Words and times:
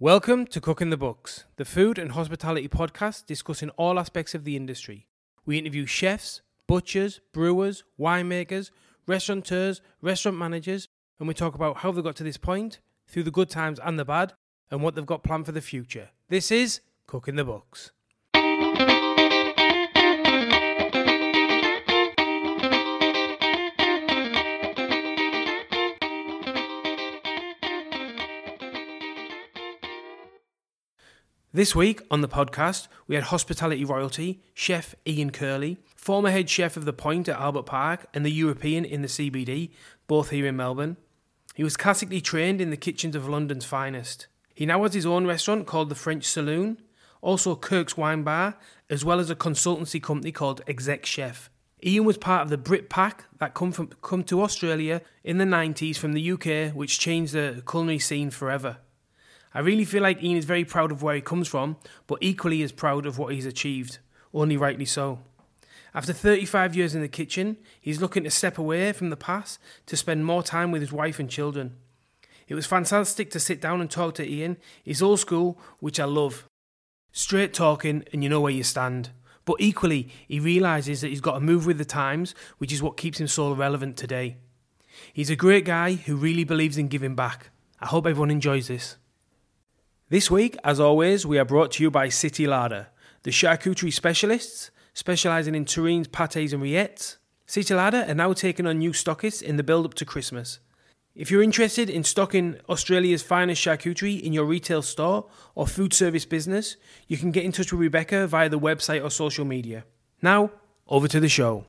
Welcome 0.00 0.48
to 0.48 0.60
Cooking 0.60 0.90
the 0.90 0.96
Books, 0.96 1.44
the 1.54 1.64
food 1.64 2.00
and 2.00 2.10
hospitality 2.10 2.66
podcast 2.66 3.26
discussing 3.26 3.70
all 3.70 4.00
aspects 4.00 4.34
of 4.34 4.42
the 4.42 4.56
industry. 4.56 5.06
We 5.46 5.56
interview 5.56 5.86
chefs, 5.86 6.42
butchers, 6.66 7.20
brewers, 7.32 7.84
winemakers, 7.98 8.72
restaurateurs, 9.06 9.80
restaurant 10.02 10.36
managers, 10.36 10.88
and 11.20 11.28
we 11.28 11.32
talk 11.32 11.54
about 11.54 11.76
how 11.78 11.92
they 11.92 12.02
got 12.02 12.16
to 12.16 12.24
this 12.24 12.36
point, 12.36 12.80
through 13.06 13.22
the 13.22 13.30
good 13.30 13.48
times 13.48 13.78
and 13.84 13.96
the 13.96 14.04
bad, 14.04 14.32
and 14.68 14.82
what 14.82 14.96
they've 14.96 15.06
got 15.06 15.22
planned 15.22 15.46
for 15.46 15.52
the 15.52 15.60
future. 15.60 16.10
This 16.28 16.50
is 16.50 16.80
Cooking 17.06 17.36
the 17.36 17.44
Books. 17.44 17.92
This 31.54 31.72
week 31.72 32.02
on 32.10 32.20
the 32.20 32.26
podcast, 32.26 32.88
we 33.06 33.14
had 33.14 33.26
hospitality 33.26 33.84
royalty, 33.84 34.42
chef 34.54 34.96
Ian 35.06 35.30
Curley, 35.30 35.76
former 35.94 36.32
head 36.32 36.50
chef 36.50 36.76
of 36.76 36.84
the 36.84 36.92
Point 36.92 37.28
at 37.28 37.38
Albert 37.38 37.66
Park 37.66 38.06
and 38.12 38.26
the 38.26 38.32
European 38.32 38.84
in 38.84 39.02
the 39.02 39.08
CBD, 39.08 39.70
both 40.08 40.30
here 40.30 40.46
in 40.46 40.56
Melbourne. 40.56 40.96
He 41.54 41.62
was 41.62 41.76
classically 41.76 42.20
trained 42.20 42.60
in 42.60 42.70
the 42.70 42.76
kitchens 42.76 43.14
of 43.14 43.28
London's 43.28 43.64
finest. 43.64 44.26
He 44.52 44.66
now 44.66 44.82
has 44.82 44.94
his 44.94 45.06
own 45.06 45.28
restaurant 45.28 45.68
called 45.68 45.90
the 45.90 45.94
French 45.94 46.24
Saloon, 46.24 46.82
also 47.22 47.54
Kirk's 47.54 47.96
Wine 47.96 48.24
Bar, 48.24 48.58
as 48.90 49.04
well 49.04 49.20
as 49.20 49.30
a 49.30 49.36
consultancy 49.36 50.02
company 50.02 50.32
called 50.32 50.60
Exec 50.66 51.06
Chef. 51.06 51.50
Ian 51.86 52.04
was 52.04 52.18
part 52.18 52.42
of 52.42 52.50
the 52.50 52.58
Brit 52.58 52.90
Pack 52.90 53.26
that 53.38 53.54
come 53.54 53.70
from 53.70 53.90
come 54.02 54.24
to 54.24 54.42
Australia 54.42 55.02
in 55.22 55.38
the 55.38 55.44
90s 55.44 55.98
from 55.98 56.14
the 56.14 56.32
UK, 56.32 56.74
which 56.74 56.98
changed 56.98 57.32
the 57.32 57.62
culinary 57.64 58.00
scene 58.00 58.30
forever. 58.30 58.78
I 59.54 59.60
really 59.60 59.84
feel 59.84 60.02
like 60.02 60.22
Ian 60.22 60.36
is 60.36 60.44
very 60.44 60.64
proud 60.64 60.90
of 60.90 61.02
where 61.02 61.14
he 61.14 61.20
comes 61.20 61.46
from, 61.46 61.76
but 62.08 62.18
equally 62.20 62.62
as 62.62 62.72
proud 62.72 63.06
of 63.06 63.18
what 63.18 63.32
he's 63.32 63.46
achieved, 63.46 63.98
only 64.32 64.56
rightly 64.56 64.84
so. 64.84 65.20
After 65.94 66.12
35 66.12 66.74
years 66.74 66.94
in 66.96 67.02
the 67.02 67.08
kitchen, 67.08 67.56
he's 67.80 68.00
looking 68.00 68.24
to 68.24 68.30
step 68.30 68.58
away 68.58 68.92
from 68.92 69.10
the 69.10 69.16
past 69.16 69.60
to 69.86 69.96
spend 69.96 70.26
more 70.26 70.42
time 70.42 70.72
with 70.72 70.82
his 70.82 70.92
wife 70.92 71.20
and 71.20 71.30
children. 71.30 71.76
It 72.48 72.56
was 72.56 72.66
fantastic 72.66 73.30
to 73.30 73.40
sit 73.40 73.60
down 73.60 73.80
and 73.80 73.88
talk 73.88 74.14
to 74.16 74.28
Ian. 74.28 74.56
He's 74.82 75.00
old 75.00 75.20
school, 75.20 75.56
which 75.78 76.00
I 76.00 76.04
love. 76.04 76.44
Straight 77.12 77.54
talking, 77.54 78.04
and 78.12 78.24
you 78.24 78.28
know 78.28 78.40
where 78.40 78.52
you 78.52 78.64
stand. 78.64 79.10
But 79.44 79.56
equally, 79.60 80.08
he 80.26 80.40
realises 80.40 81.00
that 81.00 81.08
he's 81.08 81.20
got 81.20 81.34
to 81.34 81.40
move 81.40 81.64
with 81.64 81.78
the 81.78 81.84
times, 81.84 82.34
which 82.58 82.72
is 82.72 82.82
what 82.82 82.96
keeps 82.96 83.20
him 83.20 83.28
so 83.28 83.52
relevant 83.52 83.96
today. 83.96 84.38
He's 85.12 85.30
a 85.30 85.36
great 85.36 85.64
guy 85.64 85.92
who 85.92 86.16
really 86.16 86.44
believes 86.44 86.76
in 86.76 86.88
giving 86.88 87.14
back. 87.14 87.50
I 87.80 87.86
hope 87.86 88.06
everyone 88.06 88.32
enjoys 88.32 88.66
this. 88.66 88.96
This 90.14 90.30
week, 90.30 90.56
as 90.62 90.78
always, 90.78 91.26
we 91.26 91.40
are 91.40 91.44
brought 91.44 91.72
to 91.72 91.82
you 91.82 91.90
by 91.90 92.08
City 92.08 92.46
Larder, 92.46 92.86
the 93.24 93.32
charcuterie 93.32 93.92
specialists 93.92 94.70
specialising 94.92 95.56
in 95.56 95.64
terrines, 95.64 96.06
pates, 96.06 96.52
and 96.52 96.62
rillettes. 96.62 97.16
City 97.46 97.74
Larder 97.74 98.04
are 98.06 98.14
now 98.14 98.32
taking 98.32 98.64
on 98.64 98.78
new 98.78 98.92
stockists 98.92 99.42
in 99.42 99.56
the 99.56 99.64
build 99.64 99.84
up 99.84 99.94
to 99.94 100.04
Christmas. 100.04 100.60
If 101.16 101.32
you're 101.32 101.42
interested 101.42 101.90
in 101.90 102.04
stocking 102.04 102.60
Australia's 102.68 103.24
finest 103.24 103.60
charcuterie 103.60 104.22
in 104.22 104.32
your 104.32 104.44
retail 104.44 104.82
store 104.82 105.26
or 105.56 105.66
food 105.66 105.92
service 105.92 106.26
business, 106.26 106.76
you 107.08 107.16
can 107.16 107.32
get 107.32 107.42
in 107.42 107.50
touch 107.50 107.72
with 107.72 107.80
Rebecca 107.80 108.28
via 108.28 108.48
the 108.48 108.56
website 108.56 109.02
or 109.02 109.10
social 109.10 109.44
media. 109.44 109.84
Now, 110.22 110.52
over 110.86 111.08
to 111.08 111.18
the 111.18 111.28
show. 111.28 111.66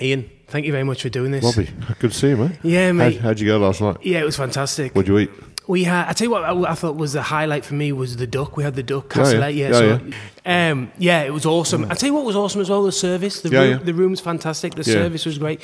Ian, 0.00 0.28
thank 0.48 0.66
you 0.66 0.72
very 0.72 0.82
much 0.82 1.02
for 1.02 1.08
doing 1.08 1.30
this. 1.30 1.44
Robbie, 1.44 1.70
good 2.00 2.10
to 2.10 2.18
see 2.18 2.30
you, 2.30 2.36
mate. 2.36 2.58
Yeah, 2.64 2.88
How'd, 2.88 2.96
mate. 2.96 3.20
how'd 3.20 3.38
you 3.38 3.46
go 3.46 3.58
last 3.58 3.80
night? 3.80 3.98
Yeah, 4.02 4.22
it 4.22 4.24
was 4.24 4.36
fantastic. 4.36 4.92
What'd 4.92 5.06
you 5.06 5.18
eat? 5.20 5.30
We 5.68 5.84
had. 5.84 6.08
I 6.08 6.12
tell 6.12 6.26
you 6.26 6.30
what, 6.30 6.44
I, 6.44 6.72
I 6.72 6.74
thought 6.74 6.96
was 6.96 7.12
the 7.14 7.22
highlight 7.22 7.64
for 7.64 7.74
me 7.74 7.90
was 7.92 8.16
the 8.16 8.26
duck. 8.26 8.56
We 8.56 8.62
had 8.64 8.74
the 8.76 8.82
duck 8.82 9.16
Oh, 9.16 9.28
yeah. 9.28 9.48
Yeah, 9.48 9.68
Yeah, 9.68 9.72
so, 9.72 10.00
yeah. 10.44 10.70
Um, 10.70 10.92
yeah, 10.98 11.22
it 11.22 11.32
was 11.32 11.44
awesome. 11.44 11.84
I 11.90 11.94
tell 11.94 12.08
you 12.08 12.14
what 12.14 12.24
was 12.24 12.36
awesome 12.36 12.60
as 12.60 12.70
well. 12.70 12.82
The 12.84 12.92
service. 12.92 13.40
The 13.40 13.48
Yeah, 13.50 13.60
room, 13.60 13.70
yeah. 13.70 13.84
the 13.84 13.94
room's 13.94 14.20
fantastic. 14.20 14.74
The 14.74 14.82
Yeah. 14.88 14.94
service 14.94 15.26
was 15.26 15.38
great. 15.38 15.60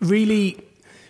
Really 0.00 0.58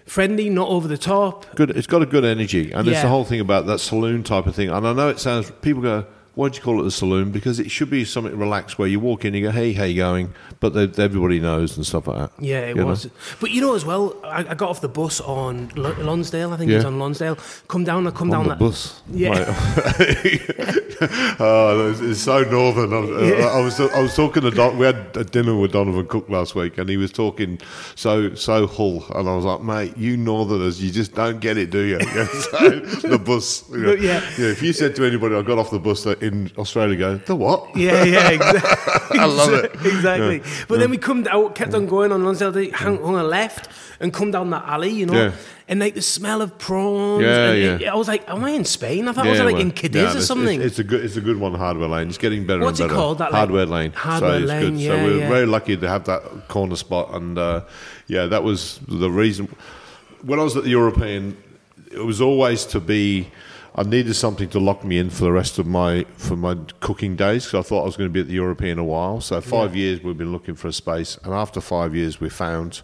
friendly, 0.04 0.50
not 0.50 0.68
over 0.68 0.86
the 0.86 0.98
top. 0.98 1.46
Good. 1.56 1.70
It's 1.70 1.86
got 1.86 2.02
a 2.02 2.06
good 2.06 2.24
energy, 2.24 2.72
and 2.72 2.86
it's 2.86 3.02
the 3.02 3.08
whole 3.08 3.24
thing 3.24 3.40
about 3.40 3.66
that 3.66 3.80
saloon 3.80 4.22
type 4.22 4.46
of 4.46 4.54
thing. 4.54 4.68
And 4.70 4.86
I 4.86 4.92
know 4.92 5.08
it 5.08 5.18
sounds. 5.18 5.50
People 5.62 5.82
go, 5.82 6.04
"Why'd 6.36 6.54
you 6.56 6.62
call 6.62 6.78
it 6.80 6.84
the 6.84 6.90
saloon?" 6.92 7.32
Because 7.32 7.58
it 7.58 7.70
should 7.70 7.90
be 7.90 8.04
something 8.04 8.36
relaxed 8.38 8.78
where 8.78 8.86
you 8.86 9.00
walk 9.00 9.24
in, 9.24 9.34
and 9.34 9.36
you 9.42 9.48
go, 9.48 9.50
"Hey, 9.50 9.72
how 9.72 9.82
you 9.84 9.96
going?" 9.96 10.32
But 10.60 10.74
they, 10.74 10.84
everybody 11.02 11.40
knows 11.40 11.76
and 11.76 11.84
stuff 11.84 12.06
like 12.06 12.18
that. 12.18 12.30
Yeah, 12.42 12.60
it 12.60 12.76
You 12.76 12.82
know? 12.82 12.86
was. 12.86 13.08
But 13.40 13.50
you 13.50 13.60
know 13.60 13.74
as 13.74 13.84
well, 13.84 14.14
I, 14.24 14.46
I 14.50 14.54
got 14.54 14.68
off 14.70 14.80
the 14.80 14.88
bus 14.88 15.20
on 15.20 15.70
Lonsdale. 15.74 16.52
I 16.52 16.56
think 16.56 16.70
it 16.70 16.76
was 16.76 16.84
on 16.84 16.98
Lonsdale. 17.00 17.36
Come 17.66 17.82
down. 17.84 18.06
I 18.06 18.10
come 18.12 18.30
On 18.32 18.38
down 18.38 18.44
the 18.44 18.54
that. 18.54 18.58
bus. 18.60 19.02
Yeah. 19.10 20.72
Oh, 21.38 21.94
it's, 22.00 22.20
so 22.22 22.42
northern. 22.44 22.92
I, 22.94 23.40
I 23.42 23.60
was 23.60 23.78
I 23.78 24.00
was 24.00 24.16
talking 24.16 24.42
to 24.42 24.50
Don. 24.50 24.78
We 24.78 24.86
had 24.86 25.14
a 25.16 25.24
dinner 25.24 25.54
with 25.54 25.72
Donovan 25.72 26.06
Cooke 26.06 26.30
last 26.30 26.54
week, 26.54 26.78
and 26.78 26.88
he 26.88 26.96
was 26.96 27.12
talking 27.12 27.60
so 27.94 28.34
so 28.34 28.66
Hull, 28.66 29.04
and 29.14 29.28
I 29.28 29.36
was 29.36 29.44
like, 29.44 29.62
mate, 29.62 29.96
you 29.98 30.16
Northerners, 30.16 30.82
you 30.82 30.90
just 30.90 31.14
don't 31.14 31.38
get 31.40 31.58
it, 31.58 31.68
do 31.70 31.80
you? 31.80 31.98
So, 32.26 32.80
the 33.08 33.18
bus. 33.22 33.68
You 33.70 33.76
know, 33.78 33.92
Yeah. 33.92 34.20
If 34.38 34.62
you 34.62 34.72
said 34.72 34.96
to 34.96 35.04
anybody, 35.04 35.34
I 35.34 35.42
got 35.42 35.58
off 35.58 35.70
the 35.70 35.78
bus 35.78 36.02
in 36.26 36.50
Australia, 36.58 36.96
go 36.96 37.16
the 37.16 37.36
what? 37.36 37.76
Yeah, 37.76 38.04
yeah, 38.04 38.30
exactly. 38.36 39.18
I 39.18 39.24
love 39.24 39.52
it. 39.52 39.72
exactly. 39.74 40.42
But 40.68 40.80
then 40.80 40.90
we 40.90 40.98
come 40.98 41.26
out, 41.30 41.54
kept 41.54 41.74
on 41.74 41.86
going 41.86 42.12
on 42.12 42.24
Lonsdale, 42.24 42.70
hung, 42.72 43.02
hung 43.02 43.16
a 43.16 43.22
left 43.22 43.68
and 44.00 44.12
come 44.12 44.30
down 44.30 44.50
that 44.50 44.64
alley, 44.66 44.90
you 44.90 45.06
know, 45.06 45.26
Yeah. 45.26 45.32
and 45.68 45.80
like 45.80 45.94
the 45.94 46.02
smell 46.02 46.42
of 46.42 46.58
prawns. 46.58 47.22
Yeah, 47.22 47.50
and 47.50 47.80
yeah. 47.80 47.88
it- 47.88 47.92
I 47.92 47.94
was 47.94 48.08
like, 48.08 48.28
am 48.28 48.44
I 48.44 48.50
in 48.50 48.64
Spain? 48.64 49.08
I 49.08 49.12
thought 49.12 49.26
I 49.26 49.30
was 49.30 49.40
like 49.40 49.54
well, 49.54 49.62
in 49.62 49.70
Cadiz 49.70 50.02
yeah, 50.02 50.16
or 50.16 50.20
something. 50.20 50.60
It's, 50.60 50.66
it's 50.66 50.78
a 50.80 50.84
good, 50.84 51.04
it's 51.04 51.16
a 51.16 51.20
good 51.20 51.38
one, 51.38 51.54
Hardware 51.54 51.88
Lane. 51.88 52.08
It's 52.08 52.18
getting 52.18 52.46
better 52.46 52.60
What's 52.60 52.80
it 52.80 52.84
and 52.84 52.90
better. 52.90 53.00
called, 53.00 53.18
that? 53.18 53.32
Hardware 53.32 53.66
Lane. 53.66 53.92
Hardware 53.92 54.40
so 54.40 54.46
Lane, 54.46 54.78
yeah, 54.78 54.88
so 54.88 55.04
we're 55.04 55.18
yeah. 55.20 55.28
very 55.28 55.46
lucky 55.46 55.76
to 55.76 55.88
have 55.88 56.04
that 56.04 56.48
corner 56.48 56.76
spot, 56.76 57.14
and 57.14 57.38
uh, 57.38 57.62
yeah, 58.06 58.26
that 58.26 58.42
was 58.42 58.80
the 58.88 59.10
reason. 59.10 59.48
When 60.22 60.38
I 60.38 60.42
was 60.42 60.56
at 60.56 60.64
the 60.64 60.70
European, 60.70 61.36
it 61.90 62.04
was 62.04 62.20
always 62.20 62.64
to 62.66 62.80
be. 62.80 63.30
I 63.78 63.82
needed 63.82 64.14
something 64.14 64.48
to 64.50 64.58
lock 64.58 64.84
me 64.84 64.96
in 64.96 65.10
for 65.10 65.24
the 65.24 65.32
rest 65.32 65.58
of 65.58 65.66
my 65.66 66.04
for 66.16 66.34
my 66.34 66.56
cooking 66.80 67.14
days 67.14 67.44
because 67.44 67.66
I 67.66 67.68
thought 67.68 67.82
I 67.82 67.84
was 67.84 67.98
going 67.98 68.08
to 68.08 68.12
be 68.12 68.20
at 68.20 68.26
the 68.26 68.32
European 68.32 68.78
a 68.78 68.84
while. 68.84 69.20
So 69.20 69.38
five 69.42 69.76
years 69.76 70.02
we've 70.02 70.16
been 70.16 70.32
looking 70.32 70.54
for 70.54 70.68
a 70.68 70.72
space, 70.72 71.18
and 71.22 71.34
after 71.34 71.60
five 71.60 71.94
years 71.94 72.18
we 72.18 72.30
found 72.30 72.80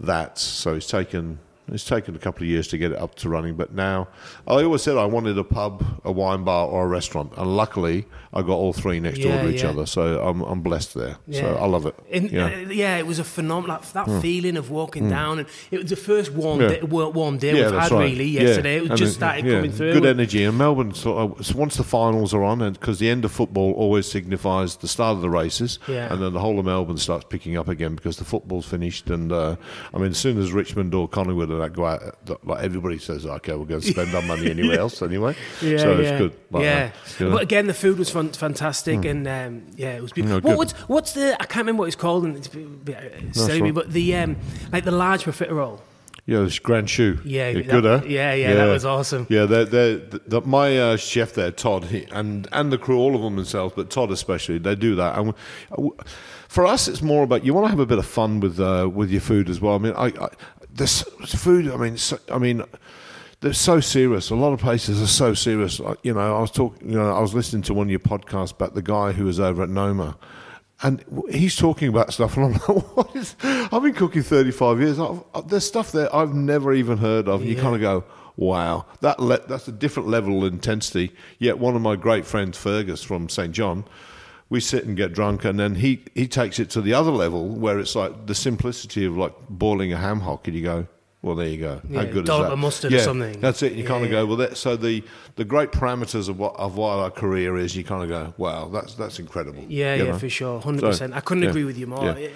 that. 0.00 0.38
So 0.38 0.76
it's 0.76 0.86
taken 0.86 1.38
it's 1.68 1.84
taken 1.84 2.14
a 2.16 2.18
couple 2.18 2.42
of 2.42 2.48
years 2.48 2.68
to 2.68 2.78
get 2.78 2.92
it 2.92 2.98
up 2.98 3.14
to 3.16 3.28
running, 3.28 3.54
but 3.54 3.72
now 3.74 4.08
I 4.46 4.62
always 4.64 4.82
said 4.82 4.96
I 4.96 5.04
wanted 5.06 5.38
a 5.38 5.44
pub, 5.44 5.84
a 6.04 6.10
wine 6.12 6.44
bar, 6.44 6.66
or 6.66 6.84
a 6.84 6.88
restaurant, 6.88 7.32
and 7.36 7.56
luckily 7.56 8.06
I 8.34 8.42
got 8.42 8.54
all 8.54 8.72
three 8.72 8.98
next 9.00 9.18
door 9.20 9.32
Yeah, 9.32 9.42
to 9.42 9.48
each 9.50 9.62
yeah. 9.62 9.70
other. 9.70 9.86
So 9.86 10.22
I'm 10.26 10.40
I'm 10.42 10.60
blessed 10.62 10.94
there. 10.94 11.16
So 11.30 11.54
I 11.56 11.66
love 11.66 11.86
it. 11.86 11.94
And, 12.12 12.30
yeah. 12.30 12.46
uh, 12.46 12.50
yeah, 12.70 12.96
it 12.98 13.06
was 13.06 13.18
a 13.18 13.24
phenomenal 13.24 13.78
that, 13.80 14.06
that 14.06 14.20
feeling 14.22 14.56
of 14.56 14.70
walking 14.70 15.08
down, 15.08 15.38
and 15.40 15.48
it 15.70 15.78
was 15.80 15.90
the 15.90 15.96
first 15.96 16.32
warm 16.32 16.60
Yeah. 16.60 16.68
day, 16.68 16.82
wa- 16.82 17.08
warm 17.08 17.38
day 17.38 17.56
Yeah, 17.58 17.70
we've 17.70 17.80
had 17.80 17.90
right. 17.92 18.04
really 18.10 18.24
Yeah. 18.26 18.40
yesterday. 18.42 18.76
It 18.76 18.82
was 18.82 18.90
And 18.90 18.98
just 18.98 19.12
it- 19.12 19.16
started 19.16 19.44
yeah, 19.44 19.52
coming 19.56 19.72
through. 19.72 19.92
Good 19.92 20.06
energy. 20.06 20.44
And 20.44 20.58
Melbourne, 20.58 20.94
so, 20.94 21.16
uh, 21.38 21.42
so 21.42 21.56
once 21.56 21.76
the 21.76 21.84
finals 21.84 22.34
are 22.34 22.42
on, 22.42 22.60
and 22.62 22.78
because 22.78 22.98
the 22.98 23.08
end 23.08 23.24
of 23.24 23.32
football 23.32 23.72
always 23.72 24.06
signifies 24.10 24.76
the 24.76 24.88
start 24.88 25.16
of 25.16 25.22
the 25.22 25.30
races, 25.30 25.78
Yeah. 25.86 26.12
and 26.12 26.20
then 26.22 26.32
the 26.32 26.40
whole 26.40 26.58
of 26.58 26.64
Melbourne 26.64 26.98
starts 26.98 27.24
picking 27.28 27.56
up 27.56 27.68
again 27.68 27.94
because 27.94 28.16
the 28.16 28.24
football's 28.24 28.66
finished. 28.66 29.08
And 29.10 29.30
uh, 29.32 29.56
I 29.94 29.98
mean, 29.98 30.10
as 30.10 30.18
soon 30.18 30.38
as 30.38 30.52
Richmond 30.52 30.94
or 30.94 31.06
Collingwood 31.08 31.51
and 31.52 31.62
that 31.62 31.72
go 31.72 31.86
out, 31.86 32.02
like 32.44 32.62
everybody 32.62 32.98
says, 32.98 33.26
okay, 33.26 33.54
we're 33.54 33.64
going 33.64 33.80
to 33.80 33.86
spend 33.86 34.14
our 34.14 34.22
money 34.22 34.50
anywhere 34.50 34.78
else 34.78 35.02
anyway. 35.02 35.34
Yeah, 35.60 35.78
so 35.78 35.92
yeah. 35.92 35.98
it's 35.98 36.18
good. 36.18 36.36
Like 36.50 36.64
yeah, 36.64 36.88
that, 36.88 37.20
you 37.20 37.26
know? 37.26 37.32
But 37.32 37.42
again, 37.42 37.66
the 37.66 37.74
food 37.74 37.98
was 37.98 38.10
fun, 38.10 38.30
fantastic, 38.30 39.04
and 39.04 39.26
um, 39.26 39.66
yeah, 39.76 39.92
it 39.92 40.02
was 40.02 40.12
beautiful. 40.12 40.40
No, 40.40 40.48
what, 40.48 40.58
what's 40.58 40.72
what's 40.88 41.12
the? 41.12 41.34
I 41.40 41.44
can't 41.46 41.64
remember 41.64 41.80
what 41.80 41.86
it's 41.86 41.96
called, 41.96 42.24
and 42.24 42.36
it's 42.36 42.48
uh, 42.48 43.46
silly 43.46 43.62
me, 43.62 43.70
but 43.70 43.92
the 43.92 44.16
um, 44.16 44.36
like 44.72 44.84
the 44.84 44.90
large 44.90 45.24
profiterole. 45.24 45.80
Yeah, 46.24 46.42
this 46.42 46.60
Grand 46.60 46.86
Choux. 46.86 47.18
Yeah, 47.24 47.52
that- 47.52 47.68
good, 47.68 47.84
huh? 47.84 48.02
yeah, 48.06 48.32
yeah, 48.34 48.54
that 48.54 48.66
was 48.66 48.84
awesome. 48.84 49.26
Yeah, 49.28 49.44
they're, 49.44 49.64
they're, 49.64 49.96
the, 49.96 50.40
my 50.42 50.78
uh, 50.78 50.96
chef 50.96 51.32
there, 51.32 51.50
Todd, 51.50 51.86
he, 51.86 52.04
and 52.12 52.46
and 52.52 52.72
the 52.72 52.78
crew, 52.78 52.98
all 52.98 53.16
of 53.16 53.22
them 53.22 53.34
themselves, 53.34 53.74
but 53.74 53.90
Todd 53.90 54.12
especially, 54.12 54.58
they 54.58 54.76
do 54.76 54.94
that. 54.94 55.18
And 55.18 55.34
we- 55.76 55.90
for 56.52 56.66
us, 56.66 56.86
it's 56.86 57.00
more 57.00 57.24
about 57.24 57.46
you 57.46 57.54
want 57.54 57.64
to 57.64 57.70
have 57.70 57.80
a 57.80 57.86
bit 57.86 57.98
of 57.98 58.04
fun 58.04 58.38
with 58.38 58.60
uh, 58.60 58.88
with 58.92 59.10
your 59.10 59.22
food 59.22 59.48
as 59.48 59.60
well. 59.60 59.74
I 59.74 59.78
mean, 59.78 59.94
I, 59.96 60.08
I 60.08 60.28
this 60.72 61.02
food. 61.26 61.68
I 61.70 61.76
mean, 61.76 61.96
so, 61.96 62.18
I 62.30 62.38
mean. 62.38 62.64
They're 63.40 63.52
so 63.52 63.80
serious. 63.80 64.30
A 64.30 64.36
lot 64.36 64.52
of 64.52 64.60
places 64.60 65.02
are 65.02 65.06
so 65.08 65.34
serious. 65.34 65.80
You 66.04 66.14
know, 66.14 66.36
I 66.36 66.40
was 66.40 66.52
talking. 66.52 66.90
You 66.90 66.96
know, 66.96 67.12
I 67.12 67.18
was 67.18 67.34
listening 67.34 67.62
to 67.62 67.74
one 67.74 67.88
of 67.88 67.90
your 67.90 67.98
podcasts 67.98 68.52
about 68.52 68.76
the 68.76 68.82
guy 68.82 69.10
who 69.10 69.24
was 69.24 69.40
over 69.40 69.64
at 69.64 69.68
Noma, 69.68 70.16
and 70.82 71.04
he's 71.28 71.56
talking 71.56 71.88
about 71.88 72.12
stuff, 72.12 72.36
and 72.36 72.46
I'm 72.46 72.52
like, 72.52 72.68
"What 72.96 73.16
is?" 73.16 73.34
I've 73.42 73.82
been 73.82 73.94
cooking 73.94 74.22
35 74.22 74.80
years. 74.80 75.00
I've, 75.00 75.22
uh, 75.34 75.40
there's 75.40 75.66
stuff 75.66 75.90
there 75.90 76.14
I've 76.14 76.34
never 76.34 76.72
even 76.72 76.98
heard 76.98 77.28
of. 77.28 77.40
And 77.40 77.50
you 77.50 77.56
kind 77.56 77.74
of 77.74 77.80
go, 77.80 78.04
"Wow, 78.36 78.86
that 79.00 79.18
le- 79.18 79.44
that's 79.46 79.66
a 79.66 79.72
different 79.72 80.08
level 80.08 80.44
of 80.44 80.52
intensity." 80.52 81.12
Yet 81.40 81.58
one 81.58 81.74
of 81.74 81.82
my 81.82 81.96
great 81.96 82.24
friends, 82.24 82.58
Fergus 82.58 83.02
from 83.02 83.28
St 83.28 83.52
John, 83.52 83.84
we 84.52 84.60
sit 84.60 84.84
and 84.84 84.96
get 84.96 85.14
drunk, 85.14 85.44
and 85.46 85.58
then 85.58 85.76
he 85.76 86.04
he 86.14 86.28
takes 86.28 86.58
it 86.58 86.68
to 86.70 86.80
the 86.82 86.92
other 86.92 87.10
level 87.10 87.48
where 87.48 87.78
it's 87.78 87.94
like 87.96 88.26
the 88.26 88.34
simplicity 88.34 89.06
of 89.06 89.16
like 89.16 89.32
boiling 89.48 89.92
a 89.92 89.96
ham 89.96 90.20
hock, 90.20 90.46
and 90.46 90.54
you 90.56 90.62
go, 90.62 90.86
Well, 91.22 91.36
there 91.36 91.48
you 91.48 91.58
go. 91.58 91.80
Yeah, 91.88 92.00
How 92.00 92.12
good 92.12 92.26
dollop 92.26 92.46
is 92.46 92.50
that? 92.50 92.56
mustard 92.56 92.92
or 92.92 92.98
something. 92.98 93.40
That's 93.40 93.62
it. 93.62 93.72
You 93.72 93.82
Yeah, 93.84 93.88
kind 93.88 94.04
of 94.04 94.10
yeah. 94.10 94.18
go 94.18 94.26
well. 94.26 94.36
That, 94.36 94.56
so 94.58 94.76
the 94.76 95.02
the 95.36 95.44
great 95.44 95.70
parameters 95.72 96.28
of 96.28 96.36
what 96.38 96.54
of 96.56 96.76
what 96.76 96.98
our 96.98 97.10
career 97.10 97.56
is, 97.56 97.74
you 97.74 97.84
kind 97.84 98.02
of 98.02 98.08
go, 98.10 98.34
wow, 98.36 98.68
that's 98.68 98.94
that's 98.94 99.18
incredible. 99.18 99.64
Yeah, 99.68 99.94
you 99.94 100.04
yeah, 100.04 100.10
know? 100.12 100.18
for 100.18 100.28
sure, 100.28 100.60
hundred 100.60 100.82
percent. 100.82 101.14
I 101.14 101.20
couldn't 101.20 101.44
yeah, 101.44 101.50
agree 101.50 101.64
with 101.64 101.78
you 101.78 101.86
more. 101.86 102.04
yeah. 102.18 102.28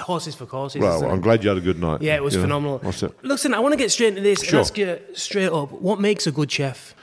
Horses 0.00 0.34
for 0.36 0.46
courses. 0.46 0.80
Well. 0.80 1.04
I'm 1.10 1.20
glad 1.20 1.42
you 1.42 1.48
had 1.48 1.58
a 1.58 1.66
good 1.70 1.80
night. 1.80 2.02
yeah, 2.02 2.14
it 2.16 2.22
was 2.22 2.36
know. 2.36 2.42
phenomenal. 2.42 2.80
It. 2.84 3.24
Listen, 3.24 3.52
I 3.52 3.58
want 3.58 3.72
to 3.72 3.78
get 3.78 3.90
straight 3.90 4.10
into 4.10 4.20
this 4.22 4.42
Sure. 4.42 4.58
and 4.58 4.66
ask 4.66 4.78
you 4.78 4.98
straight 5.14 5.50
up: 5.50 5.72
what 5.72 5.98
makes 5.98 6.26
a 6.26 6.32
good 6.32 6.50
chef? 6.52 6.93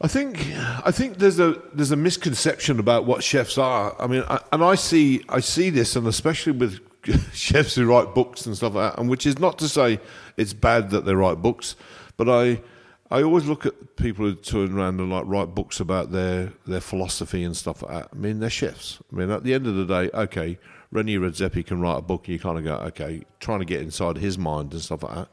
I 0.00 0.08
think 0.08 0.46
I 0.56 0.90
think 0.90 1.18
there's 1.18 1.38
a 1.38 1.60
there's 1.74 1.90
a 1.90 1.96
misconception 1.96 2.78
about 2.78 3.04
what 3.04 3.22
chefs 3.22 3.58
are. 3.58 3.94
I 3.98 4.06
mean, 4.06 4.24
I, 4.28 4.40
and 4.50 4.64
I 4.64 4.74
see 4.74 5.22
I 5.28 5.40
see 5.40 5.68
this, 5.68 5.94
and 5.94 6.06
especially 6.06 6.52
with 6.52 6.80
chefs 7.34 7.74
who 7.74 7.86
write 7.86 8.14
books 8.14 8.46
and 8.46 8.56
stuff 8.56 8.74
like 8.74 8.92
that. 8.92 9.00
And 9.00 9.10
which 9.10 9.26
is 9.26 9.38
not 9.38 9.58
to 9.58 9.68
say 9.68 10.00
it's 10.38 10.54
bad 10.54 10.90
that 10.90 11.04
they 11.04 11.14
write 11.14 11.42
books, 11.42 11.76
but 12.16 12.30
I 12.30 12.62
I 13.10 13.22
always 13.22 13.44
look 13.44 13.66
at 13.66 13.96
people 13.96 14.24
who 14.24 14.34
turn 14.36 14.72
around 14.72 15.00
and 15.00 15.10
like 15.10 15.24
write 15.26 15.54
books 15.54 15.80
about 15.80 16.12
their 16.12 16.52
their 16.66 16.80
philosophy 16.80 17.44
and 17.44 17.54
stuff 17.54 17.82
like 17.82 17.92
that. 17.92 18.08
I 18.10 18.16
mean, 18.16 18.40
they're 18.40 18.48
chefs. 18.48 19.00
I 19.12 19.16
mean, 19.16 19.30
at 19.30 19.44
the 19.44 19.52
end 19.52 19.66
of 19.66 19.74
the 19.74 19.84
day, 19.84 20.10
okay, 20.14 20.58
Rene 20.90 21.16
Redzepi 21.16 21.66
can 21.66 21.80
write 21.80 21.98
a 21.98 22.02
book, 22.02 22.26
and 22.26 22.32
you 22.34 22.38
kind 22.38 22.56
of 22.56 22.64
go, 22.64 22.76
okay, 22.86 23.22
trying 23.38 23.58
to 23.58 23.66
get 23.66 23.82
inside 23.82 24.16
his 24.16 24.38
mind 24.38 24.72
and 24.72 24.80
stuff 24.80 25.02
like 25.02 25.14
that. 25.14 25.28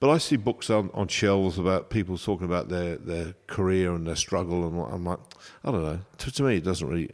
But 0.00 0.10
I 0.10 0.18
see 0.18 0.36
books 0.36 0.68
on, 0.70 0.90
on 0.92 1.08
shelves 1.08 1.58
about 1.58 1.88
people 1.88 2.18
talking 2.18 2.44
about 2.46 2.68
their, 2.68 2.96
their 2.96 3.34
career 3.46 3.94
and 3.94 4.06
their 4.06 4.16
struggle, 4.16 4.66
and 4.66 4.78
I'm 4.92 5.04
like, 5.04 5.20
I 5.64 5.70
don't 5.70 5.82
know. 5.82 6.00
To, 6.18 6.30
to 6.32 6.42
me, 6.42 6.56
it 6.56 6.64
doesn't 6.64 6.86
really 6.86 7.10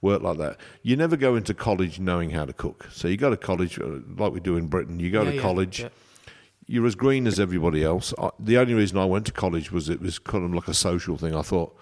work 0.00 0.22
like 0.22 0.38
that. 0.38 0.56
You 0.82 0.96
never 0.96 1.16
go 1.16 1.36
into 1.36 1.54
college 1.54 2.00
knowing 2.00 2.30
how 2.30 2.44
to 2.44 2.52
cook. 2.52 2.88
So 2.90 3.06
you 3.06 3.16
go 3.16 3.30
to 3.30 3.36
college, 3.36 3.78
uh, 3.78 3.98
like 4.16 4.32
we 4.32 4.40
do 4.40 4.56
in 4.56 4.66
Britain. 4.66 4.98
You 4.98 5.10
go 5.10 5.22
Yeah, 5.22 5.30
to 5.30 5.36
yeah, 5.36 5.42
college. 5.42 5.80
yeah. 5.80 5.88
You're 6.66 6.86
as 6.86 6.94
green 6.94 7.26
as 7.26 7.38
everybody 7.38 7.84
else. 7.84 8.14
I, 8.18 8.30
the 8.38 8.56
only 8.58 8.74
reason 8.74 8.96
I 8.98 9.04
went 9.04 9.26
to 9.26 9.32
college 9.32 9.70
was 9.70 9.88
it 9.88 10.00
was 10.00 10.18
kind 10.18 10.44
of 10.44 10.54
like 10.54 10.68
a 10.68 10.74
social 10.74 11.16
thing. 11.18 11.34
I 11.36 11.42
thought 11.42 11.76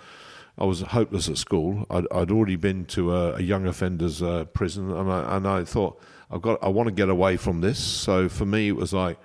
I 0.59 0.65
was 0.65 0.81
hopeless 0.81 1.29
at 1.29 1.39
school. 1.39 1.87
I'd, 1.91 2.07
I'd 2.13 2.31
already 2.31 2.57
been 2.57 2.85
to 2.87 3.15
a, 3.15 3.35
a 3.37 3.41
young 3.43 3.67
offenders 3.67 4.21
uh, 4.23 4.45
prison, 4.47 4.91
and 4.91 5.11
I, 5.11 5.37
and 5.37 5.47
I 5.47 5.65
thought 5.65 6.01
I've 6.31 6.43
got 6.43 6.59
I 6.63 6.69
want 6.69 6.89
to 6.89 6.93
get 6.95 7.09
away 7.09 7.37
from 7.37 7.61
this. 7.61 7.79
So 7.79 8.29
for 8.29 8.45
me, 8.45 8.69
it 8.69 8.77
was 8.77 8.93
like 8.93 9.19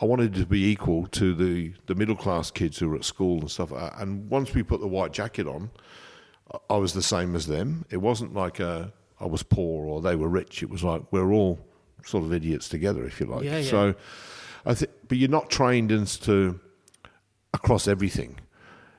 I 0.00 0.04
wanted 0.04 0.34
to 0.34 0.46
be 0.46 0.64
equal 0.70 1.06
to 1.08 1.34
the, 1.34 1.72
the 1.86 1.94
middle 1.94 2.16
class 2.16 2.50
kids 2.50 2.78
who 2.78 2.88
were 2.90 2.96
at 2.96 3.04
school 3.04 3.40
and 3.40 3.50
stuff. 3.50 3.72
And 3.98 4.28
once 4.28 4.52
we 4.54 4.62
put 4.62 4.80
the 4.80 4.86
white 4.88 5.12
jacket 5.12 5.46
on, 5.46 5.70
I- 6.70 6.76
was 6.76 6.92
the 6.92 7.02
same 7.02 7.34
as 7.34 7.46
them. 7.46 7.84
It 7.90 7.96
wasn't 7.98 8.34
like 8.34 8.60
uh, 8.60 8.86
I 9.20 9.26
was 9.26 9.42
poor 9.42 9.86
or 9.86 10.02
they 10.02 10.14
were 10.16 10.28
rich. 10.28 10.62
It 10.62 10.68
was 10.70 10.84
like 10.84 11.02
we're 11.12 11.32
all 11.32 11.58
sort 12.04 12.24
of 12.24 12.32
idiots 12.32 12.68
together, 12.68 13.04
if 13.06 13.18
you 13.20 13.26
like. 13.26 13.44
Yeah, 13.44 13.58
yeah. 13.58 13.70
So 13.70 13.94
I 14.66 14.74
think, 14.74 14.90
but 15.08 15.16
you're 15.18 15.30
not 15.30 15.48
trained 15.50 15.90
into 15.90 16.60
across 17.54 17.88
everything. 17.88 18.36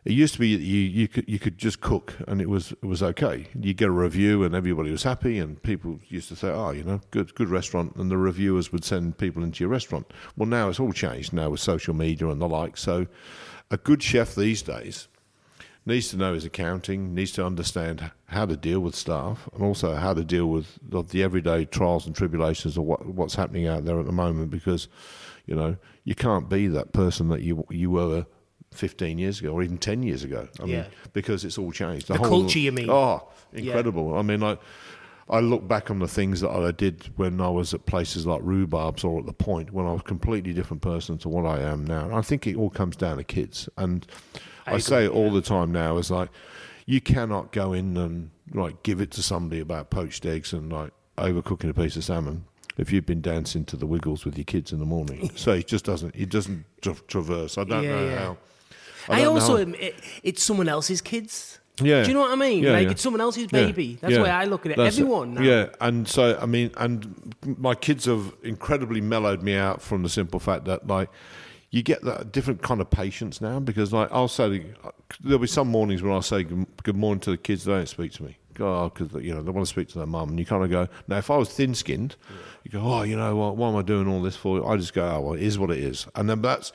It 0.07 0.13
used 0.13 0.35
to 0.35 0.39
be 0.39 0.47
you, 0.47 0.57
you 0.57 1.09
could 1.09 1.27
you 1.27 1.37
could 1.37 1.57
just 1.57 1.81
cook 1.81 2.13
and 2.29 2.39
it 2.39 2.47
was 2.47 2.71
it 2.71 2.85
was 2.85 3.03
okay. 3.03 3.45
You 3.59 3.73
get 3.73 3.89
a 3.89 3.91
review 3.91 4.45
and 4.45 4.55
everybody 4.55 4.89
was 4.89 5.03
happy 5.03 5.37
and 5.37 5.61
people 5.61 5.99
used 6.07 6.29
to 6.29 6.35
say, 6.37 6.47
oh, 6.47 6.71
you 6.71 6.85
know, 6.85 7.01
good 7.11 7.35
good 7.35 7.49
restaurant, 7.49 7.93
and 7.97 8.09
the 8.09 8.15
reviewers 8.15 8.71
would 8.71 8.85
send 8.85 9.17
people 9.17 9.43
into 9.43 9.65
your 9.65 9.69
restaurant. 9.69 10.13
Well, 10.37 10.47
now 10.47 10.69
it's 10.69 10.79
all 10.79 10.93
changed 10.93 11.33
now 11.33 11.49
with 11.49 11.59
social 11.59 11.93
media 11.93 12.29
and 12.29 12.39
the 12.39 12.47
like. 12.47 12.77
So, 12.77 13.07
a 13.69 13.75
good 13.75 14.01
chef 14.01 14.33
these 14.33 14.61
days 14.61 15.09
needs 15.85 16.07
to 16.11 16.15
know 16.15 16.33
his 16.33 16.45
accounting, 16.45 17.13
needs 17.13 17.33
to 17.33 17.45
understand 17.45 18.09
how 18.27 18.45
to 18.45 18.55
deal 18.55 18.79
with 18.79 18.95
staff, 18.95 19.49
and 19.53 19.61
also 19.61 19.95
how 19.95 20.13
to 20.13 20.23
deal 20.23 20.47
with 20.47 20.79
the 21.09 21.21
everyday 21.21 21.65
trials 21.65 22.07
and 22.07 22.15
tribulations 22.15 22.77
of 22.77 22.83
what, 22.83 23.05
what's 23.05 23.35
happening 23.35 23.67
out 23.67 23.83
there 23.83 23.99
at 23.99 24.05
the 24.05 24.13
moment. 24.13 24.51
Because, 24.51 24.87
you 25.45 25.55
know, 25.55 25.75
you 26.05 26.15
can't 26.15 26.47
be 26.47 26.67
that 26.67 26.93
person 26.93 27.27
that 27.27 27.41
you 27.41 27.65
you 27.69 27.91
were 27.91 28.25
15 28.77 29.17
years 29.17 29.39
ago 29.39 29.49
or 29.51 29.63
even 29.63 29.77
10 29.77 30.03
years 30.03 30.23
ago. 30.23 30.47
I 30.61 30.65
Yeah. 30.65 30.81
mean, 30.81 30.85
because 31.13 31.43
it's 31.43 31.57
all 31.57 31.71
changed. 31.71 32.07
The 32.07 32.17
culture, 32.17 32.59
you 32.59 32.71
mean? 32.71 32.89
Oh, 32.89 33.27
incredible! 33.53 34.15
I 34.17 34.21
mean, 34.21 34.43
I. 34.43 34.57
I 35.29 35.41
look 35.41 35.67
back 35.67 35.91
on 35.91 35.99
the 35.99 36.07
things 36.07 36.39
that 36.39 36.51
I 36.51 36.71
did 36.71 37.09
when 37.17 37.41
I 37.41 37.49
was 37.49 37.73
at 37.73 37.85
places 37.85 38.25
like 38.25 38.39
Rhubarb's 38.43 39.03
or 39.03 39.19
at 39.19 39.25
the 39.25 39.33
Point, 39.33 39.73
when 39.73 39.85
I 39.85 39.91
was 39.91 39.99
a 39.99 40.03
completely 40.05 40.53
different 40.53 40.81
person 40.81 41.17
to 41.17 41.27
what 41.27 41.45
I 41.45 41.59
am 41.63 41.83
now. 41.83 42.05
And 42.05 42.13
I 42.15 42.21
think 42.21 42.47
it 42.47 42.55
all 42.55 42.69
comes 42.69 42.95
down 42.95 43.17
to 43.17 43.25
kids. 43.25 43.67
And 43.75 44.07
I, 44.65 44.75
I 44.75 44.77
say 44.77 45.03
it 45.03 45.11
all 45.11 45.29
the 45.29 45.41
time 45.41 45.73
now 45.73 45.97
is 45.97 46.09
like, 46.09 46.29
you 46.85 47.01
cannot 47.01 47.51
go 47.51 47.73
in 47.73 47.97
and 47.97 48.29
like 48.53 48.83
give 48.83 49.01
it 49.01 49.11
to 49.11 49.21
somebody 49.21 49.59
about 49.59 49.89
poached 49.89 50.25
eggs 50.25 50.53
and 50.53 50.71
like 50.71 50.93
overcooking 51.17 51.69
a 51.71 51.73
piece 51.73 51.97
of 51.97 52.05
salmon 52.05 52.45
if 52.77 52.93
you've 52.93 53.05
been 53.05 53.19
dancing 53.19 53.65
to 53.65 53.75
the 53.75 53.85
Wiggles 53.85 54.23
with 54.23 54.37
your 54.37 54.45
kids 54.45 54.71
in 54.71 54.79
the 54.79 54.85
morning. 54.85 55.29
so 55.35 55.51
it 55.51 55.67
just 55.67 55.83
doesn't. 55.83 56.15
It 56.15 56.29
doesn't 56.29 56.63
tra- 56.79 56.95
traverse. 57.09 57.57
I 57.57 57.65
don't 57.65 57.83
Yeah, 57.83 57.89
know 57.91 58.07
yeah. 58.07 58.17
how. 58.17 58.37
I, 59.09 59.21
don't 59.21 59.35
also, 59.35 59.57
it, 59.57 59.95
it's 60.23 60.43
someone 60.43 60.69
else's 60.69 61.01
kids. 61.01 61.59
Yeah. 61.81 62.01
Do 62.01 62.09
you 62.09 62.13
know 62.15 62.21
what 62.21 62.31
I 62.31 62.35
mean? 62.35 62.63
Yeah, 62.63 62.71
like 62.71 62.85
yeah. 62.85 62.91
it's 62.91 63.01
someone 63.01 63.21
else's 63.21 63.43
Yeah, 63.43 63.65
baby. 63.65 63.97
That's 64.01 64.11
yeah. 64.11 64.17
the 64.17 64.23
way 64.23 64.29
I 64.29 64.45
look 64.45 64.65
at 64.65 64.71
it. 64.71 64.77
That's 64.77 64.97
Everyone. 64.97 65.35
Now. 65.35 65.41
Yeah, 65.41 65.69
and 65.79 66.07
so 66.07 66.37
I 66.41 66.45
mean, 66.45 66.71
and 66.77 67.35
my 67.45 67.75
kids 67.75 68.05
have 68.05 68.33
incredibly 68.43 68.99
mellowed 68.99 69.43
me 69.43 69.55
out 69.55 69.81
from 69.81 70.03
the 70.03 70.09
simple 70.09 70.39
fact 70.39 70.65
that 70.65 70.87
like 70.87 71.09
you 71.69 71.83
get 71.83 72.01
that 72.03 72.31
different 72.31 72.61
kind 72.63 72.81
of 72.81 72.89
patience 72.89 73.41
now 73.41 73.59
because 73.59 73.93
like 73.93 74.09
I'll 74.11 74.27
say 74.27 74.65
there'll 75.21 75.39
be 75.39 75.47
some 75.47 75.67
mornings 75.67 76.01
when 76.01 76.13
I 76.13 76.21
say 76.21 76.43
good 76.43 76.95
morning 76.95 77.19
to 77.21 77.31
the 77.31 77.37
kids, 77.37 77.65
they 77.65 77.73
don't 77.73 77.87
speak 77.87 78.13
to 78.13 78.23
me. 78.23 78.37
Oh, 78.59 78.89
because 78.89 79.23
you 79.23 79.35
know 79.35 79.43
they 79.43 79.51
want 79.51 79.67
to 79.67 79.69
speak 79.69 79.89
to 79.89 79.99
their 79.99 80.07
mum, 80.07 80.29
and 80.29 80.39
you 80.39 80.45
kind 80.45 80.63
of 80.63 80.71
go. 80.71 80.87
Now, 81.07 81.17
if 81.17 81.29
I 81.29 81.37
was 81.37 81.49
thin-skinned, 81.49 82.15
you 82.63 82.71
go, 82.71 82.81
oh, 82.81 83.03
you 83.03 83.15
know 83.15 83.35
what? 83.35 83.55
Why 83.55 83.69
am 83.69 83.75
I 83.75 83.83
doing 83.83 84.07
all 84.07 84.21
this 84.23 84.35
for? 84.35 84.67
I 84.67 84.77
just 84.77 84.95
go, 84.95 85.07
oh, 85.07 85.21
well, 85.21 85.33
it 85.33 85.43
is 85.43 85.59
what 85.59 85.69
it 85.69 85.77
is, 85.77 86.07
and 86.15 86.27
then 86.27 86.41
that's. 86.41 86.71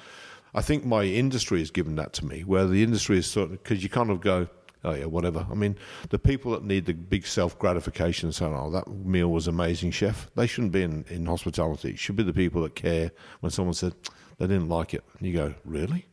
I 0.55 0.61
think 0.61 0.85
my 0.85 1.05
industry 1.05 1.61
has 1.61 1.71
given 1.71 1.97
that 1.97 2.13
to 2.15 2.27
me, 2.27 2.43
where 2.43 2.67
the 2.67 2.83
industry 2.83 3.19
is 3.19 3.27
sort 3.27 3.51
of 3.51 3.63
because 3.63 3.83
you 3.83 3.89
kind 3.89 4.11
of 4.11 4.21
go, 4.21 4.49
oh 4.85 4.95
yeah, 4.95 5.07
whatever. 5.07 5.47
I 5.51 5.55
mean, 5.55 5.77
the 6.11 6.19
people 6.19 6.53
that 6.53 6.65
need 6.65 6.87
the 6.87 6.95
big 6.95 7.27
self 7.27 7.59
gratification 7.59 8.29
and 8.29 8.35
saying, 8.35 8.55
oh, 8.55 8.71
that 8.71 8.89
meal 8.89 9.29
was 9.29 9.49
amazing, 9.49 9.93
chef. 9.93 10.31
They 10.35 10.47
shouldn't 10.47 10.73
be 10.73 10.83
in, 10.83 11.05
in 11.09 11.27
hospitality. 11.27 11.91
It 11.91 11.99
should 11.99 12.17
be 12.17 12.23
the 12.23 12.33
people 12.33 12.63
that 12.63 12.75
care 12.75 13.13
when 13.41 13.51
someone 13.51 13.75
said 13.75 13.95
they 14.39 14.47
didn't 14.47 14.69
like 14.69 14.95
it, 14.95 15.05
and 15.19 15.27
you 15.27 15.35
go, 15.35 15.55
really? 15.65 16.07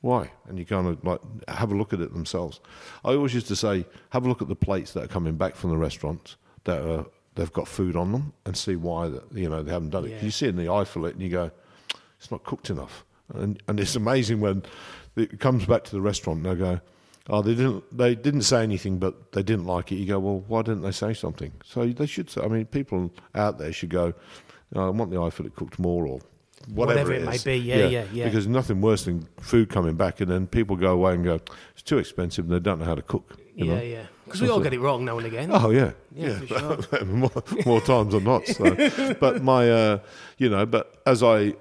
Why? 0.00 0.32
And 0.48 0.58
you 0.58 0.64
kind 0.64 0.88
of 0.88 1.04
like 1.04 1.20
have 1.48 1.70
a 1.70 1.76
look 1.76 1.92
at 1.92 2.00
it 2.00 2.12
themselves. 2.12 2.60
I 3.04 3.10
always 3.10 3.34
used 3.34 3.48
to 3.48 3.56
say, 3.56 3.86
have 4.10 4.24
a 4.24 4.28
look 4.28 4.42
at 4.42 4.48
the 4.48 4.56
plates 4.56 4.92
that 4.94 5.04
are 5.04 5.08
coming 5.08 5.36
back 5.36 5.54
from 5.54 5.70
the 5.70 5.76
restaurants 5.76 6.36
that 6.64 6.82
are 6.82 7.06
they've 7.34 7.52
got 7.52 7.68
food 7.68 7.96
on 7.96 8.12
them, 8.12 8.32
and 8.44 8.56
see 8.56 8.76
why 8.76 9.08
that 9.08 9.24
you 9.32 9.48
know 9.48 9.62
they 9.62 9.72
haven't 9.72 9.90
done 9.90 10.06
it. 10.06 10.10
Yeah. 10.10 10.22
You 10.22 10.30
see 10.30 10.48
in 10.48 10.56
the 10.56 10.68
eye 10.68 10.84
fillet, 10.84 11.10
and 11.10 11.22
you 11.22 11.28
go, 11.28 11.50
it's 12.18 12.30
not 12.30 12.44
cooked 12.44 12.70
enough. 12.70 13.04
And 13.34 13.62
and 13.68 13.80
it's 13.80 13.96
amazing 13.96 14.40
when 14.40 14.62
it 15.16 15.40
comes 15.40 15.66
back 15.66 15.84
to 15.84 15.92
the 15.92 16.00
restaurant 16.00 16.44
and 16.44 16.54
they 16.54 16.58
go, 16.58 16.80
oh, 17.28 17.42
they 17.42 17.54
didn't 17.54 17.96
they 17.96 18.14
didn't 18.14 18.42
say 18.42 18.62
anything, 18.62 18.98
but 18.98 19.32
they 19.32 19.42
didn't 19.42 19.66
like 19.66 19.92
it. 19.92 19.96
You 19.96 20.06
go, 20.06 20.18
well, 20.18 20.44
why 20.46 20.62
didn't 20.62 20.82
they 20.82 20.92
say 20.92 21.14
something? 21.14 21.52
So 21.64 21.86
they 21.86 22.06
should. 22.06 22.30
Say, 22.30 22.42
I 22.42 22.48
mean, 22.48 22.66
people 22.66 23.12
out 23.34 23.58
there 23.58 23.72
should 23.72 23.90
go, 23.90 24.14
"Oh, 24.74 24.86
I 24.86 24.90
want 24.90 25.10
the 25.10 25.20
eye 25.20 25.30
fillet 25.30 25.50
cooked 25.56 25.78
more 25.78 26.06
or. 26.06 26.20
Whatever, 26.68 27.10
Whatever 27.10 27.12
it 27.14 27.24
might 27.24 27.42
be, 27.42 27.56
yeah, 27.56 27.88
yeah, 27.88 28.04
yeah. 28.12 28.26
Because 28.26 28.46
nothing 28.46 28.80
worse 28.80 29.06
than 29.06 29.26
food 29.40 29.68
coming 29.68 29.96
back 29.96 30.20
and 30.20 30.30
then 30.30 30.46
people 30.46 30.76
go 30.76 30.92
away 30.92 31.14
and 31.14 31.24
go, 31.24 31.40
it's 31.72 31.82
too 31.82 31.98
expensive 31.98 32.44
and 32.44 32.54
they 32.54 32.60
don't 32.60 32.78
know 32.78 32.84
how 32.84 32.94
to 32.94 33.02
cook. 33.02 33.36
You 33.56 33.64
yeah, 33.64 33.74
know? 33.74 33.82
yeah. 33.82 34.06
Because 34.24 34.42
we 34.42 34.48
all 34.48 34.60
get 34.60 34.72
it 34.72 34.78
wrong 34.78 35.04
now 35.04 35.18
and 35.18 35.26
again. 35.26 35.50
Oh 35.52 35.70
yeah, 35.70 35.90
Yeah, 36.14 36.38
for 36.38 36.46
sure. 36.86 37.04
more, 37.04 37.42
more 37.66 37.80
times 37.80 38.12
than 38.12 38.22
not. 38.22 38.46
So. 38.46 39.14
but 39.14 39.42
my, 39.42 39.68
uh, 39.68 39.98
you 40.38 40.48
know, 40.48 40.64
but 40.64 41.02
as 41.04 41.24
I 41.24 41.54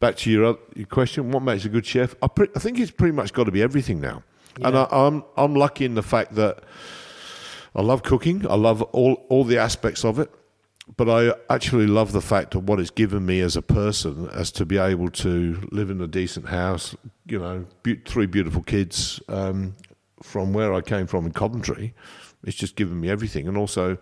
back 0.00 0.16
to 0.18 0.30
your, 0.30 0.58
your 0.74 0.86
question, 0.86 1.30
what 1.30 1.42
makes 1.42 1.64
a 1.64 1.68
good 1.68 1.86
chef? 1.86 2.14
I, 2.22 2.28
pre- 2.28 2.48
I 2.54 2.58
think 2.58 2.78
it's 2.78 2.90
pretty 2.90 3.12
much 3.12 3.32
got 3.32 3.44
to 3.44 3.50
be 3.52 3.62
everything 3.62 4.00
now, 4.00 4.22
and 4.62 4.74
Yeah. 4.74 4.82
I, 4.84 5.06
I'm 5.06 5.24
I'm 5.36 5.54
lucky 5.54 5.84
in 5.84 5.94
the 5.94 6.02
fact 6.02 6.34
that 6.34 6.62
I 7.74 7.82
love 7.82 8.02
cooking. 8.02 8.46
I 8.50 8.54
love 8.54 8.82
all 8.82 9.14
all 9.28 9.44
the 9.44 9.58
aspects 9.58 10.04
of 10.04 10.18
it. 10.18 10.30
But 10.96 11.08
I 11.08 11.34
actually 11.52 11.88
love 11.88 12.12
the 12.12 12.20
fact 12.20 12.54
of 12.54 12.68
what 12.68 12.78
it's 12.78 12.90
given 12.92 13.26
me 13.26 13.40
as 13.40 13.56
a 13.56 13.62
person, 13.62 14.28
as 14.32 14.52
to 14.52 14.64
be 14.64 14.78
able 14.78 15.08
to 15.10 15.66
live 15.72 15.90
in 15.90 16.00
a 16.00 16.06
decent 16.06 16.46
house, 16.46 16.94
you 17.26 17.40
know, 17.40 17.66
be- 17.82 17.96
three 18.04 18.26
beautiful 18.26 18.62
kids, 18.62 19.20
um, 19.28 19.74
from 20.22 20.52
where 20.52 20.72
I 20.72 20.82
came 20.82 21.08
from 21.08 21.26
in 21.26 21.32
Coventry. 21.32 21.92
It's 22.44 22.56
just 22.56 22.76
given 22.76 23.00
me 23.00 23.10
everything, 23.10 23.48
and 23.48 23.56
also 23.56 23.98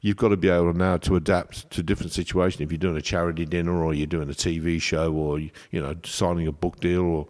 you've 0.00 0.16
got 0.16 0.28
to 0.28 0.36
be 0.36 0.48
able 0.48 0.72
now 0.74 0.96
to 0.98 1.16
adapt 1.16 1.70
to 1.70 1.82
different 1.82 2.12
situations. 2.12 2.60
If 2.60 2.70
you're 2.70 2.78
doing 2.78 2.96
a 2.96 3.02
charity 3.02 3.44
dinner, 3.44 3.82
or 3.82 3.94
you're 3.94 4.06
doing 4.06 4.28
a 4.28 4.34
TV 4.34 4.80
show, 4.80 5.12
or 5.12 5.38
you 5.38 5.50
know, 5.72 5.96
signing 6.04 6.46
a 6.46 6.52
book 6.52 6.80
deal, 6.80 7.02
or 7.02 7.28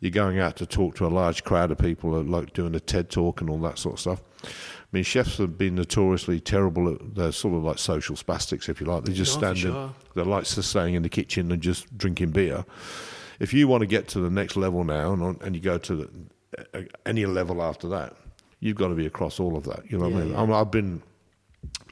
you're 0.00 0.10
going 0.10 0.38
out 0.38 0.56
to 0.56 0.66
talk 0.66 0.94
to 0.96 1.06
a 1.06 1.08
large 1.08 1.44
crowd 1.44 1.70
of 1.70 1.78
people, 1.78 2.10
like 2.22 2.52
doing 2.52 2.74
a 2.74 2.80
TED 2.80 3.10
talk 3.10 3.40
and 3.40 3.50
all 3.50 3.58
that 3.58 3.78
sort 3.78 3.94
of 3.94 4.00
stuff. 4.00 4.22
I 4.44 4.48
mean, 4.92 5.04
chefs 5.04 5.38
have 5.38 5.58
been 5.58 5.74
notoriously 5.74 6.38
terrible 6.40 6.92
at 6.92 7.14
they're 7.14 7.32
sort 7.32 7.54
of 7.54 7.64
like 7.64 7.78
social 7.78 8.16
spastics, 8.16 8.68
if 8.68 8.80
you 8.80 8.86
like. 8.86 9.04
They 9.04 9.12
just 9.12 9.34
for 9.34 9.38
stand 9.40 9.56
in, 9.58 9.62
sure. 9.72 9.94
they're 10.14 10.24
like 10.24 10.44
just 10.44 10.70
staying 10.70 10.94
in 10.94 11.02
the 11.02 11.08
kitchen 11.08 11.50
and 11.50 11.60
just 11.60 11.96
drinking 11.98 12.30
beer. 12.30 12.64
If 13.40 13.52
you 13.52 13.68
want 13.68 13.82
to 13.82 13.86
get 13.86 14.08
to 14.08 14.20
the 14.20 14.30
next 14.30 14.56
level 14.56 14.84
now, 14.84 15.12
and, 15.12 15.22
on- 15.22 15.38
and 15.42 15.54
you 15.54 15.60
go 15.60 15.76
to 15.76 15.96
the, 15.96 16.10
uh, 16.72 16.82
any 17.04 17.26
level 17.26 17.62
after 17.62 17.88
that, 17.88 18.14
you've 18.60 18.76
got 18.76 18.88
to 18.88 18.94
be 18.94 19.06
across 19.06 19.40
all 19.40 19.56
of 19.56 19.64
that. 19.64 19.90
You 19.90 19.98
know 19.98 20.08
what 20.08 20.16
I 20.16 20.24
mean? 20.24 20.32
yeah. 20.32 20.40
I'm, 20.40 20.52
I've 20.52 20.70
been 20.70 21.02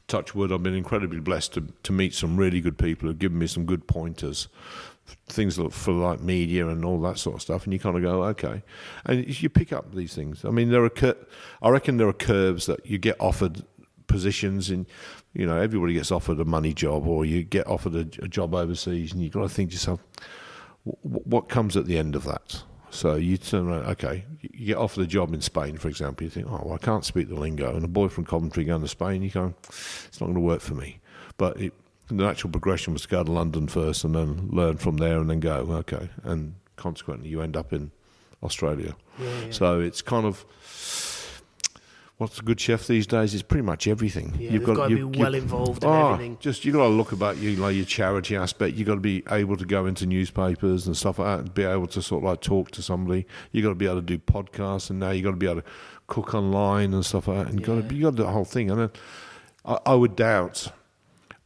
touch 0.07 0.35
wood, 0.35 0.53
I've 0.53 0.63
been 0.63 0.75
incredibly 0.75 1.21
blessed 1.21 1.55
to, 1.55 1.69
to 1.83 1.93
meet 1.93 2.15
some 2.15 2.37
really 2.37 2.61
good 2.61 2.79
people 2.79 3.09
who've 3.09 3.19
given 3.19 3.39
me 3.39 3.47
some 3.47 3.65
good 3.65 3.87
pointers, 3.87 4.49
things 5.27 5.59
for 5.71 5.93
like 5.93 6.21
media 6.21 6.69
and 6.69 6.85
all 6.85 7.01
that 7.03 7.19
sort 7.19 7.37
of 7.37 7.43
stuff. 7.43 7.65
And 7.65 7.73
you 7.73 7.79
kind 7.79 7.97
of 7.97 8.03
go, 8.03 8.25
okay, 8.25 8.63
and 9.07 9.43
you 9.43 9.49
pick 9.49 9.73
up 9.73 9.95
these 9.95 10.15
things. 10.15 10.45
I 10.45 10.51
mean, 10.51 10.71
there 10.71 10.85
are, 10.85 10.91
cur- 10.91 11.27
I 11.63 11.71
reckon 11.71 11.97
there 11.97 12.09
are 12.09 12.13
curves 12.13 12.67
that 12.67 12.85
you 12.87 12.99
get 12.99 13.17
offered 13.21 13.65
positions 14.07 14.71
in. 14.71 14.87
You 15.33 15.47
know, 15.47 15.61
everybody 15.61 15.95
gets 15.95 16.13
offered 16.13 16.39
a 16.39 16.45
money 16.45 16.73
job, 16.73 17.09
or 17.09 17.25
you 17.25 17.43
get 17.43 17.67
offered 17.67 17.95
a, 17.95 18.25
a 18.25 18.29
job 18.29 18.55
overseas, 18.55 19.13
and 19.13 19.21
you've 19.23 19.33
got 19.33 19.43
to 19.43 19.49
think 19.49 19.71
to 19.71 19.75
yourself, 19.75 20.01
wh- 20.85 21.27
what 21.27 21.49
comes 21.49 21.77
at 21.77 21.87
the 21.87 21.99
end 21.99 22.15
of 22.15 22.25
that? 22.25 22.63
So 22.95 23.17
you 23.17 23.37
turn 23.37 23.69
around, 23.69 23.87
okay, 23.87 24.25
you 24.41 24.67
get 24.67 24.77
offered 24.77 25.03
a 25.03 25.07
job 25.07 25.35
in 25.35 25.41
Spain, 25.41 25.79
for 25.79 25.89
example. 25.89 26.25
You 26.25 26.31
think, 26.31 26.47
oh, 26.49 26.63
well, 26.65 26.75
I 26.75 26.79
can't 26.79 27.05
speak 27.05 27.29
the 27.29 27.35
lingo. 27.35 27.75
And 27.75 27.85
a 27.85 27.89
boy 27.89 28.07
from 28.07 28.25
Coventry 28.25 28.65
going 28.65 28.83
to 28.83 28.89
Spain, 28.89 29.21
you 29.21 29.31
go, 29.31 29.53
it's 29.67 30.21
not 30.21 30.27
going 30.27 30.35
to 30.35 30.41
work 30.41 30.61
for 30.61 30.75
me. 30.75 31.01
But 31.37 31.61
it, 31.61 31.73
the 32.07 32.15
natural 32.15 32.53
progression 32.53 32.93
was 32.93 33.03
to 33.03 33.09
go 33.09 33.25
to 33.25 33.33
London 33.33 33.67
first 33.67 34.05
and 34.05 34.15
then 34.15 34.49
learn 34.53 34.77
from 34.77 34.99
there 34.99 35.19
and 35.19 35.29
then 35.29 35.41
go, 35.41 35.67
okay. 35.71 36.09
And 36.23 36.55
consequently, 36.77 37.29
you 37.29 37.43
end 37.43 37.57
up 37.57 37.73
in 37.73 37.91
Australia. 38.45 38.95
Yeah, 39.19 39.41
yeah. 39.41 39.51
So 39.51 39.81
it's 39.81 40.01
kind 40.01 40.25
of 40.25 40.45
what's 42.19 42.39
a 42.39 42.43
good 42.43 42.61
chef 42.61 42.87
these 42.87 43.07
days 43.07 43.35
is 43.35 43.43
pretty 43.43 43.63
much 43.65 43.87
everything. 43.89 44.35
Yeah, 44.39 44.53
they've 44.53 44.65
got 44.65 44.89
to 44.89 44.95
you- 44.97 45.09
be 45.09 45.19
well 45.19 45.35
involved 45.35 45.83
in 45.85 45.91
Oh, 45.91 46.13
everything. 46.13 46.37
Just 46.41 46.65
you've 46.65 46.75
got 46.75 46.85
to 46.85 46.89
look 46.89 47.13
about 47.13 47.37
you 47.39 47.57
like 47.57 47.75
your 47.77 47.85
charity 47.85 48.37
aspect. 48.37 48.77
You've 48.77 48.87
got 48.87 48.95
to 48.95 49.01
be 49.01 49.23
able 49.31 49.57
to 49.57 49.65
go 49.65 49.87
into 49.87 50.07
newspapers 50.07 50.87
and 50.87 50.97
stuff 50.97 51.19
like 51.19 51.27
that, 51.27 51.39
and 51.41 51.55
be 51.55 51.65
able 51.65 51.87
to 51.89 52.01
sort 52.03 52.23
of 52.23 52.31
like 52.31 52.41
talk 52.41 52.71
to 52.73 52.83
somebody. 52.83 53.27
You've 53.53 53.65
got 53.65 53.71
to 53.71 53.75
be 53.75 53.87
able 53.87 53.97
to 53.97 54.03
do 54.03 54.19
podcasts, 54.19 54.91
and 54.91 55.01
now 55.01 55.11
you've 55.11 55.25
got 55.25 55.33
to 55.33 55.37
be 55.37 55.47
able 55.47 55.63
to 55.63 55.67
cook 56.07 56.35
online 56.35 56.95
and 56.95 57.05
stuff 57.05 57.29
like 57.29 57.39
that. 57.39 57.47
And 57.49 57.61
you 57.61 57.67
got 57.67 57.75
Yeah. 57.77 57.89
to 57.89 57.95
you 57.95 58.03
got 58.03 58.11
to 58.13 58.17
do 58.19 58.23
the 58.25 58.31
whole 58.31 58.45
thing. 58.45 58.71
And 58.71 58.91
I, 59.65 59.79
I 59.87 59.95
would 59.95 60.15
doubt, 60.17 60.69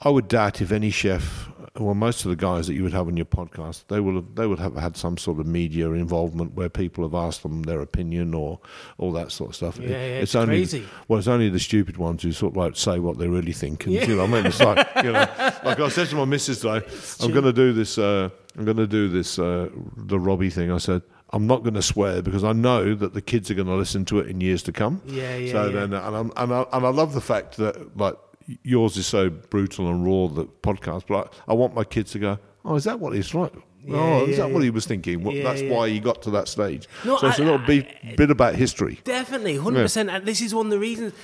I 0.02 0.10
would 0.10 0.28
doubt 0.28 0.60
if 0.60 0.70
any 0.72 0.90
chef, 0.90 1.48
well, 1.78 1.94
most 1.94 2.24
of 2.24 2.30
the 2.30 2.36
guys 2.36 2.66
that 2.66 2.74
you 2.74 2.82
would 2.82 2.92
have 2.92 3.06
on 3.06 3.16
your 3.16 3.26
podcast, 3.26 3.84
they 3.88 4.00
will 4.00 4.16
have 4.16 4.34
they 4.34 4.46
would 4.46 4.58
have 4.58 4.76
had 4.76 4.96
some 4.96 5.16
sort 5.16 5.38
of 5.38 5.46
media 5.46 5.90
involvement 5.92 6.54
where 6.54 6.68
people 6.68 7.04
have 7.04 7.14
asked 7.14 7.42
them 7.42 7.62
their 7.62 7.80
opinion 7.80 8.34
or 8.34 8.60
all 8.98 9.12
that 9.12 9.32
sort 9.32 9.50
of 9.50 9.56
stuff. 9.56 9.78
Yeah, 9.78 9.88
yeah, 9.90 9.96
it's 10.20 10.34
only 10.34 10.58
crazy. 10.58 10.84
well, 11.06 11.18
it's 11.18 11.28
only 11.28 11.48
the 11.48 11.60
stupid 11.60 11.96
ones 11.96 12.22
who 12.22 12.32
sort 12.32 12.52
of 12.52 12.56
like 12.56 12.76
say 12.76 12.98
what 12.98 13.18
they 13.18 13.28
really 13.28 13.52
think. 13.52 13.86
And, 13.86 13.94
Yeah. 13.94 14.06
You 14.06 14.16
know, 14.16 14.24
I 14.24 14.26
mean, 14.26 14.46
it's 14.46 14.60
like 14.60 14.86
you 14.96 15.12
know, 15.12 15.26
like 15.64 15.80
I 15.80 15.88
said 15.88 16.08
to 16.08 16.16
my 16.16 16.24
missus 16.24 16.60
today, 16.60 16.84
I'm 17.20 17.32
going 17.32 17.44
to 17.44 17.52
do 17.52 17.72
this. 17.72 17.98
Uh, 17.98 18.30
I'm 18.56 18.64
going 18.64 18.76
to 18.76 18.86
do 18.86 19.08
this. 19.08 19.38
Uh, 19.38 19.68
the 19.96 20.18
Robbie 20.18 20.50
thing. 20.50 20.70
I 20.72 20.78
said. 20.78 21.02
I'm 21.30 21.46
not 21.46 21.62
going 21.62 21.74
to 21.74 21.82
swear 21.82 22.22
because 22.22 22.42
I 22.42 22.54
know 22.54 22.94
that 22.94 23.12
the 23.12 23.20
kids 23.20 23.50
are 23.50 23.54
going 23.54 23.66
to 23.66 23.74
listen 23.74 24.06
to 24.06 24.18
it 24.18 24.28
in 24.28 24.40
years 24.40 24.62
to 24.62 24.72
come. 24.72 25.02
Yeah, 25.04 25.36
yeah, 25.36 25.52
So 25.52 25.66
yeah. 25.66 25.72
then, 25.72 25.92
and, 25.92 26.16
I'm, 26.16 26.32
and, 26.38 26.54
I, 26.54 26.64
and 26.72 26.86
I 26.86 26.88
love 26.88 27.12
the 27.12 27.20
fact 27.20 27.58
that 27.58 27.98
like 27.98 28.14
yours 28.62 28.96
is 28.96 29.06
so 29.06 29.30
brutal 29.30 29.88
and 29.88 30.04
raw 30.04 30.26
the 30.28 30.44
podcast, 30.46 31.04
but 31.06 31.32
I, 31.46 31.52
I 31.52 31.54
want 31.54 31.74
my 31.74 31.84
kids 31.84 32.12
to 32.12 32.18
go. 32.18 32.38
Oh, 32.64 32.76
is 32.76 32.84
that 32.84 33.00
what 33.00 33.14
he's 33.14 33.34
like? 33.34 33.52
oh, 33.90 34.24
is 34.24 34.36
yeah, 34.36 34.44
that 34.44 34.52
what 34.52 34.62
he 34.62 34.70
was 34.70 34.86
thinking? 34.86 35.24
Yeah, 35.26 35.42
that's 35.42 35.62
yeah. 35.62 35.72
why 35.72 35.88
he 35.88 36.00
got 36.00 36.20
to 36.22 36.30
that 36.30 36.48
stage. 36.48 36.88
No, 37.04 37.16
so 37.16 37.28
it's 37.28 37.38
a 37.38 37.42
I- 37.42 37.44
little 37.44 37.66
bit, 37.66 38.16
bit 38.16 38.30
about 38.30 38.54
history. 38.54 39.00
Definitely, 39.04 39.56
hundred 39.56 39.82
percent. 39.82 40.10
And 40.10 40.26
this 40.26 40.40
is 40.40 40.54
one 40.54 40.66
of 40.66 40.70
the 40.70 40.78
reasons. 40.78 41.14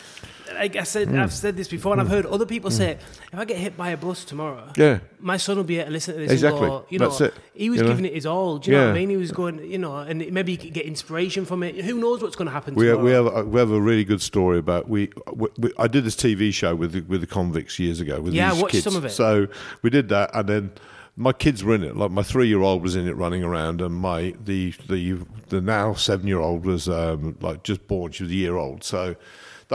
Like 0.53 0.77
I 0.77 0.83
said, 0.83 1.09
I've 1.09 1.31
hmm. 1.31 1.35
said 1.35 1.57
this 1.57 1.69
before, 1.69 1.93
and 1.93 2.01
I've 2.01 2.07
hmm. 2.07 2.15
heard 2.15 2.27
other 2.27 2.47
people 2.47 2.71
hmm. 2.71 2.77
say, 2.77 2.99
if 3.33 3.39
I 3.39 3.45
get 3.45 3.57
hit 3.57 3.77
by 3.77 3.91
a 3.91 3.97
bus 3.97 4.25
tomorrow, 4.25 4.71
Yeah. 4.77 4.99
my 5.19 5.37
son 5.37 5.57
will 5.57 5.65
be 5.65 5.79
able 5.79 5.87
to 5.87 5.93
listen 5.93 6.15
to 6.15 6.21
this 6.21 6.33
Exactly. 6.33 6.69
go, 6.69 6.85
you 6.91 6.99
know, 6.99 7.09
That's 7.09 7.21
it. 7.23 7.35
he 7.55 7.71
was 7.71 7.79
You 7.79 7.85
know? 7.85 7.89
giving 7.91 8.05
it 8.05 8.15
his 8.15 8.27
all. 8.27 8.59
Do 8.59 8.71
you 8.71 8.77
know 8.77 8.85
what 8.85 8.91
I 8.91 8.99
mean? 8.99 9.11
He 9.11 9.17
was 9.17 9.33
going, 9.33 9.59
you 9.71 9.79
know, 9.79 9.97
and 9.97 10.31
maybe 10.33 10.53
he 10.53 10.59
could 10.59 10.75
get 10.75 10.85
inspiration 10.87 11.45
from 11.45 11.63
it. 11.63 11.77
Who 11.85 11.99
knows 11.99 12.21
what's 12.23 12.37
going 12.37 12.47
to 12.47 12.53
happen 12.53 12.75
We, 12.75 12.87
tomorrow? 12.87 13.05
we 13.05 13.11
have 13.13 13.27
a, 13.27 13.45
we 13.45 13.59
have 13.59 13.71
a 13.71 13.81
really 13.81 14.05
good 14.05 14.21
story 14.21 14.59
about 14.59 14.89
we, 14.89 15.11
we, 15.33 15.49
we 15.59 15.73
I 15.79 15.89
did 15.89 16.05
this 16.05 16.17
TV 16.17 16.53
show 16.53 16.75
with 16.75 16.93
the, 16.93 17.01
with 17.03 17.21
the 17.21 17.27
convicts 17.27 17.79
years 17.79 18.01
ago 18.01 18.21
with 18.21 18.35
Yeah, 18.35 18.49
I 18.49 18.53
these 18.53 18.63
watched 18.63 18.73
kids. 18.73 18.85
some 18.85 18.97
of 18.97 19.05
it. 19.05 19.11
So 19.11 19.49
we 19.83 19.91
did 19.91 20.09
that, 20.11 20.31
and 20.35 20.49
then 20.49 20.73
my 21.17 21.33
kids 21.33 21.63
were 21.63 21.75
in 21.75 21.85
it. 21.85 21.97
Like 21.97 22.11
my 22.11 22.23
three 22.23 22.49
year 22.49 22.61
old 22.61 22.83
was 22.83 22.97
in 22.97 23.09
it, 23.09 23.13
running 23.13 23.43
around, 23.43 23.81
and 23.81 23.95
my 23.95 24.35
the 24.45 24.75
the 24.89 25.19
the 25.49 25.61
now 25.61 25.95
seven 25.95 26.27
year 26.27 26.41
old 26.41 26.67
was 26.67 26.89
um, 26.89 27.37
like 27.41 27.63
just 27.63 27.87
born. 27.87 28.13
She 28.13 28.25
was 28.25 28.33
a 28.33 28.37
year 28.37 28.57
old, 28.57 28.85
so. 28.85 29.17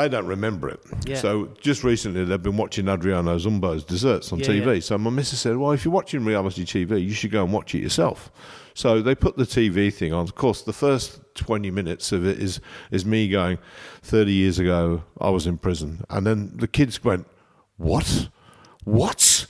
They 0.01 0.10
don't 0.10 0.25
remember 0.27 0.70
it. 0.70 0.79
Yeah. 1.06 1.15
So 1.18 1.50
just 1.62 1.84
recently, 1.84 2.24
they've 2.24 2.41
been 2.41 2.58
watching 2.58 2.88
Adriano 2.89 3.38
Zumbo's 3.38 3.84
Desserts 3.84 4.32
on 4.32 4.39
Yeah, 4.39 4.46
TV. 4.48 4.75
yeah. 4.75 4.79
So 4.82 4.98
my 4.98 5.10
missus 5.10 5.39
said, 5.39 5.58
"Well, 5.58 5.72
if 5.72 5.86
you're 5.86 5.94
watching 5.94 6.24
reality 6.25 6.63
TV, 6.65 7.01
you 7.03 7.13
should 7.13 7.32
go 7.32 7.44
and 7.44 7.53
watch 7.53 7.75
it 7.75 7.79
yourself." 7.84 8.32
So 8.74 9.01
they 9.01 9.15
put 9.15 9.36
the 9.36 9.46
TV 9.46 9.91
thing 9.94 10.13
on. 10.13 10.24
Of 10.24 10.36
course, 10.36 10.62
the 10.62 10.74
first 10.74 11.20
20 11.36 11.70
minutes 11.72 12.12
of 12.12 12.25
it 12.25 12.39
is 12.39 12.60
is 12.91 13.06
me 13.06 13.27
going, 13.29 13.58
"30 14.03 14.32
years 14.32 14.60
ago, 14.60 15.03
I 15.20 15.29
was 15.29 15.46
in 15.48 15.58
prison," 15.58 16.03
and 16.10 16.25
then 16.25 16.53
the 16.56 16.68
kids 16.68 17.03
went, 17.03 17.27
"What? 17.77 18.29
What?" 18.84 19.46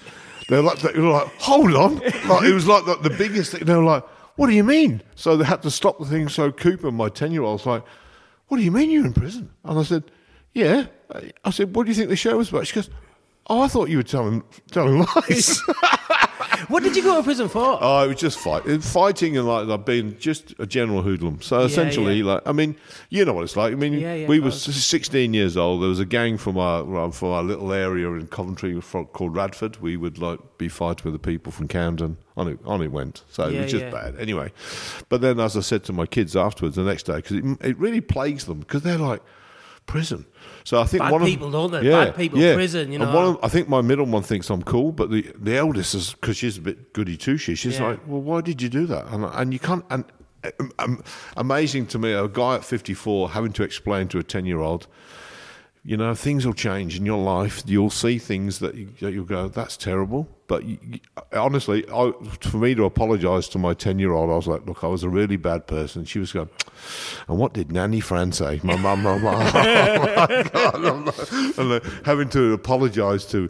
They're 0.48 0.64
like, 0.64 0.80
they 0.80 1.00
were 1.00 1.10
like, 1.12 1.28
"Hold 1.42 1.74
on!" 1.76 1.96
Like 2.28 2.44
it 2.46 2.54
was 2.54 2.66
like 2.68 2.86
the, 2.86 2.96
the 3.08 3.16
biggest 3.16 3.52
thing. 3.52 3.66
They 3.66 3.76
were 3.76 3.84
like, 3.84 4.04
"What 4.36 4.48
do 4.48 4.54
you 4.54 4.64
mean?" 4.64 5.04
So 5.16 5.38
they 5.38 5.46
had 5.46 5.62
to 5.62 5.70
stop 5.72 6.00
the 6.00 6.06
thing. 6.06 6.28
So 6.30 6.52
Cooper, 6.52 6.92
my 6.92 7.10
10 7.10 7.32
year 7.32 7.44
old, 7.44 7.60
was 7.60 7.66
like, 7.68 7.84
"What 8.48 8.58
do 8.58 8.64
you 8.64 8.72
mean 8.72 8.90
you're 8.90 9.06
in 9.06 9.14
prison?" 9.14 9.52
And 9.64 9.78
I 9.78 9.84
said, 9.84 10.06
"Yeah." 10.54 10.88
I 11.44 11.50
said, 11.52 11.76
"What 11.76 11.84
do 11.86 11.90
you 11.90 11.96
think 11.96 12.10
the 12.10 12.16
show 12.16 12.38
was 12.38 12.50
about?" 12.50 12.68
She 12.68 12.76
goes. 12.76 12.90
Oh, 13.52 13.62
I 13.62 13.68
thought 13.68 13.90
you 13.90 13.98
were 13.98 14.04
telling 14.04 14.44
telling 14.70 15.00
lies. 15.00 15.60
what 16.68 16.84
did 16.84 16.96
you 16.96 17.02
go 17.02 17.18
to 17.18 17.24
prison 17.24 17.50
for? 17.50 17.80
Oh, 17.82 18.04
it 18.04 18.08
was 18.10 18.18
just 18.18 18.38
fight, 18.38 18.64
fighting 18.84 19.38
and 19.38 19.48
like, 19.48 19.66
like 19.66 19.86
being 19.88 20.18
just 20.20 20.54
a 20.60 20.68
general 20.68 21.02
hoodlum. 21.02 21.42
So 21.42 21.62
essentially, 21.62 22.18
yeah. 22.18 22.34
like 22.34 22.44
I 22.46 22.52
mean, 22.52 22.76
you 23.10 23.26
know 23.26 23.34
what 23.34 23.44
it's 23.44 23.58
like. 23.58 23.74
I 23.74 23.76
mean, 23.76 23.94
Yeah, 23.94 24.14
yeah, 24.14 24.28
we 24.28 24.40
were 24.40 24.52
16 24.52 25.34
years 25.34 25.58
old. 25.58 25.82
There 25.82 25.90
was 25.90 26.00
a 26.00 26.06
gang 26.06 26.38
from 26.38 26.60
our 26.60 27.12
from 27.12 27.30
our 27.30 27.42
little 27.42 27.74
area 27.74 28.12
in 28.12 28.28
Coventry 28.28 28.80
called 28.82 29.36
Radford. 29.36 29.78
We 29.82 29.98
would 29.98 30.20
like 30.20 30.40
be 30.60 30.70
fighting 30.70 31.12
with 31.12 31.14
the 31.14 31.28
people 31.28 31.52
from 31.52 31.68
Camden. 31.68 32.18
On 32.38 32.48
it, 32.48 32.60
on 32.64 32.82
it 32.82 32.90
went. 32.90 33.24
So 33.30 33.50
it 33.50 33.60
was 33.60 33.72
just 33.72 33.92
bad. 33.92 34.18
Anyway, 34.18 34.54
but 35.10 35.20
then 35.20 35.42
as 35.42 35.58
I 35.58 35.62
said 35.62 35.84
to 35.86 35.94
my 35.94 36.06
kids 36.06 36.38
afterwards 36.38 36.78
the 36.78 36.84
next 36.84 37.04
day, 37.04 37.18
because 37.18 37.36
it, 37.36 37.46
it 37.62 37.78
really 37.78 38.00
plagues 38.00 38.46
them 38.46 38.60
because 38.60 38.84
they're 38.84 38.98
like 38.98 39.22
prison. 39.90 40.26
So 40.64 40.80
I 40.80 40.86
think 40.86 41.02
Bad 41.02 41.12
one 41.12 41.26
people, 41.26 41.48
of, 41.48 41.72
don't 41.72 41.84
they? 41.84 41.90
Bad 41.90 42.16
people, 42.16 42.40
prison, 42.40 42.92
you 42.92 43.02
And 43.02 43.12
know. 43.12 43.16
one 43.16 43.26
of- 43.26 43.40
I 43.44 43.48
think 43.48 43.68
my 43.68 43.82
middle 43.82 44.06
one 44.06 44.22
thinks 44.24 44.50
I'm 44.52 44.62
cool, 44.64 44.92
but 44.92 45.10
the 45.10 45.22
the 45.36 45.58
eldest 45.58 45.96
is 45.96 46.14
because 46.14 46.38
she's 46.38 46.58
a 46.58 46.62
bit 46.62 46.94
goody 46.94 47.18
two 47.18 47.38
shoes. 47.38 47.58
She's 47.60 47.80
Yeah. 47.80 47.88
like, 47.90 48.00
well, 48.08 48.22
why 48.22 48.42
did 48.42 48.62
you 48.62 48.70
do 48.70 48.86
that? 48.86 49.08
And, 49.08 49.26
and 49.26 49.52
you 49.52 49.60
can't. 49.60 49.84
And 49.90 50.06
um, 50.60 50.72
um, 50.80 51.04
amazing 51.36 51.88
to 51.88 51.98
me, 52.00 52.14
a 52.14 52.28
guy 52.28 52.56
at 52.56 52.64
54 52.64 53.32
having 53.32 53.52
to 53.54 53.64
explain 53.64 54.08
to 54.10 54.20
a 54.20 54.24
10 54.24 54.46
year 54.46 54.60
old. 54.60 54.88
You 55.84 55.96
know, 55.96 56.14
things 56.14 56.46
will 56.46 56.54
change 56.54 56.98
in 56.98 57.06
your 57.06 57.18
life. 57.24 57.64
You'll 57.66 57.90
see 57.90 58.18
things 58.20 58.60
that, 58.60 58.76
you, 58.76 58.90
you'll 59.00 59.24
go, 59.26 59.48
"That's 59.48 59.78
terrible." 59.78 60.28
But 60.48 60.66
you, 60.66 60.78
honestly, 61.32 61.86
I, 61.90 62.12
for 62.42 62.58
me 62.58 62.76
to 62.76 62.84
apologise 62.84 63.48
to 63.50 63.58
my 63.60 63.74
ten-year-old, 63.74 64.30
I 64.30 64.36
was 64.36 64.46
like, 64.48 64.66
"Look, 64.66 64.84
I 64.84 64.88
was 64.88 65.04
a 65.04 65.10
really 65.10 65.38
bad 65.38 65.68
person." 65.68 66.04
She 66.04 66.20
was 66.20 66.34
going, 66.34 66.50
"And 67.30 67.38
what 67.38 67.54
did 67.54 67.72
Nanny 67.72 68.02
Fran 68.02 68.34
say?" 68.34 68.60
My 68.62 68.76
mum, 68.76 69.04
my 69.04 69.18
mum, 69.20 69.36
oh 69.42 69.54
my 69.54 70.50
god, 70.52 70.76
I'm 70.86 71.06
like- 71.06 71.58
like, 71.58 71.86
uh, 71.86 71.90
having 72.04 72.30
to 72.30 72.52
apologise 72.54 73.24
to, 73.32 73.50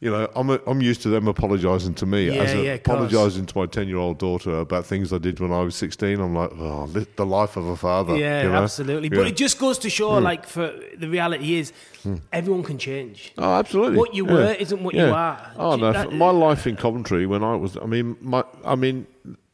you 0.00 0.10
know, 0.10 0.30
I'm 0.36 0.48
a, 0.50 0.60
I'm 0.66 0.80
used 0.80 1.02
to 1.02 1.08
them 1.08 1.26
apologising 1.26 1.94
to 1.94 2.06
me 2.06 2.28
Yeah, 2.28 2.42
as 2.42 2.54
a, 2.54 2.62
yeah, 2.62 2.74
apologising 2.74 3.46
to 3.46 3.58
my 3.58 3.66
ten-year-old 3.66 4.18
daughter 4.18 4.58
about 4.60 4.86
things 4.86 5.12
I 5.12 5.18
did 5.18 5.40
when 5.40 5.52
I 5.52 5.60
was 5.62 5.74
sixteen. 5.74 6.20
I'm 6.20 6.34
like, 6.34 6.50
"Oh, 6.54 6.86
the 6.86 7.26
life 7.26 7.56
of 7.56 7.66
a 7.66 7.76
father." 7.76 8.16
yeah, 8.16 8.42
you 8.44 8.48
know? 8.50 8.62
absolutely. 8.62 9.08
Yeah. 9.08 9.16
But 9.18 9.26
it 9.26 9.36
just 9.36 9.58
goes 9.58 9.76
to 9.80 9.90
show, 9.90 10.16
hmm. 10.16 10.24
like, 10.24 10.46
for 10.46 10.72
the 10.96 11.08
reality 11.08 11.56
is, 11.56 11.72
everyone 12.32 12.62
can 12.62 12.78
change. 12.78 13.32
Oh, 13.38 13.54
absolutely. 13.54 13.98
What 13.98 14.14
you 14.14 14.24
Yeah. 14.26 14.32
were 14.32 14.52
isn't 14.52 14.82
what 14.82 14.94
you 14.94 15.06
are. 15.06 15.52
Oh 15.56 15.74
no, 15.74 15.92
that- 15.92 16.12
my 16.12 16.30
life 16.30 16.66
in 16.66 16.76
Coventry 16.76 17.26
when 17.26 17.42
I 17.42 17.56
was, 17.56 17.76
I 17.76 17.86
mean, 17.86 18.16
my, 18.20 18.44
I 18.64 18.76
mean, 18.76 19.06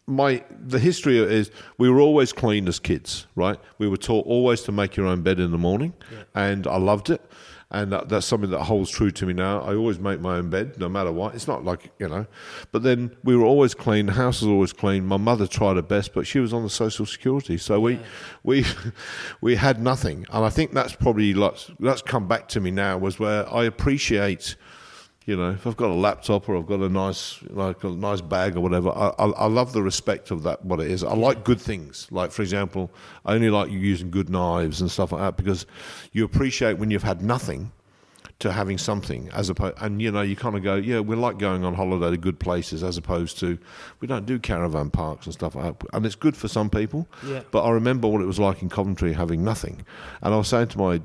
my 0.06 0.44
the 0.66 0.78
history 0.78 1.16
is 1.18 1.50
we 1.78 1.88
were 1.88 2.00
always 2.00 2.34
clean 2.34 2.68
as 2.68 2.78
kids, 2.78 3.26
right? 3.34 3.58
We 3.78 3.88
were 3.88 3.96
taught 3.96 4.26
always 4.26 4.60
to 4.62 4.72
make 4.72 4.94
your 4.94 5.06
own 5.06 5.22
bed 5.22 5.40
in 5.40 5.52
the 5.52 5.58
morning, 5.58 5.94
and 6.34 6.66
I 6.66 6.76
loved 6.76 7.08
it. 7.08 7.22
And 7.74 7.90
that, 7.90 8.08
that's 8.08 8.24
something 8.24 8.50
that 8.50 8.62
holds 8.62 8.88
true 8.88 9.10
to 9.10 9.26
me 9.26 9.32
now. 9.32 9.60
I 9.60 9.74
always 9.74 9.98
make 9.98 10.20
my 10.20 10.36
own 10.36 10.48
bed, 10.48 10.78
no 10.78 10.88
matter 10.88 11.10
what. 11.10 11.34
It's 11.34 11.48
not 11.48 11.64
like 11.64 11.90
you 11.98 12.08
know, 12.08 12.24
but 12.70 12.84
then 12.84 13.16
we 13.24 13.36
were 13.36 13.44
always 13.44 13.74
clean. 13.74 14.06
The 14.06 14.12
house 14.12 14.40
was 14.42 14.48
always 14.48 14.72
clean. 14.72 15.04
My 15.04 15.16
mother 15.16 15.48
tried 15.48 15.74
her 15.74 15.82
best, 15.82 16.14
but 16.14 16.24
she 16.24 16.38
was 16.38 16.52
on 16.52 16.62
the 16.62 16.70
social 16.70 17.04
security, 17.04 17.58
so 17.58 17.80
we, 17.80 17.98
we, 18.44 18.64
we 19.40 19.56
had 19.56 19.82
nothing. 19.82 20.24
And 20.30 20.44
I 20.44 20.50
think 20.50 20.72
that's 20.72 20.94
probably 20.94 21.34
like 21.34 21.56
that's 21.80 22.00
come 22.00 22.28
back 22.28 22.46
to 22.50 22.60
me 22.60 22.70
now 22.70 22.96
was 22.96 23.18
where 23.18 23.52
I 23.52 23.64
appreciate 23.64 24.54
you 25.26 25.36
know, 25.36 25.50
if 25.52 25.66
I've 25.66 25.76
got 25.76 25.88
a 25.90 25.94
laptop 25.94 26.48
or 26.48 26.56
I've 26.56 26.66
got 26.66 26.80
a 26.80 26.88
nice, 26.88 27.38
like 27.48 27.82
a 27.82 27.88
nice 27.88 28.20
bag 28.20 28.56
or 28.56 28.60
whatever, 28.60 28.90
I, 28.90 29.08
I, 29.18 29.26
I 29.30 29.46
love 29.46 29.72
the 29.72 29.82
respect 29.82 30.30
of 30.30 30.42
that. 30.42 30.64
What 30.64 30.80
it 30.80 30.90
is, 30.90 31.02
I 31.02 31.14
like 31.14 31.44
good 31.44 31.60
things. 31.60 32.06
Like 32.10 32.30
for 32.30 32.42
example, 32.42 32.90
I 33.24 33.34
only 33.34 33.48
like 33.50 33.70
you 33.70 33.78
using 33.78 34.10
good 34.10 34.28
knives 34.28 34.80
and 34.80 34.90
stuff 34.90 35.12
like 35.12 35.22
that 35.22 35.36
because 35.36 35.64
you 36.12 36.24
appreciate 36.24 36.74
when 36.78 36.90
you've 36.90 37.02
had 37.04 37.22
nothing 37.22 37.72
to 38.40 38.50
having 38.50 38.76
something 38.76 39.30
as 39.32 39.48
opposed 39.48 39.76
and 39.80 40.02
you 40.02 40.10
know 40.10 40.20
you 40.20 40.34
kind 40.34 40.56
of 40.56 40.62
go 40.64 40.74
yeah 40.74 40.98
we 40.98 41.14
like 41.14 41.38
going 41.38 41.64
on 41.64 41.72
holiday 41.72 42.10
to 42.10 42.16
good 42.16 42.40
places 42.40 42.82
as 42.82 42.96
opposed 42.98 43.38
to 43.38 43.56
we 44.00 44.08
don't 44.08 44.26
do 44.26 44.40
caravan 44.40 44.90
parks 44.90 45.24
and 45.26 45.32
stuff 45.32 45.54
like 45.54 45.78
that 45.78 45.86
and 45.94 46.04
it's 46.04 46.16
good 46.16 46.36
for 46.36 46.48
some 46.48 46.68
people 46.68 47.06
Yeah. 47.24 47.42
but 47.52 47.62
I 47.62 47.70
remember 47.70 48.08
what 48.08 48.20
it 48.20 48.24
was 48.26 48.40
like 48.40 48.60
in 48.60 48.68
Coventry 48.68 49.12
having 49.12 49.44
nothing 49.44 49.86
and 50.20 50.34
I 50.34 50.36
was 50.36 50.48
saying 50.48 50.66
to 50.68 50.78
my 50.78 51.00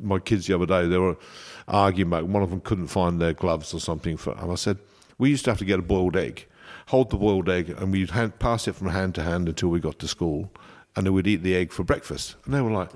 my 0.00 0.20
kids 0.20 0.46
the 0.46 0.54
other 0.54 0.66
day 0.66 0.86
they 0.86 0.98
were 0.98 1.16
arguing 1.72 2.08
about 2.08 2.26
one 2.26 2.42
of 2.42 2.50
them 2.50 2.60
couldn't 2.60 2.88
find 2.88 3.20
their 3.20 3.32
gloves 3.32 3.74
or 3.74 3.80
something 3.80 4.16
for 4.16 4.32
and 4.38 4.52
I 4.52 4.54
said 4.54 4.78
we 5.18 5.30
used 5.30 5.44
to 5.46 5.50
have 5.50 5.58
to 5.58 5.64
get 5.64 5.78
a 5.78 5.82
boiled 5.82 6.16
egg 6.16 6.46
hold 6.88 7.10
the 7.10 7.16
boiled 7.16 7.48
egg 7.48 7.70
and 7.70 7.92
we'd 7.92 8.10
hand, 8.10 8.38
pass 8.38 8.68
it 8.68 8.74
from 8.74 8.88
hand 8.88 9.14
to 9.14 9.22
hand 9.22 9.48
until 9.48 9.70
we 9.70 9.80
got 9.80 9.98
to 9.98 10.08
school 10.08 10.52
and 10.94 11.06
then 11.06 11.14
we'd 11.14 11.26
eat 11.26 11.42
the 11.42 11.56
egg 11.56 11.72
for 11.72 11.84
breakfast. 11.84 12.36
And 12.44 12.52
they 12.52 12.60
were 12.60 12.70
like, 12.70 12.90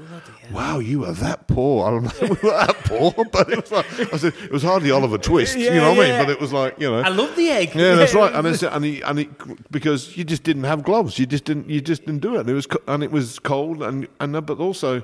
"Wow, 0.52 0.80
you 0.80 1.00
were 1.00 1.12
that 1.12 1.49
poor." 1.49 1.87
I 1.87 1.90
don't 1.90 2.02
know, 2.02 2.28
we 2.28 2.49
were 2.49 2.50
that 2.50 2.76
poor, 2.85 3.12
but 3.33 3.50
it 3.50 3.62
was 3.62 3.73
like 3.73 4.12
I 4.12 4.16
said, 4.18 4.35
it 4.42 4.52
was 4.52 4.62
hardly 4.62 4.90
Oliver 4.90 5.16
Twist, 5.16 5.56
you 5.56 5.71
know 5.71 5.95
what 5.95 6.06
I 6.06 6.11
mean? 6.11 6.25
But 6.26 6.30
it 6.30 6.40
was 6.40 6.52
like, 6.52 6.78
you 6.78 6.90
know, 6.90 6.99
I 6.99 7.09
love 7.09 7.35
the 7.37 7.49
egg. 7.49 7.75
yeah, 7.75 7.95
that's 7.95 8.14
right. 8.14 8.35
And 8.35 8.47
it's, 8.49 8.62
and, 8.62 8.85
he, 8.85 9.00
and 9.00 9.21
it, 9.21 9.73
because 9.73 10.14
you 10.16 10.25
just 10.25 10.42
didn't 10.42 10.64
have 10.64 10.83
gloves, 10.83 11.18
you 11.18 11.25
just 11.25 11.45
didn't, 11.45 11.71
you 11.71 11.80
just 11.80 12.04
didn't 12.04 12.21
do 12.21 12.37
it. 12.37 12.40
And 12.40 12.50
it 12.50 12.54
was, 12.54 12.68
and 12.87 13.02
it 13.02 13.11
was 13.11 13.38
cold, 13.38 13.83
and 13.83 14.06
and 14.21 14.45
but 14.45 14.59
also, 14.59 15.02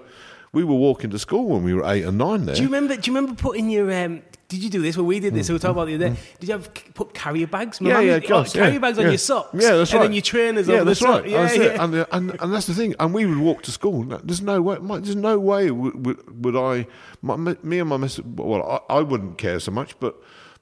we 0.52 0.64
were 0.64 0.74
walking 0.74 1.10
to 1.10 1.18
school 1.18 1.46
when 1.46 1.64
we 1.64 1.72
were 1.72 1.84
eight 1.90 2.04
and 2.04 2.18
nine. 2.18 2.44
There, 2.44 2.54
Do 2.54 2.60
you 2.62 2.68
remember? 2.68 2.96
Do 2.96 3.10
you 3.10 3.16
remember 3.16 3.40
putting 3.40 3.70
your? 3.70 3.90
Um, 3.92 4.22
did 4.48 4.62
you 4.62 4.68
do 4.68 4.82
this? 4.82 4.98
Well, 4.98 5.06
we 5.06 5.18
did 5.18 5.32
this. 5.32 5.46
So 5.46 5.54
we 5.54 5.56
were 5.56 5.60
talking 5.60 5.72
about 5.76 5.86
the 5.86 5.94
other 5.94 6.10
day. 6.10 6.20
Did 6.38 6.48
you 6.50 6.52
have 6.52 6.74
put 6.92 7.14
carrier 7.14 7.46
bags? 7.46 7.80
My 7.80 7.88
yeah, 7.88 8.00
yeah, 8.00 8.14
used- 8.16 8.24
of 8.24 8.30
course, 8.30 8.50
oh, 8.50 8.58
carrier 8.58 8.72
yeah, 8.74 8.78
bags 8.80 8.98
on 8.98 9.04
your 9.06 9.16
socks. 9.16 9.48
Yeah, 9.54 9.76
that's 9.76 9.90
and 9.92 10.00
right. 10.00 10.04
And 10.04 10.04
then 10.04 10.12
your 10.12 10.22
trainers 10.22 10.68
Yeah, 10.68 10.84
that's 10.84 11.00
the 11.00 11.06
right. 11.06 11.26
Yeah, 11.26 11.42
that's 11.42 11.56
yeah. 11.56 11.82
And, 11.82 11.94
and 12.12 12.36
and 12.42 12.52
that's 12.52 12.66
the 12.66 12.74
thing. 12.74 12.94
And 13.00 13.14
we 13.14 13.24
would 13.24 13.38
walk 13.38 13.62
to 13.62 13.70
school. 13.70 14.04
There's 14.04 14.42
no 14.42 14.60
way. 14.60 14.76
my- 14.78 14.98
There's 14.98 15.16
no 15.16 15.38
way 15.38 15.70
would, 15.70 16.04
would, 16.04 16.44
would 16.44 16.56
I. 16.56 16.86
My, 17.22 17.36
me 17.36 17.78
and 17.78 17.88
my 17.88 17.96
miss. 17.96 18.18
Well, 18.20 18.82
I, 18.90 18.96
I 18.96 19.00
wouldn't 19.00 19.38
care 19.38 19.58
so 19.58 19.70
much, 19.70 19.98
but 20.00 20.16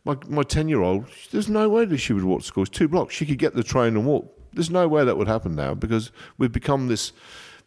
my 0.04 0.16
my 0.28 0.44
ten 0.44 0.68
year 0.68 0.82
old. 0.82 1.06
There's 1.32 1.48
no 1.48 1.68
way 1.68 1.84
that 1.84 1.98
she 1.98 2.12
would 2.12 2.22
walk 2.24 2.42
to 2.42 2.46
school. 2.46 2.62
It's 2.62 2.70
two 2.70 2.86
blocks. 2.86 3.12
She 3.12 3.26
could 3.26 3.38
get 3.38 3.54
the 3.56 3.64
train 3.64 3.96
and 3.96 4.06
walk. 4.06 4.36
There's 4.52 4.70
no 4.70 4.86
way 4.86 5.04
that 5.04 5.16
would 5.16 5.28
happen 5.28 5.56
now 5.56 5.74
because 5.74 6.12
we've 6.38 6.52
become 6.52 6.86
this. 6.86 7.12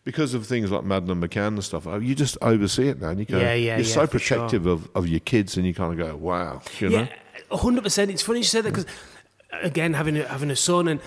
Because 0.06 0.34
of 0.34 0.46
things 0.46 0.70
like 0.70 0.84
Madeleine 0.84 1.22
McCann 1.22 1.48
and 1.48 1.64
stuff, 1.64 1.86
you 2.02 2.14
just 2.14 2.38
oversee 2.42 2.90
it 2.90 3.00
now, 3.00 3.10
and 3.10 3.20
you 3.20 3.26
go. 3.26 3.38
Yeah, 3.40 3.54
yeah, 3.54 3.78
you're 3.78 3.78
yeah, 3.86 3.94
so 3.94 4.06
for 4.06 4.20
sure. 4.20 4.38
protective 4.40 4.66
of, 4.66 4.90
of 4.96 5.08
your 5.08 5.22
kids, 5.22 5.56
and 5.56 5.66
you 5.66 5.74
kind 5.74 5.98
of 5.98 6.06
go, 6.08 6.16
"Wow," 6.18 6.62
you 6.80 6.90
know. 6.90 7.08
Yeah, 7.52 7.58
hundred 7.58 7.84
percent. 7.86 8.12
It's 8.12 8.22
funny 8.22 8.40
you 8.40 8.44
said 8.44 8.66
that 8.66 8.72
because 8.72 8.86
again, 9.62 9.94
having 9.94 10.18
a, 10.18 10.28
having 10.28 10.52
a 10.52 10.56
son 10.56 10.88
and. 10.88 11.00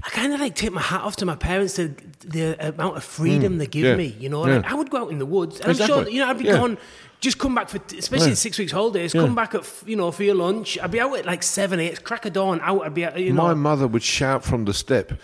I 0.00 0.10
kind 0.10 0.32
of 0.32 0.38
like 0.38 0.54
take 0.54 0.70
my 0.70 0.80
hat 0.80 1.00
off 1.00 1.16
to 1.16 1.26
my 1.26 1.34
parents 1.34 1.74
to 1.74 1.88
the 2.24 2.68
amount 2.68 2.96
of 2.96 3.02
freedom 3.02 3.58
they 3.58 3.66
give 3.66 3.82
Mm. 3.84 3.90
yeah, 3.90 3.96
me. 3.96 4.16
You 4.20 4.28
know, 4.28 4.42
like 4.42 4.64
I 4.64 4.74
would 4.74 4.90
go 4.90 4.98
out 5.02 5.10
in 5.10 5.18
the 5.18 5.26
woods, 5.26 5.58
and 5.58 5.70
I'm 5.70 5.74
sure 5.74 5.86
Exactly. 5.86 6.12
you 6.14 6.20
know 6.20 6.28
I'd 6.28 6.38
be 6.38 6.44
gone, 6.44 6.78
just 7.18 7.38
come 7.40 7.56
back 7.56 7.68
for 7.68 7.80
especially 7.98 8.36
six 8.36 8.60
weeks 8.60 8.70
holidays. 8.70 9.12
Come 9.12 9.34
back 9.34 9.56
at 9.56 9.68
you 9.86 9.96
know 9.96 10.12
for 10.12 10.22
your 10.22 10.36
lunch. 10.36 10.78
I'd 10.80 10.92
be 10.92 11.00
out 11.00 11.18
at 11.18 11.26
like 11.26 11.42
seven, 11.42 11.80
eight, 11.80 12.04
crack 12.04 12.26
of 12.26 12.32
dawn. 12.32 12.60
Out, 12.62 12.84
I'd 12.86 12.94
be 12.94 13.02
at, 13.06 13.18
you 13.18 13.32
know. 13.32 13.42
My 13.42 13.54
mother 13.54 13.88
would 13.88 14.04
shout 14.04 14.44
from 14.44 14.66
the 14.66 14.72
step, 14.72 15.14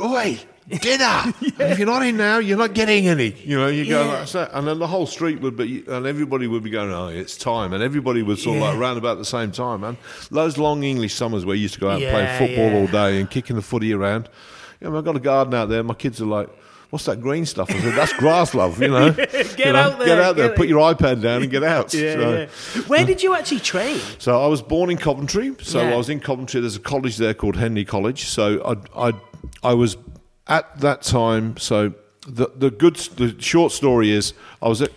"Oi, 0.00 0.38
dinner! 0.80 1.32
And 1.58 1.72
if 1.72 1.78
you're 1.78 1.86
not 1.86 2.04
in 2.04 2.16
now, 2.16 2.38
you're 2.38 2.58
not 2.58 2.72
getting 2.74 3.08
any." 3.08 3.32
You 3.44 3.58
know, 3.58 3.68
you 3.68 3.86
go 3.88 4.04
Yeah. 4.04 4.18
like 4.20 4.28
that, 4.30 4.50
and 4.54 4.66
then 4.66 4.78
the 4.78 4.86
whole 4.86 5.06
street 5.06 5.40
would 5.40 5.56
be, 5.56 5.84
and 5.86 6.06
everybody 6.06 6.46
would 6.46 6.62
be 6.62 6.70
going, 6.70 6.92
"Oh, 6.92 7.08
it's 7.08 7.36
time!" 7.36 7.72
And 7.72 7.82
everybody 7.82 8.22
was 8.22 8.42
sort 8.42 8.56
of 8.56 8.62
like 8.62 8.76
around 8.78 8.96
about 8.98 9.18
the 9.18 9.24
same 9.24 9.52
time, 9.52 9.80
man. 9.82 9.96
Those 10.30 10.58
long 10.58 10.82
English 10.82 11.14
summers 11.14 11.44
where 11.44 11.56
you 11.56 11.62
used 11.62 11.74
to 11.74 11.80
go 11.80 11.90
out 11.90 12.00
and 12.02 12.10
play 12.10 12.38
football 12.38 12.70
yeah. 12.72 12.78
all 12.78 12.86
day 12.86 13.20
and 13.20 13.30
kicking 13.30 13.56
the 13.56 13.62
footy 13.62 13.92
around. 13.92 14.28
You 14.80 14.90
know, 14.90 14.98
I've 14.98 15.04
got 15.04 15.16
a 15.16 15.20
garden 15.20 15.54
out 15.54 15.68
there. 15.68 15.82
My 15.82 15.94
kids 15.94 16.20
are 16.20 16.26
like. 16.26 16.48
What's 16.90 17.06
that 17.06 17.22
green 17.22 17.46
stuff? 17.46 17.70
I 17.70 17.80
said, 17.80 17.94
that's 17.94 18.12
grass, 18.12 18.52
love. 18.52 18.78
You 18.82 18.88
know, 18.88 19.12
Get 19.14 19.58
You 19.58 19.72
know, 19.72 19.78
out 19.78 19.98
there, 19.98 20.08
Get 20.08 20.18
out 20.18 20.36
there. 20.36 20.48
get 20.48 20.56
Put 20.58 20.68
your 20.68 20.92
iPad 20.92 21.22
down 21.22 21.40
and 21.40 21.50
get 21.50 21.62
out. 21.64 21.94
yeah, 21.94 22.12
So- 22.12 22.32
yeah. 22.74 22.82
Where 22.82 23.06
did 23.06 23.22
you 23.22 23.34
actually 23.34 23.60
train? 23.60 23.98
so 24.18 24.38
I 24.38 24.46
was 24.46 24.60
born 24.60 24.90
in 24.90 24.98
Coventry. 24.98 25.54
So 25.62 25.80
Yeah. 25.80 25.94
I 25.94 25.96
was 25.96 26.10
in 26.10 26.20
Coventry. 26.20 26.60
There's 26.60 26.76
a 26.76 26.80
college 26.80 27.16
there 27.16 27.32
called 27.32 27.56
Henley 27.56 27.86
College. 27.86 28.26
So 28.26 28.60
I, 28.94 29.08
I, 29.08 29.12
I 29.62 29.74
was 29.74 29.96
at 30.46 30.80
that 30.80 31.02
time. 31.02 31.56
So 31.56 31.94
the 32.26 32.50
the 32.54 32.70
good 32.70 32.96
the 32.96 33.40
short 33.40 33.72
story 33.72 34.10
is 34.10 34.34
I 34.60 34.68
was 34.68 34.82
at 34.82 34.90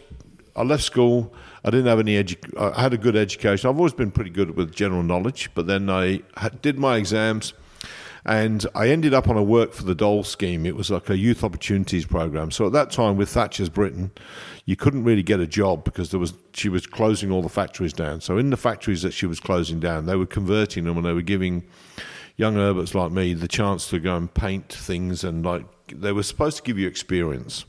I 0.56 0.64
left 0.64 0.84
school. 0.84 1.34
I 1.64 1.72
didn't 1.72 1.88
have 1.88 2.00
any 2.00 2.24
edu- 2.24 2.58
I 2.58 2.80
had 2.80 2.94
a 2.94 2.98
good 2.98 3.16
education. 3.16 3.70
I've 3.70 3.78
always 3.78 3.94
been 3.94 4.12
pretty 4.12 4.30
good 4.30 4.56
with 4.56 4.74
general 4.74 5.04
knowledge. 5.04 5.50
But 5.56 5.68
then 5.68 5.90
I 5.90 6.22
had, 6.38 6.62
did 6.62 6.78
my 6.78 6.98
exams. 6.98 7.54
And 8.28 8.66
I 8.74 8.90
ended 8.90 9.14
up 9.14 9.28
on 9.28 9.38
a 9.38 9.44
work 9.44 9.72
for 9.72 9.84
the 9.84 9.94
Dole 9.94 10.24
scheme. 10.24 10.66
It 10.66 10.76
was 10.76 10.90
like 10.90 11.12
a 11.12 11.18
youth 11.18 11.44
opportunities 11.44 12.06
program. 12.06 12.50
So 12.50 12.66
at 12.66 12.72
that 12.72 12.90
time, 12.90 13.18
with 13.18 13.30
Thatcher's 13.30 13.70
Britain, 13.70 14.10
you 14.66 14.76
couldn't 14.76 15.04
really 15.04 15.22
get 15.22 15.40
a 15.40 15.46
job 15.46 15.84
because 15.84 16.10
there 16.10 16.20
was 16.20 16.34
she 16.54 16.68
was 16.68 16.88
closing 16.88 17.32
all 17.32 17.44
the 17.44 17.50
factories 17.50 17.94
down. 17.94 18.22
So 18.22 18.40
in 18.40 18.50
the 18.50 18.58
factories 18.58 19.04
that 19.04 19.12
she 19.12 19.28
was 19.28 19.40
closing 19.40 19.80
down, 19.80 20.08
they 20.08 20.16
were 20.16 20.26
converting 20.26 20.86
them 20.86 20.98
and 20.98 21.06
they 21.06 21.14
were 21.14 21.22
giving 21.22 21.66
young 22.38 22.56
Herberts 22.56 22.94
like 22.94 23.12
me 23.12 23.34
the 23.34 23.48
chance 23.48 23.90
to 23.90 24.00
go 24.00 24.16
and 24.16 24.34
paint 24.34 24.72
things 24.72 25.24
and 25.24 25.46
like 25.46 25.66
they 25.88 26.12
were 26.12 26.24
supposed 26.24 26.58
to 26.58 26.64
give 26.64 26.78
you 26.78 26.88
experience. 26.88 27.66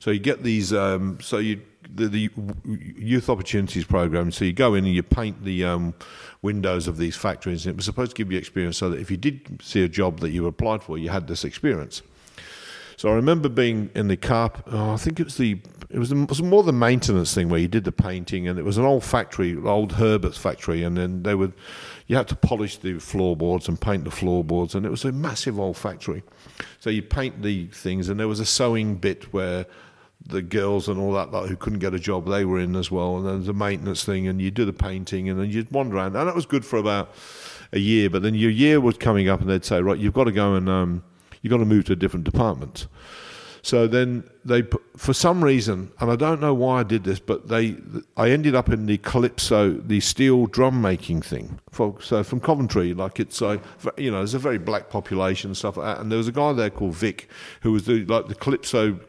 So 0.00 0.10
you 0.10 0.20
get 0.20 0.42
these. 0.42 0.72
Um, 0.72 1.18
so 1.20 1.38
you 1.38 1.62
the, 1.94 2.08
the 2.08 2.30
youth 2.64 3.28
opportunities 3.28 3.84
program. 3.84 4.32
So 4.32 4.44
you 4.44 4.52
go 4.52 4.74
in 4.74 4.84
and 4.84 4.94
you 4.94 5.02
paint 5.02 5.44
the 5.44 5.64
um, 5.64 5.94
windows 6.42 6.88
of 6.88 6.96
these 6.96 7.16
factories. 7.16 7.66
It 7.66 7.76
was 7.76 7.84
supposed 7.84 8.10
to 8.12 8.16
give 8.16 8.32
you 8.32 8.38
experience, 8.38 8.78
so 8.78 8.90
that 8.90 9.00
if 9.00 9.10
you 9.10 9.16
did 9.16 9.60
see 9.62 9.82
a 9.82 9.88
job 9.88 10.20
that 10.20 10.30
you 10.30 10.46
applied 10.46 10.82
for, 10.82 10.98
you 10.98 11.10
had 11.10 11.26
this 11.28 11.44
experience. 11.44 12.02
So 12.96 13.08
I 13.10 13.14
remember 13.14 13.48
being 13.48 13.90
in 13.94 14.08
the 14.08 14.16
car. 14.16 14.52
Oh, 14.66 14.92
I 14.92 14.96
think 14.96 15.20
it 15.20 15.24
was 15.24 15.36
the 15.36 15.58
it 15.90 15.98
was, 15.98 16.10
the, 16.10 16.22
it 16.22 16.28
was 16.28 16.42
more 16.42 16.62
the 16.62 16.72
maintenance 16.72 17.34
thing 17.34 17.48
where 17.48 17.60
you 17.60 17.68
did 17.68 17.84
the 17.84 17.92
painting, 17.92 18.48
and 18.48 18.58
it 18.58 18.64
was 18.64 18.78
an 18.78 18.84
old 18.84 19.04
factory, 19.04 19.56
old 19.56 19.92
Herbert's 19.92 20.38
factory, 20.38 20.82
and 20.82 20.96
then 20.96 21.22
they 21.22 21.34
would 21.34 21.52
you 22.06 22.16
had 22.16 22.28
to 22.28 22.36
polish 22.36 22.76
the 22.78 22.98
floorboards 22.98 23.68
and 23.68 23.80
paint 23.80 24.04
the 24.04 24.10
floorboards, 24.10 24.74
and 24.74 24.84
it 24.84 24.90
was 24.90 25.04
a 25.04 25.12
massive 25.12 25.58
old 25.58 25.76
factory. 25.76 26.22
So 26.80 26.90
you 26.90 27.02
paint 27.02 27.42
the 27.42 27.66
things, 27.68 28.08
and 28.08 28.20
there 28.20 28.28
was 28.28 28.40
a 28.40 28.46
sewing 28.46 28.96
bit 28.96 29.32
where 29.32 29.66
the 30.26 30.42
girls 30.42 30.88
and 30.88 30.98
all 30.98 31.12
that 31.12 31.32
like, 31.32 31.48
who 31.48 31.56
couldn't 31.56 31.80
get 31.80 31.94
a 31.94 31.98
job 31.98 32.26
they 32.26 32.44
were 32.44 32.58
in 32.58 32.76
as 32.76 32.90
well, 32.90 33.16
and 33.16 33.26
then 33.26 33.44
the 33.44 33.54
maintenance 33.54 34.04
thing, 34.04 34.28
and 34.28 34.40
you 34.40 34.50
do 34.50 34.64
the 34.64 34.72
painting, 34.72 35.28
and 35.28 35.40
then 35.40 35.50
you'd 35.50 35.70
wander 35.70 35.96
around, 35.96 36.16
and 36.16 36.28
that 36.28 36.34
was 36.34 36.46
good 36.46 36.64
for 36.64 36.78
about 36.78 37.14
a 37.72 37.78
year. 37.78 38.10
But 38.10 38.22
then 38.22 38.34
your 38.34 38.50
year 38.50 38.80
was 38.80 38.96
coming 38.98 39.28
up, 39.28 39.40
and 39.40 39.48
they'd 39.48 39.64
say, 39.64 39.80
right, 39.80 39.98
you've 39.98 40.14
got 40.14 40.24
to 40.24 40.32
go 40.32 40.54
and 40.54 40.68
um, 40.68 41.04
you've 41.42 41.50
got 41.50 41.58
to 41.58 41.64
move 41.64 41.86
to 41.86 41.92
a 41.92 41.96
different 41.96 42.24
department. 42.24 42.86
So 43.64 43.86
then 43.86 44.28
they, 44.44 44.62
for 44.94 45.14
some 45.14 45.42
reason, 45.42 45.90
and 45.98 46.10
I 46.10 46.16
don't 46.16 46.38
know 46.38 46.52
why 46.52 46.80
I 46.80 46.82
did 46.82 47.04
this, 47.04 47.18
but 47.18 47.48
they, 47.48 47.76
I 48.14 48.28
ended 48.28 48.54
up 48.54 48.68
in 48.68 48.84
the 48.84 48.98
calypso, 48.98 49.72
the 49.72 50.00
steel 50.00 50.44
drum 50.44 50.82
making 50.82 51.22
thing. 51.22 51.58
For, 51.70 51.96
so 51.98 52.22
from 52.22 52.40
Coventry, 52.40 52.92
like 52.92 53.18
it's, 53.18 53.40
uh, 53.40 53.56
you 53.96 54.10
know, 54.10 54.18
there's 54.18 54.34
a 54.34 54.38
very 54.38 54.58
black 54.58 54.90
population 54.90 55.48
and 55.48 55.56
stuff 55.56 55.78
like 55.78 55.86
that. 55.86 56.02
And 56.02 56.12
there 56.12 56.18
was 56.18 56.28
a 56.28 56.32
guy 56.32 56.52
there 56.52 56.68
called 56.68 56.94
Vic, 56.94 57.26
who 57.62 57.72
was 57.72 57.86
the 57.86 58.04
like 58.04 58.28
the 58.28 58.34
calypso, 58.34 59.00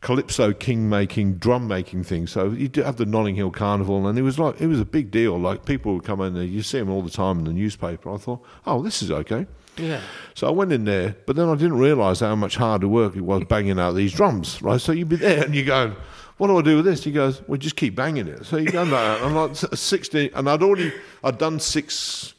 calypso 0.00 0.52
king 0.52 0.88
making 0.88 1.34
drum 1.34 1.68
making 1.68 2.02
thing. 2.02 2.26
So 2.26 2.50
you 2.50 2.66
do 2.66 2.82
have 2.82 2.96
the 2.96 3.06
Notting 3.06 3.36
Hill 3.36 3.52
Carnival, 3.52 4.08
and 4.08 4.18
it 4.18 4.22
was 4.22 4.36
like 4.36 4.60
it 4.60 4.66
was 4.66 4.80
a 4.80 4.84
big 4.84 5.12
deal. 5.12 5.38
Like 5.38 5.64
people 5.64 5.94
would 5.94 6.04
come 6.04 6.20
in 6.22 6.34
there, 6.34 6.42
you 6.42 6.62
see 6.62 6.80
them 6.80 6.90
all 6.90 7.02
the 7.02 7.10
time 7.10 7.38
in 7.38 7.44
the 7.44 7.52
newspaper. 7.52 8.12
I 8.12 8.16
thought, 8.16 8.44
oh, 8.66 8.82
this 8.82 9.00
is 9.00 9.12
okay. 9.12 9.46
Yeah. 9.78 10.00
So 10.34 10.46
I 10.46 10.50
went 10.50 10.72
in 10.72 10.84
there, 10.84 11.16
but 11.26 11.36
then 11.36 11.48
I 11.48 11.54
didn't 11.54 11.78
realise 11.78 12.20
how 12.20 12.36
much 12.36 12.56
harder 12.56 12.88
work 12.88 13.16
it 13.16 13.22
was 13.22 13.44
banging 13.44 13.78
out 13.78 13.92
these 13.92 14.12
drums, 14.12 14.60
right? 14.62 14.80
So 14.80 14.92
you'd 14.92 15.08
be 15.08 15.16
there 15.16 15.44
and 15.44 15.54
you 15.54 15.64
go, 15.64 15.94
what 16.36 16.48
do 16.48 16.58
I 16.58 16.62
do 16.62 16.76
with 16.76 16.84
this? 16.84 17.04
He 17.04 17.12
goes, 17.12 17.42
well, 17.48 17.58
just 17.58 17.76
keep 17.76 17.94
banging 17.94 18.28
it. 18.28 18.44
So 18.44 18.56
you 18.58 18.70
go 18.70 18.84
that. 18.84 19.22
I'm 19.22 19.34
like 19.34 19.56
16, 19.56 20.30
and 20.34 20.48
I'd 20.48 20.62
already, 20.62 20.92
I'd 21.24 21.38
done 21.38 21.58
six, 21.58 22.34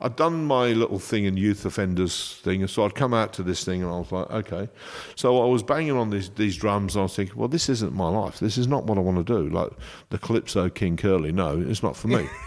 I'd 0.00 0.14
done 0.14 0.44
my 0.44 0.68
little 0.68 1.00
thing 1.00 1.24
in 1.24 1.36
youth 1.36 1.64
offenders 1.64 2.36
thing, 2.42 2.62
and 2.62 2.70
so 2.70 2.84
I'd 2.84 2.94
come 2.94 3.12
out 3.12 3.32
to 3.34 3.42
this 3.42 3.64
thing 3.64 3.82
and 3.82 3.90
I 3.90 3.98
was 3.98 4.12
like, 4.12 4.30
okay. 4.30 4.68
So 5.16 5.42
I 5.42 5.46
was 5.46 5.62
banging 5.62 5.96
on 5.96 6.10
these, 6.10 6.30
these 6.30 6.56
drums 6.56 6.94
and 6.94 7.00
I 7.00 7.02
was 7.04 7.16
thinking, 7.16 7.36
well, 7.36 7.48
this 7.48 7.68
isn't 7.68 7.92
my 7.92 8.08
life. 8.08 8.38
This 8.38 8.56
is 8.56 8.68
not 8.68 8.84
what 8.84 8.96
I 8.96 9.00
want 9.00 9.24
to 9.24 9.24
do. 9.24 9.48
Like 9.48 9.70
the 10.10 10.18
Calypso 10.18 10.68
King 10.68 10.96
Curly, 10.96 11.32
no, 11.32 11.60
it's 11.60 11.82
not 11.82 11.96
for 11.96 12.08
me. 12.08 12.28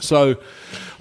So 0.00 0.36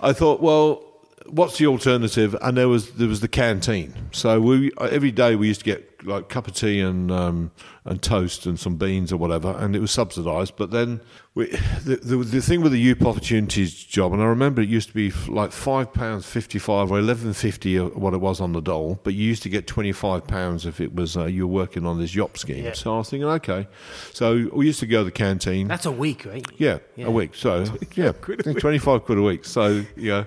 I 0.01 0.11
thought, 0.11 0.41
well, 0.41 0.90
what's 1.31 1.57
the 1.57 1.67
alternative? 1.67 2.35
And 2.41 2.57
there 2.57 2.67
was 2.67 2.91
there 2.91 3.07
was 3.07 3.21
the 3.21 3.27
canteen. 3.27 3.93
So 4.11 4.39
we 4.39 4.71
every 4.79 5.11
day 5.11 5.35
we 5.35 5.47
used 5.47 5.61
to 5.61 5.65
get 5.65 6.05
like 6.05 6.29
cup 6.29 6.47
of 6.47 6.53
tea 6.53 6.79
and 6.79 7.11
um, 7.11 7.51
and 7.85 8.01
toast 8.01 8.45
and 8.45 8.59
some 8.59 8.75
beans 8.75 9.11
or 9.11 9.17
whatever, 9.17 9.55
and 9.57 9.75
it 9.75 9.79
was 9.79 9.91
subsidised. 9.91 10.55
But 10.55 10.71
then 10.71 11.01
we, 11.33 11.45
the, 11.85 11.95
the 12.03 12.17
the 12.17 12.41
thing 12.41 12.59
with 12.61 12.73
the 12.73 12.79
youth 12.79 13.01
opportunities 13.05 13.73
job, 13.73 14.11
and 14.11 14.21
I 14.21 14.25
remember 14.25 14.61
it 14.61 14.67
used 14.67 14.89
to 14.89 14.93
be 14.93 15.07
f- 15.07 15.29
like 15.29 15.53
five 15.53 15.93
pounds 15.93 16.25
fifty 16.25 16.59
five 16.59 16.91
or 16.91 16.99
eleven 16.99 17.31
fifty 17.31 17.77
what 17.79 18.13
it 18.13 18.17
was 18.17 18.41
on 18.41 18.51
the 18.51 18.59
dole, 18.59 18.99
but 19.03 19.13
you 19.13 19.25
used 19.27 19.41
to 19.43 19.49
get 19.49 19.65
twenty 19.65 19.93
five 19.93 20.27
pounds 20.27 20.65
if 20.65 20.81
it 20.81 20.93
was 20.93 21.15
uh, 21.15 21.23
you 21.25 21.47
were 21.47 21.53
working 21.53 21.85
on 21.85 21.97
this 21.99 22.13
YOP 22.13 22.37
scheme. 22.37 22.65
Yeah. 22.65 22.73
So 22.73 22.95
I 22.95 22.97
was 22.97 23.09
thinking, 23.09 23.29
okay, 23.29 23.67
so 24.11 24.49
we 24.51 24.65
used 24.65 24.81
to 24.81 24.87
go 24.87 24.99
to 24.99 25.03
the 25.05 25.11
canteen. 25.11 25.69
That's 25.69 25.85
a 25.85 25.91
week, 25.91 26.25
right? 26.25 26.45
Yeah, 26.57 26.79
Yeah. 26.97 27.05
a 27.07 27.11
week. 27.11 27.33
So 27.35 27.63
yeah, 27.95 28.11
week. 28.27 28.59
twenty-five 28.59 29.05
quid 29.05 29.17
a 29.17 29.21
week. 29.21 29.45
So 29.45 29.85
yeah, 29.95 30.25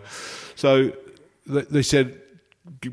so 0.55 0.91
they, 1.47 1.63
they 1.63 1.83
said, 1.83 2.19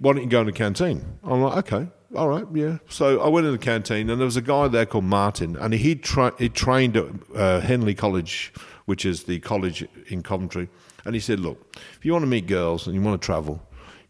"Why 0.02 0.12
don't 0.12 0.24
you 0.24 0.30
go 0.30 0.41
in 0.41 0.47
the 0.47 0.52
canteen?" 0.52 1.02
I'm 1.24 1.41
like, 1.43 1.58
"Okay, 1.71 1.88
all 2.15 2.30
right, 2.30 2.45
yeah." 2.54 2.78
So 2.89 3.21
I 3.21 3.28
went 3.30 3.45
in 3.45 3.52
the 3.52 3.58
canteen, 3.58 4.10
and 4.10 4.19
there 4.19 4.26
was 4.26 4.38
a 4.38 4.41
guy 4.41 4.67
there 4.67 4.86
called 4.86 5.06
Martin, 5.06 5.56
and 5.56 5.74
he 5.74 5.95
tra- 5.95 6.36
he 6.38 6.50
trained 6.50 6.97
at 6.97 7.08
uh, 7.36 7.60
Henley 7.62 7.95
College 7.95 8.54
which 8.91 9.06
is 9.06 9.24
the 9.24 9.39
college 9.39 9.88
in 10.08 10.21
Coventry. 10.21 10.67
And 11.06 11.15
he 11.15 11.21
said, 11.21 11.39
Look, 11.39 11.78
if 11.97 12.06
you 12.06 12.12
want 12.12 12.24
to 12.24 12.28
meet 12.28 12.47
girls 12.47 12.88
and 12.88 12.93
you 12.93 13.02
want 13.02 13.21
to 13.21 13.26
travel, 13.26 13.62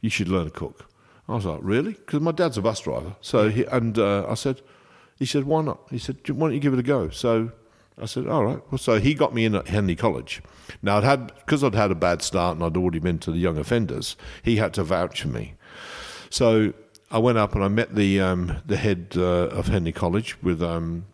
you 0.01 0.09
should 0.09 0.27
learn 0.27 0.45
to 0.45 0.49
cook. 0.51 0.89
I 1.27 1.35
was 1.35 1.45
like, 1.45 1.59
Really? 1.61 1.93
Because 1.93 2.21
my 2.21 2.31
dad's 2.31 2.57
a 2.57 2.63
bus 2.63 2.79
driver. 2.79 3.15
So 3.21 3.49
he, 3.49 3.63
and 3.65 3.97
uh, 3.97 4.25
I 4.27 4.33
said, 4.33 4.61
He 5.17 5.25
said, 5.25 5.43
Why 5.43 5.61
not? 5.61 5.81
He 5.89 5.99
said, 5.99 6.17
Why 6.29 6.47
don't 6.47 6.53
you 6.55 6.59
give 6.59 6.73
it 6.73 6.79
a 6.79 6.83
go? 6.83 7.09
So 7.09 7.51
I 8.01 8.05
said, 8.05 8.27
All 8.27 8.43
right. 8.43 8.59
Well, 8.71 8.79
so 8.79 8.99
he 8.99 9.13
got 9.13 9.33
me 9.33 9.45
in 9.45 9.55
at 9.55 9.67
Henley 9.67 9.95
College. 9.95 10.41
Now, 10.81 10.97
I'd 10.97 11.03
had, 11.03 11.31
because 11.35 11.63
I'd 11.63 11.75
had 11.75 11.91
a 11.91 11.95
bad 11.95 12.21
start 12.21 12.55
and 12.55 12.65
I'd 12.65 12.75
already 12.75 12.99
been 12.99 13.19
to 13.19 13.31
the 13.31 13.37
young 13.37 13.57
offenders, 13.57 14.15
he 14.41 14.55
had 14.55 14.73
to 14.73 14.83
vouch 14.83 15.21
for 15.21 15.27
me. 15.27 15.53
So 16.29 16.73
I 17.11 17.17
went 17.17 17.37
up 17.37 17.55
and 17.55 17.63
I 17.63 17.67
met 17.67 17.93
the 17.95 18.21
um, 18.21 18.61
the 18.65 18.77
head 18.77 19.13
uh, 19.15 19.47
of 19.49 19.67
Henley 19.67 19.91
College 19.91 20.41
with 20.41 20.63
um, 20.63 21.05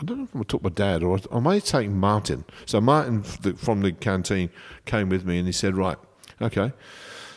I 0.00 0.04
don't 0.04 0.18
know 0.18 0.24
if 0.24 0.36
I 0.36 0.42
took 0.44 0.62
my 0.62 0.70
dad 0.70 1.02
or 1.02 1.18
I 1.32 1.40
might 1.40 1.54
have 1.54 1.64
taken 1.64 1.98
Martin. 1.98 2.44
So 2.66 2.80
Martin 2.80 3.22
from 3.22 3.82
the 3.82 3.92
canteen 3.92 4.50
came 4.86 5.08
with 5.08 5.24
me 5.24 5.38
and 5.38 5.46
he 5.46 5.52
said, 5.52 5.76
"Right, 5.76 5.98
okay." 6.40 6.72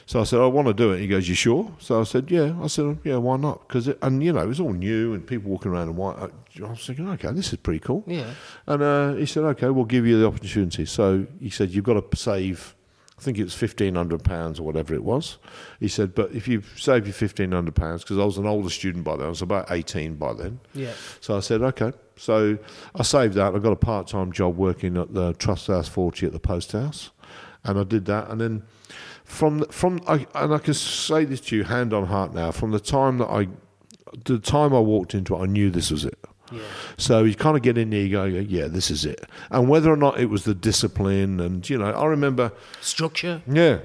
So 0.05 0.19
I 0.19 0.25
said, 0.25 0.39
"I 0.39 0.45
want 0.45 0.67
to 0.67 0.73
do 0.73 0.91
it." 0.91 0.99
He 0.99 1.07
goes, 1.07 1.27
"You 1.27 1.33
sure?" 1.33 1.71
So 1.79 2.01
I 2.01 2.03
said, 2.03 2.29
"Yeah." 2.29 2.53
I 2.61 2.67
said, 2.67 2.99
"Yeah, 3.03 3.17
why 3.17 3.37
not?" 3.37 3.67
Because 3.67 3.87
and 3.87 4.23
you 4.23 4.31
know 4.31 4.41
it 4.41 4.47
was 4.47 4.59
all 4.59 4.73
new 4.73 5.13
and 5.13 5.25
people 5.25 5.49
walking 5.49 5.71
around 5.71 5.89
in 5.89 5.95
white. 5.95 6.17
I 6.19 6.69
was 6.69 6.85
thinking, 6.85 7.09
"Okay, 7.09 7.31
this 7.31 7.51
is 7.51 7.59
pretty 7.59 7.79
cool." 7.79 8.03
Yeah. 8.05 8.31
And 8.67 8.83
uh, 8.83 9.13
he 9.13 9.25
said, 9.25 9.43
"Okay, 9.43 9.69
we'll 9.69 9.85
give 9.85 10.05
you 10.05 10.19
the 10.19 10.27
opportunity." 10.27 10.85
So 10.85 11.25
he 11.39 11.49
said, 11.49 11.71
"You've 11.71 11.85
got 11.85 12.11
to 12.11 12.17
save." 12.17 12.75
I 13.23 13.25
think 13.25 13.39
it 13.39 13.45
was 13.45 13.53
fifteen 13.53 13.95
hundred 13.95 14.25
pounds 14.25 14.59
or 14.59 14.63
whatever 14.63 14.93
it 14.93 15.01
was. 15.01 15.37
He 15.79 15.87
said, 15.87 16.13
but 16.13 16.31
if 16.33 16.45
you 16.45 16.61
save 16.75 17.05
your 17.05 17.13
fifteen 17.13 17.53
hundred 17.53 17.73
pounds, 17.73 18.03
because 18.03 18.17
I 18.17 18.25
was 18.25 18.37
an 18.37 18.45
older 18.45 18.69
student 18.69 19.05
by 19.05 19.15
then, 19.15 19.27
I 19.27 19.29
was 19.29 19.41
about 19.41 19.71
eighteen 19.71 20.15
by 20.15 20.33
then. 20.33 20.59
Yeah. 20.73 20.91
So 21.21 21.37
I 21.37 21.39
said, 21.39 21.61
okay. 21.61 21.93
So 22.17 22.57
I 22.93 23.03
saved 23.03 23.35
that. 23.35 23.55
I 23.55 23.59
got 23.59 23.71
a 23.71 23.77
part 23.77 24.07
time 24.07 24.33
job 24.33 24.57
working 24.57 24.97
at 24.97 25.13
the 25.13 25.33
Trusthouse 25.35 25.87
Forte 25.87 26.25
at 26.25 26.33
the 26.33 26.39
Post 26.39 26.73
House, 26.73 27.11
and 27.63 27.79
I 27.79 27.83
did 27.83 28.03
that. 28.07 28.29
And 28.29 28.41
then 28.41 28.63
from 29.23 29.63
from 29.67 30.01
I, 30.05 30.27
and 30.35 30.53
I 30.53 30.57
can 30.57 30.73
say 30.73 31.23
this 31.23 31.39
to 31.41 31.55
you, 31.55 31.63
hand 31.63 31.93
on 31.93 32.07
heart 32.07 32.33
now. 32.33 32.51
From 32.51 32.71
the 32.71 32.79
time 32.81 33.19
that 33.19 33.29
I, 33.29 33.47
the 34.25 34.37
time 34.37 34.75
I 34.75 34.79
walked 34.81 35.15
into 35.15 35.33
it, 35.33 35.39
I 35.39 35.45
knew 35.45 35.69
this 35.69 35.91
was 35.91 36.03
it. 36.03 36.19
Yeah. 36.53 36.61
So 36.97 37.23
you 37.23 37.35
kind 37.35 37.57
of 37.57 37.63
get 37.63 37.77
in 37.77 37.89
there, 37.89 38.01
you 38.01 38.09
go, 38.09 38.23
yeah, 38.25 38.67
this 38.67 38.91
is 38.91 39.05
it. 39.05 39.25
And 39.51 39.67
whether 39.67 39.91
or 39.91 39.97
not 39.97 40.19
it 40.19 40.27
was 40.27 40.43
the 40.43 40.53
discipline, 40.55 41.39
and 41.39 41.67
you 41.69 41.77
know, 41.77 41.91
I 41.91 42.05
remember 42.05 42.51
Structure. 42.81 43.41
yeah, 43.47 43.79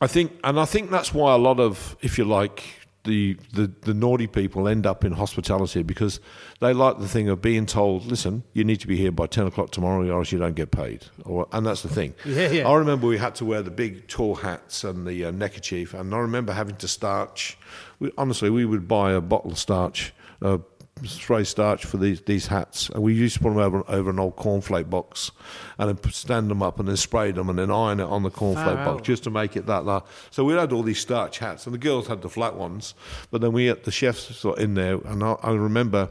I 0.00 0.06
think, 0.06 0.32
and 0.44 0.60
I 0.60 0.64
think 0.64 0.90
that's 0.90 1.14
why 1.14 1.34
a 1.34 1.38
lot 1.38 1.58
of, 1.58 1.96
if 2.02 2.18
you 2.18 2.24
like, 2.24 2.62
the, 3.04 3.36
the, 3.52 3.70
the 3.82 3.94
naughty 3.94 4.26
people 4.26 4.68
end 4.68 4.84
up 4.84 5.04
in 5.04 5.12
hospitality 5.12 5.82
because 5.82 6.20
they 6.60 6.72
like 6.74 6.98
the 6.98 7.08
thing 7.08 7.28
of 7.28 7.40
being 7.40 7.64
told, 7.64 8.04
listen, 8.04 8.42
you 8.52 8.64
need 8.64 8.80
to 8.80 8.86
be 8.86 8.96
here 8.96 9.12
by 9.12 9.26
10 9.26 9.46
o'clock 9.46 9.70
tomorrow 9.70 10.06
or 10.06 10.18
else 10.18 10.32
you 10.32 10.38
don't 10.38 10.56
get 10.56 10.70
paid. 10.72 11.06
Or, 11.24 11.46
and 11.52 11.64
that's 11.64 11.82
the 11.82 11.88
thing. 11.88 12.14
Yeah, 12.24 12.50
yeah. 12.50 12.68
I 12.68 12.74
remember 12.74 13.06
we 13.06 13.18
had 13.18 13.34
to 13.36 13.44
wear 13.44 13.62
the 13.62 13.70
big 13.70 14.08
tall 14.08 14.34
hats 14.34 14.84
and 14.84 15.06
the 15.06 15.24
uh, 15.26 15.30
neckerchief, 15.30 15.94
and 15.94 16.12
I 16.14 16.18
remember 16.18 16.52
having 16.52 16.76
to 16.76 16.88
starch. 16.88 17.56
We, 18.00 18.10
honestly, 18.18 18.50
we 18.50 18.64
would 18.64 18.88
buy 18.88 19.12
a 19.12 19.20
bottle 19.20 19.52
of 19.52 19.58
starch, 19.58 20.12
uh, 20.42 20.58
spray 21.04 21.44
starch 21.44 21.84
for 21.84 21.98
these, 21.98 22.22
these 22.22 22.46
hats, 22.46 22.88
and 22.88 23.02
we 23.02 23.12
used 23.12 23.34
to 23.36 23.40
put 23.40 23.50
them 23.50 23.58
over, 23.58 23.84
over 23.88 24.10
an 24.10 24.18
old 24.18 24.36
cornflake 24.36 24.88
box, 24.88 25.30
and 25.78 25.90
then 25.90 26.12
stand 26.12 26.50
them 26.50 26.62
up 26.62 26.78
and 26.78 26.88
then 26.88 26.96
spray 26.96 27.30
them 27.32 27.50
and 27.50 27.58
then 27.58 27.70
iron 27.70 28.00
it 28.00 28.04
on 28.04 28.22
the 28.22 28.30
cornflake 28.30 28.84
box 28.84 29.02
just 29.02 29.22
to 29.24 29.30
make 29.30 29.56
it 29.56 29.66
that. 29.66 29.84
that. 29.84 30.04
So 30.30 30.44
we 30.44 30.54
had 30.54 30.72
all 30.72 30.82
these 30.82 30.98
starch 31.00 31.38
hats, 31.38 31.66
and 31.66 31.74
the 31.74 31.78
girls 31.78 32.06
had 32.06 32.22
the 32.22 32.30
flat 32.30 32.56
ones, 32.56 32.94
but 33.30 33.40
then 33.42 33.52
we 33.52 33.66
had 33.66 33.84
the 33.84 33.90
chefs 33.90 34.34
sort 34.36 34.58
in 34.58 34.74
there, 34.74 34.94
and 35.04 35.22
I, 35.22 35.36
I 35.42 35.52
remember. 35.52 36.08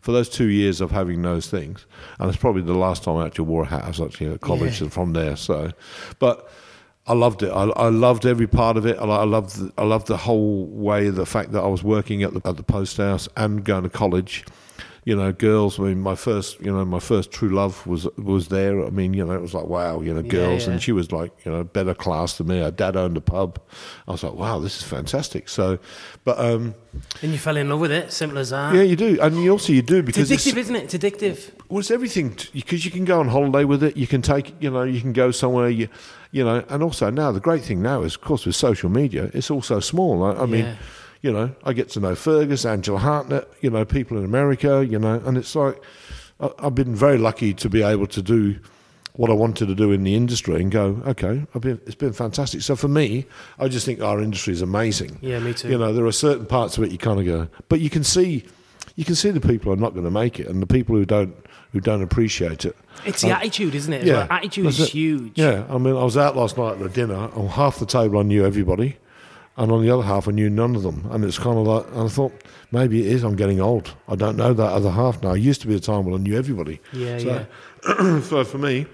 For 0.00 0.12
those 0.12 0.28
two 0.28 0.48
years 0.48 0.82
of 0.82 0.90
having 0.90 1.22
those 1.22 1.48
things, 1.48 1.86
and 2.18 2.28
it's 2.28 2.38
probably 2.38 2.60
the 2.60 2.74
last 2.74 3.04
time 3.04 3.16
I 3.16 3.26
actually 3.26 3.46
wore 3.46 3.62
a 3.62 3.66
hat. 3.66 3.84
I 3.84 3.88
was 3.88 4.00
actually 4.02 4.32
at 4.32 4.40
college 4.42 4.78
Yeah. 4.80 4.84
and 4.84 4.92
from 4.92 5.14
there. 5.14 5.34
So, 5.36 5.70
but 6.18 6.50
I 7.06 7.12
loved 7.12 7.42
it. 7.42 7.50
I, 7.50 7.64
I 7.64 7.88
loved 7.88 8.24
every 8.24 8.46
part 8.46 8.76
of 8.78 8.86
it. 8.86 8.96
I, 8.98 9.04
I 9.04 9.24
loved. 9.24 9.56
The, 9.56 9.72
I 9.76 9.84
loved 9.84 10.06
the 10.06 10.16
whole 10.16 10.66
way. 10.66 11.10
The 11.10 11.26
fact 11.26 11.52
that 11.52 11.62
I 11.62 11.66
was 11.66 11.82
working 11.82 12.22
at 12.22 12.32
the 12.32 12.40
at 12.48 12.56
the 12.56 12.62
post 12.62 12.96
house 12.96 13.28
and 13.36 13.64
going 13.64 13.82
to 13.82 13.90
college. 13.90 14.44
You 15.06 15.14
know, 15.14 15.32
girls. 15.32 15.78
I 15.78 15.82
mean, 15.82 16.00
my 16.00 16.14
first, 16.14 16.58
you 16.60 16.72
know, 16.72 16.82
my 16.82 16.98
first 16.98 17.30
true 17.30 17.50
love 17.50 17.86
was 17.86 18.08
was 18.16 18.48
there. 18.48 18.82
I 18.82 18.88
mean, 18.88 19.12
you 19.12 19.22
know, 19.22 19.34
it 19.34 19.42
was 19.42 19.52
like 19.52 19.66
wow. 19.66 20.00
You 20.00 20.14
know, 20.14 20.22
girls, 20.22 20.64
yeah. 20.64 20.72
and 20.72 20.82
she 20.82 20.92
was 20.92 21.12
like, 21.12 21.30
you 21.44 21.52
know, 21.52 21.62
better 21.62 21.92
class 21.92 22.38
than 22.38 22.46
me. 22.46 22.60
Her 22.60 22.70
dad 22.70 22.96
owned 22.96 23.18
a 23.18 23.20
pub. 23.20 23.60
I 24.08 24.12
was 24.12 24.22
like, 24.22 24.32
wow, 24.32 24.60
this 24.60 24.78
is 24.78 24.82
fantastic. 24.82 25.50
So, 25.50 25.78
but 26.24 26.38
um, 26.38 26.74
And 27.20 27.32
you 27.32 27.38
fell 27.38 27.58
in 27.58 27.68
love 27.68 27.80
with 27.80 27.92
it. 27.92 28.12
Simple 28.14 28.38
as 28.38 28.48
that. 28.48 28.74
yeah, 28.74 28.80
you 28.80 28.96
do, 28.96 29.18
and 29.20 29.36
you 29.44 29.50
also 29.50 29.74
you 29.74 29.82
do 29.82 29.98
It's 29.98 30.06
because 30.06 30.30
addictive, 30.30 30.56
isn't 30.56 30.76
it? 30.76 30.84
It's 30.84 30.94
addictive. 30.94 31.50
well, 31.68 31.80
it's 31.80 31.90
everything 31.90 32.34
because 32.54 32.86
you 32.86 32.90
can 32.90 33.04
go 33.04 33.20
on 33.20 33.28
holiday 33.28 33.64
with 33.64 33.82
it. 33.82 33.98
You 33.98 34.06
can 34.06 34.22
take, 34.22 34.54
you 34.58 34.70
know, 34.70 34.84
you 34.84 35.02
can 35.02 35.12
go 35.12 35.30
somewhere. 35.32 35.68
You, 35.68 35.88
you 36.34 36.42
know, 36.42 36.64
and 36.68 36.82
also 36.82 37.10
now 37.10 37.30
the 37.30 37.38
great 37.38 37.62
thing 37.62 37.80
now 37.80 38.02
is, 38.02 38.16
of 38.16 38.20
course, 38.20 38.44
with 38.44 38.56
social 38.56 38.90
media, 38.90 39.30
it's 39.32 39.52
all 39.52 39.62
so 39.62 39.78
small. 39.78 40.24
I, 40.24 40.42
I 40.42 40.46
mean, 40.46 40.76
you 41.22 41.32
know, 41.32 41.54
I 41.62 41.72
get 41.72 41.90
to 41.90 42.00
know 42.00 42.16
Fergus, 42.16 42.66
Angela 42.66 42.98
Hartnett, 42.98 43.48
you 43.60 43.70
know, 43.70 43.84
people 43.84 44.18
in 44.18 44.24
America, 44.24 44.84
you 44.84 44.98
know, 44.98 45.22
and 45.24 45.38
it's 45.38 45.54
like 45.54 45.80
I, 46.40 46.50
I've 46.58 46.74
been 46.74 46.92
very 46.92 47.18
lucky 47.18 47.54
to 47.54 47.70
be 47.70 47.84
able 47.84 48.08
to 48.08 48.20
do 48.20 48.58
what 49.12 49.30
I 49.30 49.32
wanted 49.32 49.66
to 49.68 49.76
do 49.76 49.92
in 49.92 50.02
the 50.02 50.16
industry 50.16 50.60
and 50.60 50.72
go, 50.72 51.00
okay, 51.06 51.46
I've 51.54 51.62
been, 51.62 51.80
it's 51.86 51.94
been 51.94 52.12
fantastic. 52.12 52.62
So 52.62 52.74
for 52.74 52.88
me, 52.88 53.26
I 53.60 53.68
just 53.68 53.86
think 53.86 54.02
our 54.02 54.20
industry 54.20 54.54
is 54.54 54.60
amazing. 54.60 55.18
Yeah, 55.20 55.38
me 55.38 55.54
too. 55.54 55.68
You 55.68 55.78
know, 55.78 55.92
there 55.92 56.04
are 56.04 56.10
certain 56.10 56.46
parts 56.46 56.76
of 56.76 56.82
it 56.82 56.90
you 56.90 56.98
kind 56.98 57.20
of 57.20 57.26
go, 57.26 57.48
but 57.68 57.78
you 57.78 57.90
can 57.90 58.02
see, 58.02 58.44
you 58.96 59.04
can 59.04 59.14
see 59.14 59.30
the 59.30 59.40
people 59.40 59.72
are 59.72 59.76
not 59.76 59.92
going 59.92 60.04
to 60.04 60.10
make 60.10 60.38
it 60.38 60.46
and 60.46 60.62
the 60.62 60.66
people 60.66 60.94
who 60.94 61.04
don't 61.04 61.34
who 61.72 61.80
don't 61.80 62.02
appreciate 62.02 62.64
it. 62.64 62.76
It's 63.04 63.22
the 63.22 63.32
um, 63.32 63.38
attitude, 63.38 63.74
isn't 63.74 63.92
it? 63.92 64.04
Yeah, 64.04 64.12
well? 64.12 64.26
Attitude 64.30 64.66
is 64.66 64.80
it. 64.80 64.90
huge. 64.90 65.32
Yeah, 65.36 65.64
I 65.68 65.78
mean, 65.78 65.96
I 65.96 66.04
was 66.04 66.16
out 66.16 66.36
last 66.36 66.56
night 66.56 66.74
at 66.74 66.78
the 66.78 66.88
dinner. 66.88 67.16
On 67.34 67.48
half 67.48 67.80
the 67.80 67.86
table, 67.86 68.18
I 68.18 68.22
knew 68.22 68.46
everybody, 68.46 68.96
and 69.56 69.72
on 69.72 69.82
the 69.82 69.90
other 69.90 70.04
half, 70.04 70.28
I 70.28 70.30
knew 70.30 70.48
none 70.48 70.76
of 70.76 70.84
them. 70.84 71.04
And 71.10 71.24
it's 71.24 71.38
kind 71.38 71.58
of 71.58 71.66
like, 71.66 71.86
and 71.88 72.02
I 72.02 72.08
thought 72.08 72.32
maybe 72.70 73.00
it 73.00 73.12
is. 73.12 73.24
I'm 73.24 73.34
getting 73.34 73.60
old. 73.60 73.92
I 74.08 74.14
don't 74.14 74.36
know 74.36 74.52
that 74.54 74.72
other 74.72 74.90
half 74.90 75.20
now. 75.22 75.32
It 75.32 75.40
used 75.40 75.60
to 75.62 75.66
be 75.66 75.74
a 75.74 75.80
time 75.80 76.04
when 76.04 76.14
I 76.14 76.22
knew 76.22 76.38
everybody. 76.38 76.80
Yeah, 76.92 77.18
so, 77.18 77.46
yeah. 77.88 78.20
so 78.20 78.44
for 78.44 78.58
me, 78.58 78.86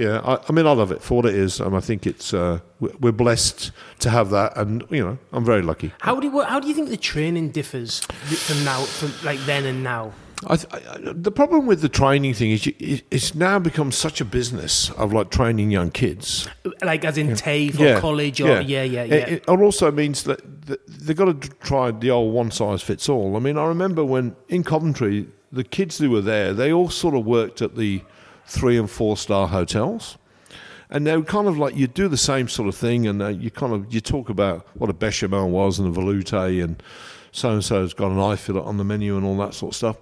yeah, 0.00 0.20
I, 0.24 0.38
I 0.48 0.52
mean, 0.52 0.66
I 0.66 0.72
love 0.72 0.92
it 0.92 1.02
for 1.02 1.18
what 1.18 1.26
it 1.26 1.34
is, 1.34 1.60
and 1.60 1.76
I 1.76 1.80
think 1.80 2.06
it's 2.06 2.32
uh, 2.32 2.60
we're 2.80 3.12
blessed 3.12 3.70
to 3.98 4.08
have 4.08 4.30
that, 4.30 4.56
and 4.56 4.82
you 4.88 5.04
know, 5.04 5.18
I'm 5.32 5.44
very 5.44 5.60
lucky. 5.60 5.92
How 6.00 6.18
do 6.18 6.26
you, 6.26 6.40
how 6.40 6.58
do 6.58 6.68
you 6.68 6.74
think 6.74 6.88
the 6.88 6.96
training 6.96 7.50
differs 7.50 8.00
from 8.00 8.64
now, 8.64 8.80
from 8.80 9.12
like 9.26 9.38
then 9.40 9.66
and 9.66 9.84
now? 9.84 10.12
I 10.46 10.56
th- 10.56 10.72
I, 10.72 11.12
the 11.12 11.30
problem 11.30 11.66
with 11.66 11.82
the 11.82 11.90
training 11.90 12.32
thing 12.32 12.52
is 12.52 12.64
you, 12.64 13.00
it's 13.10 13.34
now 13.34 13.58
become 13.58 13.92
such 13.92 14.22
a 14.22 14.24
business 14.24 14.88
of 14.92 15.12
like 15.12 15.30
training 15.30 15.70
young 15.70 15.90
kids. 15.90 16.48
Like 16.82 17.04
as 17.04 17.18
in 17.18 17.34
TAFE 17.34 17.78
or 17.78 18.00
college 18.00 18.40
or 18.40 18.48
yeah, 18.48 18.60
yeah, 18.60 18.82
yeah. 18.84 19.02
It, 19.02 19.32
it 19.32 19.48
also 19.48 19.92
means 19.92 20.22
that 20.22 20.66
that 20.66 20.80
they've 20.88 21.14
got 21.14 21.42
to 21.42 21.48
try 21.60 21.90
the 21.90 22.10
old 22.10 22.32
one 22.32 22.50
size 22.50 22.80
fits 22.80 23.06
all. 23.06 23.36
I 23.36 23.38
mean, 23.38 23.58
I 23.58 23.66
remember 23.66 24.02
when 24.02 24.34
in 24.48 24.64
Coventry, 24.64 25.26
the 25.52 25.64
kids 25.64 25.98
who 25.98 26.10
were 26.10 26.22
there, 26.22 26.54
they 26.54 26.72
all 26.72 26.88
sort 26.88 27.14
of 27.14 27.26
worked 27.26 27.60
at 27.60 27.76
the 27.76 28.02
three 28.50 28.76
and 28.76 28.90
four 28.90 29.16
star 29.16 29.48
hotels. 29.48 30.18
And 30.92 31.06
they 31.06 31.16
were 31.16 31.22
kind 31.22 31.46
of 31.46 31.56
like 31.56 31.76
you 31.76 31.86
do 31.86 32.08
the 32.08 32.16
same 32.16 32.48
sort 32.48 32.68
of 32.68 32.74
thing, 32.74 33.06
and 33.06 33.22
uh, 33.22 33.28
you 33.28 33.50
kind 33.50 33.72
of 33.72 33.94
you 33.94 34.00
talk 34.00 34.28
about 34.28 34.66
what 34.74 34.90
a 34.90 34.92
bechamel 34.92 35.48
was 35.48 35.78
and 35.78 35.96
a 35.96 36.00
veloute, 36.00 36.62
and 36.64 36.82
so 37.30 37.50
and 37.50 37.64
so's 37.64 37.94
got 37.94 38.10
an 38.10 38.18
eye 38.18 38.34
fillet 38.36 38.62
on 38.62 38.76
the 38.76 38.84
menu 38.84 39.16
and 39.16 39.24
all 39.24 39.36
that 39.36 39.54
sort 39.54 39.72
of 39.72 39.76
stuff. 39.76 39.96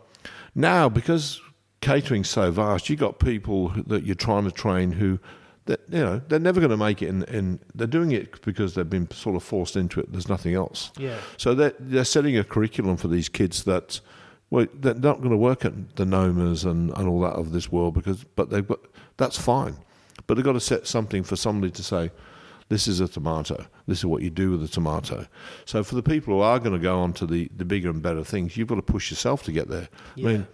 Now, 0.54 0.88
because 0.88 1.42
catering's 1.82 2.30
so 2.30 2.50
vast, 2.50 2.88
you 2.88 2.96
got 2.96 3.18
people 3.18 3.68
that 3.86 4.04
you're 4.04 4.14
trying 4.14 4.44
to 4.44 4.50
train 4.50 4.92
who, 4.92 5.18
that 5.66 5.80
you 5.90 5.98
know, 5.98 6.22
they're 6.26 6.38
never 6.38 6.58
going 6.58 6.70
to 6.70 6.78
make 6.78 7.02
it. 7.02 7.08
In, 7.08 7.22
in 7.24 7.60
they're 7.74 7.86
doing 7.86 8.12
it 8.12 8.40
because 8.42 8.74
they've 8.74 8.88
been 8.88 9.10
sort 9.10 9.36
of 9.36 9.42
forced 9.42 9.76
into 9.76 10.00
it. 10.00 10.10
There's 10.10 10.30
nothing 10.30 10.54
else. 10.54 10.90
Yeah. 10.96 11.18
So 11.36 11.54
they're 11.54 11.74
they're 11.78 12.04
setting 12.04 12.38
a 12.38 12.44
curriculum 12.44 12.96
for 12.96 13.08
these 13.08 13.28
kids 13.28 13.64
that, 13.64 14.00
well, 14.50 14.66
they're 14.74 14.94
not 14.94 15.18
going 15.18 15.30
to 15.30 15.36
work 15.36 15.64
at 15.64 15.96
the 15.96 16.04
Nomas 16.04 16.64
and, 16.64 16.96
and 16.96 17.08
all 17.08 17.20
that 17.20 17.34
of 17.34 17.52
this 17.52 17.70
world 17.70 17.94
because, 17.94 18.24
but 18.24 18.50
they've 18.50 18.66
got 18.66 18.80
that's 19.16 19.38
fine, 19.38 19.76
but 20.26 20.34
they've 20.34 20.44
got 20.44 20.52
to 20.52 20.60
set 20.60 20.86
something 20.86 21.22
for 21.22 21.36
somebody 21.36 21.70
to 21.72 21.82
say. 21.82 22.10
This 22.70 22.86
is 22.86 23.00
a 23.00 23.08
tomato. 23.08 23.64
This 23.86 23.98
is 23.98 24.04
what 24.04 24.22
you 24.22 24.28
do 24.28 24.50
with 24.50 24.62
a 24.62 24.68
tomato. 24.68 25.26
So 25.64 25.82
for 25.82 25.94
the 25.94 26.02
people 26.02 26.34
who 26.34 26.40
are 26.40 26.58
going 26.58 26.74
to 26.74 26.78
go 26.78 26.98
on 27.00 27.14
to 27.14 27.26
the, 27.26 27.50
the 27.56 27.64
bigger 27.64 27.88
and 27.88 28.02
better 28.02 28.22
things, 28.22 28.58
you've 28.58 28.68
got 28.68 28.74
to 28.74 28.82
push 28.82 29.10
yourself 29.10 29.42
to 29.44 29.52
get 29.52 29.68
there. 29.68 29.88
I 30.18 30.20
mean, 30.20 30.46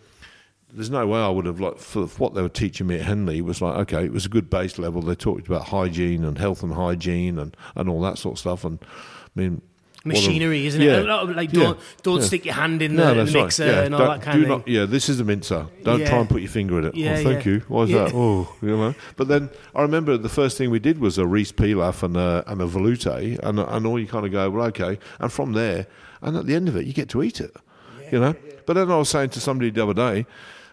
there's 0.72 0.90
no 0.90 1.06
way 1.08 1.20
I 1.20 1.28
would 1.28 1.46
have 1.46 1.60
like 1.60 1.78
for 1.78 2.06
what 2.06 2.34
they 2.34 2.42
were 2.42 2.48
teaching 2.48 2.86
me 2.86 2.96
at 2.96 3.02
Henley 3.02 3.40
was 3.40 3.62
like 3.62 3.76
okay, 3.76 4.04
it 4.04 4.12
was 4.12 4.26
a 4.26 4.28
good 4.28 4.50
base 4.50 4.78
level. 4.78 5.02
They 5.02 5.14
talked 5.14 5.46
about 5.46 5.66
hygiene 5.66 6.24
and 6.24 6.36
health 6.38 6.62
and 6.62 6.72
hygiene 6.72 7.38
and, 7.38 7.56
and 7.76 7.88
all 7.88 8.00
that 8.02 8.18
sort 8.18 8.34
of 8.34 8.38
stuff. 8.40 8.64
And 8.64 8.78
I 8.82 9.40
mean, 9.40 9.62
Machinery, 10.04 10.66
isn't 10.66 10.80
Yeah. 10.82 10.98
it? 10.98 11.06
A 11.06 11.08
lot 11.08 11.28
of, 11.30 11.34
like 11.34 11.50
don't 11.50 11.78
don't 12.02 12.20
Yeah. 12.20 12.26
stick 12.26 12.44
your 12.44 12.54
hand 12.54 12.82
in 12.82 12.96
the, 12.96 13.02
that's 13.14 13.32
the 13.32 13.38
right. 13.38 13.44
mixer 13.46 13.66
Yeah, 13.66 13.82
and 13.84 13.94
all 13.94 14.00
don't- 14.00 14.08
that 14.18 14.22
kind 14.22 14.36
do 14.38 14.42
of 14.42 14.48
not, 14.48 14.64
thing. 14.66 14.74
Yeah, 14.74 14.84
this 14.84 15.08
is 15.08 15.18
a 15.18 15.24
mincer. 15.24 15.66
Don't 15.82 16.00
Yeah. 16.00 16.08
try 16.10 16.18
and 16.18 16.28
put 16.28 16.42
your 16.42 16.50
finger 16.50 16.78
in 16.78 16.84
it. 16.86 16.94
Yeah, 16.94 17.16
oh, 17.18 17.24
thank 17.24 17.46
yeah. 17.46 17.52
you. 17.52 17.62
What 17.68 17.82
is 17.84 17.90
Yeah. 17.90 18.04
that? 18.04 18.12
Oh, 18.14 18.48
you 18.60 18.68
know. 18.76 18.94
But 19.16 19.28
then 19.28 19.48
I 19.74 19.80
remember 19.82 20.16
the 20.18 20.28
first 20.28 20.58
thing 20.58 20.70
we 20.70 20.78
did 20.78 20.98
was 21.00 21.16
a 21.16 21.26
rice 21.26 21.52
pilaf 21.52 22.02
and 22.02 22.16
a, 22.16 22.44
and 22.46 22.60
a 22.60 22.66
veloute, 22.66 23.38
and 23.42 23.58
and 23.58 23.86
all 23.86 23.98
you 23.98 24.06
kind 24.06 24.26
of 24.26 24.32
go, 24.32 24.50
well, 24.50 24.66
okay. 24.66 24.98
And 25.20 25.32
from 25.32 25.52
there, 25.54 25.86
and 26.20 26.36
at 26.36 26.46
the 26.46 26.54
end 26.54 26.68
of 26.68 26.76
it, 26.76 26.84
you 26.86 26.92
get 26.92 27.08
to 27.10 27.22
eat 27.22 27.40
it. 27.40 27.54
you 28.12 28.20
know. 28.20 28.34
But 28.66 28.74
then 28.74 28.90
I 28.90 28.96
was 28.98 29.08
saying 29.08 29.30
to 29.30 29.40
somebody 29.40 29.70
the 29.70 29.82
other 29.82 29.94
day, 29.94 30.26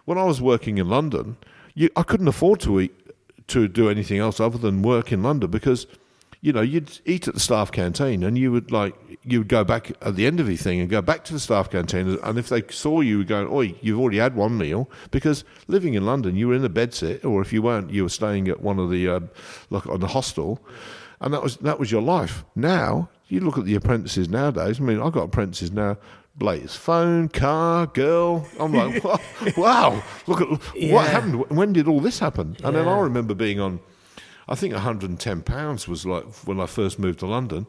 when 0.06 0.18
I 0.18 0.26
was 0.26 0.42
working 0.42 0.78
in 0.78 0.90
London, 0.90 1.38
you, 1.74 1.90
I 1.96 2.04
couldn't 2.04 2.28
afford 2.28 2.60
to 2.62 2.80
eat 2.82 2.92
to 3.48 3.68
do 3.70 3.90
anything 3.90 4.20
else 4.20 4.40
other 4.40 4.58
than 4.58 4.82
work 4.82 5.12
in 5.12 5.24
London 5.24 5.50
because 5.50 5.88
you 6.44 6.52
know 6.52 6.62
you'd 6.62 7.00
eat 7.06 7.28
at 7.28 7.34
the 7.36 7.40
staff 7.40 7.72
canteen 7.72 8.24
and 8.24 8.38
you 8.38 8.52
would 8.52 8.72
like 8.72 8.96
you 9.24 9.40
would 9.40 9.48
go 9.48 9.64
back 9.64 9.92
at 10.02 10.16
the 10.16 10.26
end 10.26 10.40
of 10.40 10.48
your 10.48 10.58
thing 10.58 10.80
and 10.80 10.90
go 10.90 11.02
back 11.02 11.24
to 11.24 11.34
the 11.34 11.40
staff 11.40 11.70
canteen 11.70 12.18
and 12.24 12.40
if 12.40 12.50
they 12.50 12.64
saw 12.70 13.00
you 13.00 13.24
going 13.24 13.48
oi 13.52 13.76
you've 13.82 14.00
already 14.00 14.18
had 14.18 14.36
one 14.36 14.58
meal 14.58 14.90
because 15.12 15.44
living 15.68 15.94
in 15.94 16.04
London 16.06 16.36
you 16.36 16.48
were 16.48 16.56
in 16.56 16.66
a 16.66 16.70
bed 16.70 16.94
sit 16.94 17.24
or 17.24 17.42
if 17.42 17.54
you 17.54 17.62
weren't 17.62 17.92
you 17.92 18.02
were 18.04 18.10
staying 18.10 18.48
at 18.48 18.60
one 18.62 18.80
of 18.80 18.90
the 18.90 19.08
uh, 19.08 19.20
like 19.70 19.86
on 19.88 20.00
the 20.00 20.08
hostel 20.08 20.60
and 21.20 21.32
that 21.34 21.44
was 21.44 21.58
that 21.58 21.78
was 21.80 21.92
your 21.92 22.02
life 22.02 22.44
now 22.56 23.08
you 23.28 23.40
look 23.40 23.58
at 23.60 23.66
the 23.66 23.76
apprentices 23.76 24.28
nowadays 24.28 24.80
I 24.80 24.84
mean 24.84 25.00
I've 25.00 25.14
got 25.14 25.24
apprentices 25.24 25.72
now 25.72 25.98
Blaze 26.34 26.74
phone, 26.78 27.28
car, 27.28 27.88
girl. 27.88 28.48
I'm 28.58 28.72
like, 28.74 29.04
wow, 29.58 30.02
look 30.28 30.40
at 30.40 30.48
Yeah. 30.78 30.94
what 30.96 31.08
happened. 31.10 31.50
When 31.50 31.74
did 31.74 31.90
all 31.90 32.00
this 32.00 32.20
happen? 32.20 32.56
And 32.64 32.74
then 32.74 32.88
I 32.88 33.00
remember 33.02 33.34
being 33.36 33.60
on, 33.60 33.82
I 34.48 34.56
think 34.56 34.74
110 34.74 35.42
pounds 35.42 35.88
was 35.88 36.06
like 36.06 36.26
when 36.46 36.60
I 36.60 36.66
first 36.66 37.00
moved 37.00 37.20
to 37.20 37.26
London. 37.28 37.68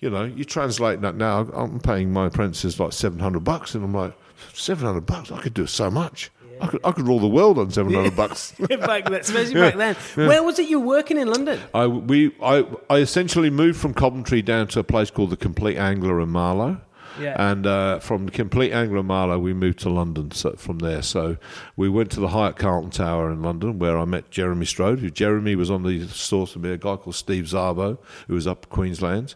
You 0.00 0.10
know, 0.10 0.24
you 0.24 0.44
translate 0.44 1.02
that 1.02 1.14
now. 1.14 1.40
I'm 1.52 1.78
paying 1.78 2.12
my 2.12 2.26
apprentices 2.26 2.80
like 2.80 2.92
700 2.92 3.40
bucks, 3.44 3.74
and 3.74 3.84
I'm 3.84 3.92
like, 3.94 4.14
700 4.54 5.02
bucks. 5.02 5.30
I 5.30 5.40
could 5.42 5.54
do 5.54 5.66
so 5.66 5.90
much. 5.90 6.30
I 6.60 6.66
could 6.66 6.80
I 6.84 6.92
could 6.92 7.06
rule 7.06 7.18
the 7.20 7.28
world 7.28 7.58
on 7.58 7.70
700 7.70 8.14
bucks. 8.16 8.52
back 8.58 9.04
then, 9.04 9.14
especially 9.14 9.54
back 9.54 9.76
then. 9.76 9.96
Where 10.28 10.42
was 10.42 10.58
it 10.58 10.68
you 10.68 10.80
were 10.80 10.86
working 10.86 11.16
in 11.18 11.28
London? 11.28 11.60
I 11.74 11.86
we 11.86 12.34
I 12.42 12.66
I 12.88 12.98
essentially 12.98 13.50
moved 13.50 13.78
from 13.80 13.94
Coventry 13.94 14.42
down 14.42 14.68
to 14.68 14.80
a 14.80 14.84
place 14.84 15.10
called 15.10 15.30
the 15.30 15.36
Complete 15.36 15.76
Angler 15.76 16.20
in 16.20 16.28
Marlow. 16.28 16.80
Yeah. 17.18 17.34
And 17.38 17.66
uh, 17.66 17.98
from 17.98 18.26
the 18.26 18.32
Complete 18.32 18.72
Angler 18.72 18.98
in 18.98 19.06
Marlow, 19.06 19.38
we 19.38 19.52
moved 19.52 19.80
to 19.80 19.88
London. 19.88 20.30
So 20.30 20.52
from 20.56 20.78
there, 20.78 21.02
so 21.02 21.36
we 21.76 21.88
went 21.88 22.10
to 22.12 22.20
the 22.20 22.28
Hyatt 22.28 22.56
Carlton 22.56 22.90
Tower 22.90 23.30
in 23.30 23.42
London, 23.42 23.78
where 23.78 23.98
I 23.98 24.04
met 24.04 24.30
Jeremy 24.30 24.66
Strode. 24.66 25.00
Who 25.00 25.10
Jeremy 25.10 25.56
was 25.56 25.70
on 25.70 25.82
the 25.82 26.06
source 26.08 26.54
of 26.54 26.62
me, 26.62 26.70
a 26.70 26.76
guy 26.76 26.96
called 26.96 27.14
Steve 27.16 27.44
Zarbo, 27.44 27.98
who 28.28 28.34
was 28.34 28.46
up 28.46 28.68
Queensland. 28.68 29.34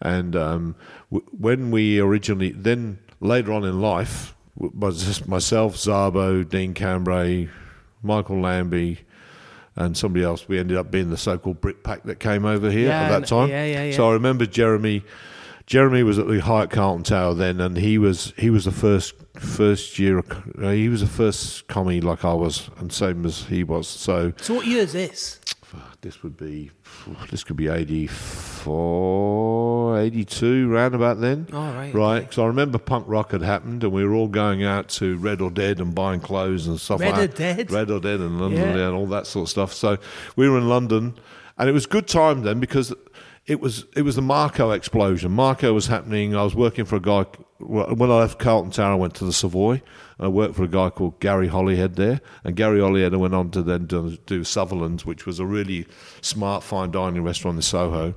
And 0.00 0.34
um, 0.34 0.74
w- 1.12 1.26
when 1.38 1.70
we 1.70 2.00
originally, 2.00 2.50
then 2.52 2.98
later 3.20 3.52
on 3.52 3.64
in 3.64 3.80
life, 3.80 4.34
was 4.56 5.04
just 5.04 5.26
myself, 5.28 5.76
Zarbo, 5.76 6.46
Dean 6.46 6.74
Cambray, 6.74 7.48
Michael 8.02 8.40
Lambie 8.40 8.98
and 9.76 9.96
somebody 9.96 10.22
else. 10.22 10.46
We 10.46 10.58
ended 10.58 10.76
up 10.76 10.90
being 10.90 11.08
the 11.08 11.16
so-called 11.16 11.60
Brit 11.62 11.82
Pack 11.82 12.02
that 12.02 12.20
came 12.20 12.44
over 12.44 12.70
here 12.70 12.88
Yeah, 12.88 13.02
at 13.04 13.08
that 13.20 13.26
time. 13.26 13.48
yeah, 13.48 13.64
yeah, 13.64 13.84
yeah. 13.84 13.96
So 13.96 14.10
I 14.10 14.12
remember 14.12 14.44
Jeremy. 14.44 15.02
Jeremy 15.72 16.02
was 16.02 16.18
at 16.18 16.28
the 16.28 16.38
Hyatt 16.38 16.68
Carlton 16.68 17.02
Tower 17.02 17.32
then, 17.32 17.58
and 17.58 17.78
he 17.78 17.96
was 17.96 18.34
he 18.36 18.50
was 18.50 18.66
the 18.66 18.72
first 18.72 19.14
first 19.38 19.98
year. 19.98 20.18
uh, 20.18 20.68
He 20.68 20.90
was 20.90 21.00
the 21.00 21.06
first 21.06 21.66
commis 21.66 22.04
like 22.04 22.26
I 22.26 22.34
was, 22.34 22.68
and 22.76 22.92
same 22.92 23.24
as 23.24 23.44
he 23.44 23.64
was. 23.64 23.88
So 23.88 24.34
So 24.36 24.52
what 24.52 24.66
year 24.66 24.82
is 24.82 24.92
this? 24.92 25.40
this 26.02 26.22
would 26.22 26.36
be 26.36 26.72
this 27.30 27.42
could 27.42 27.56
be 27.56 27.68
84, 27.68 29.98
82, 29.98 30.68
round 30.68 30.94
about 30.94 31.22
then. 31.22 31.46
Oh, 31.54 31.72
right, 31.72 31.94
Right, 31.94 32.20
because 32.20 32.38
I 32.38 32.44
remember 32.44 32.76
punk 32.76 33.06
rock 33.08 33.32
had 33.32 33.40
happened, 33.40 33.82
and 33.82 33.94
we 33.94 34.04
were 34.04 34.12
all 34.12 34.28
going 34.28 34.62
out 34.62 34.90
to 34.90 35.16
Red 35.16 35.40
or 35.40 35.50
Dead 35.50 35.80
and 35.80 35.94
buying 35.94 36.20
clothes 36.20 36.66
and 36.66 36.78
stuff 36.78 37.00
Red 37.00 37.12
like 37.12 37.30
or. 37.30 37.32
Dead? 37.32 37.70
Red 37.70 37.90
or 37.90 37.98
Dead 37.98 38.20
and 38.20 38.38
London 38.38 38.76
yeah, 38.76 38.88
and 38.88 38.94
all 38.94 39.06
that 39.06 39.26
sort 39.26 39.46
of 39.46 39.50
stuff. 39.50 39.72
So 39.72 39.96
we 40.36 40.50
were 40.50 40.58
in 40.58 40.68
London, 40.68 41.14
and 41.56 41.66
it 41.66 41.72
was 41.72 41.86
good 41.86 42.08
time 42.08 42.42
then 42.42 42.60
because 42.60 42.92
it 43.46 43.60
was 43.60 43.86
it 43.96 44.02
was 44.02 44.16
the 44.16 44.22
Marco 44.22 44.70
explosion. 44.70 45.32
Marco 45.32 45.72
was 45.72 45.86
happening. 45.88 46.34
I 46.36 46.42
was 46.44 46.54
working 46.54 46.84
for 46.84 46.96
a 46.96 47.00
guy 47.00 47.24
when 47.58 48.10
I 48.10 48.14
left 48.20 48.38
Carlton 48.38 48.70
Tower. 48.70 48.92
I 48.92 48.96
went 48.96 49.14
to 49.16 49.24
the 49.24 49.32
Savoy. 49.32 49.82
I 50.20 50.28
worked 50.28 50.54
for 50.54 50.62
a 50.64 50.68
guy 50.68 50.90
called 50.90 51.18
Gary 51.20 51.48
Hollihead 51.48 51.96
there, 51.96 52.20
and 52.44 52.54
Gary 52.54 52.78
Hollihead 52.80 53.16
went 53.18 53.34
on 53.34 53.50
to 53.50 53.62
then 53.62 53.86
do, 53.86 54.16
do 54.26 54.44
Sutherland's, 54.44 55.04
which 55.04 55.26
was 55.26 55.40
a 55.40 55.46
really 55.46 55.86
smart 56.20 56.62
fine 56.62 56.90
dining 56.92 57.24
restaurant 57.24 57.56
in 57.56 57.62
Soho. 57.62 58.14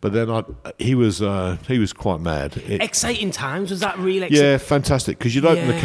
But 0.00 0.12
then 0.14 0.30
I, 0.30 0.42
he 0.78 0.94
was 0.94 1.20
uh, 1.22 1.58
he 1.68 1.78
was 1.78 1.92
quite 1.92 2.20
mad. 2.20 2.56
It- 2.56 2.82
Exciting 2.82 3.30
times. 3.30 3.70
Was 3.70 3.80
that 3.80 3.98
really 3.98 4.26
exciting? 4.26 4.44
yeah, 4.44 4.56
fantastic. 4.58 5.18
Because 5.18 5.34
you'd 5.34 5.44
open 5.44 5.66
the 5.68 5.74
Yeah. 5.74 5.80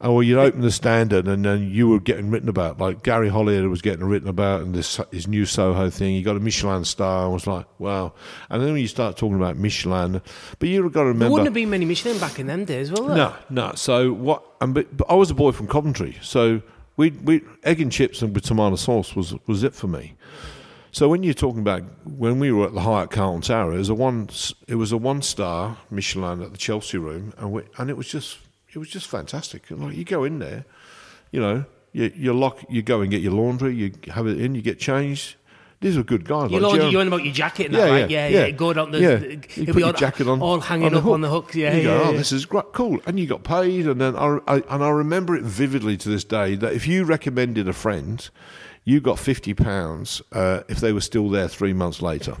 Caterer, 0.00 0.12
or 0.14 0.22
you'd 0.22 0.38
open 0.38 0.60
the 0.60 0.70
standard, 0.70 1.26
and 1.26 1.44
then 1.44 1.70
you 1.70 1.88
were 1.88 2.00
getting 2.00 2.30
written 2.30 2.48
about. 2.48 2.78
Like 2.78 3.02
Gary 3.02 3.28
Hollier 3.28 3.68
was 3.68 3.82
getting 3.82 4.04
written 4.04 4.28
about, 4.28 4.62
and 4.62 4.74
this 4.74 5.00
his 5.10 5.26
new 5.26 5.44
Soho 5.46 5.90
thing. 5.90 6.14
He 6.14 6.22
got 6.22 6.36
a 6.36 6.40
Michelin 6.40 6.84
star. 6.84 7.24
I 7.24 7.28
was 7.28 7.46
like, 7.46 7.66
wow. 7.78 8.12
And 8.50 8.62
then 8.62 8.72
when 8.72 8.80
you 8.80 8.88
start 8.88 9.16
talking 9.16 9.36
about 9.36 9.56
Michelin, 9.56 10.20
but 10.58 10.68
you've 10.68 10.92
got 10.92 11.02
to 11.02 11.06
remember. 11.06 11.24
There 11.24 11.30
wouldn't 11.30 11.46
have 11.46 11.54
been 11.54 11.70
many 11.70 11.84
Michelin 11.84 12.18
back 12.18 12.38
in 12.38 12.46
them 12.46 12.64
days, 12.64 12.90
will 12.90 13.06
there? 13.06 13.16
No, 13.16 13.34
no. 13.50 13.72
So 13.74 14.12
what? 14.12 14.44
And 14.60 14.74
but, 14.74 14.96
but 14.96 15.10
I 15.10 15.14
was 15.14 15.30
a 15.30 15.34
boy 15.34 15.52
from 15.52 15.68
Coventry, 15.68 16.16
so 16.22 16.62
we 16.96 17.10
we 17.10 17.42
egg 17.64 17.80
and 17.80 17.92
chips 17.92 18.22
and 18.22 18.34
with 18.34 18.44
tomato 18.44 18.76
sauce 18.76 19.14
was 19.14 19.34
was 19.46 19.62
it 19.62 19.74
for 19.74 19.86
me. 19.86 20.14
So 20.90 21.08
when 21.08 21.22
you're 21.22 21.34
talking 21.34 21.60
about 21.60 21.82
when 22.04 22.38
we 22.38 22.50
were 22.50 22.66
at 22.66 22.74
the 22.74 22.80
Hyatt 22.80 23.10
Carlton 23.10 23.42
Tower, 23.42 23.74
it 23.74 23.78
was 23.78 23.88
a 23.88 23.94
one 23.94 24.28
it 24.66 24.76
was 24.76 24.90
a 24.90 24.96
one 24.96 25.22
star 25.22 25.76
Michelin 25.90 26.42
at 26.42 26.52
the 26.52 26.58
Chelsea 26.58 26.98
Room, 26.98 27.34
and 27.38 27.52
we, 27.52 27.62
and 27.76 27.90
it 27.90 27.96
was 27.96 28.08
just 28.08 28.38
it 28.72 28.78
was 28.78 28.88
just 28.88 29.06
fantastic. 29.06 29.70
And 29.70 29.80
like 29.82 29.96
you 29.96 30.04
go 30.04 30.24
in 30.24 30.38
there, 30.38 30.64
you 31.32 31.40
know, 31.40 31.64
you 31.92 32.12
you 32.14 32.32
lock, 32.32 32.64
you 32.68 32.82
go 32.82 33.00
and 33.00 33.10
get 33.10 33.20
your 33.22 33.32
laundry, 33.32 33.74
you 33.74 33.92
have 34.08 34.26
it 34.26 34.40
in, 34.40 34.54
you 34.54 34.62
get 34.62 34.78
changed. 34.78 35.36
These 35.80 35.96
are 35.96 36.02
good 36.02 36.24
guys. 36.24 36.50
Like 36.50 36.60
Jeremy- 36.60 36.90
you're 36.90 37.00
on 37.02 37.06
about 37.06 37.22
your 37.22 37.32
jacket 37.32 37.66
and 37.66 37.76
that, 37.76 37.88
right? 37.88 38.10
Yeah, 38.10 38.26
yeah. 38.26 38.50
Go 38.50 38.72
down 38.72 38.90
the, 38.90 38.98
yeah. 39.00 39.14
the- 39.14 39.28
You 39.54 39.66
put 39.66 39.74
be 39.76 39.80
your 39.82 39.86
all, 39.86 39.92
jacket 39.92 40.26
on, 40.26 40.42
all 40.42 40.58
hanging 40.58 40.90
the 40.90 40.98
up 40.98 41.06
on 41.06 41.20
the 41.20 41.28
hook. 41.28 41.54
Yeah, 41.54 41.72
you 41.76 41.88
yeah, 41.88 41.98
go, 41.98 42.02
oh, 42.06 42.12
this 42.16 42.32
is 42.32 42.46
great, 42.46 42.72
cool, 42.72 42.98
and 43.06 43.20
you 43.20 43.28
got 43.28 43.44
paid. 43.44 43.86
And 43.86 44.00
then 44.00 44.16
I, 44.16 44.40
I 44.48 44.54
and 44.68 44.82
I 44.82 44.88
remember 44.88 45.36
it 45.36 45.44
vividly 45.44 45.96
to 45.98 46.08
this 46.08 46.24
day 46.24 46.56
that 46.56 46.72
if 46.72 46.88
you 46.88 47.04
recommended 47.04 47.68
a 47.68 47.72
friend, 47.72 48.28
you 48.88 49.00
got 49.00 49.18
fifty 49.18 49.52
pounds 49.52 50.22
uh, 50.32 50.62
if 50.68 50.80
they 50.80 50.94
were 50.94 51.02
still 51.02 51.28
there 51.28 51.46
three 51.46 51.74
months 51.74 52.00
later. 52.00 52.34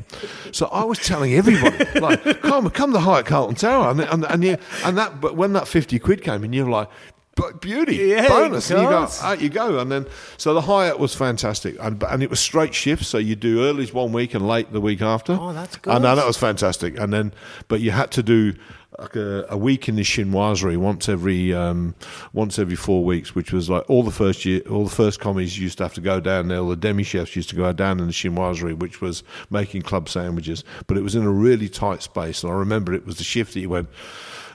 So 0.50 0.66
I 0.68 0.82
was 0.82 0.98
telling 0.98 1.34
everybody, 1.34 1.84
like, 2.00 2.40
come, 2.40 2.70
come 2.70 2.94
to 2.94 3.00
Hyatt 3.00 3.26
Carlton 3.26 3.56
Tower, 3.56 3.90
and 3.90 4.00
and 4.00 4.24
and, 4.24 4.42
you, 4.42 4.56
and 4.82 4.96
that. 4.96 5.20
But 5.20 5.36
when 5.36 5.52
that 5.52 5.68
fifty 5.68 5.98
quid 5.98 6.22
came 6.22 6.44
in, 6.44 6.52
you're 6.54 6.68
like. 6.68 6.88
But 7.34 7.60
beauty, 7.60 7.94
Yeah, 7.94 8.26
bonus, 8.26 8.68
and 8.68 8.82
you 8.82 8.88
go, 8.88 9.08
out 9.22 9.40
you 9.40 9.48
go, 9.48 9.78
and 9.78 9.92
then 9.92 10.06
so 10.38 10.54
the 10.54 10.62
Hyatt 10.62 10.98
was 10.98 11.14
fantastic, 11.14 11.76
and 11.78 12.02
and 12.02 12.20
it 12.20 12.30
was 12.30 12.40
straight 12.40 12.74
shifts, 12.74 13.06
so 13.06 13.16
you 13.16 13.36
do 13.36 13.58
earlys 13.58 13.92
one 13.92 14.10
week 14.10 14.34
and 14.34 14.48
late 14.48 14.72
the 14.72 14.80
week 14.80 15.00
after. 15.00 15.38
Oh, 15.40 15.52
that's 15.52 15.78
I 15.86 16.00
know 16.00 16.16
that 16.16 16.26
was 16.26 16.36
fantastic, 16.36 16.98
and 16.98 17.12
then 17.12 17.32
but 17.68 17.78
you 17.78 17.92
had 17.92 18.10
to 18.10 18.24
do 18.24 18.54
like 18.98 19.14
a, 19.14 19.46
a 19.48 19.56
week 19.56 19.88
in 19.88 19.96
the 19.96 20.02
chinoiserie 20.02 20.76
once 20.76 21.08
every 21.08 21.54
um, 21.54 21.94
once 22.32 22.58
every 22.58 22.74
four 22.74 23.04
weeks, 23.04 23.34
which 23.34 23.52
was 23.52 23.70
like 23.70 23.88
all 23.88 24.02
the 24.02 24.10
first 24.10 24.44
year, 24.44 24.60
all 24.68 24.84
the 24.84 24.94
first 24.94 25.20
commies 25.20 25.58
used 25.58 25.78
to 25.78 25.84
have 25.84 25.94
to 25.94 26.00
go 26.00 26.18
down 26.18 26.48
there. 26.48 26.58
All 26.58 26.68
the 26.68 26.76
demi 26.76 27.04
chefs 27.04 27.36
used 27.36 27.48
to 27.50 27.56
go 27.56 27.72
down 27.72 28.00
in 28.00 28.06
the 28.06 28.12
chinoiserie, 28.12 28.78
which 28.78 29.00
was 29.00 29.22
making 29.50 29.82
club 29.82 30.08
sandwiches, 30.08 30.64
but 30.86 30.96
it 30.96 31.02
was 31.02 31.14
in 31.14 31.22
a 31.22 31.30
really 31.30 31.68
tight 31.68 32.02
space. 32.02 32.42
And 32.42 32.52
I 32.52 32.56
remember 32.56 32.92
it 32.92 33.06
was 33.06 33.18
the 33.18 33.24
shift 33.24 33.54
that 33.54 33.60
you 33.60 33.70
went. 33.70 33.88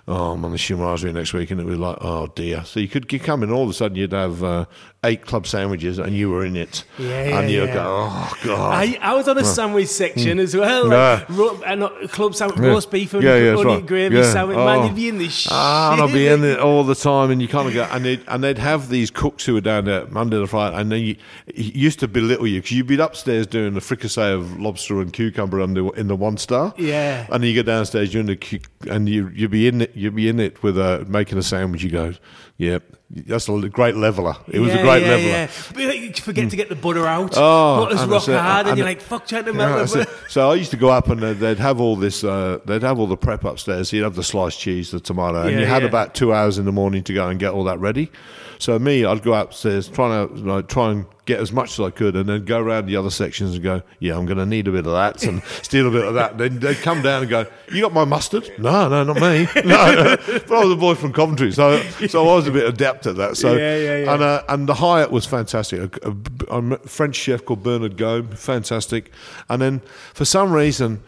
Oh, 0.05 0.33
I'm 0.33 0.43
on 0.43 0.51
the 0.51 0.57
chinoiserie 0.57 1.13
next 1.13 1.31
week, 1.31 1.49
and 1.49 1.61
it 1.61 1.65
was 1.65 1.79
like, 1.79 1.97
oh 2.01 2.27
dear. 2.27 2.65
So 2.65 2.81
you 2.81 2.89
could 2.89 3.07
come 3.23 3.41
in, 3.41 3.51
all 3.51 3.63
of 3.63 3.69
a 3.69 3.73
sudden 3.73 3.95
you'd 3.95 4.11
have 4.11 4.43
uh, 4.43 4.65
eight 5.03 5.25
club 5.25 5.45
sandwiches, 5.45 5.97
and 5.99 6.15
you 6.15 6.29
were 6.29 6.45
in 6.45 6.55
it, 6.55 6.83
Yeah, 6.97 7.07
yeah, 7.25 7.39
and 7.39 7.51
you'd 7.51 7.67
yeah. 7.69 7.73
go, 7.73 8.07
oh 8.09 8.33
god. 8.45 8.73
I, 8.73 8.97
I 9.01 9.13
was 9.15 9.27
on 9.27 9.37
a 9.37 9.43
sandwich 9.43 9.89
section 9.89 10.39
as 10.39 10.55
well. 10.55 10.85
Hmm. 10.85 10.91
Yeah. 10.91 11.25
Ro- 11.29 11.61
and 11.65 11.79
not 11.81 12.09
club 12.11 12.35
sandwich, 12.35 12.59
Yeah. 12.59 12.67
roast 12.67 12.89
beef, 12.91 13.13
onion, 13.13 13.29
Yeah, 13.31 13.37
yeah, 13.43 13.51
onion 13.51 13.67
right. 13.67 13.85
gravy 13.85 14.15
Yeah. 14.17 14.31
sandwich. 14.31 14.57
Oh. 14.57 14.65
Man, 14.65 14.85
you'd 14.87 14.95
be 14.95 15.09
in 15.09 15.17
this 15.17 15.33
shit. 15.33 15.51
Ah, 15.53 15.93
and 15.93 16.01
I'd 16.01 16.13
be 16.13 16.27
in 16.27 16.43
it 16.43 16.59
all 16.59 16.83
the 16.83 16.95
time, 16.95 17.31
and 17.31 17.41
you 17.41 17.47
kind 17.47 17.67
of 17.67 17.73
go, 17.73 17.83
and 17.91 18.05
they'd, 18.05 18.21
and 18.27 18.43
they'd 18.43 18.57
have 18.57 18.89
these 18.89 19.11
cooks 19.11 19.45
who 19.45 19.53
were 19.55 19.61
down 19.61 19.85
there 19.85 20.05
Monday 20.07 20.39
to 20.39 20.47
Friday, 20.47 20.75
and 20.77 20.91
then 20.91 21.01
you, 21.01 21.15
you 21.53 21.71
used 21.73 21.99
to 21.99 22.07
belittle 22.07 22.47
you 22.47 22.61
because 22.61 22.71
you'd 22.77 22.87
be 22.87 22.99
upstairs 22.99 23.45
doing 23.47 23.73
the 23.73 23.81
fricassee 23.81 24.21
of 24.33 24.59
lobster 24.59 25.01
and 25.01 25.11
cucumber 25.13 25.59
in 25.61 25.73
the, 25.73 25.85
in 25.91 26.07
the 26.07 26.15
one 26.15 26.37
star, 26.37 26.73
Yeah. 26.77 27.25
and 27.31 27.43
then 27.43 27.49
you 27.49 27.55
go 27.55 27.63
downstairs, 27.63 28.13
you're 28.13 28.21
in 28.21 28.27
the 28.27 28.61
and 28.89 29.07
you 29.09 29.29
you'd 29.33 29.51
be 29.51 29.67
in 29.67 29.81
it, 29.81 29.91
you'd 29.95 30.15
be 30.15 30.27
in 30.29 30.39
it 30.39 30.61
with 30.63 30.77
a 30.77 31.05
making 31.07 31.37
a 31.37 31.43
sandwich. 31.43 31.83
You 31.83 31.89
go, 31.89 32.13
yeah, 32.57 32.79
that's 33.13 33.47
a 33.47 33.69
great 33.69 33.95
leveler. 33.95 34.35
It 34.47 34.59
was 34.59 34.69
yeah, 34.73 34.79
a 34.79 34.83
great 34.83 35.03
yeah, 35.03 35.09
leveler. 35.09 35.29
Yeah. 35.29 35.49
But 35.73 35.99
you 35.99 36.13
forget 36.13 36.49
to 36.49 36.55
get 36.55 36.69
the 36.69 36.75
butter 36.75 37.05
out. 37.05 37.33
Oh, 37.37 37.85
Butter's 37.85 38.05
rock 38.05 38.27
it. 38.27 38.39
hard, 38.39 38.61
and, 38.61 38.69
And- 38.69 38.77
you're 38.79 38.87
like, 38.87 39.01
fuck, 39.01 39.27
trying 39.27 39.45
to 39.45 39.53
melt 39.53 39.95
it. 39.95 40.09
So 40.29 40.49
I 40.49 40.55
used 40.55 40.71
to 40.71 40.77
go 40.77 40.89
up 40.89 41.09
and 41.09 41.21
they'd- 41.21 41.39
they'd 41.39 41.59
have 41.59 41.79
all 41.79 41.95
this. 41.95 42.23
Uh, 42.23 42.59
they'd 42.65 42.81
have 42.81 42.99
all 42.99 43.07
the 43.07 43.17
prep 43.17 43.43
upstairs. 43.43 43.89
So 43.89 43.97
you'd 43.97 44.03
have 44.03 44.15
the 44.15 44.23
sliced 44.23 44.59
cheese, 44.59 44.91
the 44.91 44.99
tomato, 44.99 45.43
and 45.43 45.59
you 45.59 45.65
had 45.65 45.83
about 45.83 46.15
two 46.15 46.33
hours 46.33 46.57
in 46.57 46.65
the 46.65 46.71
morning 46.71 47.03
to 47.03 47.13
go 47.13 47.27
and 47.27 47.39
get 47.39 47.51
all 47.51 47.63
that 47.65 47.79
ready. 47.79 48.11
So 48.59 48.79
me, 48.79 49.03
I'd 49.03 49.23
go 49.23 49.33
upstairs, 49.33 49.89
trying 49.89 50.27
to 50.29 50.39
know, 50.39 50.61
try 50.61 50.91
and 50.91 51.05
get 51.25 51.39
as 51.39 51.51
much 51.51 51.79
as 51.79 51.85
I 51.85 51.89
could, 51.89 52.15
and 52.15 52.27
then 52.29 52.45
go 52.45 52.59
around 52.59 52.85
the 52.85 52.95
other 52.95 53.09
sections 53.09 53.55
and 53.55 53.63
go, 53.63 53.81
"Yeah, 53.99 54.17
I'm 54.17 54.25
going 54.25 54.37
to 54.37 54.45
need 54.45 54.67
a 54.67 54.71
bit 54.71 54.85
of 54.85 54.93
that 54.93 55.23
and 55.23 55.43
steal 55.61 55.87
a 55.87 55.91
bit 55.91 56.05
of 56.05 56.13
that." 56.13 56.37
Then 56.37 56.59
they'd 56.59 56.77
come 56.77 57.01
down 57.01 57.21
and 57.23 57.29
go, 57.29 57.45
"You 57.71 57.81
got 57.81 57.93
my 57.93 58.05
mustard?" 58.05 58.49
No, 58.57 58.87
no, 58.89 59.03
not 59.03 59.15
me. 59.17 59.47
No, 59.65 60.17
but 60.27 60.51
I 60.51 60.63
was 60.63 60.71
a 60.71 60.75
boy 60.77 60.95
from 60.95 61.11
Coventry, 61.13 61.51
so 61.51 61.81
so 62.07 62.21
I 62.29 62.35
was 62.35 62.47
a 62.47 62.51
bit 62.51 62.65
adept 62.67 63.02
at 63.07 63.15
that. 63.17 63.37
So 63.37 63.53
Yeah, 63.55 63.77
yeah, 63.77 63.97
yeah. 63.97 64.13
and 64.13 64.23
uh, 64.23 64.43
and 64.49 64.67
the 64.69 64.75
Hyatt 64.75 65.11
was 65.11 65.25
fantastic. 65.25 65.97
A, 66.05 66.09
a- 66.49 66.59
a 66.59 66.77
French 66.79 67.15
chef 67.15 67.43
called 67.45 67.63
Bernard 67.63 67.97
Gaume, 67.97 68.27
fantastic. 68.35 69.11
And 69.49 69.61
then 69.61 69.81
for 70.13 70.25
some 70.25 70.51
reason, 70.51 71.01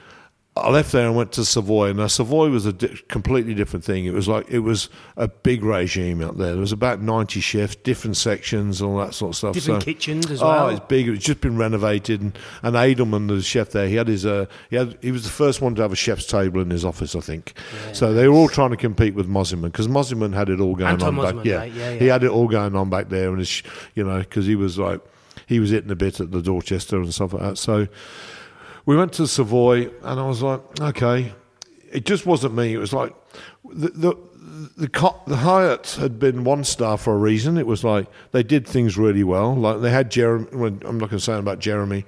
I 0.57 0.69
left 0.69 0.93
there 0.93 1.05
and 1.05 1.17
went 1.17 1.33
to 1.33 1.43
Savoy. 1.43 1.91
Now 1.91 2.07
Savoy 2.07 2.47
was 2.49 2.65
a 2.65 2.71
di- 2.71 2.97
completely 3.09 3.53
different 3.53 3.83
thing. 3.83 4.05
It 4.05 4.13
was 4.13 4.29
like 4.29 4.49
it 4.49 4.59
was 4.59 4.87
a 5.17 5.27
big 5.27 5.65
regime 5.65 6.21
out 6.21 6.37
there. 6.37 6.51
There 6.51 6.61
was 6.61 6.71
about 6.71 7.01
ninety 7.01 7.41
chefs, 7.41 7.75
different 7.75 8.15
sections, 8.15 8.81
all 8.81 8.97
that 8.99 9.13
sort 9.13 9.31
of 9.31 9.35
stuff. 9.35 9.53
Different 9.53 9.81
So- 9.81 9.85
kitchens 9.85 10.31
as 10.31 10.41
oh, 10.41 10.47
well. 10.47 10.69
it's 10.69 10.85
big. 10.87 11.09
It's 11.09 11.25
just 11.25 11.41
been 11.41 11.57
renovated, 11.57 12.21
and, 12.21 12.39
and 12.63 12.73
Edelmann, 12.77 13.27
the 13.27 13.41
chef 13.41 13.71
there, 13.71 13.89
he 13.89 13.95
had 13.95 14.07
his 14.07 14.25
uh, 14.25 14.45
he 14.69 14.77
had 14.77 14.97
he 15.01 15.11
was 15.11 15.25
the 15.25 15.29
first 15.29 15.59
one 15.61 15.75
to 15.75 15.81
have 15.81 15.91
a 15.91 15.95
chef's 15.97 16.25
table 16.25 16.61
in 16.61 16.69
his 16.69 16.85
office, 16.85 17.17
I 17.17 17.19
think. 17.19 17.51
So 17.91 18.13
they 18.13 18.29
were 18.29 18.35
all 18.35 18.47
trying 18.47 18.71
to 18.71 18.77
compete 18.77 19.13
with 19.13 19.27
Mosimann 19.27 19.63
because 19.63 19.89
Mosimann 19.89 20.33
had 20.33 20.47
it 20.49 20.61
all 20.61 20.75
going 20.75 20.91
Anton 20.91 21.19
on 21.19 21.25
Mosimann, 21.25 21.35
back. 21.37 21.45
Yeah. 21.45 21.55
right, 21.57 21.73
yeah, 21.73 21.91
he 21.95 22.07
had 22.07 22.23
it 22.23 22.29
all 22.31 22.47
going 22.47 22.77
on 22.77 22.89
back 22.89 23.09
there, 23.09 23.29
and 23.29 23.41
it's, 23.41 23.61
you 23.93 24.05
know 24.05 24.19
because 24.19 24.45
he 24.45 24.55
was 24.55 24.79
like 24.79 25.01
he 25.47 25.59
was 25.59 25.71
hitting 25.71 25.91
a 25.91 25.95
bit 25.97 26.21
at 26.21 26.31
the 26.31 26.41
Dorchester 26.41 26.95
and 26.95 27.13
stuff 27.13 27.33
like 27.33 27.41
that. 27.41 27.57
So 27.57 27.87
we 28.85 28.95
went 28.95 29.13
to 29.13 29.27
Savoy, 29.27 29.89
and 30.03 30.19
I 30.19 30.27
was 30.27 30.41
like, 30.41 30.61
okay, 30.79 31.33
it 31.91 32.05
just 32.05 32.25
wasn't 32.25 32.55
me. 32.55 32.73
It 32.73 32.77
was 32.77 32.93
like 32.93 33.13
the 33.63 33.89
the 33.89 34.15
the, 34.77 35.13
the 35.27 35.37
Hyatt 35.37 35.97
had 35.99 36.19
been 36.19 36.43
one 36.43 36.63
star 36.63 36.97
for 36.97 37.13
a 37.13 37.17
reason. 37.17 37.57
It 37.57 37.67
was 37.67 37.83
like 37.83 38.07
they 38.31 38.43
did 38.43 38.67
things 38.67 38.97
really 38.97 39.23
well. 39.23 39.55
Like 39.55 39.81
they 39.81 39.89
had 39.89 40.11
Jeremy. 40.11 40.47
well, 40.53 40.77
I'm 40.85 40.97
not 40.97 41.09
going 41.09 41.19
to 41.19 41.19
say 41.19 41.37
about 41.37 41.59
Jeremy. 41.59 42.05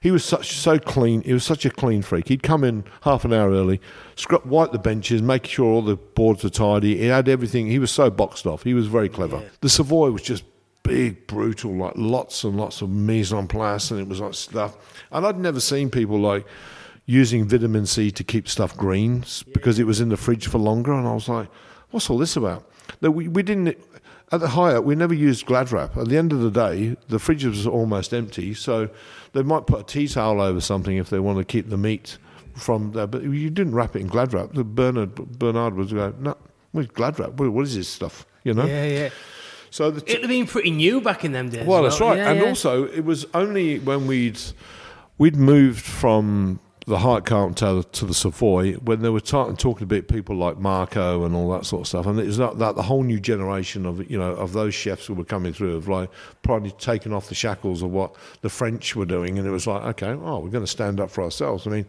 He 0.00 0.10
was 0.10 0.24
such 0.24 0.52
so 0.52 0.78
clean. 0.78 1.20
He 1.22 1.34
was 1.34 1.44
such 1.44 1.66
a 1.66 1.70
clean 1.70 2.00
freak. 2.00 2.28
He'd 2.28 2.42
come 2.42 2.64
in 2.64 2.84
half 3.02 3.26
an 3.26 3.34
hour 3.34 3.50
early, 3.50 3.82
scrub, 4.16 4.46
wipe 4.46 4.72
the 4.72 4.78
benches, 4.78 5.20
make 5.20 5.46
sure 5.46 5.66
all 5.66 5.82
the 5.82 5.96
boards 5.96 6.42
were 6.42 6.48
tidy. 6.48 6.96
He 6.96 7.06
had 7.06 7.28
everything. 7.28 7.66
He 7.66 7.78
was 7.78 7.90
so 7.90 8.08
boxed 8.10 8.46
off. 8.46 8.62
He 8.62 8.72
was 8.72 8.86
very 8.86 9.10
clever. 9.10 9.42
The 9.60 9.68
Savoy 9.68 10.10
was 10.10 10.22
just 10.22 10.44
big, 10.82 11.26
brutal, 11.26 11.76
like 11.76 11.94
lots 11.96 12.44
and 12.44 12.56
lots 12.56 12.82
of 12.82 12.90
mise 12.90 13.32
en 13.32 13.46
place, 13.46 13.90
and 13.90 14.00
it 14.00 14.08
was 14.08 14.20
like 14.20 14.34
stuff. 14.34 14.76
And 15.12 15.26
I'd 15.26 15.38
never 15.38 15.60
seen 15.60 15.90
people 15.90 16.18
like 16.18 16.46
using 17.06 17.46
vitamin 17.48 17.86
C 17.86 18.10
to 18.12 18.24
keep 18.24 18.48
stuff 18.48 18.76
green 18.76 19.24
because 19.52 19.78
it 19.78 19.84
was 19.84 20.00
in 20.00 20.10
the 20.10 20.16
fridge 20.16 20.46
for 20.46 20.58
longer. 20.58 20.92
And 20.92 21.06
I 21.06 21.12
was 21.12 21.28
like, 21.28 21.48
what's 21.90 22.08
all 22.08 22.18
this 22.18 22.36
about? 22.36 22.70
That 23.00 23.12
we, 23.12 23.28
we 23.28 23.42
didn't. 23.42 23.78
At 24.32 24.38
the 24.38 24.48
Hyatt, 24.48 24.84
we 24.84 24.94
never 24.94 25.12
used 25.12 25.44
Glad 25.46 25.72
wrap. 25.72 25.96
At 25.96 26.08
the 26.08 26.16
end 26.16 26.32
of 26.32 26.40
the 26.40 26.52
day, 26.52 26.96
the 27.08 27.18
fridge 27.18 27.44
was 27.44 27.66
almost 27.66 28.14
empty, 28.14 28.54
so 28.54 28.88
they 29.32 29.42
might 29.42 29.66
put 29.66 29.80
a 29.80 29.82
tea 29.82 30.06
towel 30.06 30.40
over 30.40 30.60
something 30.60 30.96
if 30.96 31.10
they 31.10 31.18
want 31.18 31.38
to 31.38 31.44
keep 31.44 31.68
the 31.68 31.76
meat 31.76 32.16
from 32.54 32.92
there. 32.92 33.08
But 33.08 33.24
you 33.24 33.50
didn't 33.50 33.74
wrap 33.74 33.96
it 33.96 34.00
in 34.00 34.06
Glad 34.06 34.32
wrap. 34.32 34.52
The 34.52 34.62
Bernard 34.62 35.16
Bernard 35.16 35.74
was 35.74 35.92
going, 35.92 36.14
no, 36.22 36.36
what's 36.70 36.88
Glad 36.88 37.18
wrap? 37.18 37.32
What 37.32 37.62
is 37.62 37.74
this 37.74 37.88
stuff? 37.88 38.24
You 38.44 38.54
know. 38.54 38.66
yeah, 38.66 38.84
yeah. 38.84 39.10
So 39.70 39.90
the 39.90 40.02
It'd 40.08 40.22
have 40.22 40.28
been 40.28 40.46
pretty 40.46 40.70
new 40.70 41.00
back 41.00 41.24
in 41.24 41.32
them 41.32 41.48
days. 41.48 41.66
well, 41.66 41.84
that's 41.84 42.00
right. 42.00 42.18
Yeah, 42.18 42.30
and 42.30 42.40
yeah. 42.40 42.48
also, 42.48 42.86
it 42.86 43.04
was 43.04 43.24
only 43.34 43.78
when 43.78 44.06
we'd 44.06 44.40
we'd 45.18 45.36
moved 45.36 45.82
from 45.82 46.58
the 46.86 46.98
Hyatt 46.98 47.24
Carlton 47.24 47.54
to, 47.54 47.88
to 47.88 48.04
the 48.04 48.14
Savoy 48.14 48.72
when 48.74 49.00
they 49.02 49.10
were 49.10 49.20
ta- 49.20 49.52
talking 49.52 49.84
about 49.84 50.08
people 50.08 50.34
like 50.34 50.58
Marco 50.58 51.24
and 51.24 51.36
all 51.36 51.50
that 51.52 51.64
sort 51.64 51.82
of 51.82 51.86
stuff. 51.86 52.06
And 52.06 52.18
it 52.18 52.26
was 52.26 52.38
that, 52.38 52.58
that 52.58 52.74
the 52.74 52.82
whole 52.82 53.04
new 53.04 53.20
generation 53.20 53.86
of 53.86 54.10
you 54.10 54.18
know 54.18 54.32
of 54.32 54.52
those 54.52 54.74
chefs 54.74 55.06
who 55.06 55.14
were 55.14 55.24
coming 55.24 55.52
through 55.52 55.76
of 55.76 55.88
like 55.88 56.10
probably 56.42 56.72
taking 56.72 57.12
off 57.12 57.28
the 57.28 57.34
shackles 57.34 57.82
of 57.82 57.90
what 57.90 58.16
the 58.40 58.50
French 58.50 58.96
were 58.96 59.06
doing, 59.06 59.38
and 59.38 59.46
it 59.46 59.50
was 59.50 59.66
like, 59.66 59.82
okay, 59.82 60.10
oh, 60.10 60.40
we're 60.40 60.50
going 60.50 60.64
to 60.64 60.70
stand 60.70 61.00
up 61.00 61.10
for 61.10 61.22
ourselves. 61.24 61.66
I 61.66 61.70
mean. 61.70 61.86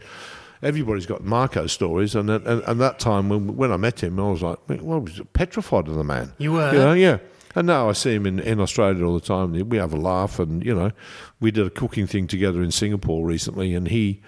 Everybody's 0.63 1.07
got 1.07 1.23
Marco 1.23 1.65
stories, 1.65 2.13
and 2.13 2.29
and, 2.29 2.45
and 2.45 2.79
that 2.79 2.99
time 2.99 3.29
when 3.29 3.57
when 3.57 3.71
I 3.71 3.77
met 3.77 4.03
him, 4.03 4.19
I 4.19 4.29
was 4.29 4.43
like, 4.43 4.59
well, 4.67 4.97
I 4.97 4.99
was 4.99 5.19
petrified 5.33 5.87
of 5.87 5.95
the 5.95 6.03
man. 6.03 6.33
You 6.37 6.51
were? 6.51 6.71
you 6.71 6.77
know, 6.77 6.93
yeah. 6.93 7.17
And 7.55 7.67
now 7.67 7.89
I 7.89 7.93
see 7.93 8.13
him 8.13 8.25
in, 8.25 8.39
in 8.39 8.59
Australia 8.59 9.05
all 9.05 9.13
the 9.13 9.25
time. 9.25 9.53
We 9.69 9.77
have 9.77 9.93
a 9.93 9.97
laugh, 9.97 10.39
and 10.39 10.63
you 10.63 10.73
know, 10.73 10.91
we 11.39 11.51
did 11.51 11.67
a 11.67 11.69
cooking 11.69 12.07
thing 12.07 12.27
together 12.27 12.61
in 12.61 12.71
Singapore 12.71 13.25
recently, 13.25 13.73
and 13.73 13.87
he. 13.87 14.21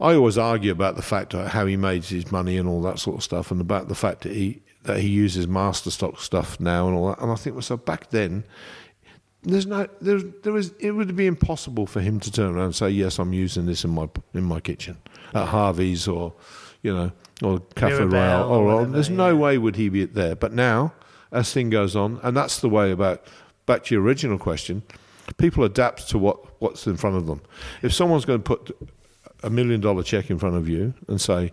I 0.00 0.14
always 0.14 0.38
argue 0.38 0.72
about 0.72 0.96
the 0.96 1.02
fact 1.02 1.34
of 1.34 1.48
how 1.48 1.66
he 1.66 1.76
made 1.76 2.04
his 2.04 2.32
money 2.32 2.56
and 2.56 2.66
all 2.66 2.80
that 2.82 2.98
sort 2.98 3.18
of 3.18 3.22
stuff, 3.22 3.50
and 3.50 3.60
about 3.60 3.88
the 3.88 3.94
fact 3.94 4.22
that 4.22 4.32
he 4.32 4.62
that 4.84 5.00
he 5.00 5.08
uses 5.08 5.46
master 5.46 5.90
stock 5.90 6.20
stuff 6.20 6.58
now 6.58 6.88
and 6.88 6.96
all 6.96 7.08
that. 7.08 7.20
And 7.20 7.30
I 7.30 7.34
think 7.34 7.62
so 7.62 7.76
back 7.76 8.10
then, 8.10 8.44
there's 9.42 9.66
no 9.66 9.86
there 10.00 10.18
there 10.18 10.52
was 10.52 10.72
it 10.78 10.92
would 10.92 11.14
be 11.16 11.26
impossible 11.26 11.86
for 11.86 12.00
him 12.00 12.20
to 12.20 12.32
turn 12.32 12.54
around 12.54 12.64
and 12.66 12.74
say 12.74 12.90
yes, 12.90 13.18
I'm 13.18 13.32
using 13.32 13.66
this 13.66 13.84
in 13.84 13.90
my 13.90 14.08
in 14.34 14.44
my 14.44 14.60
kitchen 14.60 14.98
at 15.34 15.48
Harvey's 15.48 16.08
or 16.08 16.32
you 16.82 16.94
know 16.94 17.12
or 17.42 17.60
Cafe 17.74 17.94
Mirabelle 17.94 18.20
Royale 18.20 18.48
or 18.48 18.56
or, 18.56 18.74
whatever, 18.74 18.92
there's 18.92 19.10
no 19.10 19.28
yeah. 19.28 19.38
way 19.38 19.58
would 19.58 19.76
he 19.76 19.88
be 19.88 20.04
there. 20.04 20.36
But 20.36 20.52
now, 20.52 20.92
as 21.32 21.52
thing 21.52 21.70
goes 21.70 21.94
on, 21.96 22.20
and 22.22 22.36
that's 22.36 22.60
the 22.60 22.68
way 22.68 22.90
about 22.90 23.22
back 23.66 23.84
to 23.84 23.94
your 23.94 24.02
original 24.02 24.38
question, 24.38 24.82
people 25.36 25.64
adapt 25.64 26.08
to 26.10 26.18
what 26.18 26.60
what's 26.60 26.86
in 26.86 26.96
front 26.96 27.16
of 27.16 27.26
them. 27.26 27.40
If 27.82 27.92
someone's 27.92 28.24
going 28.24 28.42
to 28.42 28.56
put 28.56 28.76
a 29.42 29.50
million 29.50 29.80
dollar 29.80 30.02
check 30.02 30.30
in 30.30 30.38
front 30.38 30.56
of 30.56 30.68
you 30.68 30.94
and 31.08 31.20
say, 31.20 31.52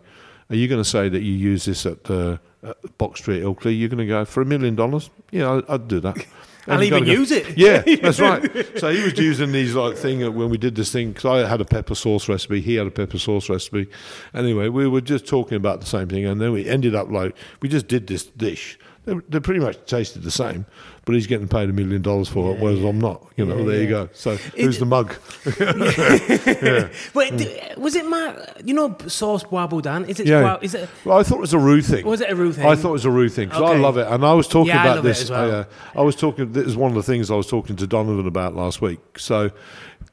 "Are 0.50 0.56
you 0.56 0.68
going 0.68 0.82
to 0.82 0.90
say 0.90 1.10
that 1.10 1.22
you 1.22 1.34
use 1.34 1.66
this 1.66 1.86
at, 1.86 2.10
uh, 2.10 2.38
at 2.64 2.98
Box 2.98 3.22
Tree, 3.22 3.40
Ilkley?" 3.40 3.78
You're 3.78 3.90
going 3.90 4.00
to 4.00 4.06
go 4.06 4.26
for 4.26 4.42
a 4.42 4.46
million 4.46 4.76
dollars. 4.76 5.10
Yeah, 5.32 5.54
I'd, 5.54 5.70
I'd 5.70 5.88
do 5.88 6.00
that. 6.02 6.18
I'll 6.68 6.74
And 6.76 6.84
even 6.84 7.06
go, 7.06 7.12
use 7.12 7.32
it. 7.32 7.58
Yeah, 7.58 7.82
that's 8.02 8.20
right. 8.20 8.44
So 8.78 8.92
he 8.92 9.02
was 9.02 9.18
using 9.18 9.54
these 9.54 9.74
like 9.74 9.96
thing 9.96 10.20
when 10.36 10.50
we 10.50 10.58
did 10.58 10.76
this 10.76 10.92
thing 10.92 11.14
because 11.14 11.24
I 11.24 11.48
had 11.48 11.62
a 11.62 11.66
pepper 11.66 11.96
sauce 11.96 12.28
recipe, 12.28 12.60
he 12.60 12.76
had 12.76 12.86
a 12.88 12.92
pepper 12.92 13.18
sauce 13.18 13.50
recipe. 13.50 13.88
Anyway, 14.34 14.68
we 14.68 14.86
were 14.88 15.00
just 15.00 15.26
talking 15.26 15.56
about 15.56 15.80
the 15.80 15.86
same 15.86 16.10
thing, 16.10 16.26
and 16.26 16.42
then 16.42 16.52
we 16.52 16.68
ended 16.68 16.94
up 16.94 17.10
like 17.10 17.36
we 17.62 17.70
just 17.70 17.88
did 17.88 18.08
this 18.08 18.26
dish. 18.26 18.78
They, 19.08 19.16
they 19.30 19.40
pretty 19.40 19.62
much 19.62 19.78
tasted 19.86 20.24
the 20.24 20.32
same, 20.32 20.66
but 21.06 21.16
he's 21.16 21.28
getting 21.28 21.48
paid 21.48 21.70
a 21.70 21.74
million 21.74 22.02
dollars 22.02 22.28
for 22.28 22.54
it, 22.54 22.60
whereas 22.60 22.84
I'm 22.84 23.00
not. 23.00 23.26
You 23.38 23.46
know, 23.46 23.58
Yeah, 23.60 23.66
there 23.66 23.82
you 23.82 23.88
go. 23.88 24.10
So 24.14 24.36
who's 24.36 24.80
the 24.80 24.86
mug? 24.86 25.16
Wait, 27.14 27.38
d- 27.38 27.60
was 27.78 27.96
it 27.96 28.06
my, 28.06 28.36
you 28.66 28.74
know, 28.74 28.98
sauce 29.08 29.44
Bois 29.44 29.68
Boudran? 29.68 30.08
Is 30.10 30.20
it? 30.20 30.28
Yeah. 30.28 30.42
Bois- 30.42 30.60
is 30.62 30.76
it? 30.76 30.90
Well, 31.06 31.18
I 31.18 31.24
thought 31.24 31.38
it 31.38 31.42
was 31.42 31.54
a 31.54 31.60
Roux 31.60 31.82
thing. 31.82 32.06
Was 32.06 32.22
it 32.22 32.30
a 32.30 32.36
Roux 32.36 32.52
thing? 32.54 32.66
I 32.66 32.76
thought 32.76 32.90
it 32.90 32.94
was 32.94 33.06
a 33.06 33.12
Roux 33.12 33.30
thing 33.30 33.48
because 33.50 33.62
I 33.64 33.78
love 33.78 33.98
it, 33.98 34.08
and 34.08 34.26
I 34.26 34.34
was 34.34 34.48
talking 34.48 34.68
Yeah, 34.74 34.84
I 34.84 34.86
about 34.88 34.98
it 35.00 35.04
this. 35.04 35.22
as 35.24 35.32
well. 35.32 35.52
uh, 35.52 35.66
I 35.96 36.02
was 36.02 36.16
talking. 36.16 36.52
This 36.52 36.68
is 36.68 36.76
one 36.76 36.92
of 36.92 36.96
the 36.96 37.04
things 37.04 37.32
I 37.32 37.36
was 37.36 37.48
talking 37.48 37.76
to 37.78 37.88
Donovan 37.88 38.28
about 38.28 38.56
last 38.56 38.82
week. 38.82 39.20
So, 39.20 39.52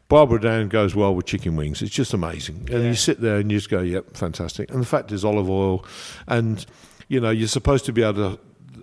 Bois 0.08 0.26
Boudran 0.26 0.68
goes 0.68 0.94
well 0.94 1.14
with 1.14 1.26
chicken 1.26 1.56
wings. 1.56 1.82
It's 1.82 1.90
just 1.92 2.14
amazing, 2.14 2.68
and 2.72 2.82
Yeah. 2.84 2.88
you 2.90 2.94
sit 2.94 3.20
there 3.20 3.36
and 3.38 3.50
you 3.50 3.58
just 3.58 3.70
go, 3.70 3.80
"Yep, 3.80 4.16
fantastic." 4.16 4.70
And 4.70 4.80
the 4.80 4.86
fact 4.86 5.10
is, 5.12 5.24
olive 5.24 5.50
oil, 5.50 5.84
and 6.28 6.64
you 7.08 7.20
know, 7.20 7.30
you're 7.30 7.48
supposed 7.48 7.84
to 7.86 7.92
be 7.92 8.02
able 8.02 8.14
to. 8.36 8.38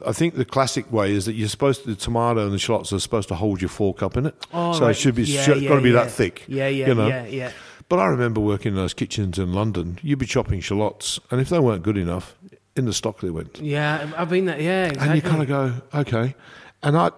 I 0.05 0.13
think 0.13 0.35
the 0.35 0.45
classic 0.45 0.91
way 0.91 1.11
is 1.11 1.25
that 1.25 1.33
you're 1.33 1.49
supposed 1.49 1.83
to, 1.83 1.89
the 1.89 1.95
tomato 1.95 2.43
and 2.43 2.53
the 2.53 2.59
shallots 2.59 2.91
are 2.93 2.99
supposed 2.99 3.27
to 3.29 3.35
hold 3.35 3.61
your 3.61 3.69
fork 3.69 4.01
up 4.01 4.17
in 4.17 4.25
it. 4.25 4.35
Oh, 4.53 4.73
so 4.73 4.81
right. 4.81 4.91
it 4.91 4.93
should 4.95 5.15
be 5.15 5.23
Yeah, 5.23 5.47
got 5.47 5.61
yeah, 5.61 5.75
to 5.75 5.81
be 5.81 5.89
yeah. 5.89 6.03
that 6.03 6.11
thick. 6.11 6.43
Yeah, 6.47 6.67
yeah, 6.67 6.87
you 6.87 6.95
know? 6.95 7.07
yeah, 7.07 7.25
yeah. 7.25 7.51
But 7.89 7.99
I 7.99 8.05
remember 8.05 8.39
working 8.39 8.69
in 8.69 8.75
those 8.75 8.93
kitchens 8.93 9.37
in 9.37 9.53
London. 9.53 9.99
You'd 10.01 10.19
be 10.19 10.25
chopping 10.25 10.61
shallots, 10.61 11.19
and 11.29 11.41
if 11.41 11.49
they 11.49 11.59
weren't 11.59 11.83
good 11.83 11.97
enough, 11.97 12.35
in 12.75 12.85
the 12.85 12.93
stock 12.93 13.19
they 13.19 13.29
went. 13.29 13.59
Yeah, 13.59 14.09
I've 14.15 14.29
been 14.29 14.45
there. 14.45 14.59
Yeah, 14.59 14.85
exactly. 14.85 15.07
And 15.07 15.15
you 15.15 15.21
kind 15.21 15.41
of 15.41 15.47
go, 15.47 15.99
okay. 15.99 16.35
And 16.83 16.97
I, 16.97 17.11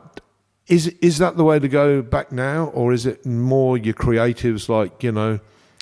is 0.67 0.87
is 0.87 1.19
that 1.19 1.37
the 1.37 1.43
way 1.43 1.59
to 1.59 1.67
go 1.67 2.01
back 2.01 2.31
now, 2.31 2.65
or 2.73 2.91
is 2.91 3.05
it 3.05 3.25
more 3.25 3.77
your 3.77 3.93
creatives 3.93 4.67
like 4.67 5.03
you 5.03 5.11
know, 5.11 5.39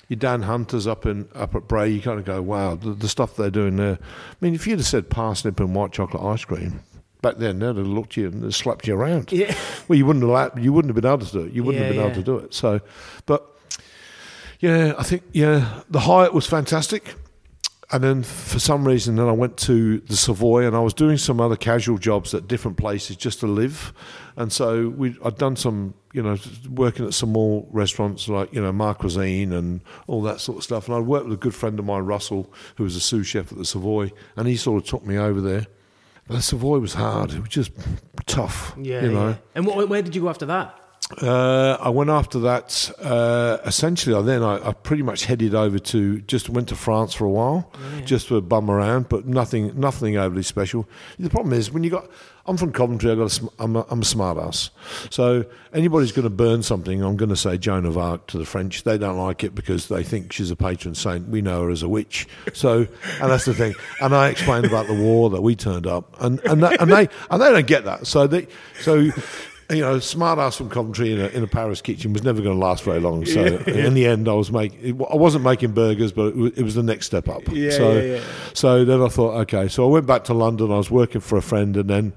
your 0.08 0.18
Dan 0.18 0.42
Hunters 0.42 0.86
up 0.86 1.06
in 1.06 1.28
up 1.34 1.54
at 1.54 1.68
Brae? 1.68 1.88
You 1.88 2.02
kind 2.02 2.18
of 2.18 2.24
go, 2.24 2.42
wow, 2.42 2.74
the, 2.74 2.92
the 2.92 3.08
stuff 3.08 3.36
they're 3.36 3.50
doing 3.50 3.76
there. 3.76 3.98
I 4.02 4.34
mean, 4.40 4.54
if 4.54 4.66
you'd 4.66 4.78
have 4.78 4.86
said 4.86 5.08
parsnip 5.08 5.58
and 5.60 5.74
white 5.74 5.92
chocolate 5.92 6.22
ice 6.22 6.44
cream 6.44 6.80
back 7.22 7.36
then, 7.38 7.60
they'd 7.60 7.66
have 7.76 7.78
looked 7.86 8.16
you 8.16 8.26
and 8.26 8.54
slapped 8.54 8.86
you 8.86 8.94
around. 8.94 9.32
Yeah. 9.32 9.54
Well, 9.88 9.98
you 9.98 10.06
wouldn't 10.06 10.22
have 10.22 10.30
allowed, 10.30 10.62
you 10.62 10.72
wouldn't 10.72 10.94
have 10.94 11.02
been 11.02 11.10
able 11.12 11.26
to 11.26 11.32
do 11.32 11.40
it. 11.46 11.52
You 11.52 11.64
wouldn't 11.64 11.80
Yeah, 11.82 11.86
have 11.88 11.94
been 11.96 12.04
yeah. 12.04 12.12
able 12.12 12.22
to 12.22 12.22
do 12.22 12.36
it. 12.38 12.54
So, 12.54 12.80
but 13.26 13.46
yeah, 14.60 14.94
I 14.96 15.02
think 15.02 15.22
yeah, 15.32 15.80
the 15.90 16.00
Hyatt 16.00 16.32
was 16.32 16.46
fantastic. 16.46 17.14
And 17.90 18.02
then 18.02 18.22
for 18.22 18.58
some 18.58 18.86
reason, 18.88 19.16
then 19.16 19.26
I 19.28 19.32
went 19.32 19.58
to 19.58 19.98
the 19.98 20.16
Savoy, 20.16 20.66
and 20.66 20.74
I 20.74 20.80
was 20.80 20.94
doing 20.94 21.18
some 21.18 21.40
other 21.42 21.56
casual 21.56 21.98
jobs 21.98 22.32
at 22.32 22.48
different 22.48 22.78
places 22.78 23.16
just 23.16 23.40
to 23.40 23.46
live. 23.46 23.92
And 24.36 24.50
so 24.50 24.88
we, 24.88 25.14
I'd 25.22 25.36
done 25.36 25.56
some, 25.56 25.92
you 26.14 26.22
know, 26.22 26.38
working 26.70 27.04
at 27.04 27.12
some 27.12 27.32
more 27.32 27.66
restaurants 27.70 28.28
like 28.30 28.50
you 28.54 28.62
know 28.62 28.72
Ma 28.72 28.94
Cuisine 28.94 29.52
and 29.52 29.82
all 30.06 30.22
that 30.22 30.40
sort 30.40 30.56
of 30.58 30.64
stuff. 30.64 30.86
And 30.88 30.96
I 30.96 31.00
worked 31.00 31.26
with 31.26 31.34
a 31.34 31.40
good 31.40 31.54
friend 31.54 31.78
of 31.78 31.84
mine, 31.84 32.04
Russell, 32.04 32.50
who 32.76 32.84
was 32.84 32.96
a 32.96 33.00
sous 33.00 33.26
chef 33.26 33.52
at 33.52 33.58
the 33.58 33.64
Savoy, 33.66 34.10
and 34.36 34.48
he 34.48 34.56
sort 34.56 34.82
of 34.82 34.88
took 34.88 35.04
me 35.04 35.18
over 35.18 35.40
there. 35.42 35.66
The 36.28 36.40
Savoy 36.40 36.78
was 36.78 36.94
hard; 36.94 37.32
it 37.32 37.40
was 37.40 37.48
just 37.48 37.72
tough, 38.26 38.74
Yeah, 38.80 39.02
you 39.02 39.12
know. 39.12 39.28
yeah. 39.30 39.36
And 39.54 39.66
what, 39.66 39.88
where 39.88 40.02
did 40.02 40.14
you 40.14 40.22
go 40.22 40.28
after 40.28 40.46
that? 40.46 40.78
Uh, 41.20 41.76
I 41.80 41.90
went 41.90 42.08
after 42.08 42.38
that. 42.40 42.90
Uh, 42.98 43.58
essentially, 43.66 44.16
I 44.16 44.22
then 44.22 44.42
I, 44.42 44.68
I 44.68 44.72
pretty 44.72 45.02
much 45.02 45.26
headed 45.26 45.54
over 45.54 45.78
to 45.78 46.20
just 46.22 46.48
went 46.48 46.68
to 46.68 46.76
France 46.76 47.12
for 47.12 47.24
a 47.26 47.30
while, 47.30 47.70
just 48.06 48.28
to 48.28 48.40
bum 48.40 48.70
around, 48.70 49.08
but 49.10 49.26
nothing, 49.26 49.78
nothing 49.78 50.16
overly 50.16 50.42
special. 50.42 50.88
The 51.18 51.28
problem 51.28 51.52
is 51.52 51.70
when 51.70 51.84
you 51.84 51.90
got. 51.90 52.08
I'm 52.46 52.56
from 52.56 52.72
Coventry. 52.72 53.10
I 53.10 53.14
got. 53.14 53.38
A, 53.40 53.48
I'm 53.58 53.76
a, 53.76 53.86
I'm 53.88 54.02
a 54.02 54.04
smart 54.04 54.36
ass. 54.38 54.70
So 55.10 55.44
anybody's 55.72 56.10
going 56.10 56.24
to 56.24 56.30
burn 56.30 56.62
something. 56.62 57.02
I'm 57.02 57.16
going 57.16 57.28
to 57.28 57.36
say 57.36 57.56
Joan 57.56 57.86
of 57.86 57.96
Arc 57.96 58.26
to 58.28 58.38
the 58.38 58.44
French. 58.44 58.82
They 58.82 58.98
don't 58.98 59.16
like 59.16 59.44
it 59.44 59.54
because 59.54 59.88
they 59.88 60.02
think 60.02 60.32
she's 60.32 60.50
a 60.50 60.56
patron 60.56 60.94
saint. 60.94 61.28
We 61.28 61.40
know 61.40 61.62
her 61.62 61.70
as 61.70 61.82
a 61.82 61.88
witch. 61.88 62.26
So 62.52 62.86
and 63.20 63.30
that's 63.30 63.44
the 63.44 63.54
thing. 63.54 63.74
And 64.00 64.14
I 64.14 64.28
explained 64.28 64.66
about 64.66 64.88
the 64.88 64.94
war 64.94 65.30
that 65.30 65.40
we 65.40 65.54
turned 65.54 65.86
up, 65.86 66.20
and 66.20 66.40
and, 66.40 66.62
that, 66.62 66.80
and 66.80 66.90
they 66.90 67.08
and 67.30 67.40
they 67.40 67.50
don't 67.50 67.66
get 67.66 67.84
that. 67.84 68.06
So 68.06 68.26
they 68.26 68.48
so 68.80 69.10
you 69.70 69.80
know, 69.80 69.98
smart 69.98 70.38
ass 70.38 70.56
from 70.56 70.68
Coventry 70.68 71.12
in 71.12 71.20
a, 71.20 71.28
in 71.28 71.42
a 71.42 71.46
Paris 71.46 71.80
kitchen 71.80 72.12
was 72.12 72.22
never 72.22 72.42
going 72.42 72.58
to 72.58 72.64
last 72.64 72.84
very 72.84 73.00
long. 73.00 73.24
So 73.26 73.44
in 73.44 73.94
the 73.94 74.06
end, 74.06 74.28
I 74.28 74.34
was 74.34 74.50
making. 74.50 75.00
I 75.10 75.16
wasn't 75.16 75.44
making 75.44 75.72
burgers, 75.72 76.12
but 76.12 76.28
it 76.28 76.36
was, 76.36 76.52
it 76.58 76.62
was 76.62 76.74
the 76.74 76.82
next 76.82 77.06
step 77.06 77.28
up. 77.28 77.42
Yeah, 77.50 77.70
so, 77.70 77.92
yeah, 77.92 78.14
yeah. 78.16 78.24
so 78.54 78.84
then 78.84 79.00
I 79.02 79.08
thought, 79.08 79.34
okay. 79.42 79.68
So 79.68 79.84
I 79.88 79.90
went 79.90 80.06
back 80.06 80.24
to 80.24 80.34
London. 80.34 80.70
I 80.70 80.76
was 80.76 80.90
working 80.90 81.20
for 81.20 81.36
a 81.36 81.42
friend, 81.42 81.76
and 81.76 81.88
then 81.88 82.12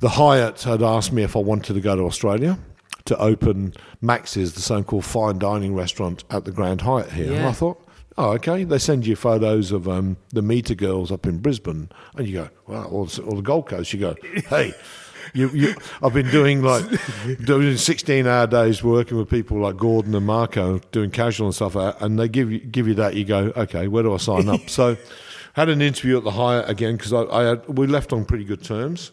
the 0.00 0.10
Hyatt 0.10 0.62
had 0.62 0.82
asked 0.82 1.12
me 1.12 1.22
if 1.22 1.36
I 1.36 1.40
wanted 1.40 1.74
to 1.74 1.80
go 1.80 1.96
to 1.96 2.02
Australia 2.02 2.58
to 3.04 3.18
open 3.18 3.74
Max's, 4.00 4.52
the 4.54 4.60
so-called 4.60 5.04
fine 5.04 5.38
dining 5.38 5.74
restaurant 5.74 6.22
at 6.30 6.44
the 6.44 6.52
Grand 6.52 6.82
Hyatt 6.82 7.10
here. 7.10 7.26
And 7.26 7.34
Yeah. 7.36 7.48
I 7.48 7.52
thought. 7.52 7.78
Oh, 8.18 8.32
okay. 8.32 8.64
They 8.64 8.76
send 8.78 9.06
you 9.06 9.16
photos 9.16 9.72
of 9.72 9.88
um, 9.88 10.18
the 10.34 10.42
Meter 10.42 10.74
Girls 10.74 11.10
up 11.10 11.24
in 11.26 11.38
Brisbane, 11.38 11.88
and 12.14 12.28
you 12.28 12.34
go, 12.34 12.50
"Wow!" 12.66 12.84
Or, 12.84 13.08
or 13.24 13.36
the 13.36 13.42
Gold 13.42 13.66
Coast. 13.68 13.92
You 13.94 14.00
go, 14.00 14.16
"Hey, 14.50 14.74
you, 15.34 15.48
you, 15.50 15.74
I've 16.02 16.12
been 16.12 16.30
doing 16.30 16.62
like 16.62 16.84
doing 17.44 17.76
sixteen 17.76 18.26
hour 18.26 18.46
days 18.46 18.82
working 18.82 19.16
with 19.16 19.30
people 19.30 19.58
like 19.60 19.76
Gordon 19.76 20.14
and 20.14 20.26
Marco 20.26 20.78
doing 20.92 21.10
casual 21.10 21.46
and 21.46 21.54
stuff, 21.54 21.74
and 21.76 22.18
they 22.18 22.28
give 22.28 22.50
you 22.52 22.58
give 22.60 22.86
you 22.88 22.94
that. 22.94 23.14
You 23.14 23.24
go, 23.24 23.52
okay, 23.56 23.88
where 23.88 24.02
do 24.02 24.12
I 24.12 24.18
sign 24.18 24.48
up? 24.48 24.68
so, 24.68 24.96
had 25.54 25.68
an 25.68 25.80
interview 25.82 26.18
at 26.18 26.24
the 26.24 26.32
Hyatt 26.32 26.68
again 26.68 26.96
because 26.96 27.12
I, 27.12 27.22
I 27.24 27.42
had 27.44 27.68
we 27.68 27.86
left 27.86 28.12
on 28.12 28.24
pretty 28.24 28.44
good 28.44 28.62
terms, 28.62 29.10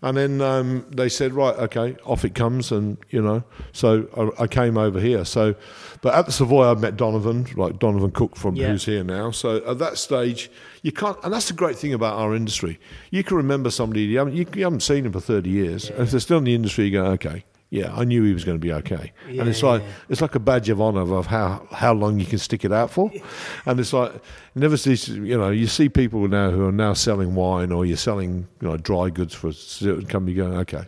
and 0.00 0.16
then 0.16 0.40
um, 0.40 0.86
they 0.90 1.08
said, 1.08 1.32
right, 1.34 1.54
okay, 1.56 1.96
off 2.04 2.24
it 2.24 2.34
comes, 2.34 2.72
and 2.72 2.96
you 3.10 3.20
know, 3.22 3.42
so 3.72 4.32
I, 4.38 4.44
I 4.44 4.46
came 4.46 4.78
over 4.78 5.00
here. 5.00 5.24
So, 5.24 5.54
but 6.00 6.14
at 6.14 6.26
the 6.26 6.32
Savoy, 6.32 6.70
I 6.70 6.74
met 6.74 6.96
Donovan, 6.96 7.46
like 7.56 7.78
Donovan 7.78 8.10
Cooke 8.10 8.36
from 8.36 8.56
Yeah. 8.56 8.68
who's 8.68 8.84
here 8.86 9.04
now. 9.04 9.30
So 9.30 9.56
at 9.68 9.78
that 9.78 9.98
stage, 9.98 10.50
you 10.82 10.92
can't, 10.92 11.16
and 11.22 11.32
that's 11.32 11.48
the 11.48 11.54
great 11.54 11.76
thing 11.76 11.94
about 11.94 12.18
our 12.18 12.34
industry. 12.34 12.78
You 13.10 13.22
can 13.22 13.36
remember 13.36 13.70
somebody 13.70 14.02
you 14.02 14.18
haven't, 14.18 14.34
you, 14.34 14.46
you 14.54 14.64
haven't 14.64 14.80
seen 14.80 15.06
him 15.06 15.12
for 15.12 15.20
thirty 15.20 15.50
years, 15.50 15.88
and 15.90 16.00
if 16.00 16.10
they're 16.10 16.20
still 16.20 16.38
in 16.38 16.44
the 16.44 16.54
industry, 16.54 16.86
you 16.86 16.90
go, 16.92 17.04
okay. 17.12 17.44
Yeah, 17.70 17.90
I 17.96 18.04
knew 18.04 18.22
he 18.22 18.34
was 18.34 18.44
going 18.44 18.58
to 18.58 18.60
be 18.60 18.70
okay, 18.70 19.12
Yeah, 19.30 19.40
and 19.40 19.48
it's 19.48 19.62
like 19.62 19.80
yeah. 19.80 19.88
it's 20.10 20.20
like 20.20 20.34
a 20.34 20.38
badge 20.38 20.68
of 20.68 20.78
honour 20.78 21.14
of 21.14 21.24
how 21.24 21.66
how 21.70 21.94
long 21.94 22.20
you 22.20 22.26
can 22.26 22.36
stick 22.36 22.66
it 22.66 22.72
out 22.72 22.90
for, 22.90 23.10
and 23.64 23.80
it's 23.80 23.94
like 23.94 24.12
never 24.54 24.76
see 24.76 24.92
you 25.10 25.38
know 25.38 25.48
you 25.48 25.66
see 25.66 25.88
people 25.88 26.28
now 26.28 26.50
who 26.50 26.66
are 26.66 26.72
now 26.72 26.92
selling 26.92 27.34
wine 27.34 27.72
or 27.72 27.86
you're 27.86 27.96
selling 27.96 28.46
you 28.60 28.68
know 28.68 28.76
dry 28.76 29.08
goods 29.08 29.32
for 29.32 29.48
a 29.48 29.54
certain 29.54 30.04
company 30.04 30.34
going 30.34 30.52
okay, 30.52 30.84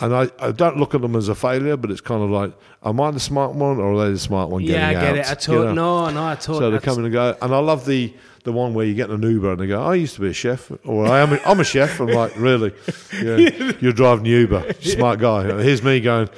and 0.00 0.14
I, 0.14 0.30
I 0.38 0.52
don't 0.52 0.78
look 0.78 0.94
at 0.94 1.02
them 1.02 1.14
as 1.14 1.28
a 1.28 1.34
failure, 1.34 1.76
but 1.76 1.90
it's 1.90 2.00
kind 2.00 2.22
of 2.22 2.30
like 2.30 2.54
am 2.84 2.98
I 2.98 3.10
the 3.10 3.20
smart 3.20 3.52
one 3.54 3.78
or 3.78 3.92
are 3.92 4.06
they 4.06 4.12
the 4.12 4.18
smart 4.18 4.48
one? 4.48 4.62
Yeah, 4.62 4.88
I 4.88 4.92
get 4.94 5.04
out, 5.04 5.16
it. 5.16 5.48
I 5.48 5.52
you 5.52 5.64
know? 5.64 5.72
no, 5.74 6.10
no, 6.10 6.26
I 6.26 6.36
told. 6.36 6.60
So 6.60 6.70
they 6.70 6.78
come 6.78 7.00
in 7.00 7.04
and 7.04 7.12
go, 7.12 7.36
and 7.42 7.54
I 7.54 7.58
love 7.58 7.84
the 7.84 8.14
the 8.44 8.52
one 8.52 8.74
where 8.74 8.84
you 8.84 8.94
get 8.94 9.10
an 9.10 9.22
Uber 9.22 9.52
and 9.52 9.60
they 9.60 9.66
go, 9.66 9.82
"I 9.82 9.94
used 9.94 10.14
to 10.16 10.20
be 10.20 10.28
a 10.28 10.32
chef," 10.32 10.70
or 10.84 11.06
"I 11.06 11.20
am, 11.20 11.32
a, 11.32 11.40
I'm 11.46 11.60
a 11.60 11.64
chef." 11.64 12.00
I'm 12.00 12.08
like, 12.08 12.36
"Really? 12.36 12.72
Yeah, 13.12 13.72
you're 13.80 13.92
driving 13.92 14.24
the 14.24 14.30
Uber, 14.30 14.74
smart 14.80 15.20
guy." 15.20 15.44
Here's 15.62 15.82
me 15.82 16.00
going, 16.00 16.28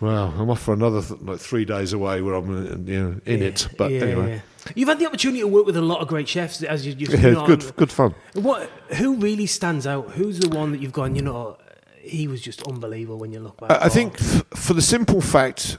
"Well, 0.00 0.34
I'm 0.38 0.50
off 0.50 0.62
for 0.62 0.74
another 0.74 1.02
th- 1.02 1.20
like 1.20 1.38
three 1.38 1.64
days 1.64 1.92
away 1.92 2.22
where 2.22 2.34
I'm 2.34 2.50
uh, 2.50 2.90
you 2.90 3.02
know, 3.02 3.20
in 3.26 3.42
it." 3.42 3.68
But 3.78 3.92
yeah, 3.92 4.00
anyway, 4.00 4.30
yeah. 4.30 4.72
you've 4.74 4.88
had 4.88 4.98
the 4.98 5.06
opportunity 5.06 5.40
to 5.40 5.48
work 5.48 5.66
with 5.66 5.76
a 5.76 5.82
lot 5.82 6.00
of 6.00 6.08
great 6.08 6.28
chefs, 6.28 6.62
as 6.62 6.86
you, 6.86 6.94
you, 6.94 7.06
yeah, 7.10 7.14
it's 7.28 7.38
know, 7.38 7.46
good, 7.46 7.76
good 7.76 7.92
fun. 7.92 8.14
What? 8.32 8.68
Who 8.96 9.16
really 9.16 9.46
stands 9.46 9.86
out? 9.86 10.10
Who's 10.12 10.40
the 10.40 10.48
one 10.48 10.72
that 10.72 10.80
you've 10.80 10.92
gone? 10.92 11.14
You 11.14 11.22
know, 11.22 11.58
he 12.00 12.26
was 12.26 12.40
just 12.40 12.62
unbelievable 12.64 13.18
when 13.18 13.32
you 13.32 13.40
look 13.40 13.58
back. 13.60 13.70
I, 13.70 13.86
I 13.86 13.88
think 13.88 14.14
f- 14.20 14.44
for 14.54 14.74
the 14.74 14.82
simple 14.82 15.20
fact, 15.20 15.78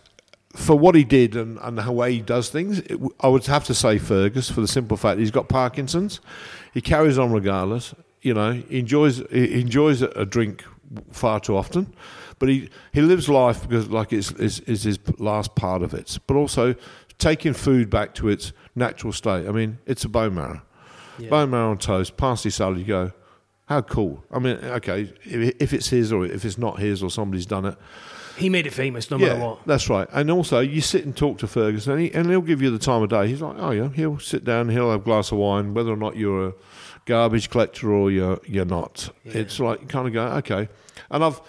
for 0.55 0.77
what 0.77 0.95
he 0.95 1.03
did 1.03 1.35
and, 1.35 1.57
and 1.61 1.77
the 1.77 1.91
way 1.91 2.13
he 2.13 2.21
does 2.21 2.49
things, 2.49 2.79
it, 2.79 2.99
I 3.19 3.27
would 3.27 3.45
have 3.45 3.63
to 3.65 3.73
say 3.73 3.97
Fergus 3.97 4.49
for 4.49 4.61
the 4.61 4.67
simple 4.67 4.97
fact 4.97 5.19
he's 5.19 5.31
got 5.31 5.49
Parkinson's. 5.49 6.19
He 6.73 6.81
carries 6.81 7.17
on 7.17 7.31
regardless. 7.31 7.93
You 8.21 8.33
know, 8.33 8.53
he 8.53 8.79
enjoys 8.79 9.17
he 9.31 9.61
enjoys 9.61 10.01
a, 10.01 10.25
drink 10.25 10.63
far 11.11 11.39
too 11.39 11.55
often, 11.55 11.93
but 12.39 12.49
he, 12.49 12.69
he 12.93 13.01
lives 13.01 13.29
life 13.29 13.67
because 13.67 13.89
like 13.89 14.11
it's 14.13 14.31
is 14.31 14.61
is 14.61 14.83
his 14.83 14.99
last 15.19 15.55
part 15.55 15.83
of 15.83 15.93
it. 15.93 16.17
But 16.25 16.35
also 16.35 16.75
taking 17.19 17.53
food 17.53 17.89
back 17.89 18.13
to 18.15 18.29
its 18.29 18.51
natural 18.75 19.13
state. 19.13 19.47
I 19.47 19.51
mean, 19.51 19.77
it's 19.85 20.03
a 20.05 20.09
bone 20.09 20.33
marrow, 20.35 20.61
Yeah. 21.19 21.29
bone 21.29 21.51
marrow 21.51 21.71
on 21.71 21.77
toast, 21.77 22.17
parsley 22.17 22.51
salad. 22.51 22.79
You 22.79 22.85
go. 22.85 23.11
How 23.67 23.81
cool! 23.81 24.23
I 24.31 24.37
mean, 24.37 24.57
okay, 24.57 25.11
if, 25.23 25.55
if 25.59 25.73
it's 25.73 25.89
his 25.89 26.11
or 26.13 26.23
if 26.23 26.45
it's 26.45 26.57
not 26.59 26.77
his 26.77 27.01
or 27.01 27.09
somebody's 27.09 27.47
done 27.47 27.65
it, 27.65 27.75
he 28.37 28.49
made 28.49 28.67
it 28.67 28.73
famous, 28.73 29.09
no 29.09 29.17
matter 29.17 29.39
what. 29.39 29.65
that's 29.65 29.89
right. 29.89 30.07
And 30.11 30.29
also, 30.29 30.59
you 30.59 30.81
sit 30.81 31.05
and 31.05 31.15
talk 31.15 31.37
to 31.39 31.47
Ferguson, 31.47 31.93
and, 31.93 32.01
he, 32.01 32.13
and 32.13 32.29
he'll 32.29 32.41
give 32.41 32.61
you 32.61 32.69
the 32.69 32.79
time 32.79 33.01
of 33.03 33.09
day. 33.09 33.27
He's 33.27 33.41
like, 33.41 33.57
oh 33.59 33.71
yeah, 33.71 33.89
he'll 33.89 34.19
sit 34.19 34.43
down, 34.43 34.69
he'll 34.69 34.91
have 34.91 35.01
a 35.01 35.03
glass 35.03 35.31
of 35.31 35.37
wine, 35.37 35.73
whether 35.73 35.91
or 35.91 35.97
not 35.97 36.15
you're 36.15 36.49
a 36.49 36.53
garbage 37.05 37.49
collector 37.49 37.91
or 37.91 38.11
you're 38.11 38.39
you're 38.45 38.65
not. 38.65 39.09
It's 39.23 39.59
like 39.59 39.81
you 39.81 39.87
kind 39.87 40.07
of 40.07 40.13
go, 40.13 40.25
okay. 40.37 40.69
And 41.09 41.23
I've 41.23 41.41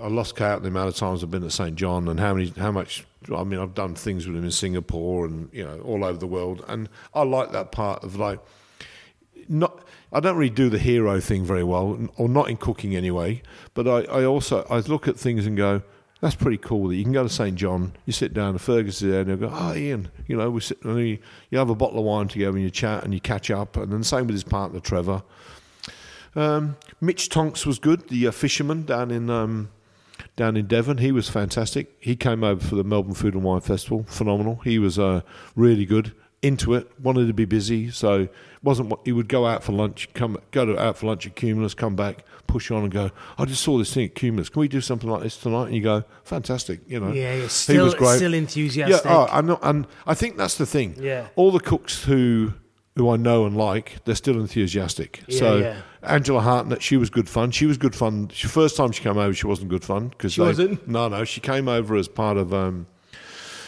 I 0.00 0.06
lost 0.08 0.36
count 0.36 0.62
the 0.62 0.68
amount 0.68 0.88
of 0.88 0.96
times 0.96 1.22
I've 1.22 1.30
been 1.30 1.44
at 1.44 1.52
St 1.52 1.74
John 1.74 2.08
and 2.08 2.18
how 2.20 2.34
many 2.34 2.52
how 2.56 2.70
much. 2.70 3.04
I 3.34 3.42
mean, 3.42 3.58
I've 3.58 3.74
done 3.74 3.96
things 3.96 4.26
with 4.26 4.36
him 4.36 4.44
in 4.44 4.50
Singapore 4.52 5.26
and 5.26 5.50
you 5.52 5.64
know 5.64 5.80
all 5.80 6.04
over 6.04 6.18
the 6.18 6.26
world, 6.26 6.64
and 6.68 6.88
I 7.12 7.22
like 7.22 7.52
that 7.52 7.72
part 7.72 8.04
of 8.04 8.16
like 8.16 8.38
not 9.48 9.85
I 10.12 10.20
don't 10.20 10.36
really 10.36 10.50
do 10.50 10.68
the 10.68 10.78
hero 10.78 11.20
thing 11.20 11.44
very 11.44 11.64
well, 11.64 12.08
or 12.16 12.28
not 12.28 12.48
in 12.48 12.56
cooking 12.56 12.94
anyway. 12.94 13.42
But 13.74 13.88
I, 13.88 14.20
I 14.20 14.24
also 14.24 14.66
I 14.70 14.78
look 14.78 15.08
at 15.08 15.16
things 15.18 15.46
and 15.46 15.56
go, 15.56 15.82
that's 16.20 16.34
pretty 16.34 16.58
cool. 16.58 16.88
That 16.88 16.96
you 16.96 17.02
can 17.02 17.12
go 17.12 17.22
to 17.22 17.28
St 17.28 17.56
John, 17.56 17.92
you 18.06 18.12
sit 18.12 18.32
down, 18.32 18.50
and 18.50 18.60
Fergus 18.60 19.02
is 19.02 19.10
there, 19.10 19.20
and 19.20 19.30
you 19.30 19.36
go, 19.36 19.50
oh 19.52 19.74
Ian, 19.74 20.10
you 20.26 20.36
know, 20.36 20.50
we 20.50 20.60
sit, 20.60 20.82
and 20.82 20.98
you, 20.98 21.18
you 21.50 21.58
have 21.58 21.70
a 21.70 21.74
bottle 21.74 21.98
of 21.98 22.04
wine 22.04 22.28
together, 22.28 22.56
and 22.56 22.64
you 22.64 22.70
chat 22.70 23.04
and 23.04 23.12
you 23.12 23.20
catch 23.20 23.50
up, 23.50 23.76
and 23.76 23.92
then 23.92 24.02
same 24.02 24.26
with 24.26 24.34
his 24.34 24.44
partner 24.44 24.80
Trevor. 24.80 25.22
Um, 26.34 26.76
Mitch 27.00 27.28
Tonks 27.28 27.66
was 27.66 27.78
good, 27.78 28.08
the 28.08 28.28
uh, 28.28 28.30
fisherman 28.30 28.84
down 28.84 29.10
in 29.10 29.28
um, 29.30 29.70
down 30.36 30.56
in 30.56 30.66
Devon. 30.66 30.98
He 30.98 31.12
was 31.12 31.28
fantastic. 31.28 31.96
He 31.98 32.14
came 32.14 32.44
over 32.44 32.62
for 32.62 32.76
the 32.76 32.84
Melbourne 32.84 33.14
Food 33.14 33.34
and 33.34 33.42
Wine 33.42 33.60
Festival. 33.60 34.04
Phenomenal. 34.06 34.56
He 34.64 34.78
was 34.78 34.98
uh, 34.98 35.22
really 35.54 35.86
good. 35.86 36.12
Into 36.42 36.74
it. 36.74 36.90
Wanted 37.00 37.26
to 37.26 37.32
be 37.32 37.44
busy. 37.44 37.90
So 37.90 38.28
wasn't 38.62 38.88
what 38.88 39.00
he 39.04 39.12
would 39.12 39.28
go 39.28 39.46
out 39.46 39.64
for 39.64 39.72
lunch. 39.72 40.08
Come 40.14 40.38
go 40.50 40.64
to 40.66 40.78
out 40.78 40.98
for 40.98 41.06
lunch 41.06 41.26
at 41.26 41.34
Cumulus. 41.34 41.74
Come 41.74 41.96
back. 41.96 42.24
Push 42.46 42.70
on 42.70 42.82
and 42.84 42.92
go. 42.92 43.10
I 43.38 43.44
just 43.44 43.62
saw 43.62 43.78
this 43.78 43.92
thing 43.92 44.06
at 44.06 44.14
Cumulus. 44.14 44.48
Can 44.48 44.60
we 44.60 44.68
do 44.68 44.80
something 44.80 45.08
like 45.08 45.22
this 45.22 45.36
tonight? 45.36 45.66
And 45.66 45.74
you 45.74 45.82
go, 45.82 46.04
fantastic. 46.24 46.80
You 46.86 47.00
know. 47.00 47.12
Yeah, 47.12 47.34
yeah, 47.34 47.48
he 47.48 47.78
was 47.78 47.94
great. 47.94 48.16
still 48.16 48.34
enthusiastic. 48.34 49.04
Yeah, 49.04 49.16
oh, 49.16 49.28
I 49.30 49.40
know, 49.40 49.58
and 49.62 49.86
I 50.06 50.14
think 50.14 50.36
that's 50.36 50.56
the 50.56 50.66
thing. 50.66 50.96
Yeah. 51.00 51.28
all 51.36 51.50
the 51.50 51.60
cooks 51.60 52.04
who 52.04 52.52
who 52.96 53.10
I 53.10 53.16
know 53.16 53.44
and 53.44 53.56
like, 53.56 54.04
they're 54.04 54.14
still 54.14 54.40
enthusiastic. 54.40 55.22
Yeah, 55.28 55.38
so 55.38 55.56
yeah. 55.58 55.76
Angela 56.02 56.40
Hartnett, 56.40 56.82
she 56.82 56.96
was 56.96 57.10
good 57.10 57.28
fun. 57.28 57.50
She 57.50 57.66
was 57.66 57.76
good 57.76 57.94
fun. 57.94 58.30
She, 58.32 58.48
first 58.48 58.76
time 58.76 58.90
she 58.92 59.02
came 59.02 59.18
over, 59.18 59.34
she 59.34 59.46
wasn't 59.46 59.68
good 59.68 59.84
fun 59.84 60.08
because 60.08 60.32
She 60.32 60.40
wasn't? 60.40 60.88
No, 60.88 61.08
no, 61.08 61.24
she 61.24 61.40
came 61.40 61.68
over 61.68 61.94
as 61.96 62.08
part 62.08 62.38
of. 62.38 62.54
Um, 62.54 62.86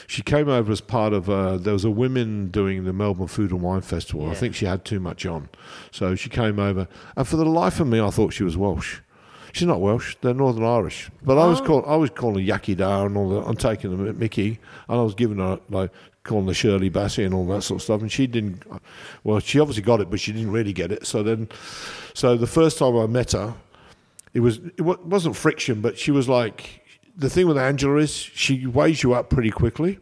she 0.09 0.23
came 0.23 0.49
over 0.49 0.73
as 0.73 0.81
part 0.81 1.13
of. 1.13 1.29
Uh, 1.31 1.59
there 1.59 1.75
was 1.75 1.85
a 1.85 1.91
women 1.91 2.49
doing 2.49 2.85
the 2.85 2.93
Melbourne 2.93 3.29
Food 3.29 3.53
and 3.53 3.61
Wine 3.61 3.83
Festival. 3.83 4.29
I 4.29 4.35
think 4.35 4.55
she 4.57 4.65
had 4.67 4.85
too 4.85 4.99
much 4.99 5.25
on, 5.27 5.49
so 5.93 6.15
she 6.17 6.31
came 6.31 6.59
over. 6.59 6.89
And 7.15 7.29
for 7.29 7.37
the 7.37 7.45
life 7.45 7.79
of 7.79 7.87
me, 7.87 8.01
I 8.01 8.09
thought 8.11 8.33
she 8.33 8.43
was 8.43 8.57
Welsh. 8.57 9.01
She's 9.53 9.67
not 9.69 9.81
Welsh; 9.81 10.17
they're 10.23 10.33
Northern 10.35 10.65
Irish. 10.65 11.11
But 11.23 11.37
I 11.39 11.47
was 11.47 11.61
Oh. 11.61 11.65
called, 11.65 11.85
I 11.87 11.97
was 11.97 12.11
calling 12.11 12.45
her 12.47 12.53
Yaki 12.59 12.75
Dar 12.77 13.07
and 13.07 13.17
all 13.17 13.29
that. 13.31 13.47
I'm 13.49 13.57
taking 13.57 13.91
them 13.91 14.09
at 14.09 14.17
Mickey, 14.17 14.59
and 14.89 14.99
I 14.99 15.03
was 15.03 15.15
giving 15.15 15.39
her 15.39 15.61
like 15.69 15.91
calling 16.25 16.47
the 16.47 16.55
Shirley 16.55 16.91
Bassey 16.91 17.25
and 17.25 17.35
all 17.35 17.47
that 17.49 17.63
sort 17.63 17.79
of 17.81 17.83
stuff. 17.83 18.01
And 18.01 18.11
she 18.11 18.27
didn't. 18.27 18.63
Well, 19.25 19.41
she 19.41 19.61
obviously 19.61 19.83
got 19.83 20.01
it, 20.01 20.11
but 20.11 20.21
she 20.21 20.33
didn't 20.33 20.53
really 20.53 20.73
get 20.73 20.91
it. 20.91 21.07
So 21.07 21.23
then, 21.23 21.49
so 22.15 22.37
the 22.37 22.47
first 22.47 22.79
time 22.79 22.97
I 22.97 23.07
met 23.07 23.33
her, 23.33 23.55
it 24.33 24.41
was 24.41 24.59
it 24.77 24.81
wasn't 24.83 25.37
friction, 25.37 25.81
but 25.83 25.99
she 25.99 26.11
was 26.11 26.29
like 26.29 26.83
the 27.19 27.29
thing 27.29 27.47
with 27.49 27.59
Angela 27.59 27.97
is 27.97 28.15
she 28.15 28.67
weighs 28.67 29.03
you 29.03 29.13
up 29.13 29.29
pretty 29.29 29.51
quickly. 29.51 29.99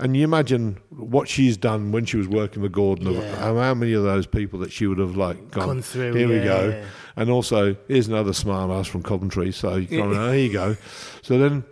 And 0.00 0.16
you 0.16 0.22
imagine 0.22 0.78
what 0.90 1.28
she's 1.28 1.56
done 1.56 1.90
when 1.90 2.04
she 2.04 2.16
was 2.18 2.28
working 2.28 2.62
with 2.62 2.70
Gordon. 2.70 3.08
of 3.08 3.16
Yeah. 3.16 3.34
How, 3.34 3.56
how 3.56 3.74
many 3.74 3.94
of 3.94 4.04
those 4.04 4.26
people 4.28 4.60
that 4.60 4.70
she 4.70 4.86
would 4.86 4.98
have 4.98 5.16
like 5.16 5.50
gone 5.50 5.66
Gone 5.66 5.82
through, 5.82 6.14
Here 6.14 6.28
we 6.28 6.38
go. 6.38 6.68
yeah. 6.68 6.84
And 7.16 7.30
also, 7.30 7.74
here's 7.88 8.06
another 8.06 8.32
smart 8.32 8.70
ass 8.70 8.86
from 8.86 9.02
Coventry. 9.02 9.50
So 9.50 9.74
you 9.74 9.88
kind 9.88 10.12
of, 10.12 10.18
oh, 10.18 10.32
here 10.32 10.44
you 10.46 10.52
go. 10.52 10.76
So 11.22 11.36
then 11.36 11.64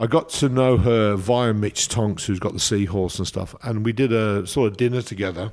I 0.00 0.06
got 0.06 0.30
to 0.30 0.48
know 0.48 0.78
her 0.78 1.14
via 1.16 1.52
Mitch 1.52 1.88
Tonks, 1.88 2.24
who's 2.24 2.38
got 2.40 2.54
the 2.54 2.58
seahorse 2.60 3.18
and 3.18 3.28
stuff. 3.28 3.54
And 3.62 3.84
we 3.84 3.92
did 3.92 4.12
a 4.14 4.46
sort 4.46 4.70
of 4.72 4.78
dinner 4.78 5.02
together. 5.02 5.52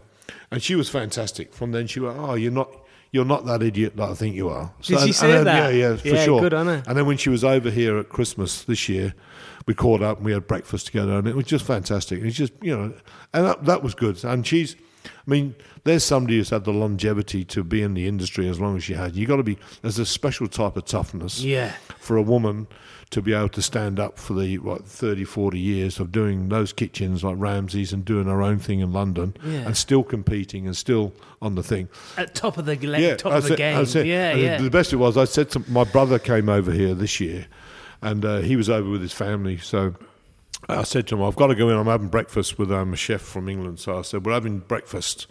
And 0.51 0.63
she 0.63 0.75
was 0.75 0.87
fantastic. 0.87 1.53
From 1.53 1.73
then 1.73 1.85
she 1.87 1.99
went, 1.99 2.17
oh, 2.17 2.35
you're 2.35 2.51
not. 2.51 2.71
You're 3.15 3.23
not 3.23 3.45
that 3.45 3.63
idiot 3.63 3.95
that 3.95 4.09
I 4.09 4.13
think 4.13 4.35
you 4.35 4.49
are. 4.49 4.73
Did 4.81 4.99
she 4.99 5.05
and- 5.05 5.15
say 5.15 5.37
and 5.37 5.47
that? 5.47 5.73
Yeah, 5.73 5.89
yeah, 5.91 5.95
for 5.95 6.07
Yeah, 6.09 6.25
sure. 6.25 6.41
good 6.41 6.53
on 6.53 6.67
her. 6.67 6.83
And 6.85 6.97
then 6.97 7.05
when 7.05 7.15
she 7.15 7.29
was 7.29 7.45
over 7.45 7.71
here 7.71 7.97
at 7.97 8.09
Christmas 8.09 8.63
this 8.63 8.89
year, 8.89 9.13
we 9.67 9.73
caught 9.73 10.01
up 10.01 10.17
and 10.17 10.25
we 10.25 10.33
had 10.33 10.47
breakfast 10.47 10.87
together, 10.87 11.17
and 11.17 11.25
it 11.25 11.33
was 11.35 11.45
just 11.45 11.63
fantastic. 11.65 12.21
It's 12.21 12.35
just 12.35 12.51
you 12.61 12.75
know, 12.77 12.93
and 13.33 13.45
that, 13.45 13.63
that 13.63 13.81
was 13.83 13.95
good. 13.95 14.21
And 14.25 14.45
she's, 14.45 14.75
I 15.27 15.31
mean, 15.31 15.55
there's 15.83 16.03
somebody 16.03 16.37
who's 16.37 16.51
had 16.51 16.65
the 16.65 16.71
longevity 16.73 17.43
to 17.45 17.63
be 17.63 17.81
in 17.81 17.93
the 17.95 18.07
industry 18.07 18.47
as 18.47 18.59
long 18.59 18.77
as 18.77 18.83
she 18.83 18.93
had. 18.93 19.15
You 19.15 19.25
got 19.25 19.37
to 19.37 19.43
be. 19.43 19.57
There's 19.81 19.97
a 19.99 20.05
special 20.05 20.47
type 20.47 20.77
of 20.77 20.85
toughness 20.85 21.41
Yeah. 21.41 21.73
for 21.97 22.15
a 22.15 22.21
woman 22.21 22.67
to 23.11 23.21
be 23.21 23.33
able 23.33 23.49
to 23.49 23.61
stand 23.61 23.99
up 23.99 24.17
for 24.19 24.33
the 24.33 24.57
what 24.57 24.85
30 24.85 25.23
40 25.23 25.59
years 25.59 25.99
of 25.99 26.11
doing 26.11 26.49
those 26.49 26.73
kitchens 26.73 27.23
like 27.23 27.35
Ramsay's 27.37 27.93
and 27.93 28.03
doing 28.03 28.25
her 28.25 28.41
own 28.41 28.57
thing 28.59 28.79
in 28.81 28.91
London 28.93 29.35
Yeah. 29.45 29.59
and 29.65 29.77
still 29.77 30.03
competing 30.03 30.65
and 30.65 30.75
still 30.75 31.13
on 31.41 31.53
the 31.55 31.61
thing 31.63 31.87
At 32.17 32.33
top 32.35 32.57
of 32.57 32.65
the 32.65 32.75
le- 32.75 33.15
top 33.15 33.31
of 33.33 33.43
the 33.47 33.53
it, 33.53 33.57
game. 33.57 33.85
Yeah, 34.05 34.31
And 34.31 34.41
yeah. 34.41 34.57
The 34.61 34.69
best 34.71 34.91
it 34.91 34.97
was, 34.97 35.17
I 35.17 35.25
said 35.25 35.49
to 35.51 35.63
my 35.69 35.83
brother 35.85 36.17
came 36.19 36.49
over 36.49 36.71
here 36.71 36.93
this 36.95 37.19
year, 37.19 37.45
and 38.01 38.25
uh, 38.25 38.39
he 38.39 38.55
was 38.55 38.69
over 38.69 38.89
with 38.89 39.01
his 39.01 39.13
family. 39.13 39.57
So 39.57 39.93
I 40.67 40.83
said 40.83 41.07
to 41.07 41.15
him, 41.15 41.23
I've 41.23 41.35
got 41.35 41.47
to 41.47 41.55
go 41.55 41.69
in. 41.69 41.77
I'm 41.77 41.85
having 41.85 42.07
breakfast 42.07 42.57
with 42.57 42.71
um, 42.71 42.93
a 42.93 42.95
chef 42.95 43.21
from 43.21 43.47
England. 43.47 43.79
So 43.79 43.99
I 43.99 44.01
said, 44.01 44.25
we're 44.25 44.33
having 44.33 44.59
breakfast. 44.59 45.27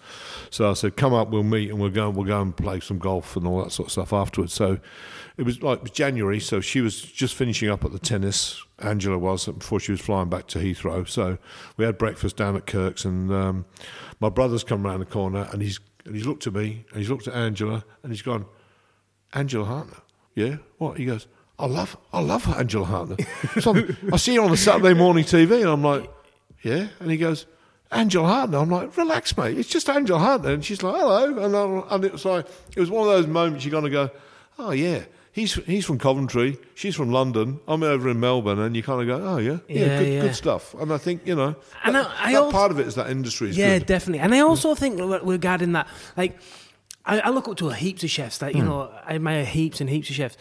So 0.51 0.71
I 0.71 0.75
said, 0.75 0.97
come 0.97 1.13
up, 1.13 1.31
we'll 1.31 1.43
meet, 1.43 1.71
and 1.71 1.81
we'll 1.81 1.91
go. 1.91 2.09
We'll 2.11 2.27
go 2.27 2.41
and 2.41 2.57
play 2.57 2.81
some 2.81 2.99
golf 2.99 3.37
and 3.37 3.47
all 3.47 3.63
that 3.65 3.73
sort 3.73 3.89
of 3.89 3.93
stuff 3.93 4.13
afterwards. 4.13 4.53
So 4.53 4.79
it 5.37 5.43
was 5.43 5.63
like 5.63 5.93
January. 5.93 6.39
So 6.39 6.61
she 6.61 6.81
was 6.81 7.03
just 7.03 7.35
finishing 7.35 7.69
up 7.69 7.85
at 7.85 7.93
the 7.93 7.99
tennis. 7.99 8.63
Angela 8.79 9.19
was 9.19 9.47
before 9.47 9.81
she 9.81 9.93
was 9.93 10.01
flying 10.01 10.29
back 10.29 10.47
to 10.49 10.59
Heathrow. 10.59 11.09
So 11.09 11.39
we 11.77 11.85
had 11.85 11.99
breakfast 11.99 12.37
down 12.37 12.57
at 12.57 12.67
Kirk's, 12.67 13.05
and 13.05 13.33
um, 13.33 13.65
my 14.21 14.29
brother's 14.29 14.65
come 14.65 14.85
round 14.85 15.01
the 15.01 15.07
corner, 15.07 15.49
and 15.53 15.63
he's 15.63 15.81
and 16.05 16.15
he's 16.15 16.27
looked 16.27 16.47
at 16.47 16.53
me, 16.53 16.85
and 16.91 16.99
he's 16.99 17.11
looked 17.11 17.27
at 17.27 17.35
Angela, 17.35 17.85
and 18.03 18.13
he's 18.13 18.23
gone, 18.23 18.45
Angela 19.33 19.65
Hartnett. 19.65 20.01
yeah, 20.35 20.57
what? 20.79 20.99
He 20.99 21.07
goes. 21.07 21.27
I 21.59 21.67
love, 21.67 21.97
I 22.13 22.21
love 22.21 22.49
Angela 22.57 22.85
Hartnett. 22.85 23.27
So 23.61 23.75
I'm- 23.75 24.19
see 24.19 24.35
her 24.37 24.43
on 24.43 24.51
the 24.51 24.57
Saturday 24.57 24.95
morning 24.95 25.25
TV, 25.25 25.61
and 25.61 25.71
I'm 25.71 25.83
like, 25.85 26.11
yeah. 26.63 26.89
And 27.01 27.11
he 27.11 27.17
goes, 27.17 27.47
Angela 27.93 28.27
Hartnett. 28.27 28.61
I'm 28.61 28.71
like, 28.71 28.97
relax, 28.97 29.37
mate. 29.37 29.57
It's 29.59 29.69
just 29.69 29.89
Angela 29.89 30.19
Hartnett. 30.19 30.55
And 30.55 30.65
she's 30.65 30.83
like, 30.83 30.97
hello. 30.97 31.39
And, 31.45 31.55
I, 31.57 31.95
and 31.95 32.05
it 32.05 32.13
was 32.13 32.25
like, 32.25 32.47
it 32.77 32.81
was 32.81 32.91
one 32.91 33.07
of 33.07 33.15
those 33.15 33.27
moments 33.29 33.65
you're 33.65 33.71
going 33.71 33.85
to 33.85 33.91
go, 33.91 34.11
oh 34.59 34.73
yeah. 34.73 35.03
He's 35.33 35.55
he's 35.55 35.85
from 35.85 35.99
Coventry. 35.99 36.59
She's 36.77 36.95
from 36.95 37.11
London. 37.11 37.59
I'm 37.67 37.83
over 37.83 38.09
in 38.09 38.21
Melbourne, 38.21 38.61
and 38.61 38.77
you 38.77 38.85
kind 38.85 39.01
of 39.01 39.07
go, 39.09 39.27
oh 39.27 39.39
yeah, 39.39 39.59
yeah, 39.69 39.81
Yeah, 39.87 39.99
good, 39.99 40.13
yeah. 40.13 40.21
good 40.23 40.35
stuff. 40.37 40.75
And 40.75 40.93
I 40.93 40.97
think 40.99 41.27
you 41.27 41.35
know, 41.35 41.57
And 41.85 41.97
that, 41.97 42.07
I- 42.21 42.29
I 42.29 42.33
that 42.35 42.39
also- 42.39 42.53
part 42.53 42.71
of 42.71 42.79
it 42.79 42.87
is 42.87 42.95
that 42.95 43.11
industry 43.11 43.49
is 43.51 43.57
Yeah, 43.59 43.79
good. 43.79 43.87
definitely. 43.87 44.21
And 44.21 44.33
I 44.33 44.41
also 44.41 44.77
think 44.77 45.01
re- 45.01 45.19
regarding 45.25 45.73
that, 45.73 45.89
like, 46.17 46.39
I, 47.05 47.19
I 47.19 47.31
look 47.31 47.49
up 47.49 47.57
to 47.57 47.69
heaps 47.71 48.05
of 48.05 48.11
chefs 48.11 48.39
that, 48.39 48.55
you 48.55 48.61
Hmm. 48.63 48.69
know, 48.69 48.93
I 49.05 49.15
admire 49.17 49.45
heaps 49.45 49.81
and 49.81 49.91
heaps 49.91 50.09
of 50.09 50.15
chefs. 50.15 50.37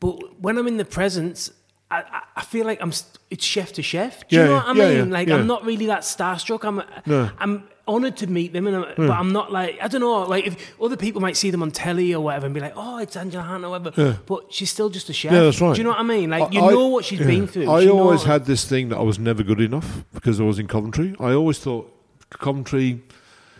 But 0.00 0.40
when 0.40 0.58
I'm 0.58 0.66
in 0.66 0.76
the 0.76 0.84
presence, 0.84 1.50
I, 1.90 1.98
I- 2.00 2.20
I 2.36 2.42
feel 2.42 2.66
like 2.66 2.80
I'm, 2.82 2.92
it's 3.30 3.44
chef 3.44 3.72
to 3.74 3.82
chef. 3.82 4.26
Do 4.28 4.36
you 4.36 4.42
Yeah, 4.42 4.48
know 4.48 4.54
what 4.56 4.64
I 4.66 4.72
yeah, 4.74 4.88
mean? 4.88 5.08
yeah, 5.08 5.12
like. 5.14 5.28
I'm 5.30 5.46
not 5.46 5.64
really 5.64 5.86
that 5.86 6.00
starstruck. 6.02 6.64
I'm, 6.64 6.82
No. 7.06 7.30
I'm 7.38 7.64
honoured 7.86 8.16
to 8.16 8.26
meet 8.26 8.52
them, 8.52 8.66
and 8.66 8.76
I'm, 8.76 8.82
hmm. 8.94 9.06
but 9.06 9.12
I'm 9.18 9.32
not 9.32 9.52
like, 9.52 9.78
I 9.80 9.88
don't 9.88 10.00
know, 10.00 10.22
like, 10.22 10.46
if 10.46 10.74
other 10.80 10.96
people 10.96 11.20
might 11.20 11.36
see 11.36 11.50
them 11.50 11.62
on 11.62 11.70
telly 11.70 12.14
or 12.14 12.20
whatever 12.24 12.46
and 12.46 12.54
be 12.54 12.60
like, 12.60 12.72
oh, 12.76 12.98
it's 12.98 13.14
Angela 13.14 13.42
Hunt 13.44 13.64
or 13.64 13.70
whatever. 13.70 14.18
But 14.26 14.52
she's 14.52 14.70
still 14.70 14.88
just 14.90 15.08
a 15.10 15.12
chef. 15.12 15.32
Yeah, 15.32 15.42
that's 15.44 15.60
right. 15.60 15.74
Do 15.74 15.78
you 15.78 15.84
know 15.84 15.90
what 15.90 16.00
I 16.00 16.02
mean? 16.02 16.30
Like, 16.30 16.52
you 16.52 16.60
I- 16.62 16.70
know 16.70 16.88
what 16.88 17.04
she's 17.04 17.18
been 17.20 17.46
through. 17.46 17.70
I 17.70 17.86
always 17.86 18.24
know- 18.24 18.32
had 18.32 18.46
this 18.46 18.64
thing 18.64 18.88
that 18.88 18.96
I 18.98 19.02
was 19.02 19.18
never 19.18 19.42
good 19.42 19.60
enough 19.60 20.04
because 20.12 20.40
I 20.40 20.44
was 20.44 20.58
in 20.58 20.66
Coventry. 20.66 21.14
I 21.20 21.32
always 21.32 21.58
thought 21.58 21.90
Coventry, 22.30 23.02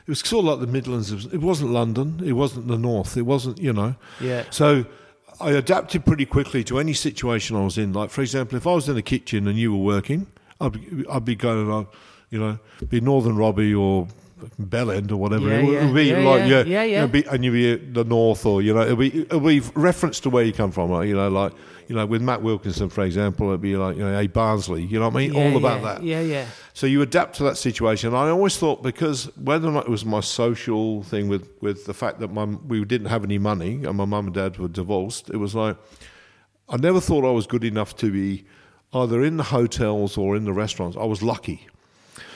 it 0.06 0.10
was 0.10 0.20
sort 0.20 0.44
of 0.46 0.50
like 0.58 0.60
the 0.66 0.72
Midlands. 0.72 1.12
It 1.26 1.40
wasn't 1.40 1.70
London. 1.70 2.20
It 2.24 2.32
wasn't 2.32 2.66
the 2.68 2.78
North. 2.78 3.16
It 3.16 3.22
wasn't, 3.22 3.58
you 3.58 3.72
know. 3.72 3.94
Yeah. 4.20 4.44
So 4.50 4.86
I 5.40 5.50
adapted 5.52 6.04
pretty 6.04 6.26
quickly 6.26 6.64
to 6.64 6.78
any 6.78 6.92
situation 6.94 7.56
I 7.56 7.64
was 7.64 7.78
in. 7.78 7.92
Like, 7.92 8.10
for 8.10 8.22
example, 8.22 8.56
if 8.56 8.66
I 8.66 8.74
was 8.74 8.88
in 8.88 8.94
the 8.94 9.02
kitchen 9.02 9.48
and 9.48 9.58
you 9.58 9.72
were 9.72 9.82
working, 9.82 10.26
I'd 10.60 10.72
be, 10.72 11.04
I'd 11.10 11.24
be 11.24 11.34
going, 11.34 11.70
uh, 11.70 11.84
you 12.30 12.38
know, 12.38 12.58
be 12.88 13.00
Northern 13.00 13.36
Robbie 13.36 13.74
or 13.74 14.08
Bell 14.58 14.90
End 14.90 15.10
or 15.10 15.16
whatever. 15.16 15.48
Yeah, 15.48 15.58
it 15.58 15.64
would 15.64 15.74
yeah. 15.74 15.92
be 15.92 16.04
Yeah, 16.04 16.28
like, 16.28 16.50
yeah. 16.50 16.62
yeah, 16.62 16.82
Yeah, 16.82 17.06
be, 17.06 17.24
and 17.24 17.44
you'd 17.44 17.52
be 17.52 17.76
the 17.92 18.04
North 18.04 18.46
or, 18.46 18.62
you 18.62 18.74
know, 18.74 18.82
it'll 18.82 18.96
be, 18.96 19.22
it'll 19.22 19.40
be 19.40 19.60
reference 19.74 20.20
to 20.20 20.30
where 20.30 20.44
you 20.44 20.52
come 20.52 20.70
from. 20.70 20.90
Like, 20.90 21.08
you 21.08 21.16
know, 21.16 21.28
like, 21.28 21.52
you 21.88 21.94
know, 21.94 22.06
with 22.06 22.22
Matt 22.22 22.42
Wilkinson, 22.42 22.88
for 22.88 23.04
example, 23.04 23.48
it'd 23.48 23.60
be 23.60 23.76
like, 23.76 23.96
you 23.96 24.04
know, 24.04 24.16
hey, 24.16 24.26
Barnsley, 24.26 24.84
you 24.84 24.98
know 24.98 25.08
what 25.08 25.16
I 25.16 25.18
mean? 25.18 25.34
Yeah, 25.34 25.44
All 25.44 25.56
about 25.56 25.80
yeah, 25.80 25.94
that. 25.94 26.02
Yeah, 26.02 26.20
yeah. 26.20 26.46
So 26.72 26.86
you 26.86 27.02
adapt 27.02 27.36
to 27.36 27.44
that 27.44 27.56
situation. 27.56 28.14
I 28.14 28.28
always 28.30 28.56
thought 28.56 28.82
because 28.82 29.24
whether 29.36 29.68
or 29.68 29.72
not 29.72 29.84
it 29.84 29.90
was 29.90 30.04
my 30.04 30.20
social 30.20 31.02
thing 31.02 31.28
with, 31.28 31.50
with 31.60 31.86
the 31.86 31.94
fact 31.94 32.20
that 32.20 32.32
my, 32.32 32.44
we 32.44 32.84
didn't 32.84 33.08
have 33.08 33.24
any 33.24 33.38
money 33.38 33.84
and 33.84 33.96
my 33.96 34.04
mum 34.04 34.26
and 34.26 34.34
dad 34.34 34.58
were 34.58 34.68
divorced, 34.68 35.30
it 35.30 35.36
was 35.36 35.54
like 35.54 35.76
I 36.68 36.76
never 36.76 37.00
thought 37.00 37.24
I 37.24 37.30
was 37.30 37.46
good 37.46 37.64
enough 37.64 37.94
to 37.96 38.10
be 38.10 38.44
either 38.92 39.22
in 39.22 39.36
the 39.36 39.44
hotels 39.44 40.16
or 40.16 40.36
in 40.36 40.44
the 40.44 40.52
restaurants. 40.52 40.96
I 40.96 41.04
was 41.04 41.22
lucky. 41.22 41.66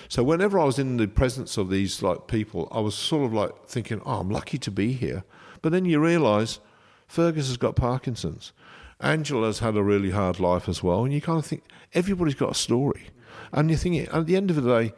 So 0.08 0.22
whenever 0.22 0.58
I 0.58 0.64
was 0.64 0.78
in 0.78 0.96
the 0.96 1.06
presence 1.06 1.56
of 1.56 1.70
these 1.70 2.02
like 2.02 2.26
people, 2.26 2.68
I 2.70 2.80
was 2.80 2.94
sort 2.94 3.24
of 3.26 3.32
like 3.32 3.66
thinking, 3.66 4.00
"Oh, 4.04 4.20
I'm 4.20 4.30
lucky 4.30 4.58
to 4.58 4.70
be 4.70 4.92
here." 4.92 5.24
But 5.62 5.72
then 5.72 5.84
you 5.84 6.00
realise 6.00 6.60
Fergus 7.06 7.48
has 7.48 7.56
got 7.56 7.76
Parkinson's. 7.76 8.52
Angela's 9.00 9.60
had 9.60 9.76
a 9.76 9.82
really 9.82 10.10
hard 10.10 10.40
life 10.40 10.68
as 10.68 10.82
well, 10.82 11.04
and 11.04 11.12
you 11.12 11.20
kind 11.20 11.38
of 11.38 11.46
think 11.46 11.62
everybody's 11.94 12.34
got 12.34 12.50
a 12.50 12.54
story, 12.54 13.08
and 13.52 13.70
you 13.70 13.76
think 13.76 14.12
at 14.12 14.26
the 14.26 14.36
end 14.36 14.50
of 14.50 14.56
the 14.56 14.62
day, 14.62 14.92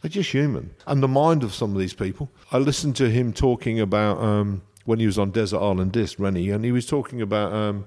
they're 0.00 0.10
just 0.10 0.30
human. 0.32 0.74
And 0.86 1.02
the 1.02 1.08
mind 1.08 1.42
of 1.42 1.54
some 1.54 1.72
of 1.72 1.78
these 1.78 1.94
people. 1.94 2.30
I 2.52 2.58
listened 2.58 2.96
to 2.96 3.08
him 3.08 3.32
talking 3.32 3.80
about 3.80 4.18
um, 4.18 4.62
when 4.84 4.98
he 4.98 5.06
was 5.06 5.18
on 5.18 5.30
Desert 5.30 5.60
Island 5.60 5.92
Disc, 5.92 6.18
Rennie, 6.18 6.50
and 6.50 6.64
he 6.64 6.72
was 6.72 6.86
talking 6.86 7.22
about 7.22 7.52
um, 7.52 7.86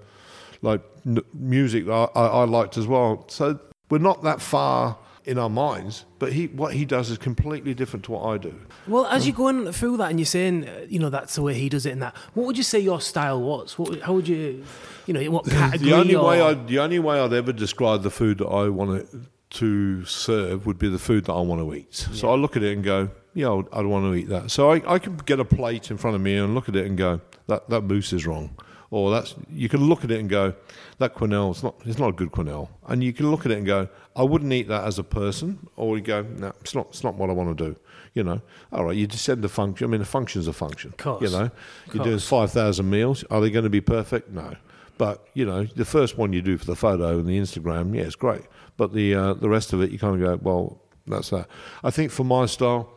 like 0.62 0.82
n- 1.06 1.22
music 1.34 1.86
that 1.86 1.94
I, 1.94 2.20
I, 2.20 2.28
I 2.28 2.44
liked 2.46 2.78
as 2.78 2.88
well. 2.88 3.26
So 3.28 3.60
we're 3.90 4.00
not 4.00 4.24
that 4.24 4.42
far 4.42 4.98
in 5.28 5.38
our 5.38 5.50
minds, 5.50 6.06
but 6.20 6.32
he 6.32 6.48
what 6.48 6.74
he 6.74 6.86
does 6.86 7.10
is 7.10 7.18
completely 7.18 7.74
different 7.74 8.06
to 8.06 8.14
what 8.14 8.24
I 8.26 8.38
do. 8.38 8.56
Well, 8.88 9.06
as 9.08 9.28
you're 9.28 9.36
going 9.36 9.72
through 9.74 9.98
that 9.98 10.10
and 10.10 10.20
you're 10.20 10.26
saying, 10.26 10.68
uh, 10.68 10.86
you 10.88 11.00
know, 11.00 11.10
that's 11.10 11.36
the 11.36 11.42
way 11.42 11.54
he 11.54 11.68
does 11.68 11.86
it 11.86 11.92
and 11.92 12.02
that, 12.02 12.16
what 12.34 12.48
would 12.48 12.58
you 12.58 12.64
say 12.64 12.80
your 12.80 13.02
style 13.02 13.42
was? 13.42 13.78
What, 13.78 14.00
how 14.02 14.14
would 14.14 14.28
you, 14.28 14.64
you 15.06 15.14
know, 15.14 15.22
what 15.30 15.46
category? 15.46 15.90
The 15.92 15.96
only 15.96 16.16
or, 16.16 16.28
way 16.28 16.42
I 16.42 16.54
the 16.54 16.80
only 16.80 17.00
way 17.00 17.20
I'd 17.20 17.34
ever 17.34 17.52
describe 17.52 18.04
the 18.04 18.10
food 18.10 18.38
that 18.38 18.48
I 18.48 18.70
want 18.70 19.12
to, 19.12 19.22
to 19.50 20.06
serve 20.06 20.66
would 20.66 20.80
be 20.80 20.88
the 20.88 21.00
food 21.00 21.26
that 21.26 21.34
I 21.34 21.42
want 21.42 21.62
to 21.62 21.74
eat. 21.76 21.94
So 21.94 22.30
I 22.30 22.36
look 22.36 22.56
at 22.56 22.64
it 22.64 22.74
and 22.74 22.84
go, 22.84 23.10
yeah, 23.34 23.52
I'd, 23.52 23.66
I'd 23.74 23.86
want 23.86 24.06
to 24.06 24.16
eat 24.16 24.30
that. 24.30 24.50
So 24.50 24.72
I, 24.72 24.96
I 24.96 24.98
can 24.98 25.18
get 25.18 25.42
a 25.42 25.46
plate 25.46 25.92
in 25.92 25.98
front 25.98 26.16
of 26.16 26.22
me 26.22 26.38
and 26.38 26.56
look 26.56 26.70
at 26.70 26.76
it 26.78 26.86
and 26.86 26.98
go, 26.98 27.20
that 27.48 27.70
that 27.70 27.82
mousse 27.82 28.14
is 28.14 28.26
wrong. 28.26 28.56
Or 28.90 29.12
that's 29.12 29.36
you 29.52 29.68
can 29.68 29.84
look 29.84 30.04
at 30.04 30.12
it 30.12 30.20
and 30.20 30.30
go, 30.30 30.54
that 31.00 31.14
quenelle 31.14 31.52
it's 31.52 31.64
not 31.64 31.76
it's 31.86 32.00
not 32.00 32.10
a 32.10 32.14
good 32.14 32.32
quenelle. 32.32 32.70
And 32.88 33.04
you 33.04 33.14
can 33.14 33.30
look 33.30 33.46
at 33.46 33.52
it 33.52 33.58
and 33.58 33.66
go, 33.66 33.90
I 34.16 34.24
wouldn't 34.24 34.52
eat 34.54 34.68
that 34.70 34.86
as 34.86 34.98
a 34.98 35.04
person. 35.04 35.68
Or 35.76 35.98
you 35.98 36.04
go, 36.04 36.22
no, 36.22 36.54
it's 36.62 36.74
not 36.74 36.88
it's 36.90 37.04
not 37.04 37.16
what 37.16 37.30
I 37.30 37.34
want 37.34 37.58
to 37.58 37.72
do. 37.72 37.76
You 38.14 38.24
know, 38.24 38.42
all 38.72 38.86
right, 38.86 38.96
you 38.96 39.06
descend 39.06 39.44
the 39.44 39.50
function. 39.50 39.86
I 39.86 39.90
mean, 39.90 40.02
a 40.02 40.06
function's 40.06 40.48
a 40.48 40.54
function. 40.54 40.92
Course. 40.98 41.22
You 41.22 41.30
know, 41.30 41.52
you're 41.94 42.04
doing 42.04 42.20
five 42.20 42.52
thousand 42.52 42.90
meals. 42.90 43.24
Are 43.30 43.42
they 43.42 43.50
going 43.50 43.66
to 43.66 43.70
be 43.70 43.82
perfect? 43.82 44.30
No. 44.30 44.56
But 44.98 45.28
you 45.34 45.46
know, 45.46 45.66
the 45.66 45.86
first 45.86 46.18
one 46.18 46.34
you 46.34 46.42
do 46.42 46.58
for 46.58 46.66
the 46.66 46.76
photo 46.76 47.20
and 47.20 47.28
the 47.28 47.38
Instagram, 47.38 47.96
yeah, 47.96 48.04
it's 48.04 48.16
great. 48.16 48.42
But 48.78 48.94
the 48.94 49.14
uh, 49.14 49.34
the 49.34 49.50
rest 49.50 49.74
of 49.74 49.82
it, 49.82 49.92
you 49.92 50.00
kind 50.00 50.22
of 50.22 50.42
go, 50.42 50.50
well, 50.50 50.82
that's 51.06 51.30
that. 51.30 51.48
I 51.84 51.92
think 51.92 52.12
for 52.12 52.24
my 52.24 52.46
style, 52.46 52.90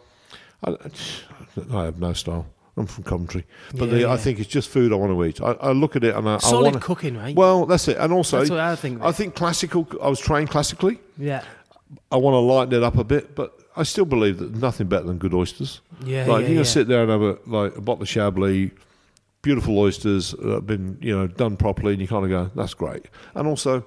I, 0.64 0.76
I 1.72 1.84
have 1.84 1.98
no 1.98 2.12
style. 2.12 2.46
I'm 2.80 2.86
from 2.86 3.04
Coventry, 3.04 3.46
but 3.74 3.86
Yeah, 3.86 3.90
the, 3.90 4.00
yeah. 4.00 4.12
I 4.12 4.16
think 4.16 4.40
it's 4.40 4.48
just 4.48 4.68
food 4.68 4.92
I 4.92 4.96
want 4.96 5.12
to 5.12 5.24
eat. 5.24 5.40
I, 5.40 5.52
I 5.68 5.72
look 5.72 5.96
at 5.96 6.04
it 6.04 6.14
and 6.14 6.28
I, 6.28 6.34
I 6.34 6.38
Solid 6.38 6.72
want 6.72 6.82
cooking, 6.82 7.16
right? 7.16 7.36
Well, 7.36 7.66
that's 7.66 7.86
it. 7.88 7.96
And 7.98 8.12
also, 8.12 8.38
That's 8.38 8.50
what 8.50 8.60
I 8.60 8.76
think, 8.76 9.02
I 9.02 9.12
think 9.12 9.34
classical. 9.34 9.86
I 10.02 10.08
was 10.08 10.20
trained 10.20 10.50
classically. 10.50 10.98
yeah. 11.16 11.44
I 12.12 12.16
want 12.16 12.34
to 12.34 12.38
lighten 12.38 12.72
it 12.74 12.84
up 12.84 12.96
a 12.98 13.02
bit, 13.04 13.34
but 13.34 13.58
I 13.76 13.82
still 13.82 14.04
believe 14.04 14.38
that 14.38 14.54
nothing 14.54 14.86
better 14.86 15.06
than 15.06 15.18
good 15.18 15.34
oysters. 15.34 15.80
Yeah, 16.04 16.26
like 16.26 16.42
yeah, 16.42 16.48
you 16.48 16.54
can 16.54 16.56
yeah. 16.58 16.62
sit 16.62 16.86
there 16.86 17.02
and 17.02 17.10
have 17.10 17.22
a 17.22 17.38
like 17.46 17.76
a 17.76 17.80
bottle 17.80 18.02
of 18.02 18.08
Chablis, 18.08 18.70
beautiful 19.42 19.76
oysters 19.76 20.30
that 20.32 20.52
have 20.52 20.66
been 20.66 20.98
you 21.00 21.16
know 21.16 21.26
done 21.26 21.56
properly, 21.56 21.92
and 21.94 22.00
you 22.00 22.06
kind 22.06 22.24
of 22.24 22.30
go, 22.30 22.50
that's 22.54 22.74
great. 22.74 23.06
And 23.34 23.48
also, 23.48 23.84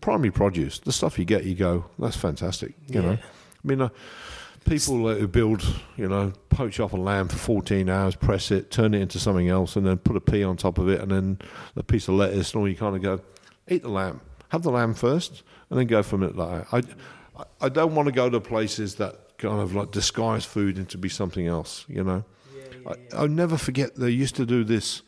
primary 0.00 0.30
produce, 0.30 0.78
the 0.78 0.92
stuff 0.92 1.18
you 1.18 1.24
get, 1.24 1.44
you 1.44 1.56
go, 1.56 1.86
that's 1.98 2.16
fantastic. 2.16 2.74
You 2.86 3.02
know, 3.02 3.12
I 3.12 3.18
mean. 3.64 3.80
Uh, 3.80 3.88
People 4.66 5.12
who 5.14 5.26
build, 5.26 5.64
you 5.96 6.08
know, 6.08 6.32
poach 6.48 6.78
off 6.78 6.92
a 6.92 6.96
lamb 6.96 7.28
for 7.28 7.36
14 7.36 7.88
hours, 7.88 8.14
press 8.14 8.50
it, 8.50 8.70
turn 8.70 8.94
it 8.94 9.00
into 9.00 9.18
something 9.18 9.48
else, 9.48 9.74
and 9.76 9.86
then 9.86 9.98
put 9.98 10.16
a 10.16 10.20
pea 10.20 10.44
on 10.44 10.56
top 10.56 10.78
of 10.78 10.88
it, 10.88 11.00
and 11.00 11.10
then 11.10 11.38
a 11.76 11.82
piece 11.82 12.06
of 12.08 12.14
lettuce, 12.14 12.52
and 12.52 12.60
all 12.60 12.68
you 12.68 12.76
kind 12.76 12.94
of 12.94 13.02
go, 13.02 13.20
eat 13.68 13.82
the 13.82 13.88
lamb. 13.88 14.20
Have 14.50 14.62
the 14.62 14.70
lamb 14.70 14.94
first, 14.94 15.42
and 15.70 15.78
then 15.78 15.86
go 15.86 16.02
from 16.02 16.22
it 16.22 16.36
like 16.36 16.70
that. 16.70 16.84
I, 17.38 17.44
I 17.60 17.68
don't 17.68 17.94
want 17.94 18.06
to 18.06 18.12
go 18.12 18.28
to 18.28 18.40
places 18.40 18.96
that 18.96 19.38
kind 19.38 19.60
of 19.60 19.74
like 19.74 19.90
disguise 19.90 20.44
food 20.44 20.78
into 20.78 20.98
be 20.98 21.08
something 21.08 21.46
else, 21.46 21.84
you 21.88 22.04
know. 22.04 22.24
I, 22.86 22.94
I'll 23.16 23.28
never 23.28 23.56
forget 23.56 23.96
they 23.96 24.10
used 24.10 24.36
to 24.36 24.46
do 24.46 24.64
this. 24.64 25.02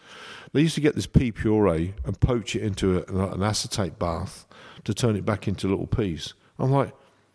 They 0.53 0.61
used 0.61 0.75
to 0.75 0.81
get 0.81 0.95
this 0.95 1.07
pea 1.07 1.33
puree 1.33 1.95
and 2.05 2.19
poach 2.19 2.57
it 2.57 2.63
into 2.63 2.99
a, 2.99 3.33
an 3.33 3.43
acetate 3.43 3.99
bath 3.99 4.47
to 4.85 4.95
turn 4.95 5.17
it 5.17 5.25
back 5.25 5.49
into 5.49 5.69
little 5.69 5.87
peas. 5.87 6.35
I'm 6.59 6.71
like, 6.71 6.93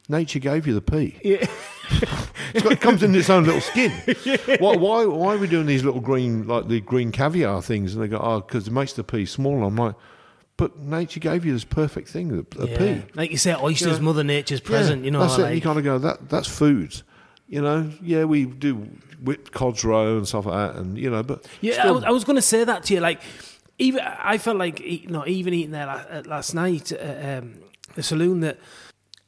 nature 0.08 0.40
gave 0.40 0.68
you 0.68 0.74
the 0.74 0.82
pea. 0.82 1.20
Yeah. 1.24 1.48
Got, 2.54 2.72
it 2.72 2.82
comes 2.82 3.04
in 3.04 3.14
its 3.16 3.30
own 3.30 3.46
little 3.46 3.62
skin. 3.62 3.92
Why, 4.60 4.76
why, 4.76 5.06
why 5.06 5.36
are 5.36 5.38
we 5.38 5.48
doing 5.48 5.66
these 5.66 5.84
little 5.84 6.02
green, 6.02 6.48
like 6.48 6.68
the 6.68 6.82
green 6.82 7.12
caviar 7.12 7.62
things? 7.62 7.94
And 7.94 8.04
they 8.04 8.08
go, 8.08 8.18
oh, 8.18 8.42
because 8.42 8.68
it 8.68 8.72
makes 8.72 8.94
the 8.94 9.04
pea 9.04 9.26
smaller. 9.26 9.64
I'm 9.68 9.76
like, 9.76 9.96
but 10.58 10.78
nature 10.80 11.20
gave 11.20 11.46
you 11.46 11.54
this 11.54 11.64
perfect 11.64 12.10
thing, 12.10 12.30
the, 12.30 12.46
the 12.58 12.68
yeah. 12.70 12.78
pea. 12.78 13.06
Like 13.14 13.32
you 13.32 13.38
say, 13.38 13.56
oysters, 13.56 13.98
Yeah. 13.98 14.04
Mother 14.04 14.24
Nature's 14.24 14.60
present, 14.60 15.02
Yeah, 15.02 15.06
you 15.06 15.12
know. 15.12 15.20
that's 15.20 15.38
like, 15.38 15.52
it. 15.52 15.56
You 15.56 15.62
kind 15.62 15.78
of 15.78 15.86
go, 15.86 15.98
that 16.00 16.30
that's 16.30 16.48
food. 16.48 17.02
You 17.48 17.62
know, 17.62 17.92
yeah, 18.02 18.26
we 18.26 18.46
do 18.46 18.90
whipped 19.22 19.52
cod's 19.52 19.86
roe 19.86 20.18
and 20.18 20.28
stuff 20.28 20.46
like 20.48 20.74
that, 20.74 20.82
and 20.82 20.98
you 20.98 21.10
know, 21.10 21.24
but 21.24 21.48
Yeah, 21.62 21.88
I 21.88 21.92
was, 21.92 22.04
I 22.04 22.10
was 22.10 22.24
going 22.24 22.36
to 22.36 22.42
say 22.42 22.64
that 22.64 22.84
to 22.86 22.94
you. 22.96 23.00
Like, 23.00 23.22
even 23.78 24.02
I 24.02 24.38
felt 24.38 24.58
like 24.58 24.80
you 24.80 25.08
know, 25.08 25.26
even 25.26 25.54
eating 25.54 25.72
there 25.72 25.86
la- 25.86 26.04
uh, 26.10 26.24
last 26.26 26.54
night 26.54 26.92
at 26.92 27.44
um, 27.44 27.60
the 27.96 28.04
saloon, 28.04 28.42
that 28.42 28.58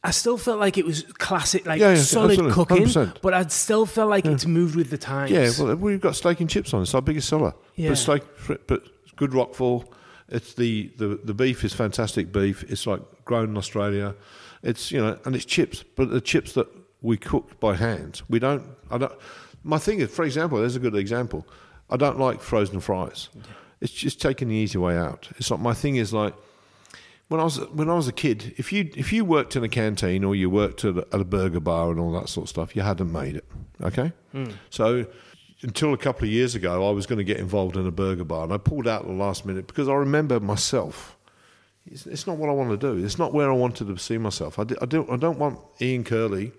I 0.03 0.11
still 0.11 0.37
felt 0.37 0.59
like 0.59 0.77
it 0.77 0.85
was 0.85 1.03
classic, 1.03 1.65
like 1.65 1.79
Yeah, 1.81 1.89
yeah, 1.89 2.01
solid 2.01 2.31
absolutely, 2.39 2.53
cooking. 2.53 2.85
100%. 2.85 3.17
But 3.21 3.33
I'd 3.33 3.51
still 3.51 3.85
felt 3.85 4.09
like 4.09 4.25
it's 4.25 4.45
moved 4.45 4.75
with 4.75 4.89
the 4.89 4.97
times. 4.97 5.31
yeah, 5.31 5.49
well, 5.59 5.75
we've 5.75 5.99
got 5.99 6.15
steak 6.15 6.39
and 6.39 6.49
chips 6.49 6.73
on. 6.73 6.81
It's 6.83 6.93
our 6.95 7.01
biggest 7.01 7.27
seller. 7.27 7.53
Yeah. 7.75 7.89
But 7.89 7.97
steak, 7.97 8.23
but 8.67 8.83
good 9.17 9.31
rockfall. 9.31 9.85
It's 10.29 10.53
the, 10.53 10.91
the 10.97 11.19
the 11.23 11.33
beef 11.33 11.63
is 11.63 11.73
fantastic 11.73 12.31
beef. 12.31 12.63
It's 12.69 12.85
like 12.87 13.01
grown 13.25 13.49
in 13.49 13.57
Australia. 13.57 14.15
It's 14.63 14.91
you 14.91 15.01
know, 15.01 15.17
and 15.25 15.35
it's 15.35 15.43
chips, 15.45 15.83
but 15.95 16.11
the 16.11 16.21
chips 16.21 16.53
that 16.53 16.67
we 17.01 17.17
cook 17.17 17.59
by 17.59 17.75
hand. 17.75 18.21
We 18.29 18.39
don't. 18.39 18.63
I 18.91 18.99
don't. 18.99 19.13
My 19.63 19.79
thing 19.79 19.99
is, 19.99 20.09
for 20.11 20.23
example, 20.23 20.59
there's 20.59 20.75
a 20.75 20.79
good 20.79 20.95
example. 20.95 21.45
I 21.89 21.97
don't 21.97 22.19
like 22.19 22.41
frozen 22.41 22.79
fries. 22.79 23.29
It's 23.81 23.91
just 23.91 24.21
taking 24.21 24.49
the 24.49 24.55
easy 24.55 24.77
way 24.77 24.95
out. 24.97 25.27
It's 25.37 25.49
like 25.49 25.59
my 25.59 25.73
thing 25.73 25.95
is 25.95 26.13
like 26.13 26.35
when 27.29 27.39
I 27.39 27.43
was 27.43 27.57
when 27.69 27.89
I 27.89 27.93
was 27.93 28.07
a 28.07 28.11
kid. 28.11 28.53
If 28.57 28.73
you 28.73 28.89
if 28.95 29.13
you 29.13 29.23
worked 29.23 29.55
in 29.55 29.63
a 29.63 29.69
canteen 29.69 30.23
or 30.23 30.35
you 30.35 30.49
worked 30.49 30.83
at 30.83 30.97
a, 30.97 31.07
at 31.13 31.21
a 31.21 31.23
burger 31.23 31.59
bar 31.59 31.91
and 31.91 31.99
all 31.99 32.11
that 32.13 32.27
sort 32.27 32.45
of 32.45 32.49
stuff, 32.49 32.75
you 32.75 32.81
hadn't 32.81 33.11
made 33.11 33.35
it. 33.35 33.45
Okay, 33.81 34.11
hmm. 34.31 34.49
so 34.69 35.05
until 35.61 35.93
a 35.93 35.97
couple 35.97 36.25
of 36.25 36.31
years 36.31 36.55
ago, 36.55 36.87
I 36.87 36.91
was 36.91 37.05
going 37.05 37.17
to 37.17 37.23
get 37.23 37.37
involved 37.37 37.77
in 37.77 37.85
a 37.85 37.91
burger 37.91 38.23
bar, 38.23 38.43
and 38.43 38.53
I 38.53 38.57
pulled 38.57 38.87
out 38.87 39.01
at 39.01 39.07
the 39.07 39.13
last 39.13 39.45
minute 39.45 39.67
because 39.67 39.87
I 39.87 39.93
remember 39.93 40.39
myself. 40.39 41.15
It's, 41.85 42.05
it's 42.05 42.27
not 42.27 42.37
what 42.37 42.49
I 42.49 42.53
want 42.53 42.69
to 42.69 42.77
do. 42.77 43.03
It's 43.03 43.17
not 43.17 43.33
where 43.33 43.49
I 43.49 43.55
wanted 43.55 43.87
to 43.87 43.97
see 43.97 44.17
myself. 44.17 44.59
I, 44.59 44.63
di- 44.63 44.75
I 44.81 44.85
don't. 44.85 45.09
I 45.09 45.15
don't 45.15 45.39
want 45.39 45.59
Ian 45.79 46.03
Curley 46.03 46.51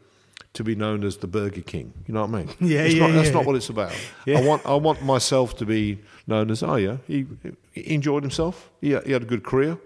to 0.53 0.64
be 0.64 0.75
known 0.75 1.05
as 1.05 1.18
the 1.18 1.27
Burger 1.27 1.61
King. 1.61 1.93
You 2.07 2.14
know 2.14 2.25
what 2.25 2.35
I 2.35 2.45
mean? 2.45 2.55
Yeah, 2.61 2.83
it's 2.83 2.95
yeah, 2.95 3.07
not, 3.07 3.12
That's 3.12 3.31
not 3.31 3.45
what 3.45 3.57
it's 3.57 3.68
about. 3.68 3.93
Yeah. 4.27 4.39
I 4.39 4.43
want. 4.43 4.64
I 4.66 4.75
want 4.75 5.03
myself 5.03 5.57
to 5.59 5.66
be 5.66 5.99
known 6.29 6.51
as. 6.51 6.62
Oh 6.62 6.77
yeah, 6.77 6.99
he, 7.09 7.27
he 7.73 7.95
enjoyed 7.95 8.23
himself. 8.23 8.71
He, 8.81 8.89
he 8.89 9.12
had 9.12 9.23
a 9.23 9.27
good 9.27 9.43
career. 9.43 9.79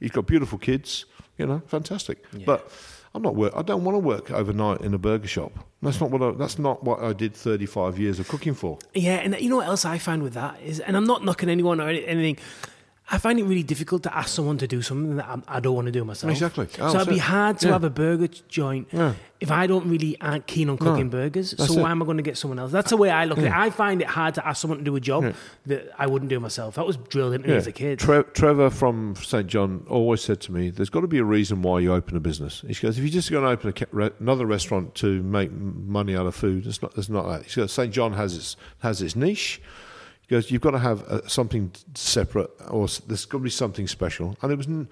He's 0.00 0.10
got 0.10 0.26
beautiful 0.26 0.58
kids. 0.58 1.04
You 1.36 1.46
know, 1.46 1.62
fantastic. 1.66 2.24
But 2.44 2.70
I'm 3.14 3.22
not 3.22 3.36
work. 3.36 3.52
I 3.56 3.62
don't 3.62 3.84
want 3.84 3.94
to 3.94 4.00
work 4.00 4.30
overnight 4.30 4.80
in 4.80 4.92
a 4.92 4.98
burger 4.98 5.28
shop. 5.28 5.52
That's 5.82 6.00
not 6.00 6.10
what. 6.10 6.22
I, 6.22 6.32
that's 6.32 6.58
not 6.58 6.82
what 6.84 7.00
I 7.00 7.12
did 7.12 7.34
35 7.34 7.98
years 7.98 8.18
of 8.18 8.28
cooking 8.28 8.54
for. 8.54 8.78
Yeah, 8.94 9.16
and 9.16 9.38
you 9.40 9.48
know 9.48 9.56
what 9.56 9.66
else 9.66 9.84
I 9.84 9.98
find 9.98 10.22
with 10.22 10.34
that 10.34 10.60
is, 10.62 10.80
and 10.80 10.96
I'm 10.96 11.04
not 11.04 11.24
knocking 11.24 11.48
anyone 11.48 11.80
or 11.80 11.88
anything. 11.88 12.38
I 13.10 13.16
find 13.16 13.38
it 13.40 13.44
really 13.44 13.62
difficult 13.62 14.02
to 14.02 14.14
ask 14.14 14.28
someone 14.34 14.58
to 14.58 14.66
do 14.66 14.82
something 14.82 15.16
that 15.16 15.26
I'm, 15.26 15.42
I 15.48 15.60
don't 15.60 15.74
want 15.74 15.86
to 15.86 15.92
do 15.92 16.04
myself. 16.04 16.30
Exactly. 16.30 16.68
Oh, 16.78 16.92
so 16.92 17.00
it'd 17.00 17.08
be 17.08 17.16
hard 17.18 17.58
to 17.60 17.68
Yeah. 17.68 17.72
have 17.72 17.82
a 17.84 17.88
burger 17.88 18.28
joint 18.48 18.88
Yeah. 18.92 19.14
if 19.40 19.50
I 19.50 19.66
don't 19.66 19.88
really 19.88 20.20
aren't 20.20 20.46
keen 20.46 20.68
on 20.68 20.76
cooking 20.76 21.06
No, 21.06 21.12
burgers. 21.12 21.54
So 21.56 21.72
it. 21.72 21.80
why 21.80 21.90
am 21.90 22.02
I 22.02 22.04
going 22.04 22.18
to 22.18 22.22
get 22.22 22.36
someone 22.36 22.58
else? 22.58 22.70
That's 22.70 22.90
the 22.90 22.98
way 22.98 23.08
I 23.08 23.24
look 23.24 23.38
at 23.38 23.44
it. 23.44 23.52
I 23.52 23.70
find 23.70 24.02
it 24.02 24.08
hard 24.08 24.34
to 24.34 24.46
ask 24.46 24.60
someone 24.60 24.78
to 24.80 24.84
do 24.84 24.94
a 24.94 25.00
job 25.00 25.32
that 25.64 25.90
I 25.98 26.06
wouldn't 26.06 26.28
do 26.28 26.38
myself. 26.38 26.74
That 26.74 26.86
was 26.86 26.98
drilled 26.98 27.32
into 27.32 27.48
me 27.48 27.54
as 27.54 27.66
a 27.66 27.72
kid. 27.72 27.98
Tre- 27.98 28.24
Trevor 28.34 28.68
from 28.68 29.14
St 29.16 29.46
John 29.46 29.86
always 29.88 30.20
said 30.20 30.40
to 30.42 30.52
me, 30.52 30.68
"There's 30.68 30.90
got 30.90 31.00
to 31.00 31.06
be 31.06 31.18
a 31.18 31.24
reason 31.24 31.62
why 31.62 31.80
you 31.80 31.94
open 31.94 32.14
a 32.14 32.20
business." 32.20 32.62
He 32.66 32.74
goes, 32.74 32.98
"If 32.98 33.04
you're 33.04 33.08
just 33.10 33.30
going 33.30 33.42
to 33.44 33.48
open 33.50 33.70
a, 33.74 33.86
re- 33.90 34.10
another 34.20 34.44
restaurant 34.44 34.94
to 34.96 35.22
make 35.22 35.50
money 35.50 36.14
out 36.14 36.26
of 36.26 36.34
food, 36.34 36.66
it's 36.66 36.82
not. 36.82 36.92
It's 36.98 37.08
not 37.08 37.26
that." 37.26 37.46
He 37.46 37.58
goes, 37.58 37.72
"St 37.72 37.90
John 37.90 38.12
has 38.12 38.36
its 38.36 38.56
has 38.80 39.00
its 39.00 39.16
niche." 39.16 39.62
Goes, 40.28 40.50
"You've 40.50 40.60
got 40.62 40.72
to 40.72 40.78
have 40.78 41.02
uh, 41.04 41.26
something 41.26 41.72
separate, 41.94 42.50
or 42.68 42.86
there's 43.06 43.24
got 43.24 43.38
to 43.38 43.44
be 43.44 43.50
something 43.50 43.86
special." 43.88 44.36
And 44.42 44.52
it 44.52 44.56
was 44.56 44.66
n- 44.66 44.88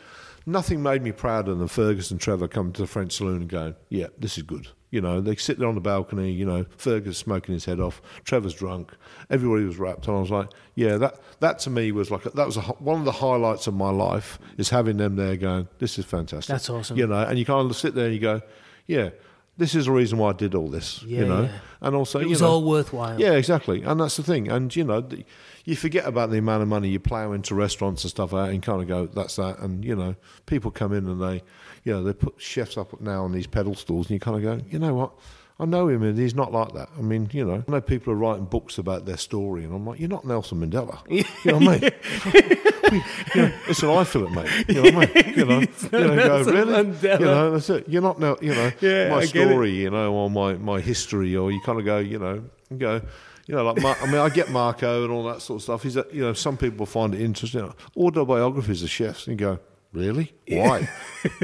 nothing 0.47 0.83
made 0.83 1.03
me 1.03 1.13
prouder 1.13 1.55
than 1.55 1.69
Fergus 1.69 2.11
and 2.11 2.21
Trevor 2.21 2.49
coming 2.49 2.73
to 2.75 2.83
the 2.83 2.87
French 2.89 3.13
saloon 3.13 3.43
and 3.43 3.49
going, 3.49 3.75
"Yeah, 3.91 4.07
this 4.19 4.37
is 4.39 4.43
good." 4.45 4.69
You 4.91 5.01
know, 5.03 5.21
they 5.21 5.37
sit 5.37 5.59
there 5.59 5.69
on 5.69 5.75
the 5.75 5.81
balcony. 5.83 6.31
You 6.33 6.47
know, 6.47 6.65
Fergus 6.79 7.19
smoking 7.19 7.53
his 7.53 7.67
head 7.67 7.81
off. 7.81 8.01
Trevor's 8.25 8.55
drunk. 8.55 8.93
Everybody 9.29 9.65
was 9.65 9.77
wrapped. 9.79 10.07
And 10.09 10.17
I 10.17 10.21
was 10.21 10.31
like, 10.31 10.49
"Yeah, 10.75 10.97
that 10.97 11.21
that 11.41 11.59
to 11.61 11.71
me 11.71 11.93
was 11.93 12.11
like 12.11 12.25
a, 12.25 12.31
that 12.31 12.47
was 12.47 12.57
a, 12.57 12.63
one 12.63 13.01
of 13.01 13.05
the 13.05 13.13
highlights 13.13 13.67
of 13.67 13.75
my 13.75 13.91
life 13.91 14.39
is 14.57 14.71
having 14.71 14.97
them 14.97 15.17
there 15.17 15.37
going, 15.37 15.69
this 15.81 15.99
is 15.99 16.07
fantastic. 16.07 16.49
That's 16.49 16.71
awesome. 16.71 16.97
You 16.97 17.07
know, 17.09 17.21
and 17.23 17.39
you 17.39 17.45
kind 17.45 17.69
of 17.71 17.77
sit 17.77 17.95
there 17.95 18.07
and 18.07 18.15
you 18.15 18.21
go, 18.21 18.41
"Yeah, 18.87 19.11
this 19.57 19.75
is 19.75 19.87
the 19.87 19.93
reason 19.93 20.19
why 20.19 20.31
I 20.31 20.33
did 20.35 20.55
all 20.55 20.69
this." 20.69 21.03
Yeah, 21.03 21.21
you 21.21 21.27
know, 21.27 21.43
yeah. 21.43 21.59
and 21.81 21.95
also 21.97 22.19
It 22.21 22.25
you 22.25 22.31
was 22.31 22.41
know, 22.43 22.49
all 22.49 22.65
worthwhile. 22.65 23.21
yeah, 23.21 23.33
exactly, 23.33 23.83
and 23.83 24.01
that's 24.01 24.17
the 24.17 24.23
thing. 24.23 24.49
And 24.51 24.75
you 24.75 24.85
know, 24.85 25.01
the, 25.01 25.25
you 25.65 25.75
forget 25.77 26.07
about 26.07 26.31
the 26.31 26.39
amount 26.39 26.63
of 26.63 26.69
money 26.69 26.89
you 26.89 27.01
plough 27.01 27.33
into 27.33 27.55
restaurants 27.55 28.05
and 28.05 28.11
stuff 28.11 28.33
like 28.33 28.47
that, 28.49 28.55
and 28.55 28.63
kind 28.63 28.83
of 28.83 28.89
go, 28.89 29.07
"That's 29.07 29.37
that." 29.37 29.59
And 29.59 29.85
you 29.85 29.97
know, 29.97 30.15
people 30.47 30.71
come 30.71 30.93
in 30.93 31.07
and 31.07 31.21
they, 31.21 31.43
you 31.85 31.93
know, 31.93 32.03
they 32.03 32.13
put 32.13 32.41
chefs 32.41 32.77
up 32.77 33.01
now 33.01 33.25
on 33.25 33.33
these 33.33 33.47
pedestals, 33.47 34.07
and 34.07 34.15
you 34.15 34.21
kind 34.21 34.37
of 34.37 34.43
go, 34.43 34.65
"You 34.71 34.79
know 34.79 34.95
what?" 34.95 35.13
I 35.59 35.65
know 35.65 35.89
him, 35.89 36.03
and 36.03 36.19
he's 36.19 36.35
not 36.35 36.53
like 36.53 36.73
that. 36.75 36.91
I 36.99 37.01
mean, 37.01 37.31
you 37.33 37.43
know, 37.45 37.65
I 37.67 37.71
know 37.71 37.81
people 37.81 38.13
are 38.13 38.17
writing 38.17 38.45
books 38.45 38.77
about 38.77 39.07
their 39.07 39.17
story, 39.17 39.65
and 39.65 39.75
I'm 39.75 39.87
like, 39.87 39.99
"You're 39.99 40.11
not 40.11 40.25
Nelson 40.27 40.61
Mandela." 40.61 40.99
You 41.09 41.53
know 41.53 41.59
what 41.59 41.83
I 41.83 42.91
mean? 42.91 43.01
you 43.35 43.43
know, 43.43 43.53
listen, 43.67 43.89
I 43.89 44.05
feel 44.05 44.27
it, 44.27 44.31
mate. 44.33 44.65
You 44.69 44.75
know 44.75 44.83
what 44.99 45.11
I 45.17 45.23
mean? 45.23 45.35
You 45.39 45.45
know, 45.45 45.61
you 45.93 46.17
know, 46.17 46.17
go, 46.17 46.43
really? 46.53 46.73
Mandela. 46.85 47.21
You 47.21 47.25
know, 47.27 47.51
that's 47.53 47.71
it. 47.71 47.89
You're 47.89 48.03
not, 48.03 48.21
now, 48.21 48.37
you 48.41 48.55
know, 48.55 48.71
Yeah, 48.81 49.09
my 49.11 49.23
it. 49.23 49.29
story, 49.29 49.71
you 49.71 49.91
know, 49.91 50.13
or 50.13 50.31
my, 50.31 50.55
my 50.55 50.81
history, 50.81 51.35
or 51.37 51.51
you 51.51 51.61
kind 51.65 51.79
of 51.79 51.85
go, 51.85 51.99
you 51.99 52.19
know, 52.19 52.45
you 52.71 52.77
go, 52.77 53.01
you 53.47 53.55
know, 53.55 53.65
like 53.65 53.81
Mar- 53.83 53.97
I 54.03 54.07
mean, 54.07 54.17
I 54.17 54.29
get 54.29 54.51
Marco 54.51 55.05
and 55.05 55.13
all 55.13 55.25
that 55.25 55.41
sort 55.43 55.59
of 55.59 55.63
stuff. 55.63 55.83
He's, 55.83 55.97
a, 55.97 56.05
you 56.13 56.21
know, 56.23 56.33
some 56.33 56.57
people 56.57 56.85
find 56.87 57.15
it 57.15 57.21
interesting. 57.21 57.73
Autobiographies 57.97 58.83
of 58.83 58.91
chefs, 58.91 59.27
and 59.27 59.41
you 59.41 59.47
go, 59.47 59.59
really? 59.93 60.33
Why? 60.49 60.89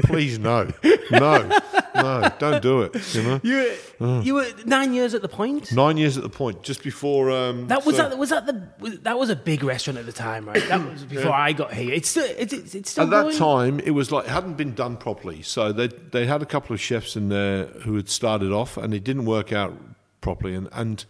Please 0.03 0.37
no, 0.39 0.71
no, 1.11 1.59
no, 1.95 2.31
don't 2.39 2.61
do 2.61 2.81
it. 2.81 3.15
You 3.15 3.23
know, 3.23 3.39
You 3.43 3.75
were, 3.99 4.21
you 4.21 4.33
were 4.35 4.47
nine 4.65 4.93
years 4.93 5.13
at 5.13 5.21
the 5.21 5.27
point. 5.29 5.71
nine 5.71 5.97
years 5.97 6.17
at 6.17 6.23
the 6.23 6.29
point, 6.29 6.63
just 6.63 6.83
before. 6.83 7.31
Um, 7.31 7.67
That 7.67 7.85
was 7.85 7.95
so- 7.97 8.09
that 8.09 8.17
was 8.17 8.29
that 8.29 8.45
the 8.45 8.67
was- 8.79 8.99
that 9.01 9.17
was 9.19 9.29
a 9.29 9.35
big 9.35 9.63
restaurant 9.63 9.97
at 9.99 10.05
the 10.05 10.11
time, 10.11 10.47
right? 10.47 10.63
That 10.67 10.81
was 10.91 11.03
before 11.03 11.33
I 11.33 11.53
got 11.53 11.73
here. 11.73 11.93
It's 11.93 12.09
still 12.09 12.27
it's 12.37 12.53
it's, 12.53 12.89
still 12.91 13.03
At 13.05 13.09
that 13.11 13.33
time, 13.37 13.79
it 13.79 13.91
was 13.91 14.11
like 14.11 14.25
it 14.25 14.31
hadn't 14.31 14.57
been 14.57 14.73
done 14.73 14.97
properly. 14.97 15.41
So 15.41 15.71
they 15.71 15.87
they 15.87 16.25
had 16.25 16.41
a 16.41 16.45
couple 16.47 16.73
of 16.73 16.81
chefs 16.81 17.15
in 17.15 17.29
there 17.29 17.65
who 17.85 17.95
had 17.95 18.09
started 18.09 18.51
off, 18.51 18.77
and 18.77 18.93
it 18.93 19.03
didn't 19.03 19.25
work 19.25 19.51
out 19.53 19.73
properly. 20.21 20.55
And 20.55 20.67
and 20.71 21.05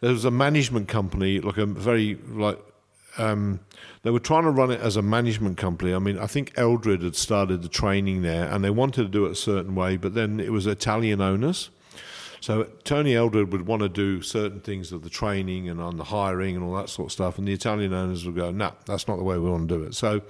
there 0.00 0.12
was 0.12 0.24
a 0.24 0.30
management 0.30 0.88
company, 0.88 1.40
like 1.40 1.56
a 1.58 1.66
very 1.66 2.18
like 2.28 2.58
um, 3.18 3.60
they 4.04 4.10
were 4.10 4.20
trying 4.20 4.44
to 4.44 4.50
run 4.50 4.70
it 4.70 4.80
as 4.80 4.96
a 4.96 5.02
management 5.02 5.56
company. 5.56 5.94
I 5.94 5.98
mean, 5.98 6.18
I 6.18 6.26
think 6.26 6.52
Eldred 6.56 7.02
had 7.02 7.16
started 7.16 7.62
the 7.62 7.68
training 7.68 8.22
there, 8.22 8.46
and 8.48 8.62
they 8.62 8.70
wanted 8.70 9.02
to 9.02 9.08
do 9.08 9.24
it 9.24 9.32
a 9.32 9.34
certain 9.34 9.74
way, 9.74 9.96
but 9.96 10.14
then 10.14 10.38
it 10.38 10.52
was 10.52 10.66
Italian 10.66 11.20
owners. 11.20 11.70
So 12.40 12.64
Tony 12.84 13.14
Eldred 13.14 13.50
would 13.52 13.66
want 13.66 13.80
to 13.80 13.88
do 13.88 14.20
certain 14.20 14.60
things 14.60 14.92
of 14.92 15.02
the 15.02 15.08
training 15.08 15.70
and 15.70 15.80
on 15.80 15.96
the 15.96 16.04
hiring 16.04 16.54
and 16.54 16.62
all 16.62 16.74
that 16.74 16.90
sort 16.90 17.08
of 17.08 17.12
stuff, 17.12 17.38
and 17.38 17.48
the 17.48 17.54
Italian 17.54 17.94
owners 17.94 18.26
would 18.26 18.36
go, 18.36 18.50
"No, 18.50 18.72
that's 18.84 19.08
not 19.08 19.16
the 19.16 19.24
way 19.24 19.38
we 19.38 19.48
want 19.48 19.66
to 19.70 19.78
do 19.78 19.82
it." 19.82 19.94
So 19.94 20.20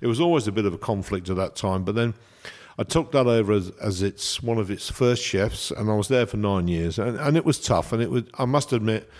it 0.00 0.06
was 0.06 0.18
always 0.18 0.48
a 0.48 0.52
bit 0.52 0.64
of 0.64 0.72
a 0.72 0.78
conflict 0.78 1.28
at 1.28 1.36
that 1.36 1.54
time. 1.54 1.84
But 1.84 1.94
then 1.94 2.14
I 2.78 2.84
took 2.84 3.12
that 3.12 3.26
over 3.26 3.52
as, 3.52 3.68
as 3.82 4.00
its 4.00 4.42
one 4.42 4.56
of 4.56 4.70
its 4.70 4.88
first 4.88 5.22
chefs, 5.22 5.70
and 5.70 5.90
I 5.90 5.94
was 5.94 6.08
there 6.08 6.24
for 6.24 6.38
nine 6.38 6.68
years, 6.68 6.98
and, 6.98 7.18
and 7.18 7.36
it 7.36 7.44
was 7.44 7.60
tough. 7.60 7.92
And 7.92 8.02
it 8.02 8.10
was, 8.10 8.22
I 8.38 8.46
must 8.46 8.72
admit, 8.72 9.10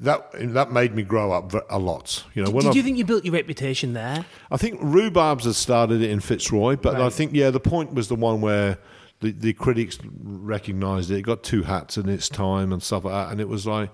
that 0.00 0.30
that 0.54 0.70
made 0.70 0.94
me 0.94 1.02
grow 1.02 1.32
up 1.32 1.52
a 1.70 1.78
lot. 1.78 2.24
You 2.34 2.44
know, 2.44 2.50
when 2.50 2.64
Did 2.64 2.76
you 2.76 2.82
think 2.82 2.98
you 2.98 3.04
built 3.04 3.24
your 3.24 3.34
reputation 3.34 3.92
there? 3.94 4.24
I 4.50 4.56
think 4.56 4.80
Rhubarbs 4.80 5.44
had 5.44 5.54
started 5.54 6.02
it 6.02 6.10
in 6.10 6.20
Fitzroy, 6.20 6.76
but 6.76 7.00
I 7.00 7.10
think 7.10 7.32
yeah, 7.34 7.50
the 7.50 7.60
point 7.60 7.94
was 7.94 8.08
the 8.08 8.14
one 8.14 8.40
where 8.40 8.78
the, 9.20 9.32
the 9.32 9.52
critics 9.52 9.98
recognised 10.22 11.10
it. 11.10 11.18
It 11.18 11.22
got 11.22 11.42
two 11.42 11.62
hats 11.62 11.96
in 11.96 12.08
its 12.08 12.28
time 12.28 12.72
and 12.72 12.82
stuff 12.82 13.04
like 13.04 13.14
that, 13.14 13.32
and 13.32 13.40
it 13.40 13.48
was 13.48 13.66
like. 13.66 13.90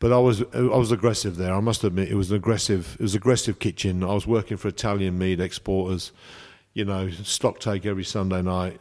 But 0.00 0.12
I 0.12 0.18
was 0.18 0.42
I 0.52 0.60
was 0.60 0.90
aggressive 0.90 1.36
there. 1.36 1.54
I 1.54 1.60
must 1.60 1.84
admit, 1.84 2.10
it 2.10 2.16
was 2.16 2.30
an 2.30 2.36
aggressive. 2.36 2.96
It 2.98 3.02
was 3.02 3.14
aggressive 3.14 3.58
kitchen. 3.58 4.02
I 4.02 4.12
was 4.12 4.26
working 4.26 4.56
for 4.56 4.68
Italian 4.68 5.16
meat 5.16 5.40
exporters. 5.40 6.12
You 6.74 6.84
know, 6.84 7.08
stock 7.10 7.60
take 7.60 7.86
every 7.86 8.04
Sunday 8.04 8.42
night. 8.42 8.80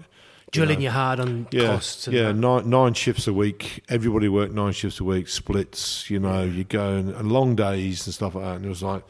Drilling 0.53 0.81
you 0.81 0.89
hard 0.91 1.19
on 1.19 1.47
Yeah, 1.51 1.67
costs. 1.67 2.07
And 2.07 2.15
yeah, 2.15 2.31
nine, 2.31 2.69
nine 2.69 2.93
shifts 2.93 3.27
a 3.27 3.33
week. 3.33 3.83
Everybody 3.89 4.29
worked 4.29 4.53
nine 4.53 4.71
shifts 4.73 4.99
a 4.99 5.03
week, 5.03 5.27
splits. 5.27 6.09
You 6.09 6.19
know, 6.19 6.43
you 6.43 6.63
go 6.63 6.95
and, 6.95 7.09
and 7.11 7.31
long 7.31 7.55
days 7.55 8.05
and 8.07 8.13
stuff 8.13 8.35
like 8.35 8.43
that. 8.45 8.55
And 8.57 8.65
it 8.65 8.69
was 8.69 8.83
like, 8.83 9.03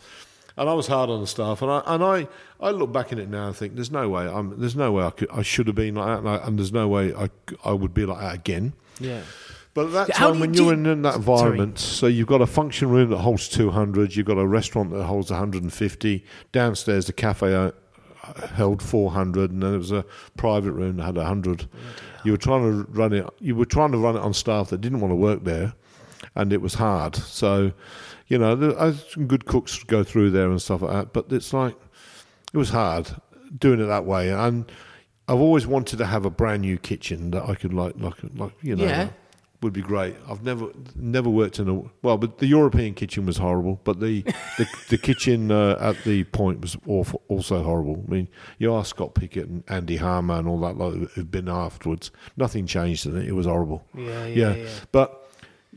and 0.58 0.70
I 0.70 0.74
was 0.74 0.88
hard 0.88 1.10
on 1.10 1.22
the 1.22 1.28
staff. 1.28 1.62
And 1.62 1.70
I 1.72 1.82
and 1.86 2.04
I, 2.04 2.28
I 2.60 2.70
look 2.72 2.92
back 2.92 3.12
in 3.12 3.20
it 3.20 3.30
now 3.30 3.48
and 3.48 3.56
think, 3.56 3.76
there's 3.76 3.92
no 3.92 4.08
way. 4.10 4.28
I'm 4.28 4.60
there's 4.60 4.76
no 4.76 4.92
way 4.92 5.04
I 5.04 5.10
could 5.12 5.30
I 5.32 5.42
should 5.42 5.68
have 5.68 5.76
been 5.76 5.96
like 5.96 6.08
that, 6.08 6.20
and, 6.20 6.30
I, 6.30 6.36
and 6.48 6.58
there's 6.60 6.72
no 6.74 6.88
way 6.88 7.14
I 7.14 7.30
I 7.66 7.74
would 7.74 7.94
be 7.94 8.06
like 8.06 8.20
that 8.20 8.36
again. 8.36 8.74
yeah. 9.00 9.22
But 9.76 9.88
at 9.88 9.92
that 9.94 10.12
How 10.18 10.28
time, 10.28 10.36
you- 10.36 10.42
when 10.42 10.54
you're 10.54 10.64
you- 10.66 10.70
in, 10.74 10.86
in 10.86 11.02
that 11.02 11.16
environment, 11.16 11.80
so 11.80 12.06
you've 12.06 12.28
got 12.28 12.42
a 12.42 12.46
function 12.46 12.90
room 12.92 13.10
that 13.10 13.18
holds 13.18 13.50
200, 13.50 14.16
you've 14.16 14.28
got 14.28 14.38
a 14.38 14.46
restaurant 14.46 14.92
that 14.92 15.04
holds 15.06 15.32
150, 15.32 16.24
downstairs 16.52 17.08
the 17.08 17.14
cafe 17.14 17.56
uh, 17.56 17.72
held 18.54 18.82
400, 18.82 19.52
and 19.52 19.62
then 19.62 19.72
there 19.72 19.80
was 19.80 19.92
a 19.92 20.06
private 20.38 20.72
room 20.72 20.98
that 20.98 21.04
had 21.04 21.16
100. 21.18 21.68
You 22.24 22.32
were 22.32 22.38
trying 22.38 22.62
to 22.64 22.92
run 22.92 23.14
it. 23.14 23.28
You 23.40 23.56
were 23.56 23.66
trying 23.66 23.92
to 23.92 23.98
run 23.98 24.16
it 24.16 24.20
on 24.20 24.34
staff 24.34 24.70
that 24.70 24.82
didn't 24.82 25.02
want 25.02 25.12
to 25.12 25.16
work 25.16 25.44
there, 25.44 25.74
and 26.36 26.54
it 26.54 26.62
was 26.62 26.76
hard. 26.76 27.16
So, 27.16 27.74
you 28.28 28.38
know, 28.38 28.56
there 28.56 28.80
uh, 28.80 28.94
some 28.94 29.28
good 29.28 29.46
cooks 29.46 29.84
go 29.84 30.04
through 30.04 30.32
there 30.32 30.50
and 30.50 30.62
stuff 30.62 30.82
like 30.82 30.92
that. 30.92 31.14
But 31.14 31.32
it's 31.32 31.54
like 31.54 31.76
it 32.54 32.58
was 32.58 32.70
hard 32.70 33.10
doing 33.60 33.80
it 33.80 33.86
that 33.86 34.06
way, 34.06 34.32
and 34.32 34.72
I've 35.28 35.40
always 35.40 35.68
wanted 35.68 35.98
to 35.98 36.06
have 36.06 36.26
a 36.26 36.30
brand 36.30 36.62
new 36.62 36.78
kitchen 36.78 37.32
that 37.32 37.48
I 37.48 37.56
could 37.56 37.74
like, 37.74 37.96
like, 37.98 38.16
like 38.36 38.54
you 38.62 38.76
know, 38.76 38.86
Yeah. 38.86 39.10
Would 39.64 39.74
be 39.74 39.82
great. 39.82 40.16
I've 40.30 40.44
never 40.44 40.68
never 40.96 41.30
worked 41.30 41.60
in 41.60 41.68
a 41.70 41.82
well, 42.02 42.18
but 42.18 42.38
the 42.38 42.48
European 42.48 42.94
kitchen 42.94 43.26
was 43.26 43.38
horrible. 43.38 43.80
But 43.84 44.00
the 44.00 44.22
the, 44.58 44.68
the 44.90 44.98
kitchen 44.98 45.52
uh, 45.52 45.78
at 45.80 46.04
the 46.04 46.26
point 46.26 46.62
was 46.62 46.78
awful, 46.88 47.22
also 47.30 47.64
horrible. 47.64 48.04
I 48.08 48.12
mean, 48.12 48.28
you 48.60 48.74
ask 48.76 48.90
Scott 48.90 49.16
Pickett 49.16 49.48
and 49.48 49.64
Andy 49.68 49.98
Harmer 49.98 50.36
and 50.36 50.48
all 50.48 50.60
that 50.62 50.78
lot 50.78 50.94
who've 50.94 51.32
been 51.32 51.50
afterwards. 51.50 52.12
Nothing 52.38 52.68
changed 52.68 53.06
in 53.06 53.18
it. 53.18 53.28
It 53.28 53.34
was 53.34 53.46
horrible. 53.46 53.86
Yeah, 53.96 54.26
yeah, 54.28 54.56
yeah. 54.56 54.70
But 54.92 55.24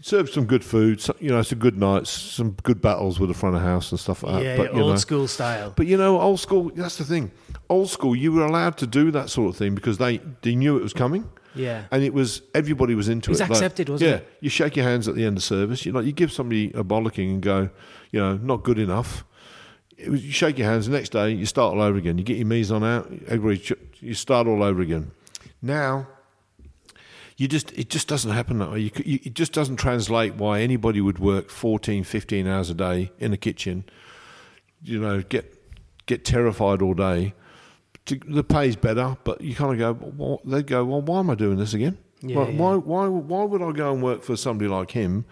served 0.02 0.32
some 0.32 0.44
good 0.44 0.64
food, 0.64 1.00
so, 1.00 1.14
you 1.20 1.30
know, 1.30 1.42
some 1.42 1.58
good 1.58 1.78
nights, 1.78 2.10
some 2.10 2.52
good 2.62 2.80
battles 2.80 3.18
with 3.18 3.28
the 3.28 3.34
front 3.34 3.56
of 3.56 3.62
house 3.62 3.90
and 3.90 3.98
stuff 3.98 4.22
like 4.22 4.34
that. 4.34 4.44
yeah, 4.44 4.56
but, 4.56 4.74
you 4.74 4.80
old 4.82 4.92
know, 4.92 4.96
school 4.96 5.26
style. 5.26 5.72
But 5.74 5.86
you 5.86 5.96
know, 5.96 6.20
old 6.20 6.40
school. 6.40 6.70
That's 6.74 6.96
the 6.96 7.04
thing. 7.04 7.30
Old 7.68 7.90
school, 7.90 8.14
you 8.14 8.32
were 8.32 8.44
allowed 8.44 8.76
to 8.78 8.86
do 8.86 9.10
that 9.10 9.30
sort 9.30 9.50
of 9.50 9.56
thing 9.56 9.74
because 9.74 9.98
they 9.98 10.18
they 10.42 10.54
knew 10.54 10.76
it 10.76 10.82
was 10.82 10.92
coming, 10.92 11.28
yeah, 11.56 11.84
and 11.90 12.02
it 12.02 12.14
was 12.14 12.42
everybody 12.54 12.94
was 12.94 13.08
into 13.08 13.30
It 13.30 13.32
was 13.32 13.40
it. 13.40 13.48
Was 13.48 13.58
accepted, 13.58 13.88
wasn't 13.88 14.10
yeah, 14.10 14.16
it? 14.16 14.22
Yeah. 14.22 14.36
You 14.40 14.50
shake 14.50 14.76
your 14.76 14.84
hands 14.84 15.08
at 15.08 15.14
the 15.14 15.24
end 15.24 15.36
of 15.36 15.42
service. 15.42 15.84
You 15.84 15.92
like 15.92 16.06
you 16.06 16.12
give 16.12 16.32
somebody 16.32 16.70
a 16.72 16.84
bollocking 16.84 17.30
and 17.30 17.42
go, 17.42 17.70
you 18.10 18.20
know, 18.20 18.36
not 18.36 18.62
good 18.62 18.78
enough. 18.78 19.24
It 19.96 20.10
was, 20.10 20.24
you 20.24 20.32
shake 20.32 20.58
your 20.58 20.68
hands. 20.68 20.86
The 20.86 20.92
next 20.92 21.10
day, 21.10 21.30
you 21.30 21.46
start 21.46 21.74
all 21.74 21.80
over 21.80 21.96
again. 21.96 22.18
You 22.18 22.24
get 22.24 22.36
your 22.36 22.46
mise 22.46 22.70
on 22.70 22.84
out. 22.84 23.10
Everybody, 23.28 23.58
ch- 23.58 24.00
you 24.00 24.14
start 24.14 24.46
all 24.46 24.62
over 24.62 24.82
again. 24.82 25.12
Now, 25.62 26.06
you 27.36 27.48
just 27.48 27.72
it 27.72 27.90
just 27.90 28.08
doesn't 28.08 28.30
happen 28.30 28.58
that 28.58 28.70
way. 28.70 28.80
You, 28.80 28.90
you, 29.04 29.18
it 29.24 29.34
just 29.34 29.52
doesn't 29.52 29.76
translate 29.76 30.34
why 30.34 30.60
anybody 30.60 31.00
would 31.00 31.18
work 31.18 31.50
14, 31.50 32.04
15 32.04 32.46
hours 32.46 32.70
a 32.70 32.74
day 32.74 33.10
in 33.18 33.32
a 33.32 33.36
kitchen. 33.36 33.84
You 34.82 35.00
know, 35.00 35.22
get 35.22 35.54
get 36.06 36.24
terrified 36.24 36.82
all 36.82 36.94
day. 36.94 37.34
To, 38.06 38.20
the 38.28 38.44
pay's 38.44 38.76
better, 38.76 39.16
but 39.24 39.40
you 39.40 39.54
kind 39.54 39.72
of 39.72 39.78
go. 40.00 40.10
Well, 40.16 40.40
they 40.44 40.62
go, 40.62 40.84
well, 40.84 41.02
why 41.02 41.18
am 41.20 41.30
I 41.30 41.34
doing 41.34 41.56
this 41.58 41.74
again? 41.74 41.98
Yeah, 42.22 42.36
Why- 42.38 42.48
yeah. 42.50 42.58
Why, 42.58 42.76
why, 42.76 43.06
why 43.08 43.44
would 43.44 43.62
I 43.62 43.72
go 43.72 43.92
and 43.92 44.02
work 44.02 44.22
for 44.22 44.36
somebody 44.36 44.68
like 44.68 44.92
him, 44.92 45.24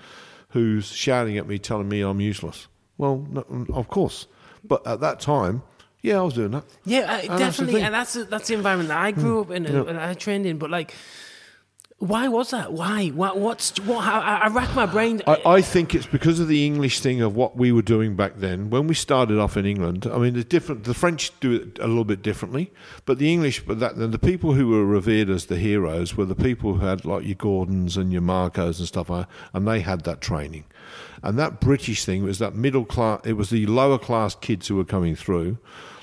who's 0.50 0.86
shouting 0.92 1.38
at 1.38 1.46
me, 1.46 1.58
telling 1.58 1.88
me 1.88 2.00
I'm 2.00 2.20
useless? 2.20 2.66
Well, 2.98 3.26
no, 3.30 3.44
of 3.72 3.88
course. 3.88 4.26
But 4.64 4.86
at 4.86 5.00
that 5.00 5.20
time, 5.20 5.62
yeah, 6.02 6.18
I 6.18 6.22
was 6.22 6.34
doing 6.34 6.50
that. 6.52 6.64
Yeah, 6.84 7.00
uh, 7.00 7.06
that's 7.28 7.38
definitely, 7.38 7.74
thing. 7.74 7.84
and 7.84 7.94
that's 7.94 8.12
the- 8.14 8.24
that's 8.24 8.48
the 8.48 8.54
environment 8.54 8.88
that 8.88 8.98
I 8.98 9.10
grew 9.12 9.40
up 9.42 9.50
in 9.50 9.66
and, 9.66 9.88
and 9.88 9.98
I 9.98 10.14
trained 10.14 10.44
in. 10.46 10.58
But 10.58 10.70
like, 10.70 10.94
why 11.99 12.26
was 12.28 12.51
that? 12.51 12.72
Why? 12.72 13.09
What? 13.09 13.38
What's 13.38 13.78
what? 13.80 14.03
How, 14.03 14.20
I, 14.20 14.34
I 14.45 14.49
rack 14.49 14.74
my 14.74 14.84
brain. 14.84 15.22
I, 15.26 15.40
I 15.47 15.61
think 15.62 15.95
it's 15.95 16.07
because 16.07 16.40
of 16.40 16.49
the 16.49 16.66
English 16.66 17.01
thing 17.01 17.22
of 17.22 17.36
what 17.36 17.57
we 17.57 17.70
were 17.70 17.82
doing 17.82 18.16
back 18.16 18.34
then. 18.36 18.68
When 18.68 18.88
we 18.88 18.95
started 18.95 19.38
off 19.38 19.57
in 19.57 19.64
England, 19.64 20.07
I 20.12 20.18
mean, 20.18 20.34
the 20.34 20.45
different. 20.45 20.84
The 20.84 20.95
French 20.95 21.32
do 21.38 21.55
it 21.55 21.78
a 21.78 21.86
little 21.86 22.05
bit 22.05 22.20
differently, 22.20 22.72
but 23.05 23.18
the 23.18 23.32
English, 23.32 23.64
but 23.64 23.78
that 23.78 23.97
the 23.97 24.18
people 24.18 24.55
who 24.55 24.68
were 24.68 24.84
revered 24.84 25.30
as 25.30 25.47
the 25.47 25.57
heroes 25.57 26.16
were 26.16 26.24
the 26.24 26.34
people 26.34 26.74
who 26.74 26.86
had 26.86 27.05
like 27.05 27.24
your 27.24 27.36
Gordons 27.36 27.97
and 27.97 28.12
your 28.12 28.22
Marcos 28.22 28.80
and 28.80 28.88
stuff, 28.88 29.09
and 29.09 29.68
they 29.68 29.80
had 29.80 30.03
that 30.03 30.20
training. 30.20 30.64
And 31.22 31.38
that 31.38 31.61
British 31.61 32.05
thing 32.05 32.24
was 32.24 32.38
that 32.40 32.55
middle 32.55 32.84
class. 32.84 33.20
It 33.24 33.34
was 33.34 33.51
the 33.51 33.66
lower 33.66 33.99
class 33.99 34.34
kids 34.34 34.68
who 34.68 34.76
were 34.76 34.84
coming 34.84 35.14
through, 35.14 35.59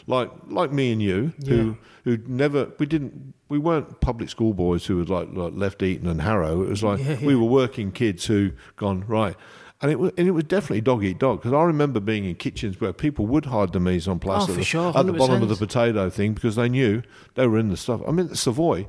like 0.07 0.31
like 0.47 0.71
me 0.71 0.93
and 0.93 1.01
you, 1.01 1.33
who 1.45 1.77
who 2.03 2.17
never 2.27 2.71
we 2.79 2.85
didn't 2.85 3.33
we 3.49 3.57
weren't 3.57 3.99
public 4.01 4.29
school 4.29 4.53
boys 4.53 4.85
who 4.85 4.99
had 4.99 5.09
like, 5.09 5.29
like 5.33 5.53
left 5.55 5.83
Eton 5.83 6.07
and 6.07 6.21
Harrow. 6.21 6.61
It 6.63 6.69
was 6.69 6.83
like 6.83 6.99
Yeah, 6.99 7.17
we 7.23 7.35
were 7.35 7.45
working 7.45 7.91
kids 7.91 8.25
who 8.25 8.51
gone 8.75 9.03
right. 9.07 9.35
And 9.83 9.89
it 9.91 9.97
was, 9.99 10.11
and 10.15 10.27
it 10.27 10.31
was 10.31 10.43
definitely 10.43 10.81
dog 10.81 11.03
eat 11.03 11.17
dog 11.17 11.39
because 11.39 11.53
I 11.53 11.63
remember 11.63 11.99
being 11.99 12.25
in 12.25 12.35
kitchens 12.35 12.79
where 12.79 12.93
people 12.93 13.25
would 13.25 13.45
hide 13.45 13.73
the 13.73 13.79
mise 13.79 14.07
en 14.07 14.19
place 14.19 14.43
Oh, 14.47 14.51
at, 14.51 14.57
the, 14.57 14.63
sure, 14.63 14.95
at 14.95 15.05
the 15.07 15.13
bottom 15.13 15.41
of 15.41 15.49
the 15.49 15.55
potato 15.55 16.09
thing 16.11 16.33
because 16.33 16.55
they 16.55 16.69
knew 16.69 17.01
they 17.33 17.47
were 17.47 17.57
in 17.57 17.69
the 17.69 17.77
stuff. 17.77 18.01
I 18.07 18.11
mean, 18.11 18.27
at 18.29 18.37
Savoy, 18.37 18.85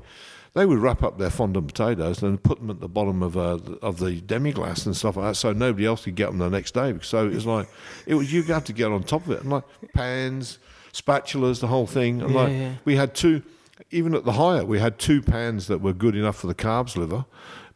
they 0.52 0.66
would 0.66 0.76
wrap 0.80 1.02
up 1.02 1.16
their 1.16 1.30
fondant 1.30 1.66
potatoes 1.66 2.22
and 2.22 2.42
put 2.42 2.58
them 2.58 2.68
at 2.68 2.80
the 2.80 2.88
bottom 2.88 3.22
of 3.22 3.38
uh, 3.38 3.58
of 3.80 4.00
the 4.00 4.20
demi 4.20 4.52
glace 4.52 4.84
and 4.84 4.94
stuff 4.94 5.16
like 5.16 5.30
that, 5.30 5.36
so 5.36 5.54
nobody 5.54 5.86
else 5.86 6.04
could 6.04 6.14
get 6.14 6.26
them 6.26 6.36
the 6.36 6.50
next 6.50 6.74
day. 6.74 6.94
So 7.00 7.26
it 7.26 7.32
was 7.32 7.46
like 7.46 7.68
it 8.06 8.14
was 8.14 8.30
you 8.30 8.42
had 8.42 8.66
to 8.66 8.74
get 8.74 8.92
on 8.92 9.02
top 9.02 9.24
of 9.24 9.32
it, 9.32 9.40
and 9.40 9.50
like 9.50 9.64
pans, 9.94 10.58
spatulas, 10.92 11.60
the 11.60 11.66
whole 11.68 11.86
thing. 11.86 12.20
And 12.22 12.32
Yeah, 12.32 12.40
like 12.40 12.52
yeah. 12.52 12.72
we 12.84 12.96
had 12.96 13.14
two, 13.14 13.42
even 13.90 14.14
at 14.14 14.24
the 14.24 14.32
Hyatt, 14.32 14.66
we 14.66 14.78
had 14.78 14.98
two 14.98 15.22
pans 15.22 15.66
that 15.66 15.80
were 15.80 15.92
good 15.92 16.16
enough 16.16 16.36
for 16.36 16.46
the 16.46 16.54
calves 16.54 16.96
liver. 16.96 17.24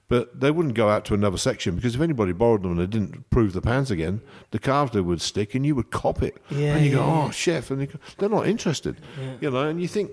But 0.08 0.38
they 0.38 0.52
wouldn't 0.52 0.76
go 0.76 0.88
out 0.88 1.04
to 1.06 1.14
another 1.14 1.36
section 1.36 1.74
because 1.74 1.96
if 1.96 2.00
anybody 2.00 2.30
borrowed 2.30 2.62
them 2.62 2.70
and 2.72 2.80
they 2.80 2.86
didn't 2.86 3.28
prove 3.30 3.52
the 3.54 3.60
pans 3.60 3.90
again, 3.90 4.20
the 4.52 4.60
calves 4.60 4.94
liver 4.94 5.08
would 5.08 5.20
stick 5.20 5.56
and 5.56 5.66
you 5.66 5.74
would 5.74 5.90
cop 5.90 6.22
it. 6.22 6.36
Yeah, 6.48 6.76
and 6.76 6.86
you 6.86 6.92
go, 6.92 7.02
oh, 7.02 7.30
chef. 7.32 7.72
And 7.72 7.80
you 7.80 7.86
go, 7.88 7.98
they're 8.18 8.28
not 8.28 8.46
interested. 8.46 9.00
You 9.40 9.50
know, 9.50 9.62
and 9.66 9.82
you 9.82 9.88
think, 9.88 10.12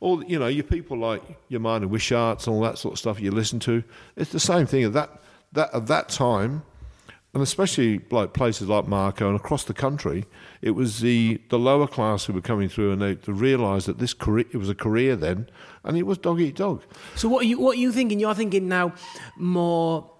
all 0.00 0.22
you 0.24 0.38
know, 0.38 0.48
your 0.48 0.64
people 0.64 0.98
like 0.98 1.22
your 1.48 1.60
Martin 1.60 1.88
Wisharts 1.88 2.46
and 2.46 2.54
all 2.54 2.60
that 2.60 2.76
sort 2.76 2.92
of 2.92 2.98
stuff 2.98 3.20
you 3.20 3.30
listen 3.30 3.58
to, 3.60 3.82
it's 4.16 4.32
the 4.32 4.40
same 4.40 4.66
thing 4.66 4.84
at 4.84 4.92
that, 4.92 5.22
that, 5.52 5.74
at 5.74 5.86
that 5.86 6.10
time, 6.10 6.62
and 7.34 7.42
especially 7.42 8.00
like 8.10 8.34
places 8.34 8.68
like 8.68 8.86
Marco 8.86 9.26
and 9.26 9.36
across 9.36 9.64
the 9.64 9.72
country, 9.72 10.26
it 10.60 10.72
was 10.72 11.00
the, 11.00 11.40
the 11.48 11.58
lower 11.58 11.86
class 11.86 12.26
who 12.26 12.34
were 12.34 12.42
coming 12.42 12.68
through 12.68 12.92
and 12.92 13.00
they, 13.00 13.14
they 13.14 13.32
realised 13.32 13.86
that 13.88 13.98
this 13.98 14.12
career, 14.12 14.44
it 14.52 14.58
was 14.58 14.68
a 14.68 14.74
career 14.74 15.16
then, 15.16 15.48
and 15.84 15.96
it 15.96 16.02
was 16.04 16.18
dog 16.18 16.40
eat 16.40 16.56
dog. 16.56 16.82
So 17.16 17.28
what 17.30 17.44
are 17.44 17.48
you 17.48 17.58
what 17.58 17.76
are 17.76 17.80
you 17.80 17.90
thinking? 17.92 18.20
You're 18.20 18.34
thinking 18.34 18.68
now 18.68 18.92
more 19.36 20.10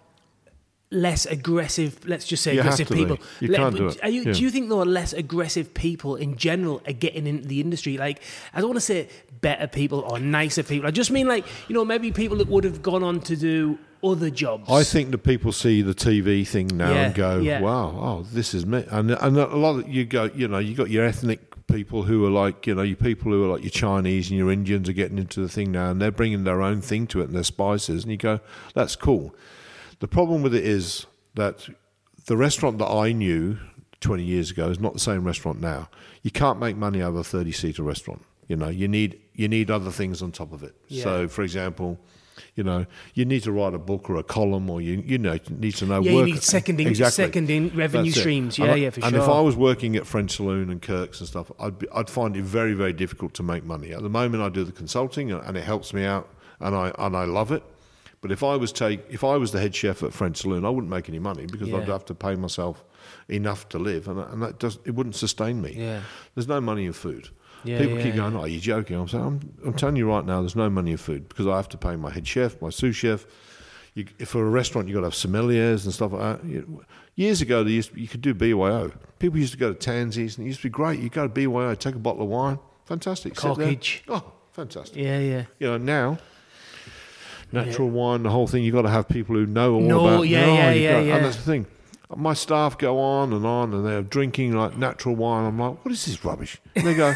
less 0.91 1.25
aggressive. 1.27 2.07
Let's 2.07 2.27
just 2.27 2.43
say 2.43 2.55
You 2.55 2.61
aggressive 2.61 2.89
to 2.89 2.95
be. 2.95 3.01
people. 3.01 3.19
You 3.41 3.49
Le- 3.49 3.57
can't 3.57 3.77
do 3.77 3.89
it. 3.89 4.03
Are 4.03 4.11
you, 4.11 4.23
Yeah. 4.25 4.33
Do 4.33 4.43
you 4.43 4.51
think 4.51 4.69
though 4.69 4.83
less 4.83 5.13
aggressive 5.15 5.73
people 5.75 6.17
in 6.17 6.37
general 6.37 6.83
are 6.87 6.93
getting 6.93 7.27
into 7.27 7.49
the 7.49 7.61
industry? 7.61 7.97
Like 7.97 8.23
I 8.53 8.61
don't 8.61 8.69
want 8.71 8.77
to 8.77 8.81
say 8.83 9.09
better 9.41 9.67
people 9.67 10.01
or 10.01 10.19
nicer 10.19 10.63
people. 10.63 10.87
I 10.87 10.91
just 10.91 11.11
mean 11.11 11.27
like 11.29 11.45
you 11.69 11.75
know 11.75 11.85
maybe 11.85 12.13
people 12.13 12.37
that 12.39 12.49
would 12.49 12.65
have 12.65 12.83
gone 12.83 13.03
on 13.03 13.21
to 13.23 13.37
do 13.37 13.79
other 14.03 14.31
jobs. 14.31 14.71
I 14.71 14.85
think 14.85 15.11
that 15.11 15.19
people 15.19 15.53
see 15.53 15.83
the 15.83 15.95
TV 15.95 16.47
thing 16.47 16.69
now 16.75 16.91
Yeah, 16.91 17.07
and 17.07 17.15
go, 17.15 17.39
yeah. 17.39 17.61
"Wow, 17.61 17.99
oh, 17.99 18.27
this 18.33 18.55
is 18.55 18.67
me." 18.67 18.85
And 18.91 19.11
and 19.11 19.37
a 19.37 19.57
lot 19.57 19.79
of 19.81 19.89
you 19.89 20.05
go, 20.05 20.25
you 20.35 20.49
know, 20.49 20.59
you 20.59 20.75
got 20.75 20.91
your 20.91 21.05
ethnic 21.05 21.41
people 21.67 22.03
who 22.03 22.25
are 22.27 22.31
like, 22.31 22.67
you 22.67 22.75
know, 22.75 22.83
your 22.83 22.97
people 22.97 23.33
who 23.33 23.45
are 23.45 23.53
like 23.53 23.63
your 23.63 23.71
Chinese 23.71 24.29
and 24.31 24.39
your 24.39 24.51
Indians 24.51 24.89
are 24.89 24.93
getting 24.93 25.19
into 25.19 25.41
the 25.41 25.49
thing 25.49 25.73
now, 25.73 25.91
and 25.91 26.01
they're 26.01 26.11
bringing 26.11 26.45
their 26.45 26.63
own 26.63 26.81
thing 26.81 27.07
to 27.09 27.21
it 27.21 27.25
and 27.25 27.35
their 27.35 27.45
spices, 27.45 28.03
and 28.03 28.11
you 28.11 28.19
go, 28.19 28.41
"That's 28.75 28.97
cool." 28.97 29.35
The 30.01 30.09
problem 30.09 30.43
with 30.43 30.55
it 30.55 30.65
is 30.65 31.07
that 31.35 31.69
the 32.27 32.37
restaurant 32.37 32.79
that 32.79 32.89
I 32.91 33.13
knew 33.13 33.59
20 34.01 34.25
years 34.25 34.51
ago 34.51 34.69
is 34.69 34.81
not 34.81 34.93
the 34.95 35.01
same 35.01 35.25
restaurant 35.25 35.61
now. 35.61 35.89
You 36.23 36.31
can't 36.31 36.59
make 36.59 36.77
money 36.77 37.01
out 37.01 37.11
of 37.11 37.17
a 37.17 37.25
30 37.25 37.53
seater 37.53 37.83
restaurant. 37.83 38.23
You 38.49 38.57
know, 38.57 38.69
you 38.69 38.89
need 38.89 39.21
you 39.35 39.49
need 39.49 39.71
other 39.71 39.91
things 39.91 40.21
on 40.21 40.33
top 40.33 40.53
of 40.53 40.63
it. 40.63 40.75
Yeah. 40.89 41.05
So, 41.05 41.29
for 41.29 41.43
example, 41.43 41.99
you 42.55 42.65
know, 42.65 42.87
you 43.15 43.25
need 43.25 43.43
to 43.45 43.53
write 43.53 43.75
a 43.75 43.79
book 43.79 44.09
or 44.11 44.17
a 44.17 44.23
column, 44.23 44.69
or 44.71 44.81
you 44.81 45.03
you 45.07 45.19
know 45.19 45.33
you 45.35 45.41
need 45.57 45.75
to 45.77 45.87
know. 45.87 46.01
Yeah, 46.01 46.13
you 46.13 46.25
need 46.25 46.43
second 46.43 46.81
in- 46.81 46.89
exactly. 46.89 47.25
second 47.25 47.51
in 47.51 47.71
revenue 47.75 48.11
That's 48.11 48.21
streams. 48.21 48.59
And 48.59 48.67
Yeah, 48.69 48.73
I- 48.73 48.77
yeah, 48.77 48.91
for 48.91 49.01
and 49.01 49.05
sure. 49.11 49.21
And 49.21 49.23
if 49.23 49.29
I 49.29 49.41
was 49.41 49.57
working 49.57 49.97
at 49.97 50.07
French 50.07 50.37
Saloon 50.37 50.71
and 50.71 50.81
Kirk's 50.83 51.21
and 51.21 51.29
stuff, 51.29 51.51
I'd 51.61 51.79
be, 51.79 51.87
I'd 51.95 52.11
find 52.11 52.37
it 52.37 52.43
very 52.45 52.75
very 52.75 52.93
difficult 52.93 53.35
to 53.35 53.43
make 53.43 53.65
money. 53.65 53.93
At 53.93 54.03
the 54.03 54.09
moment, 54.11 54.43
I 54.43 54.49
do 54.49 54.65
the 54.65 54.73
consulting 54.73 55.31
and 55.33 55.57
it 55.57 55.65
helps 55.65 55.93
me 55.95 56.05
out, 56.05 56.29
and 56.61 56.75
I 56.75 56.93
and 56.99 57.17
I 57.17 57.25
love 57.25 57.53
it. 57.53 57.63
But 58.21 58.31
if 58.31 58.43
I 58.45 58.55
was 58.57 58.71
take 58.73 59.01
if 59.11 59.25
I 59.25 59.37
was 59.37 59.51
the 59.53 59.61
head 59.61 59.75
chef 59.75 60.03
at 60.03 60.13
French 60.13 60.39
Saloon, 60.43 60.65
I 60.65 60.71
wouldn't 60.71 60.91
make 60.91 61.09
any 61.09 61.19
money 61.19 61.47
because 61.47 61.69
Yeah. 61.69 61.79
I'd 61.79 61.89
have 61.89 62.05
to 62.07 62.15
pay 62.15 62.37
myself 62.37 62.85
enough 63.29 63.69
to 63.71 63.79
live, 63.79 64.07
and, 64.09 64.19
and 64.21 64.43
that 64.43 64.59
does 64.61 64.79
it 64.85 64.95
wouldn't 64.95 65.17
sustain 65.17 65.61
me. 65.61 65.75
Yeah. 65.77 66.03
There's 66.35 66.47
no 66.49 66.61
money 66.61 66.85
in 66.87 66.93
food. 66.93 67.31
Yeah, 67.65 67.79
People 67.79 67.97
yeah, 67.99 68.03
keep 68.03 68.15
yeah. 68.15 68.21
going, 68.21 68.37
"Oh, 68.37 68.45
you're 68.45 68.61
joking." 68.61 68.97
I'm 68.97 69.09
saying, 69.09 69.25
I'm, 69.25 69.41
I'm 69.67 69.75
telling 69.75 69.97
you 69.97 70.09
right 70.09 70.25
now, 70.25 70.41
there's 70.41 70.57
no 70.57 70.69
money 70.69 70.91
in 70.93 70.97
food 70.97 71.29
because 71.29 71.47
I 71.47 71.57
have 71.57 71.69
to 71.71 71.79
pay 71.79 71.97
my 71.97 72.11
head 72.11 72.27
chef, 72.27 72.61
my 72.61 72.71
sous 72.71 72.97
chef. 72.97 73.25
You, 73.95 74.07
if 74.19 74.31
for 74.31 74.45
a 74.47 74.51
restaurant, 74.51 74.89
you've 74.89 74.95
got 74.95 75.01
to 75.03 75.07
have 75.07 75.13
sommeliers 75.15 75.85
and 75.85 75.93
stuff 75.95 76.13
like 76.13 76.43
that. 76.43 76.65
Years 77.15 77.43
ago, 77.43 77.63
they 77.63 77.73
used 77.73 77.93
to, 77.93 78.01
you 78.01 78.09
could 78.09 78.23
do 78.23 78.33
BYO. 78.35 78.91
People 79.19 79.39
used 79.39 79.53
to 79.53 79.59
go 79.59 79.73
to 79.73 79.79
Tansy's, 79.79 80.39
and 80.39 80.47
it 80.47 80.49
used 80.49 80.61
to 80.61 80.69
be 80.69 80.71
great. 80.71 80.99
You 80.99 81.11
go 81.11 81.23
to 81.25 81.29
BYO, 81.29 81.75
take 81.75 81.95
a 81.95 81.99
bottle 81.99 82.23
of 82.23 82.29
wine, 82.29 82.59
fantastic. 82.87 83.35
Corkage. 83.35 84.01
Oh, 84.09 84.33
fantastic. 84.53 84.97
Yeah, 84.97 85.19
yeah. 85.19 85.45
You 85.59 85.67
know 85.69 85.77
now. 85.79 86.19
Natural 87.53 87.91
wine, 87.91 88.23
the 88.23 88.31
whole 88.31 88.47
thing. 88.47 88.65
you've 88.65 88.75
got 88.75 88.83
to 88.83 88.89
have 88.89 89.09
people 89.09 89.35
who 89.37 89.45
know 89.45 89.75
all 89.75 89.81
Know, 89.83 90.07
about. 90.07 90.23
yeah, 90.23 90.47
No, 90.47 90.55
yeah, 90.55 90.71
yeah, 90.73 90.93
got- 90.93 90.99
yeah. 91.07 91.17
And 91.17 91.25
that's 91.27 91.37
the 91.37 91.43
thing. 91.43 91.67
My 92.17 92.33
staff 92.35 92.77
go 92.79 92.99
on 92.99 93.33
and 93.33 93.45
on, 93.47 93.73
and 93.75 93.87
they're 93.87 94.03
drinking 94.03 94.53
like 94.55 94.77
natural 94.77 95.15
wine. 95.17 95.45
I'm 95.47 95.59
like, 95.59 95.83
what 95.85 95.93
is 95.93 96.05
this 96.07 96.23
rubbish? 96.25 96.59
And 96.77 96.87
they 96.87 96.95
go, 96.95 97.15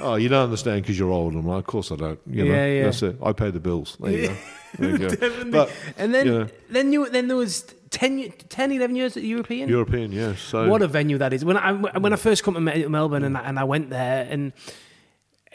oh, 0.00 0.14
you 0.16 0.28
don't 0.28 0.44
understand 0.44 0.82
because 0.82 0.98
you're 0.98 1.10
old. 1.10 1.34
I'm 1.34 1.46
like, 1.46 1.58
of 1.60 1.66
course 1.66 1.90
I 1.92 1.96
don't. 1.96 2.20
You 2.26 2.44
know, 2.44 2.54
Yeah, 2.54 2.66
yeah. 2.66 2.84
that's 2.84 3.02
it. 3.02 3.16
I 3.22 3.32
pay 3.32 3.50
the 3.50 3.60
bills. 3.60 3.96
There 4.00 4.10
you 4.12 4.28
go. 4.28 4.34
There 4.78 4.90
you 4.90 4.98
go. 4.98 5.08
Definitely. 5.08 5.50
But 5.50 5.72
and 5.96 6.14
then 6.14 6.26
you 6.26 6.32
know, 6.40 6.48
then 6.68 6.92
you 6.92 7.08
then 7.08 7.28
there 7.28 7.36
was 7.38 7.62
10, 7.90 8.32
10 8.50 8.72
11 8.72 8.96
years 8.96 9.16
at 9.16 9.22
European. 9.22 9.68
European, 9.68 10.12
yes. 10.12 10.40
So 10.40 10.68
What 10.68 10.82
a 10.82 10.86
venue 10.86 11.16
that 11.18 11.32
is! 11.32 11.42
When 11.44 11.56
I 11.56 11.72
when 11.72 12.12
I 12.12 12.16
first 12.16 12.44
come 12.44 12.54
to 12.54 12.60
Melbourne 12.60 13.24
and 13.24 13.38
I, 13.38 13.40
and 13.48 13.58
I 13.58 13.64
went 13.64 13.88
there, 13.88 14.26
and 14.30 14.52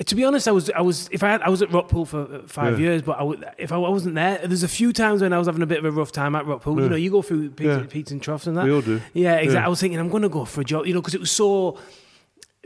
to 0.07 0.15
be 0.15 0.23
honest, 0.25 0.47
I 0.47 0.51
was 0.51 0.71
I 0.71 0.81
was 0.81 1.07
if 1.11 1.21
I 1.21 1.29
had, 1.29 1.41
I 1.43 1.49
was 1.49 1.61
at 1.61 1.69
Rockpool 1.69 2.07
for 2.07 2.21
uh, 2.23 2.41
five 2.47 2.79
Yeah. 2.79 2.85
years, 2.87 3.01
but 3.03 3.19
I 3.19 3.53
if 3.59 3.71
I 3.71 3.77
wasn't 3.77 4.15
there, 4.15 4.39
there's 4.47 4.63
a 4.63 4.67
few 4.67 4.91
times 4.91 5.21
when 5.21 5.31
I 5.31 5.37
was 5.37 5.45
having 5.45 5.61
a 5.61 5.67
bit 5.67 5.77
of 5.77 5.85
a 5.85 5.91
rough 5.91 6.11
time 6.11 6.33
at 6.35 6.45
Rockpool. 6.45 6.81
You 6.81 6.89
know, 6.89 6.95
you 6.95 7.11
go 7.11 7.21
through 7.21 7.51
peaks, 7.51 7.67
Yeah. 8.09 8.13
and 8.13 8.21
troughs 8.21 8.47
and 8.47 8.57
that. 8.57 8.65
We 8.65 8.71
all 8.71 8.81
do. 8.81 8.99
Yeah, 9.13 9.35
exactly. 9.35 9.53
Yeah. 9.53 9.65
I 9.67 9.69
was 9.69 9.79
thinking 9.79 9.99
I'm 9.99 10.09
going 10.09 10.23
to 10.23 10.29
go 10.29 10.43
for 10.45 10.61
a 10.61 10.65
job, 10.65 10.87
you 10.87 10.93
know, 10.95 11.01
because 11.01 11.13
it 11.13 11.21
was 11.21 11.29
so. 11.31 11.77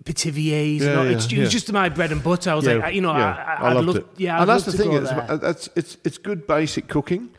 Pithivier's, 0.04 0.84
Yeah, 0.84 1.04
yeah, 1.04 1.10
it's, 1.10 1.32
it 1.32 1.40
was 1.40 1.52
just 1.52 1.72
my 1.72 1.90
bread 1.90 2.12
and 2.12 2.24
butter. 2.24 2.52
I 2.52 2.56
was 2.56 2.66
like, 2.66 2.94
you 2.94 3.02
know, 3.02 3.12
I, 3.12 3.32
I, 3.32 3.70
I'd 3.70 3.74
loved 3.74 3.88
love, 3.88 3.96
it. 3.98 4.06
yeah, 4.18 4.36
I'd 4.38 4.42
and 4.42 4.50
that's 4.50 4.66
the 4.66 4.72
thing. 4.74 4.94
It's, 4.94 5.10
that's 5.10 5.70
it's 5.76 5.98
it's 6.04 6.18
good 6.18 6.46
basic 6.48 6.88
cooking, 6.88 7.30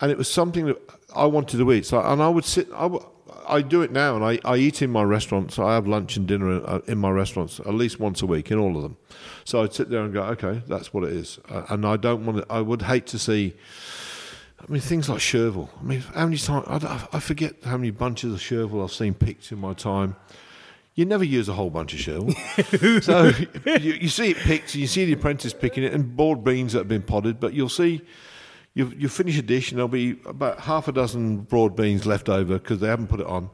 and 0.00 0.10
it 0.10 0.18
was 0.18 0.30
something 0.30 0.66
that 0.66 0.78
I 1.14 1.26
wanted 1.26 1.58
to 1.58 1.72
eat. 1.72 1.86
So, 1.86 2.00
and 2.00 2.20
I 2.22 2.28
would 2.28 2.44
sit. 2.44 2.68
I, 2.74 2.82
w- 2.82 3.04
I 3.48 3.62
do 3.62 3.82
it 3.82 3.90
now, 3.90 4.16
and 4.16 4.24
I, 4.24 4.38
I 4.44 4.56
eat 4.56 4.82
in 4.82 4.90
my 4.90 5.02
restaurants. 5.02 5.58
I 5.58 5.74
have 5.74 5.86
lunch 5.86 6.16
and 6.16 6.26
dinner 6.26 6.62
uh, 6.64 6.80
in 6.86 6.98
my 6.98 7.10
restaurants 7.10 7.58
at 7.60 7.74
least 7.74 7.98
once 8.00 8.22
a 8.22 8.26
week 8.26 8.50
in 8.50 8.58
all 8.58 8.76
of 8.76 8.82
them. 8.82 8.96
So 9.44 9.62
I'd 9.62 9.72
sit 9.72 9.88
there 9.88 10.02
and 10.02 10.12
go, 10.12 10.22
okay, 10.24 10.62
that's 10.68 10.92
what 10.92 11.04
it 11.04 11.12
is, 11.12 11.38
uh, 11.48 11.64
and 11.68 11.86
I 11.86 11.96
don't 11.96 12.26
want 12.26 12.38
to. 12.38 12.46
I 12.52 12.60
would 12.60 12.82
hate 12.82 13.06
to 13.08 13.18
see. 13.18 13.54
I 14.58 14.70
mean, 14.70 14.82
things 14.82 15.08
like 15.08 15.20
Chervil. 15.20 15.70
I 15.80 15.82
mean, 15.84 16.00
how 16.00 16.24
many 16.26 16.36
times 16.36 16.84
I, 16.84 17.08
I 17.12 17.20
forget 17.20 17.54
how 17.64 17.76
many 17.78 17.90
bunches 17.92 18.34
of 18.34 18.40
Chervil 18.40 18.82
I've 18.84 18.92
seen 18.92 19.14
picked 19.14 19.50
in 19.52 19.58
my 19.58 19.72
time. 19.74 20.16
You 20.94 21.04
never 21.04 21.24
use 21.24 21.48
a 21.48 21.52
whole 21.52 21.70
bunch 21.70 21.94
of 21.94 22.00
Chervil, 22.00 23.02
so 23.02 23.32
you, 23.78 23.92
you 23.94 24.08
see 24.08 24.30
it 24.30 24.36
picked. 24.38 24.74
You 24.74 24.86
see 24.86 25.04
the 25.04 25.12
apprentice 25.12 25.52
picking 25.54 25.84
it, 25.84 25.92
and 25.94 26.16
broad 26.16 26.44
beans 26.44 26.72
that 26.72 26.80
have 26.80 26.88
been 26.88 27.02
potted. 27.02 27.38
But 27.40 27.54
you'll 27.54 27.68
see, 27.68 28.02
you 28.74 28.92
you 28.98 29.08
finish 29.08 29.38
a 29.38 29.42
dish, 29.42 29.70
and 29.70 29.78
there'll 29.78 29.88
be 29.88 30.16
about 30.26 30.60
half 30.60 30.88
a 30.88 30.92
dozen 30.92 31.38
broad 31.38 31.76
beans 31.76 32.06
left 32.06 32.28
over 32.28 32.54
because 32.58 32.80
they 32.80 32.88
haven't 32.88 33.06
put 33.06 33.20
it 33.20 33.26
on. 33.26 33.50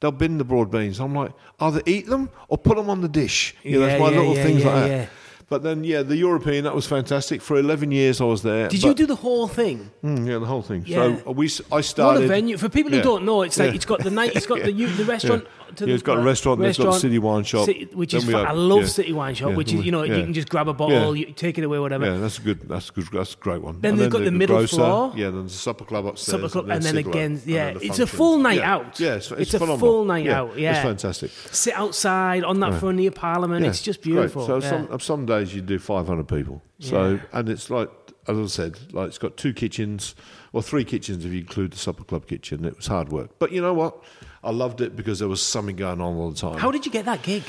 They'll 0.00 0.12
bin 0.12 0.38
the 0.38 0.44
broad 0.44 0.70
beans. 0.70 0.98
I'm 0.98 1.14
like, 1.14 1.32
either 1.60 1.80
eat 1.86 2.06
them 2.06 2.30
or 2.48 2.58
put 2.58 2.76
them 2.76 2.90
on 2.90 3.02
the 3.02 3.08
dish. 3.08 3.54
You 3.62 3.80
know, 3.80 3.86
Yeah, 3.86 3.92
it's 3.92 4.00
my 4.00 4.10
yeah, 4.10 4.18
little 4.18 4.34
yeah, 4.34 4.42
things 4.42 4.64
like 4.64 4.74
that. 4.74 5.08
Yeah. 5.50 5.56
But 5.56 5.62
then, 5.62 5.84
yeah, 5.84 6.02
the 6.02 6.16
European 6.16 6.64
that 6.64 6.74
was 6.74 6.86
fantastic. 6.86 7.42
For 7.42 7.58
11 7.58 7.90
years, 7.92 8.20
I 8.20 8.24
was 8.24 8.42
there. 8.42 8.68
Did 8.68 8.80
but- 8.82 8.88
you 8.88 8.94
do 8.94 9.06
the 9.06 9.16
whole 9.16 9.48
thing? 9.48 9.90
Mm, 10.04 10.26
yeah, 10.26 10.38
the 10.38 10.46
whole 10.46 10.62
thing. 10.62 10.84
Yeah. 10.86 11.16
So 11.24 11.32
we, 11.32 11.48
I 11.72 11.76
What 11.76 12.16
a 12.16 12.26
venue 12.26 12.56
for 12.56 12.68
people 12.68 12.90
who 12.90 12.98
yeah. 12.98 13.02
don't 13.02 13.24
know. 13.24 13.42
It's 13.42 13.58
like 13.58 13.70
Yeah. 13.70 13.74
it's 13.74 13.84
got 13.84 14.02
the 14.02 14.10
night. 14.10 14.32
It's 14.36 14.46
got 14.46 14.62
the 14.62 14.72
the 15.00 15.04
restaurant. 15.04 15.44
To 15.76 15.86
Yeah, 15.86 15.94
it's 15.94 16.02
got 16.02 16.18
a 16.18 16.22
restaurant, 16.22 16.60
then 16.60 16.70
it's 16.70 16.78
got 16.78 16.94
the 16.94 16.98
City 16.98 17.18
Wine 17.20 17.44
Shop, 17.44 17.64
City- 17.64 17.88
which 17.92 18.10
then 18.12 18.22
is 18.22 18.28
have- 18.28 18.46
I 18.46 18.52
love 18.52 18.80
yeah. 18.80 18.86
City 18.86 19.12
Wine 19.12 19.34
Shop, 19.36 19.50
Yeah, 19.50 19.56
which 19.56 19.72
is 19.72 19.84
you 19.84 19.92
know 19.92 20.02
yeah. 20.02 20.16
you 20.16 20.24
can 20.24 20.34
just 20.34 20.48
grab 20.48 20.66
a 20.66 20.72
bottle, 20.72 21.14
Yeah. 21.16 21.26
you 21.28 21.32
take 21.32 21.58
it 21.58 21.64
away, 21.64 21.78
whatever. 21.78 22.06
Yeah, 22.06 22.16
that's 22.18 22.38
a 22.38 22.42
good. 22.42 22.68
That's 22.68 22.88
a 22.90 22.92
good. 22.92 23.06
That's 23.12 23.34
a 23.34 23.36
great 23.36 23.62
one. 23.62 23.80
Then 23.80 23.92
And 23.92 24.00
they've 24.00 24.10
got 24.10 24.24
the 24.24 24.32
middle 24.32 24.56
grocer, 24.56 24.76
floor. 24.76 25.12
Yeah, 25.14 25.30
then 25.30 25.44
the 25.44 25.50
supper 25.50 25.84
club 25.84 26.06
upstairs. 26.06 26.40
Supper 26.40 26.50
club, 26.50 26.70
and 26.70 26.82
then 26.82 26.96
again, 26.96 27.32
and 27.38 27.46
yeah, 27.46 27.66
then 27.66 27.78
the 27.78 27.86
it's 27.86 28.00
a 28.00 28.06
full 28.08 28.38
night 28.38 28.58
Yeah. 28.58 28.74
out. 28.74 28.98
Yeah, 28.98 29.14
it's, 29.14 29.30
It's 29.30 29.54
a 29.54 29.60
full 29.78 30.04
night 30.04 30.26
out, 30.26 30.58
yeah. 30.58 30.72
it's 30.72 30.80
fantastic. 30.82 31.30
Sit 31.52 31.74
outside 31.74 32.42
on 32.42 32.58
that 32.60 32.80
front 32.80 32.96
near 32.96 33.12
Parliament. 33.12 33.62
Yeah, 33.62 33.70
it's 33.70 33.82
just 33.82 34.02
beautiful. 34.02 34.46
So 34.46 34.56
yeah. 34.60 34.68
some 34.88 35.00
some 35.00 35.26
days 35.40 35.54
you 35.54 35.60
do 35.62 35.78
500 35.78 36.26
people. 36.28 36.62
So 36.78 37.12
Yeah. 37.12 37.18
and 37.32 37.48
it's 37.48 37.70
like 37.70 37.90
as 38.28 38.38
I 38.38 38.46
said, 38.46 38.78
like 38.92 39.08
it's 39.08 39.18
got 39.18 39.36
two 39.36 39.52
kitchens 39.52 40.14
or 40.52 40.62
three 40.62 40.84
kitchens 40.84 41.24
if 41.24 41.32
you 41.32 41.40
include 41.40 41.72
the 41.72 41.78
supper 41.78 42.04
club 42.04 42.26
kitchen. 42.26 42.64
It 42.64 42.76
was 42.76 42.86
hard 42.86 43.08
work, 43.10 43.30
but 43.38 43.50
you 43.50 43.60
know 43.60 43.74
what? 43.74 44.02
I 44.44 44.50
loved 44.50 44.80
it 44.80 44.94
because 44.94 45.18
there 45.18 45.28
was 45.28 45.42
something 45.42 45.76
going 45.76 46.00
on 46.00 46.16
all 46.16 46.30
the 46.30 46.36
time. 46.36 46.58
How 46.58 46.70
did 46.70 46.86
you 46.86 46.92
get 46.92 47.04
that 47.06 47.22
gig? 47.22 47.42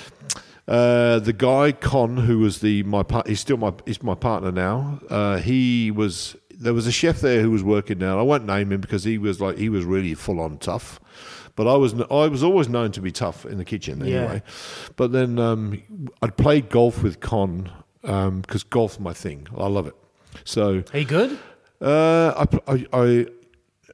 Uh, 0.67 1.19
the 1.19 1.33
guy 1.33 1.71
Con, 1.71 2.17
who 2.17 2.39
was 2.39 2.61
the 2.61 2.83
my 2.83 3.03
part, 3.03 3.27
he's 3.27 3.39
still 3.39 3.57
my 3.57 3.73
he's 3.85 4.01
my 4.01 4.15
partner 4.15 4.51
now. 4.51 4.99
Uh, 5.09 5.37
he 5.37 5.91
was 5.91 6.35
there 6.51 6.73
was 6.73 6.87
a 6.87 6.91
chef 6.91 7.19
there 7.21 7.41
who 7.41 7.51
was 7.51 7.63
working 7.63 7.97
now. 7.97 8.19
I 8.19 8.21
won't 8.21 8.45
name 8.45 8.71
him 8.71 8.81
because 8.81 9.03
he 9.03 9.17
was 9.17 9.41
like 9.41 9.57
he 9.57 9.69
was 9.69 9.83
really 9.85 10.13
full 10.13 10.39
on 10.39 10.57
tough. 10.57 10.99
But 11.55 11.67
I 11.67 11.75
was 11.75 11.93
I 12.09 12.27
was 12.27 12.43
always 12.43 12.69
known 12.69 12.91
to 12.93 13.01
be 13.01 13.11
tough 13.11 13.45
in 13.45 13.57
the 13.57 13.65
kitchen 13.65 13.99
Yeah. 14.05 14.19
anyway. 14.19 14.43
But 14.95 15.11
then 15.11 15.37
um, 15.39 15.81
I'd 16.21 16.37
played 16.37 16.69
golf 16.69 17.03
with 17.03 17.19
Con 17.19 17.69
because 18.01 18.63
golf's 18.63 18.99
my 18.99 19.13
thing. 19.13 19.47
I 19.57 19.67
love 19.67 19.87
it. 19.87 19.95
So 20.43 20.83
Are 20.93 20.99
you 20.99 21.05
good? 21.05 21.37
uh, 21.81 22.45
I, 22.67 22.73
I, 22.73 22.85
I, 22.93 23.25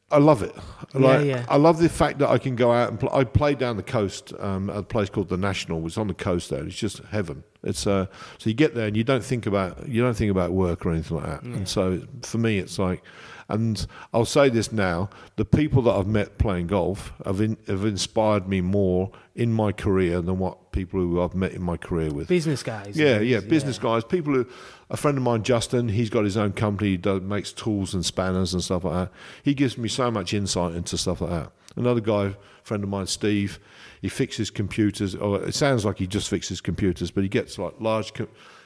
I 0.10 0.18
love 0.20 0.41
it. 0.43 0.55
Like, 0.93 1.26
yeah. 1.26 1.45
I 1.49 1.58
love 1.58 1.80
the 1.80 1.89
fact 1.89 2.20
that 2.20 2.30
I 2.30 2.38
can 2.38 2.55
go 2.55 2.72
out 2.72 2.89
and 2.89 2.99
play. 2.99 3.10
I 3.12 3.24
play 3.26 3.55
down 3.55 3.76
the 3.76 3.84
coast 3.84 4.34
um, 4.39 4.70
at 4.70 4.78
a 4.78 4.84
place 4.84 5.10
called 5.10 5.28
the 5.28 5.38
National, 5.38 5.86
is 5.86 5.97
on 5.97 6.08
the 6.08 6.14
coast 6.14 6.49
there. 6.49 6.64
It's 6.66 6.76
just 6.78 6.99
heaven. 7.12 7.43
It's 7.64 7.86
uh, 7.86 8.05
so 8.38 8.49
you 8.49 8.53
get 8.53 8.74
there 8.74 8.88
and 8.88 8.95
you 8.95 9.03
don't 9.03 9.24
think 9.24 9.45
about 9.45 9.88
you 9.88 10.01
don't 10.01 10.14
think 10.14 10.32
about 10.32 10.51
work 10.53 10.86
or 10.86 10.91
anything 10.91 11.18
like 11.18 11.26
that. 11.26 11.41
And 11.43 11.68
so 11.68 12.01
for 12.22 12.38
me, 12.38 12.58
it's 12.60 12.80
like, 12.80 13.03
and 13.49 13.85
I'll 14.13 14.25
say 14.25 14.49
this 14.49 14.71
now: 14.71 15.09
the 15.35 15.45
people 15.45 15.81
that 15.83 15.91
I've 15.91 16.07
met 16.07 16.37
playing 16.37 16.67
golf 16.67 17.13
have 17.25 17.41
in, 17.41 17.57
have 17.67 17.85
inspired 17.85 18.47
me 18.47 18.61
more 18.61 19.11
in 19.35 19.53
my 19.53 19.71
career 19.71 20.21
than 20.21 20.39
what 20.39 20.71
people 20.71 20.99
who 20.99 21.21
I've 21.21 21.35
met 21.35 21.53
in 21.53 21.61
my 21.61 21.77
career 21.77 22.11
with. 22.11 22.27
Business 22.27 22.63
guys. 22.63 22.97
Yeah, 22.97 23.19
yeah, 23.19 23.39
business 23.39 23.77
guys, 23.77 24.03
people 24.03 24.33
who, 24.33 24.47
a 24.89 24.97
friend 24.97 25.17
of 25.17 25.23
mine, 25.23 25.43
Justin, 25.43 25.89
he's 25.89 26.09
got 26.09 26.23
his 26.23 26.37
own 26.37 26.53
company, 26.53 26.91
he 26.91 26.97
does, 26.97 27.21
makes 27.21 27.51
tools 27.51 27.93
and 27.93 28.03
spanners 28.03 28.53
and 28.53 28.63
stuff 28.63 28.83
like 28.83 28.93
that. 28.93 29.11
He 29.43 29.53
gives 29.53 29.77
me 29.77 29.89
so 29.89 30.09
much 30.09 30.33
insight 30.33 30.75
into 30.75 30.97
stuff 30.97 31.21
like 31.21 31.29
that. 31.29 31.51
Another 31.75 32.01
guy, 32.01 32.35
friend 32.63 32.83
of 32.83 32.89
mine, 32.89 33.05
Steve, 33.05 33.59
he 34.01 34.09
fixes 34.09 34.49
computers. 34.49 35.13
Or 35.13 35.43
it 35.43 35.53
sounds 35.53 35.85
like 35.85 35.99
he 35.99 36.07
just 36.07 36.29
fixes 36.29 36.59
computers, 36.59 37.11
but 37.11 37.21
he 37.21 37.29
gets 37.29 37.59
like 37.59 37.75
large, 37.79 38.11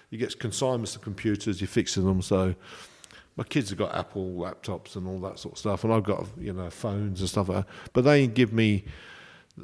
he 0.10 0.18
gets 0.18 0.36
consignments 0.36 0.96
of 0.96 1.02
computers, 1.02 1.60
he 1.60 1.66
fixes 1.66 2.04
them. 2.06 2.22
So 2.22 2.56
my 3.36 3.44
kids 3.44 3.70
have 3.70 3.80
got 3.80 3.96
Apple 3.96 4.34
laptops 4.34 4.96
and 4.96 5.08
all 5.08 5.20
that 5.20 5.40
sort 5.40 5.54
of 5.54 5.60
stuff, 5.60 5.84
and 5.84 5.94
I've 5.94 6.04
got 6.04 6.26
you 6.38 6.54
know 6.54 6.70
phones 6.70 7.22
and 7.22 7.30
stuff 7.30 7.50
like 7.50 7.66
that. 7.66 7.74
But 7.94 8.04
they 8.04 8.28
give 8.28 8.54
me 8.54 8.86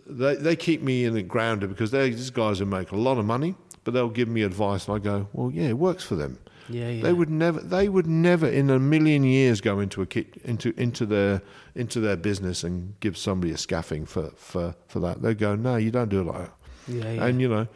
they, 0.05 0.35
they 0.35 0.55
keep 0.55 0.81
me 0.81 1.05
in 1.05 1.15
it 1.17 1.27
grounded 1.27 1.69
because 1.69 1.91
they're 1.91 2.05
these 2.05 2.29
guys 2.29 2.59
who 2.59 2.65
make 2.65 2.91
a 2.91 2.97
lot 2.97 3.17
of 3.17 3.25
money, 3.25 3.55
but 3.83 3.93
they'll 3.93 4.09
give 4.09 4.27
me 4.27 4.43
advice, 4.43 4.87
and 4.87 4.95
I 4.95 4.99
go, 4.99 5.27
well, 5.33 5.51
yeah, 5.51 5.69
it 5.69 5.77
works 5.77 6.03
for 6.03 6.15
them. 6.15 6.37
Yeah, 6.69 6.89
yeah. 6.89 7.03
They 7.03 7.13
would 7.13 7.29
never, 7.29 7.61
they 7.61 7.87
would 7.87 8.07
never 8.07 8.47
in 8.47 8.69
a 8.69 8.77
million 8.77 9.23
years 9.23 9.61
go 9.61 9.79
into 9.79 10.01
a 10.01 10.05
kit, 10.05 10.35
into 10.43 10.73
into 10.77 11.05
their 11.05 11.41
into 11.75 11.99
their 11.99 12.17
business 12.17 12.63
and 12.63 12.99
give 12.99 13.17
somebody 13.17 13.53
a 13.53 13.57
scaffing 13.57 14.05
for 14.05 14.31
for 14.35 14.75
for 14.87 14.99
that. 14.99 15.21
They 15.21 15.33
go, 15.33 15.55
no, 15.55 15.77
you 15.77 15.91
don't 15.91 16.09
do 16.09 16.21
it 16.21 16.25
like 16.25 16.39
that. 16.39 16.53
Yeah, 16.87 17.11
yeah. 17.11 17.25
And 17.25 17.39
you 17.39 17.47
know, 17.47 17.67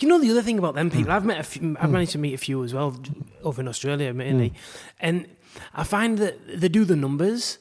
You 0.00 0.08
know 0.08 0.18
the 0.20 0.30
other 0.30 0.42
thing 0.42 0.58
about 0.58 0.74
them 0.74 0.90
Hmm. 0.90 0.96
people, 0.96 1.12
I've 1.12 1.24
met 1.24 1.40
a 1.40 1.42
few, 1.42 1.76
I've 1.80 1.90
managed 1.90 2.12
to 2.12 2.18
meet 2.18 2.34
a 2.34 2.38
few 2.38 2.62
as 2.64 2.72
well 2.74 2.94
over 3.42 3.60
in 3.62 3.68
Australia 3.68 4.12
mainly, 4.12 4.48
Hmm. 4.48 4.54
and 5.00 5.26
I 5.74 5.84
find 5.84 6.18
that 6.18 6.34
they 6.60 6.68
do 6.68 6.84
the 6.84 6.96
numbers. 6.96 7.58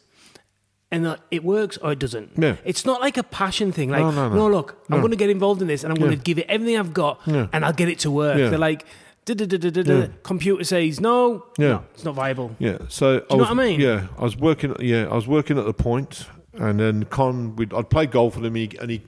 And 0.92 1.04
that 1.04 1.20
it 1.32 1.44
works 1.44 1.78
or 1.78 1.92
it 1.94 2.00
doesn't. 2.00 2.30
Yeah. 2.38 2.56
It's 2.64 2.86
not 2.86 3.02
like 3.02 3.18
a 3.18 3.24
passion 3.24 3.72
thing. 3.74 3.90
Like, 3.90 4.02
No, 4.02 4.12
no, 4.12 4.30
no, 4.30 4.36
no. 4.36 4.48
look, 4.48 4.78
I'm 4.90 5.00
going 5.00 5.12
to 5.12 5.18
get 5.18 5.30
involved 5.32 5.62
in 5.62 5.68
this 5.68 5.84
and 5.84 5.92
I'm 5.92 5.98
going 6.00 6.12
Yeah. 6.12 6.18
to 6.18 6.24
give 6.24 6.38
it 6.38 6.46
everything 6.48 6.78
I've 6.78 6.94
got 6.94 7.20
Yeah. 7.26 7.48
and 7.52 7.66
I'll 7.66 7.74
get 7.74 7.90
it 7.90 8.00
to 8.00 8.12
work. 8.12 8.38
They're 8.38 8.58
like, 8.58 8.86
computer 10.24 10.64
says 10.64 11.00
no, 11.02 11.44
Yeah. 11.58 11.68
no, 11.68 11.84
it's 11.96 12.06
not 12.06 12.16
viable. 12.16 12.56
Yeah. 12.60 12.78
So 12.88 13.14
you 13.14 13.20
know 13.32 13.38
was, 13.38 13.50
what 13.50 13.60
I 13.60 13.66
mean? 13.68 13.80
Yeah, 13.82 14.08
I 14.18 14.24
was 14.24 14.38
working. 14.38 14.76
Yeah, 14.80 15.08
I 15.12 15.16
was 15.16 15.28
working 15.28 15.58
at 15.58 15.66
the 15.66 15.74
point, 15.74 16.28
and 16.54 16.80
then 16.80 17.06
Con, 17.06 17.56
we'd, 17.56 17.74
I'd 17.74 17.90
play 17.90 18.06
golf 18.06 18.36
with 18.36 18.46
him, 18.46 18.56
and 18.56 18.72
he, 18.72 18.78
and 18.78 18.92
he, 18.92 19.02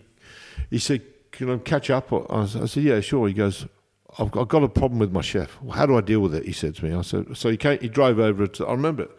he 0.71 0.79
said, 0.79 1.01
"Can 1.37 1.49
I 1.49 1.57
catch 1.57 1.89
up?" 1.89 2.11
I, 2.31 2.45
said, 2.45 2.83
"Yeah, 2.83 2.99
sure." 2.99 3.27
He 3.27 3.33
goes, 3.33 3.65
I've, 4.19 4.35
I've 4.35 4.47
got 4.47 4.63
a 4.63 4.69
problem 4.69 4.99
with 4.99 5.11
my 5.11 5.21
chef. 5.21 5.61
Well, 5.61 5.77
how 5.77 5.85
do 5.85 5.95
I 5.97 6.01
deal 6.01 6.19
with 6.19 6.33
it?" 6.35 6.45
He 6.45 6.51
said 6.51 6.75
to 6.75 6.85
me. 6.85 6.93
I 6.93 7.01
said, 7.01 7.37
"So 7.37 7.49
he 7.49 7.57
came, 7.57 7.79
he 7.79 7.89
drove 7.89 8.19
over 8.19 8.47
to. 8.47 8.65
I 8.65 8.71
remember 8.71 9.03
it. 9.03 9.11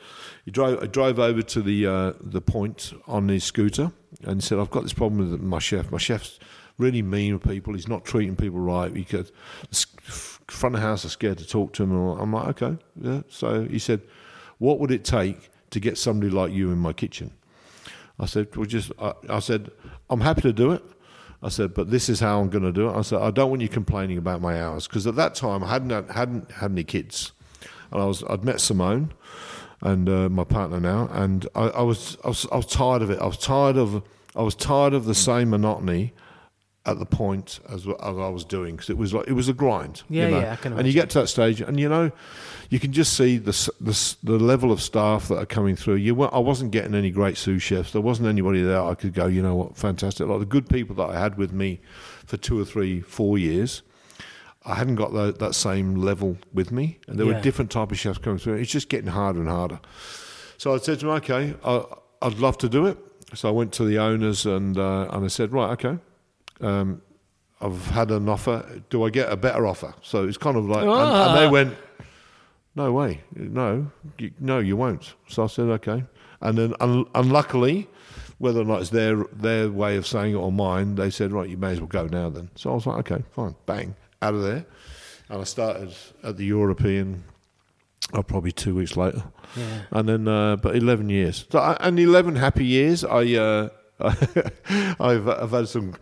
He 0.45 0.51
drove, 0.51 0.83
I 0.83 0.87
drove 0.87 1.19
over 1.19 1.43
to 1.43 1.63
the 1.63 1.87
uh, 1.87 2.13
the 2.21 2.41
point 2.41 2.93
on 3.07 3.29
his 3.29 3.45
scooter, 3.45 3.93
and 4.25 4.43
said, 4.43 4.59
"I've 4.59 4.71
got 4.71 4.83
this 4.83 4.93
problem 4.93 5.31
with 5.31 5.41
my 5.41 5.59
chef. 5.59 5.91
My 5.91 5.99
chef's." 5.99 6.39
Really 6.79 7.03
mean 7.03 7.33
with 7.33 7.43
people. 7.43 7.75
He's 7.75 7.89
not 7.89 8.05
treating 8.05 8.37
people 8.37 8.61
right. 8.61 8.95
He 8.95 9.03
could, 9.03 9.33
front 10.47 10.77
of 10.77 10.81
house 10.81 11.05
are 11.05 11.09
scared 11.09 11.39
to 11.39 11.45
talk 11.45 11.73
to 11.73 11.83
him. 11.83 11.91
And. 11.91 12.21
I'm 12.21 12.33
like, 12.33 12.63
okay, 12.63 12.79
yeah. 13.01 13.23
So 13.29 13.65
he 13.65 13.81
said, 13.81 14.01
what 14.59 14.79
would 14.79 14.91
it 14.91 15.05
take 15.05 15.51
to 15.71 15.81
get 15.81 15.99
somebody 15.99 16.31
like 16.31 16.53
you 16.53 16.71
in 16.71 16.79
my 16.79 16.93
kitchen? 16.93 17.33
I 18.19 18.27
said, 18.27 18.55
well, 18.57 18.67
just, 18.67 18.93
I, 19.01 19.13
I 19.29 19.39
said, 19.39 19.71
I'm 20.11 20.21
happy 20.21 20.43
to 20.43 20.53
do 20.53 20.73
it. 20.73 20.85
I 21.43 21.49
said, 21.51 21.73
but 21.73 21.91
this 21.91 22.09
is 22.09 22.21
how 22.21 22.41
I'm 22.41 22.51
going 22.51 22.65
to 22.65 22.73
do 22.73 22.89
it. 22.89 22.93
I 22.93 23.03
said, 23.03 23.21
I 23.21 23.31
don't 23.31 23.51
want 23.51 23.63
you 23.63 23.69
complaining 23.69 24.19
about 24.19 24.41
my 24.41 24.61
hours 24.61 24.89
because 24.89 25.07
at 25.07 25.15
that 25.17 25.35
time 25.35 25.63
I 25.63 25.69
hadn't 25.69 25.91
had, 25.91 26.11
hadn't 26.11 26.51
had 26.51 26.73
any 26.73 26.85
kids, 26.85 27.33
and 27.93 28.03
I 28.03 28.07
was 28.07 28.25
I'd 28.29 28.45
met 28.45 28.61
Simone, 28.61 29.13
and 29.81 30.09
uh, 30.09 30.29
my 30.29 30.45
partner 30.45 30.81
now, 30.81 31.09
and 31.13 31.47
I, 31.55 31.69
I 31.69 31.83
was 31.83 32.17
I 32.25 32.29
was 32.29 32.47
I 32.51 32.57
was 32.57 32.67
tired 32.67 33.03
of 33.03 33.11
it. 33.11 33.21
I 33.21 33.27
was 33.27 33.39
tired 33.39 33.77
of 33.77 34.03
I 34.35 34.43
was 34.43 34.55
tired 34.55 34.95
of 34.95 35.05
the 35.05 35.15
same 35.15 35.51
monotony 35.51 36.13
at 36.89 36.99
the 36.99 37.07
point 37.07 37.61
as, 37.69 37.87
as 37.87 38.17
I 38.19 38.29
was 38.29 38.45
doing 38.45 38.75
because 38.77 38.89
it 38.91 38.97
was 38.97 39.13
like 39.13 39.29
it 39.29 39.33
was 39.35 39.49
a 39.49 39.53
grind. 39.53 40.03
Yeah, 40.09 40.25
you 40.25 40.31
know? 40.35 40.41
yeah, 40.41 40.53
I 40.53 40.57
can 40.57 40.73
And 40.73 40.87
you 40.87 40.93
get 40.95 41.11
to 41.11 41.21
that 41.21 41.27
stage, 41.29 41.61
and 41.61 41.79
you 41.79 41.89
know, 41.89 42.11
you 42.71 42.81
can 42.81 42.93
just 42.93 43.13
see 43.15 43.37
the 43.39 43.53
the, 43.81 44.17
the 44.23 44.39
level 44.39 44.73
of 44.73 44.81
staff 44.81 45.29
that 45.29 45.39
are 45.39 45.47
coming 45.47 45.77
through. 45.77 45.97
You, 45.97 46.23
I 46.23 46.39
wasn't 46.39 46.71
getting 46.71 46.95
any 46.95 47.11
great 47.11 47.37
sous 47.37 47.63
chefs. 47.63 47.93
There 47.93 48.01
wasn't 48.01 48.29
anybody 48.29 48.63
there 48.63 48.83
I 48.83 48.95
could 48.95 49.13
go. 49.13 49.27
You 49.27 49.43
know 49.43 49.55
what? 49.55 49.77
Fantastic. 49.77 50.27
Like 50.27 50.41
the 50.41 50.47
good 50.47 50.69
people 50.69 50.97
that 50.97 51.11
I 51.11 51.21
had 51.21 51.37
with 51.37 51.53
me 51.53 51.81
for 52.27 52.37
two 52.39 52.59
or 52.61 52.65
three, 52.65 53.01
four 53.01 53.39
years. 53.39 53.83
I 54.65 54.75
hadn't 54.75 54.97
got 54.97 55.13
that, 55.15 55.39
that 55.39 55.55
same 55.55 55.95
level 55.95 56.37
with 56.53 56.71
me, 56.73 56.99
and 57.07 57.19
there 57.19 57.27
Yeah. 57.27 57.35
were 57.37 57.41
different 57.41 57.71
type 57.71 57.91
of 57.91 57.99
chefs 57.99 58.19
coming 58.19 58.39
through. 58.39 58.55
It's 58.55 58.71
just 58.71 58.89
getting 58.89 59.11
harder 59.11 59.41
and 59.41 59.49
harder. 59.49 59.81
So 60.59 60.75
I 60.75 60.79
said 60.79 61.01
to 61.01 61.07
him, 61.09 61.13
"Okay, 61.17 61.55
I, 61.65 61.85
I'd 62.21 62.39
love 62.39 62.59
to 62.59 62.69
do 62.69 62.87
it." 62.87 62.99
So 63.35 63.49
I 63.49 63.53
went 63.53 63.73
to 63.75 63.85
the 63.85 63.99
owners 63.99 64.45
and 64.47 64.77
uh, 64.79 65.09
and 65.13 65.25
I 65.25 65.29
said, 65.29 65.53
"Right, 65.53 65.71
okay, 65.73 65.99
um, 66.61 67.03
I've 67.61 67.87
had 67.89 68.11
an 68.11 68.29
offer. 68.29 68.65
Do 68.91 69.03
I 69.05 69.11
get 69.11 69.31
a 69.33 69.37
better 69.37 69.67
offer?" 69.67 69.95
So 70.03 70.27
it's 70.29 70.39
kind 70.39 70.57
of 70.57 70.67
like, 70.67 70.83
and, 70.83 70.91
and 70.91 71.37
they 71.39 71.47
Ah. 71.47 71.51
went, 71.51 71.75
"No 72.75 72.93
way, 72.93 73.23
no, 73.35 73.91
you, 74.19 74.31
no, 74.41 74.59
you 74.59 74.77
won't." 74.77 75.15
So 75.29 75.45
I 75.45 75.47
said, 75.49 75.67
"Okay," 75.69 76.05
and 76.41 76.59
then 76.59 76.75
un- 76.81 77.07
unluckily. 77.15 77.89
Whether 78.41 78.61
or 78.61 78.65
not 78.65 78.83
it's 78.83 78.91
their 78.91 79.25
their 79.33 79.69
way 79.69 79.97
of 79.97 80.07
saying 80.07 80.35
it 80.35 80.37
or 80.37 80.53
mine, 80.53 80.95
they 80.95 81.11
said, 81.11 81.33
"Right, 81.33 81.49
you 81.49 81.57
may 81.57 81.73
as 81.73 81.81
well 81.81 81.89
go 81.89 82.07
now." 82.07 82.31
Then, 82.31 82.51
so 82.55 82.71
I 82.71 82.75
was 82.75 82.87
like, 82.87 82.99
"Okay, 83.11 83.25
fine, 83.33 83.57
bang, 83.67 83.97
out 84.23 84.35
of 84.35 84.43
there," 84.43 84.65
and 85.29 85.41
I 85.41 85.45
started 85.45 85.93
at 86.23 86.37
the 86.37 86.45
European 86.45 87.25
Oh, 88.15 88.23
probably 88.23 88.53
two 88.53 88.75
weeks 88.77 88.97
later. 88.97 89.23
Yeah. 89.55 89.81
And 89.91 90.09
then, 90.09 90.29
uh, 90.29 90.57
but 90.57 90.75
11 90.77 91.11
years. 91.11 91.45
So, 91.53 91.59
I- 91.59 91.77
and 91.81 91.99
11 92.01 92.37
happy 92.37 92.65
years. 92.65 93.05
I, 93.05 93.35
uh, 93.35 93.69
I've, 94.99 95.29
I've 95.29 95.51
had 95.51 95.69
some 95.69 95.95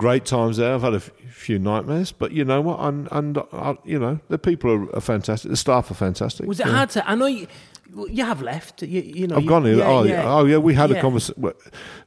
great 0.00 0.24
times 0.24 0.56
there. 0.56 0.74
I've 0.74 0.82
had 0.82 0.94
a 0.94 0.96
f- 0.96 1.10
few 1.30 1.58
nightmares, 1.58 2.12
but 2.12 2.32
you 2.32 2.44
know 2.44 2.60
what? 2.60 2.80
And, 2.80 3.08
and 3.12 3.38
uh, 3.38 3.74
you 3.84 3.98
know, 3.98 4.18
the 4.28 4.38
people 4.38 4.70
are, 4.70 4.96
are 4.96 5.00
fantastic. 5.00 5.50
The 5.50 5.56
staff 5.56 5.90
are 5.90 5.94
fantastic. 5.94 6.46
Was 6.46 6.60
it 6.60 6.66
Yeah. 6.66 6.72
hard 6.72 6.90
to? 6.90 7.08
I 7.10 7.14
know 7.14 7.26
you, 7.26 7.46
you 8.08 8.24
have 8.24 8.40
left. 8.42 8.82
You, 8.82 9.00
you 9.02 9.26
know, 9.26 9.36
I've 9.36 9.42
you- 9.42 9.48
gone 9.48 9.66
in. 9.66 9.78
yeah, 9.78 9.86
oh, 9.86 10.02
yeah. 10.04 10.22
yeah. 10.22 10.34
oh, 10.34 10.44
yeah. 10.46 10.58
We 10.58 10.74
had 10.74 10.90
a 10.90 11.00
conversation. 11.00 11.52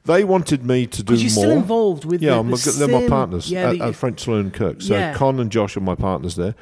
They 0.04 0.24
wanted 0.24 0.64
me 0.64 0.86
to 0.86 1.02
do 1.02 1.12
more. 1.14 1.20
You're 1.20 1.30
still 1.30 1.50
involved 1.50 2.04
with 2.04 2.22
yeah, 2.22 2.36
the, 2.42 2.56
the 2.56 2.86
they're 2.86 3.00
my 3.00 3.08
partners 3.08 3.50
Yeah, 3.50 3.70
at, 3.70 3.78
the- 3.78 3.84
at 3.86 3.94
French 3.94 4.20
Saloon 4.24 4.50
Kirk. 4.50 4.82
So 4.82 4.94
Yeah. 4.94 5.14
Con 5.14 5.40
and 5.40 5.50
Josh 5.50 5.76
are 5.76 5.80
my 5.80 5.94
partners 5.94 6.36
there. 6.36 6.54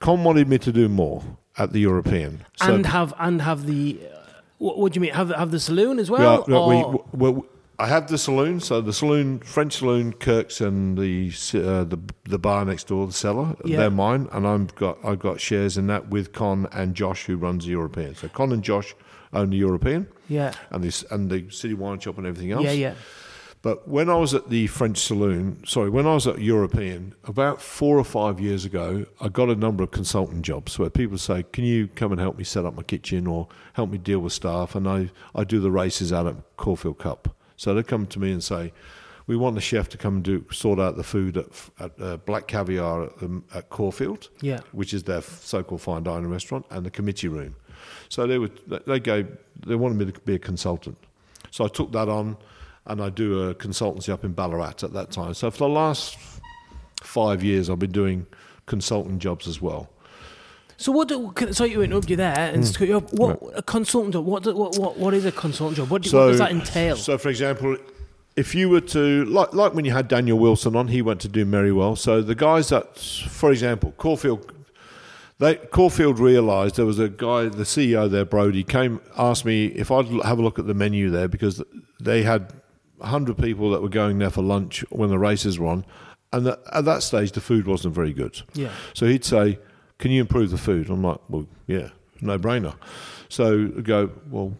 Con 0.00 0.24
wanted 0.24 0.48
me 0.48 0.58
to 0.58 0.72
do 0.72 0.88
more 0.88 1.22
at 1.58 1.72
the 1.72 1.80
European. 1.80 2.44
So 2.56 2.74
and 2.74 2.86
have 2.86 3.14
and 3.18 3.40
have 3.42 3.66
the. 3.66 3.98
Uh, 4.04 4.12
what, 4.58 4.78
what 4.78 4.92
do 4.92 4.96
you 4.98 5.02
mean? 5.02 5.12
Have 5.14 5.30
have 5.30 5.50
the 5.50 5.60
saloon 5.60 5.98
as 5.98 6.10
well? 6.10 6.44
Yeah, 6.48 6.66
we, 6.66 6.98
we, 7.12 7.30
we, 7.32 7.42
I 7.78 7.88
have 7.88 8.08
the 8.08 8.16
saloon, 8.16 8.60
so 8.60 8.80
the 8.80 8.92
saloon, 8.92 9.40
French 9.40 9.78
saloon, 9.78 10.14
Kirk's, 10.14 10.60
and 10.60 10.96
the 10.96 11.28
uh, 11.54 11.84
the 11.84 11.98
the 12.24 12.38
bar 12.38 12.64
next 12.64 12.86
door, 12.88 13.06
the 13.06 13.12
cellar. 13.12 13.54
Yeah. 13.64 13.78
They're 13.78 13.90
mine, 13.90 14.28
and 14.32 14.46
I've 14.46 14.74
got 14.74 14.98
I've 15.04 15.18
got 15.18 15.40
shares 15.40 15.76
in 15.76 15.86
that 15.88 16.08
with 16.08 16.32
Con 16.32 16.68
and 16.72 16.94
Josh, 16.94 17.26
who 17.26 17.36
runs 17.36 17.64
the 17.64 17.72
European. 17.72 18.14
So 18.14 18.28
Con 18.28 18.52
and 18.52 18.62
Josh 18.62 18.94
own 19.32 19.50
the 19.50 19.58
European, 19.58 20.08
yeah, 20.28 20.54
and 20.70 20.82
this 20.82 21.04
and 21.10 21.30
the 21.30 21.50
City 21.50 21.74
Wine 21.74 21.98
Shop 21.98 22.16
and 22.16 22.26
everything 22.26 22.52
else. 22.52 22.64
yeah, 22.64 22.72
yeah. 22.72 22.94
But 23.62 23.88
when 23.88 24.08
I 24.08 24.14
was 24.14 24.32
at 24.32 24.48
the 24.48 24.68
French 24.68 24.98
saloon, 24.98 25.64
sorry, 25.66 25.90
when 25.90 26.06
I 26.06 26.14
was 26.14 26.26
at 26.28 26.38
European, 26.38 27.16
about 27.24 27.60
four 27.60 27.98
or 27.98 28.04
five 28.04 28.38
years 28.38 28.64
ago, 28.64 29.06
I 29.20 29.28
got 29.28 29.48
a 29.48 29.56
number 29.56 29.82
of 29.82 29.90
consultant 29.90 30.42
jobs 30.42 30.78
where 30.78 30.88
people 30.88 31.18
say, 31.18 31.42
Can 31.52 31.64
you 31.64 31.88
come 31.88 32.12
and 32.12 32.20
help 32.20 32.38
me 32.38 32.44
set 32.44 32.64
up 32.64 32.76
my 32.76 32.84
kitchen 32.84 33.26
or 33.26 33.48
help 33.72 33.90
me 33.90 33.98
deal 33.98 34.20
with 34.20 34.32
staff? 34.32 34.76
And 34.76 34.88
I, 34.88 35.10
I 35.34 35.42
do 35.42 35.58
the 35.58 35.72
races 35.72 36.12
out 36.12 36.28
at 36.28 36.36
Caulfield 36.56 36.98
Cup. 36.98 37.34
So 37.56 37.74
they 37.74 37.82
come 37.82 38.06
to 38.06 38.18
me 38.18 38.32
and 38.32 38.42
say, 38.42 38.72
We 39.26 39.36
want 39.36 39.54
the 39.54 39.60
chef 39.60 39.88
to 39.90 39.98
come 39.98 40.16
and 40.16 40.22
do 40.24 40.44
sort 40.52 40.78
out 40.78 40.96
the 40.96 41.02
food 41.02 41.36
at, 41.36 41.46
at 41.80 41.92
uh, 42.00 42.16
Black 42.18 42.46
Caviar 42.46 43.04
at, 43.04 43.22
um, 43.22 43.44
at 43.54 43.68
Caulfield, 43.70 44.28
Yeah. 44.40 44.60
which 44.72 44.92
is 44.94 45.02
their 45.04 45.22
so 45.22 45.62
called 45.62 45.80
fine 45.82 46.02
dining 46.04 46.30
restaurant, 46.30 46.66
and 46.70 46.84
the 46.86 46.90
committee 46.90 47.28
room. 47.28 47.56
So 48.08 48.26
they, 48.26 48.38
would, 48.38 48.58
they, 48.86 49.00
gave, 49.00 49.26
they 49.66 49.74
wanted 49.74 49.98
me 49.98 50.12
to 50.12 50.20
be 50.20 50.34
a 50.34 50.38
consultant. 50.38 50.96
So 51.50 51.64
I 51.64 51.68
took 51.68 51.92
that 51.92 52.08
on 52.08 52.36
and 52.86 53.02
I 53.02 53.08
do 53.10 53.48
a 53.48 53.54
consultancy 53.54 54.10
up 54.10 54.24
in 54.24 54.32
Ballarat 54.32 54.82
at 54.84 54.92
that 54.92 55.10
time. 55.10 55.34
So 55.34 55.50
for 55.50 55.58
the 55.58 55.68
last 55.68 56.16
five 57.02 57.42
years, 57.42 57.68
I've 57.68 57.78
been 57.78 57.92
doing 57.92 58.26
consultant 58.66 59.20
jobs 59.20 59.48
as 59.48 59.60
well. 59.60 59.88
So 60.76 60.92
what? 60.92 61.08
Do, 61.08 61.32
sorry 61.52 61.70
to 61.70 61.82
interrupt 61.82 62.10
you 62.10 62.16
there 62.16 62.36
and 62.36 62.64
hmm. 62.64 62.72
cut 62.72 62.88
you 62.88 62.96
off. 62.96 63.12
What 63.12 63.40
a 63.54 63.62
consultant 63.62 64.14
job? 64.14 64.26
What, 64.26 64.42
do, 64.42 64.54
what 64.54 64.76
what 64.78 64.96
what 64.98 65.14
is 65.14 65.24
a 65.24 65.32
consultant 65.32 65.78
job? 65.78 65.90
What, 65.90 66.02
do, 66.02 66.16
what 66.16 66.28
does 66.28 66.38
that 66.38 66.50
entail? 66.50 66.96
So, 66.96 67.16
for 67.18 67.28
example, 67.28 67.76
if 68.36 68.54
you 68.54 68.68
were 68.68 68.82
to 68.82 69.24
like 69.24 69.52
like 69.54 69.74
when 69.74 69.84
you 69.84 69.92
had 69.92 70.08
Daniel 70.08 70.38
Wilson 70.38 70.76
on, 70.76 70.88
he 70.88 71.02
went 71.02 71.20
to 71.22 71.28
do 71.28 71.46
Merrywell. 71.46 71.96
So 71.96 72.20
the 72.22 72.34
guys 72.34 72.68
that, 72.68 72.98
for 72.98 73.50
example, 73.50 73.94
Caulfield. 73.96 74.52
They, 75.38 75.56
Caulfield 75.56 76.18
realised 76.18 76.76
there 76.76 76.86
was 76.86 76.98
a 76.98 77.10
guy, 77.10 77.50
the 77.50 77.64
CEO 77.64 78.10
there, 78.10 78.24
Brody, 78.24 78.64
came 78.64 79.02
asked 79.18 79.44
me 79.44 79.66
if 79.66 79.90
I'd 79.90 80.06
have 80.24 80.38
a 80.38 80.42
look 80.42 80.58
at 80.58 80.66
the 80.66 80.72
menu 80.72 81.10
there 81.10 81.28
because 81.28 81.62
they 82.00 82.22
had 82.22 82.54
hundred 83.02 83.36
people 83.36 83.70
that 83.72 83.82
were 83.82 83.90
going 83.90 84.18
there 84.18 84.30
for 84.30 84.42
lunch 84.42 84.82
when 84.90 85.10
the 85.10 85.18
races 85.18 85.58
were 85.58 85.66
on, 85.66 85.84
and 86.32 86.46
that, 86.46 86.60
at 86.72 86.84
that 86.86 87.02
stage 87.02 87.32
the 87.32 87.40
food 87.40 87.66
wasn't 87.66 87.94
very 87.94 88.12
good. 88.12 88.40
Yeah. 88.54 88.70
So 88.94 89.06
he'd 89.06 89.24
say, 89.24 89.58
"Can 89.98 90.10
you 90.10 90.20
improve 90.20 90.50
the 90.50 90.58
food?" 90.58 90.88
I'm 90.90 91.02
like, 91.02 91.18
"Well, 91.28 91.46
yeah, 91.66 91.90
no 92.20 92.38
brainer." 92.38 92.74
So 93.28 93.70
I 93.76 93.80
go, 93.80 94.10
"Well, 94.30 94.56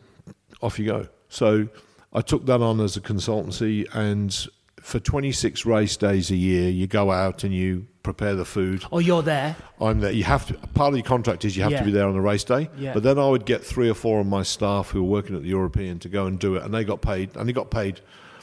off 0.63 0.79
you 0.79 0.87
go." 0.87 1.09
So 1.29 1.69
I 2.13 2.21
took 2.21 2.47
that 2.47 2.61
on 2.63 2.81
as 2.81 2.97
a 2.97 3.01
consultancy, 3.01 3.87
and 3.95 4.47
for 4.81 4.99
26 5.01 5.67
race 5.67 5.97
days 5.97 6.31
a 6.31 6.37
year, 6.37 6.71
you 6.71 6.87
go 6.87 7.11
out 7.11 7.43
and 7.45 7.53
you 7.53 7.87
prepare 8.05 8.37
the 8.37 8.45
food. 8.45 8.85
oh, 8.93 9.01
you're 9.01 9.21
there. 9.23 9.57
I'm 9.81 9.99
there. 9.99 10.13
You 10.13 10.23
have 10.23 10.47
to. 10.47 10.55
Part 10.55 10.93
of 10.93 10.97
your 10.97 11.05
contract 11.05 11.45
is 11.45 11.57
you 11.57 11.65
have 11.65 11.73
Yeah. 11.73 11.81
to 11.81 11.85
be 11.85 11.91
there 11.91 12.07
on 12.07 12.15
the 12.15 12.21
race 12.21 12.45
day. 12.45 12.71
Yeah. 12.79 12.95
But 12.95 13.03
then 13.03 13.19
I 13.19 13.29
would 13.29 13.45
get 13.45 13.65
three 13.65 13.89
or 13.91 13.95
four 13.95 14.21
of 14.21 14.27
my 14.29 14.45
staff 14.45 14.91
who 14.91 15.03
were 15.03 15.11
working 15.11 15.35
at 15.35 15.43
the 15.43 15.49
European 15.49 15.99
to 15.99 16.09
go 16.09 16.27
and 16.27 16.39
do 16.39 16.55
it, 16.55 16.63
and 16.63 16.73
they 16.73 16.85
got 16.85 17.03
paid, 17.03 17.35
and 17.37 17.49
they 17.49 17.53
got 17.53 17.71
paid 17.73 18.01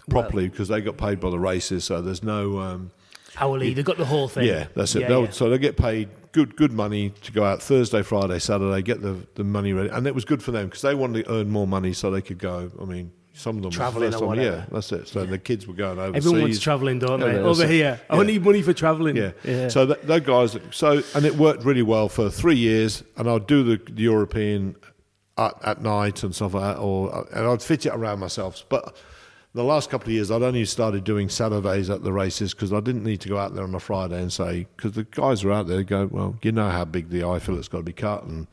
properly 0.09 0.49
because 0.49 0.67
they 0.67 0.81
got 0.81 0.97
paid 0.97 1.21
by 1.21 1.29
the 1.29 1.39
races. 1.39 1.85
So 1.85 2.01
there's 2.01 2.23
no. 2.23 2.59
Um, 2.59 2.91
Hourly. 3.39 3.73
They 3.73 3.83
got 3.83 3.97
the 3.97 4.05
whole 4.05 4.27
thing. 4.27 4.45
yeah, 4.47 4.67
that's 4.75 4.95
it. 4.95 5.01
Yeah, 5.01 5.07
They'll- 5.07 5.23
yeah. 5.25 5.31
So 5.31 5.49
they 5.49 5.57
get 5.57 5.77
paid 5.77 6.09
good 6.31 6.55
good 6.55 6.71
money 6.71 7.11
to 7.21 7.31
go 7.31 7.43
out 7.43 7.61
Thursday, 7.61 8.01
Friday, 8.01 8.39
Saturday, 8.39 8.81
get 8.81 9.01
the, 9.01 9.25
the 9.35 9.43
money 9.43 9.71
ready, 9.73 9.89
and 9.89 10.05
it 10.07 10.15
was 10.15 10.25
good 10.25 10.41
for 10.43 10.51
them 10.51 10.65
because 10.67 10.81
they 10.81 10.95
wanted 10.95 11.25
to 11.25 11.31
earn 11.31 11.49
more 11.49 11.67
money 11.67 11.93
so 11.93 12.11
they 12.11 12.21
could 12.21 12.39
go. 12.39 12.71
I 12.81 12.85
mean, 12.85 13.11
some 13.33 13.57
of 13.57 13.63
them 13.63 13.71
Travelling 13.71 14.11
first 14.11 14.21
or 14.23 14.27
whatever. 14.27 14.57
Yeah, 14.57 14.65
that's 14.71 14.91
it. 14.91 15.07
So 15.07 15.25
the 15.25 15.37
kids 15.39 15.65
were 15.67 15.73
going 15.73 15.97
overseas. 15.99 16.25
Everyone 16.25 16.41
wants 16.41 16.59
travelling, 16.59 16.99
don't 16.99 17.19
they? 17.19 17.33
that's 17.33 17.45
Over 17.45 17.63
it. 17.63 17.69
here, 17.69 18.01
I 18.09 18.23
need 18.23 18.43
money 18.43 18.61
for 18.61 18.73
travelling. 18.73 19.15
Yeah. 19.15 19.31
yeah. 19.43 19.67
So 19.69 19.85
that, 19.87 20.05
those 20.05 20.21
guys, 20.21 20.57
so 20.71 21.01
and 21.15 21.25
it 21.25 21.35
worked 21.35 21.63
really 21.65 21.81
well 21.81 22.09
for 22.09 22.29
three 22.29 22.57
years, 22.57 23.03
and 23.17 23.29
I'd 23.29 23.47
do 23.47 23.63
the, 23.63 23.91
the 23.91 24.03
European 24.03 24.75
at, 25.37 25.53
at 25.63 25.81
night 25.81 26.23
and 26.23 26.33
stuff 26.35 26.53
like 26.53 26.75
that, 26.75 26.81
or 26.81 27.27
and 27.33 27.47
I'd 27.47 27.61
fit 27.61 27.85
it 27.85 27.89
around 27.93 28.19
myself. 28.19 28.63
But 28.69 28.95
the 29.53 29.63
last 29.63 29.89
couple 29.89 30.07
of 30.07 30.13
years, 30.13 30.31
I'd 30.31 30.41
only 30.41 30.65
started 30.65 31.03
doing 31.03 31.29
Saturdays 31.29 31.89
at 31.89 32.03
the 32.03 32.11
races 32.11 32.53
because 32.53 32.73
I 32.73 32.79
didn't 32.79 33.03
need 33.03 33.21
to 33.21 33.29
go 33.29 33.37
out 33.37 33.53
there 33.53 33.63
on 33.63 33.75
a 33.75 33.79
Friday 33.79 34.19
and 34.19 34.33
say 34.33 34.67
because 34.75 34.93
the 34.93 35.03
guys 35.03 35.43
were 35.43 35.51
out 35.51 35.67
there 35.67 35.83
go, 35.83 36.07
well, 36.11 36.35
you 36.41 36.51
know 36.51 36.69
how 36.69 36.85
big 36.85 37.09
the 37.09 37.23
eye 37.23 37.39
fillet's 37.39 37.67
got 37.67 37.77
to 37.79 37.83
be 37.83 37.93
cut 37.93 38.23
and. 38.23 38.47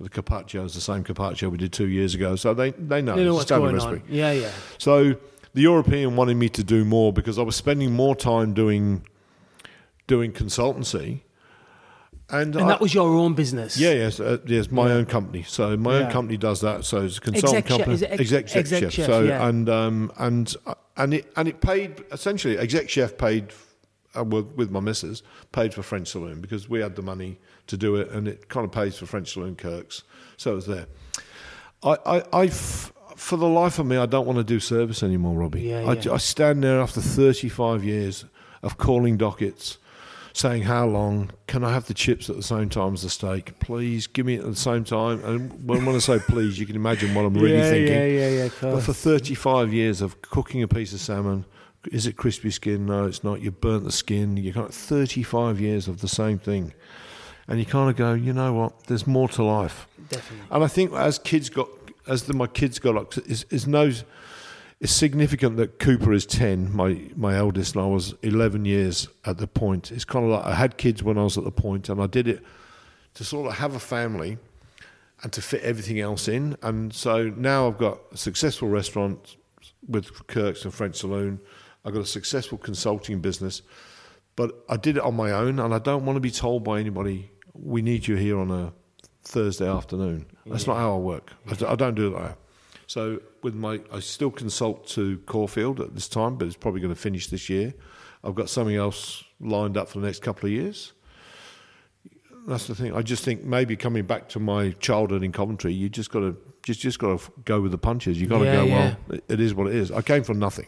The 0.00 0.08
carpaccio 0.08 0.64
is 0.64 0.74
the 0.74 0.80
same 0.80 1.02
carpaccio 1.02 1.48
we 1.48 1.58
did 1.58 1.72
two 1.72 1.88
years 1.88 2.14
ago, 2.14 2.36
so 2.36 2.54
they 2.54 2.70
they 2.70 3.02
know, 3.02 3.16
they 3.16 3.24
know 3.24 3.34
what's 3.34 3.50
going 3.50 3.74
recipe. 3.74 3.94
on. 3.94 4.02
Yeah, 4.08 4.30
yeah. 4.30 4.52
So 4.78 5.16
the 5.54 5.62
European 5.62 6.14
wanted 6.14 6.36
me 6.36 6.48
to 6.50 6.62
do 6.62 6.84
more 6.84 7.12
because 7.12 7.36
I 7.36 7.42
was 7.42 7.56
spending 7.56 7.90
more 7.94 8.14
time 8.14 8.54
doing 8.54 9.04
doing 10.06 10.30
consultancy, 10.32 11.22
and, 12.30 12.54
And 12.56 12.64
I- 12.64 12.68
that 12.68 12.80
was 12.80 12.92
your 12.94 13.08
own 13.14 13.34
business. 13.34 13.78
yeah, 13.78 13.92
yes, 13.92 14.20
uh, 14.20 14.38
yes, 14.46 14.70
my 14.70 14.90
own 14.90 15.06
company. 15.06 15.44
So 15.44 15.76
my 15.76 15.98
Yeah. 15.98 16.06
own 16.06 16.12
company 16.12 16.36
does 16.36 16.60
that. 16.60 16.84
So 16.84 17.02
it's 17.02 17.18
a 17.18 17.20
consultant 17.20 17.64
Exec 17.64 17.66
company, 17.86 17.94
it 17.96 18.02
ex- 18.10 18.20
exec, 18.32 18.56
exec 18.56 18.82
chef. 18.82 18.92
chef, 18.92 19.06
So 19.06 19.22
yeah. 19.22 19.46
and 19.48 19.68
um, 19.68 20.12
and 20.18 20.54
and 20.96 21.14
it 21.14 21.32
and 21.36 21.48
it 21.48 21.60
paid 21.60 22.04
essentially 22.12 22.58
exec 22.58 22.88
chef 22.88 23.16
paid 23.16 23.52
uh, 24.18 24.24
with, 24.24 24.46
with 24.56 24.70
my 24.70 24.80
missus 24.80 25.22
paid 25.52 25.72
for 25.74 25.82
French 25.82 26.08
Saloon 26.08 26.40
because 26.40 26.68
we 26.68 26.80
had 26.80 26.96
the 26.96 27.02
money 27.02 27.38
to 27.66 27.76
do 27.76 27.96
it, 27.96 28.10
and 28.10 28.26
it 28.28 28.48
kind 28.48 28.64
of 28.64 28.72
pays 28.72 28.96
for 28.98 29.06
French 29.06 29.32
Saloon 29.32 29.54
Kirks. 29.56 30.02
So 30.36 30.52
it 30.52 30.54
was 30.56 30.66
there. 30.66 30.86
I, 31.82 31.96
I, 32.06 32.22
I 32.32 32.44
f- 32.46 32.92
for 33.16 33.36
the 33.36 33.46
life 33.48 33.78
of 33.78 33.86
me, 33.86 33.96
I 33.96 34.06
don't 34.06 34.26
want 34.26 34.38
to 34.38 34.44
do 34.44 34.58
service 34.60 35.02
anymore, 35.02 35.36
Robbie. 35.36 35.62
Yeah, 35.62 35.80
I, 35.84 35.92
yeah. 35.94 36.12
I 36.12 36.16
stand 36.16 36.62
there 36.64 36.80
after 36.80 37.00
35 37.00 37.84
years 37.84 38.24
of 38.62 38.78
calling 38.78 39.16
dockets, 39.16 39.78
saying 40.32 40.62
how 40.62 40.86
long 40.86 41.30
can 41.46 41.64
I 41.64 41.72
have 41.72 41.86
the 41.86 41.94
chips 41.94 42.28
at 42.30 42.36
the 42.36 42.42
same 42.42 42.68
time 42.68 42.94
as 42.94 43.02
the 43.02 43.10
steak? 43.10 43.58
Please 43.60 44.06
give 44.06 44.26
me 44.26 44.34
it 44.34 44.40
at 44.40 44.46
the 44.46 44.56
same 44.56 44.84
time. 44.84 45.24
And 45.24 45.68
when, 45.68 45.84
when 45.84 45.96
I 45.96 45.98
say 45.98 46.18
please, 46.18 46.58
you 46.58 46.66
can 46.66 46.76
imagine 46.76 47.14
what 47.14 47.24
I'm 47.24 47.34
really 47.34 47.56
yeah, 47.56 47.70
thinking. 47.70 47.94
Yeah, 47.94 48.06
yeah, 48.06 48.28
yeah. 48.44 48.48
But 48.60 48.82
for 48.82 48.92
35 48.92 49.72
years 49.72 50.00
of 50.00 50.20
cooking 50.22 50.62
a 50.62 50.68
piece 50.68 50.92
of 50.92 51.00
salmon, 51.00 51.44
is 51.92 52.06
it 52.06 52.16
crispy 52.16 52.50
skin? 52.50 52.86
No, 52.86 53.06
it's 53.06 53.24
not. 53.24 53.40
You 53.40 53.50
burnt 53.50 53.84
the 53.84 53.92
skin. 53.92 54.36
You 54.36 54.52
can't. 54.52 54.72
35 54.72 55.60
years 55.60 55.88
of 55.88 56.00
the 56.00 56.08
same 56.08 56.38
thing, 56.38 56.72
and 57.46 57.58
you 57.58 57.66
kind 57.66 57.88
of 57.90 57.96
go, 57.96 58.14
you 58.14 58.32
know 58.32 58.52
what? 58.52 58.84
There's 58.86 59.06
more 59.06 59.28
to 59.30 59.42
life. 59.42 59.86
Definitely. 60.08 60.46
And 60.50 60.64
I 60.64 60.68
think 60.68 60.92
as 60.92 61.18
kids 61.18 61.48
got, 61.48 61.68
as 62.06 62.24
the, 62.24 62.34
my 62.34 62.46
kids 62.46 62.78
got 62.78 62.96
up, 62.96 63.16
is 63.18 63.44
is 63.50 63.66
no. 63.66 63.92
It's 64.80 64.92
significant 64.92 65.56
that 65.56 65.80
Cooper 65.80 66.12
is 66.12 66.24
ten, 66.24 66.74
my 66.74 67.10
my 67.16 67.34
eldest, 67.36 67.74
and 67.74 67.82
I 67.82 67.88
was 67.88 68.14
eleven 68.22 68.64
years 68.64 69.08
at 69.24 69.38
the 69.38 69.48
point. 69.48 69.90
It's 69.90 70.04
kind 70.04 70.24
of 70.24 70.30
like 70.30 70.44
I 70.44 70.54
had 70.54 70.76
kids 70.76 71.02
when 71.02 71.18
I 71.18 71.24
was 71.24 71.36
at 71.36 71.44
the 71.44 71.50
point, 71.50 71.88
and 71.88 72.00
I 72.00 72.06
did 72.06 72.28
it 72.28 72.44
to 73.14 73.24
sort 73.24 73.48
of 73.48 73.54
have 73.54 73.74
a 73.74 73.80
family 73.80 74.38
and 75.22 75.32
to 75.32 75.42
fit 75.42 75.62
everything 75.62 75.98
else 75.98 76.28
in. 76.28 76.56
And 76.62 76.94
so 76.94 77.28
now 77.30 77.66
I've 77.66 77.78
got 77.78 77.98
a 78.12 78.16
successful 78.16 78.68
restaurant 78.68 79.36
with 79.88 80.28
Kirk's 80.28 80.64
and 80.64 80.72
French 80.72 80.94
Saloon. 80.94 81.40
I've 81.84 81.92
got 81.92 82.02
a 82.02 82.06
successful 82.06 82.56
consulting 82.56 83.20
business, 83.20 83.62
but 84.36 84.64
I 84.68 84.76
did 84.76 84.96
it 84.96 85.02
on 85.02 85.16
my 85.16 85.32
own, 85.32 85.58
and 85.58 85.74
I 85.74 85.80
don't 85.80 86.04
want 86.04 86.16
to 86.16 86.20
be 86.20 86.30
told 86.30 86.62
by 86.62 86.78
anybody, 86.78 87.32
"We 87.52 87.82
need 87.82 88.06
you 88.06 88.14
here 88.14 88.38
on 88.38 88.52
a 88.52 88.72
Thursday 89.24 89.68
afternoon." 89.68 90.26
That's 90.46 90.68
not 90.68 90.76
how 90.76 90.94
I 90.94 90.98
work. 90.98 91.32
I 91.50 91.74
don't 91.74 91.96
do 91.96 92.10
that. 92.10 92.38
So 92.88 93.20
with 93.42 93.54
my, 93.54 93.80
I 93.92 94.00
still 94.00 94.30
consult 94.30 94.86
to 94.88 95.18
Caulfield 95.26 95.78
at 95.78 95.94
this 95.94 96.08
time, 96.08 96.36
but 96.36 96.46
it's 96.46 96.56
probably 96.56 96.80
going 96.80 96.92
to 96.94 96.98
finish 97.00 97.26
this 97.28 97.48
year. 97.50 97.74
I've 98.24 98.34
got 98.34 98.48
something 98.48 98.74
else 98.74 99.22
lined 99.40 99.76
up 99.76 99.90
for 99.90 100.00
the 100.00 100.06
next 100.06 100.22
couple 100.22 100.46
of 100.46 100.52
years. 100.52 100.94
That's 102.46 102.66
the 102.66 102.74
thing. 102.74 102.94
I 102.96 103.02
just 103.02 103.24
think 103.24 103.44
maybe 103.44 103.76
coming 103.76 104.06
back 104.06 104.30
to 104.30 104.40
my 104.40 104.70
childhood 104.80 105.22
in 105.22 105.32
Coventry, 105.32 105.72
you 105.74 105.90
just 105.90 106.10
got 106.10 106.20
to 106.20 106.36
just 106.62 106.80
just 106.80 106.98
got 106.98 107.20
to 107.20 107.30
go 107.44 107.60
with 107.60 107.72
the 107.72 107.78
punches. 107.78 108.18
You 108.18 108.26
got 108.26 108.38
to 108.38 108.44
Yeah, 108.46 108.54
go. 108.56 108.64
yeah. 108.64 108.94
Well, 109.06 109.20
it- 109.28 109.40
is 109.40 109.54
what 109.54 109.66
it 109.66 109.74
is. 109.74 109.92
I 109.92 110.00
came 110.00 110.24
from 110.24 110.38
nothing. 110.38 110.66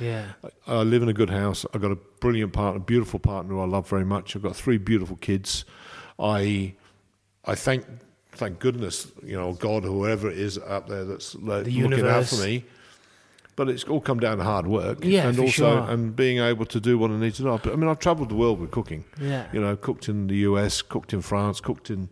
Yeah. 0.00 0.26
I 0.68 0.74
I 0.76 0.82
live 0.84 1.02
in 1.02 1.08
a 1.08 1.12
good 1.12 1.30
house. 1.30 1.66
I've 1.74 1.80
got 1.82 1.90
a 1.90 1.96
brilliant 2.20 2.52
partner, 2.52 2.78
beautiful 2.78 3.18
partner 3.18 3.54
who 3.54 3.60
I 3.60 3.66
love 3.66 3.88
very 3.88 4.04
much. 4.04 4.36
I've 4.36 4.42
got 4.42 4.54
three 4.54 4.78
beautiful 4.78 5.16
kids. 5.16 5.64
I 6.20 6.76
I 7.44 7.56
thank 7.56 7.84
thank 8.38 8.58
goodness, 8.60 9.10
you 9.22 9.36
know, 9.36 9.52
God 9.52 9.82
whoever 9.84 10.30
it 10.30 10.38
is 10.38 10.58
out 10.58 10.86
there 10.88 11.04
that's 11.04 11.34
like, 11.34 11.64
The 11.64 11.82
looking 11.82 12.06
out 12.06 12.26
for 12.26 12.36
me. 12.36 12.64
but 13.56 13.68
it's 13.68 13.82
all 13.84 14.00
come 14.00 14.20
down 14.20 14.38
to 14.38 14.44
hard 14.44 14.68
work. 14.68 14.98
Yeah, 15.02 15.26
and 15.26 15.36
for 15.36 15.42
also 15.42 15.52
sure. 15.82 15.90
and 15.90 16.14
being 16.14 16.38
able 16.38 16.64
to 16.66 16.78
do 16.78 16.96
what 16.96 17.10
I 17.10 17.16
need 17.16 17.34
to 17.34 17.42
do. 17.42 17.50
I 17.72 17.74
mean, 17.76 17.88
I've 17.88 17.98
travelled 17.98 18.28
the 18.28 18.36
world 18.36 18.60
with 18.60 18.70
cooking. 18.70 19.04
Yeah. 19.20 19.46
You 19.52 19.60
know, 19.60 19.74
cooked 19.74 20.08
in 20.08 20.28
the 20.28 20.36
US, 20.48 20.80
cooked 20.82 21.12
in 21.12 21.20
France, 21.22 21.60
cooked 21.60 21.90
in 21.90 22.08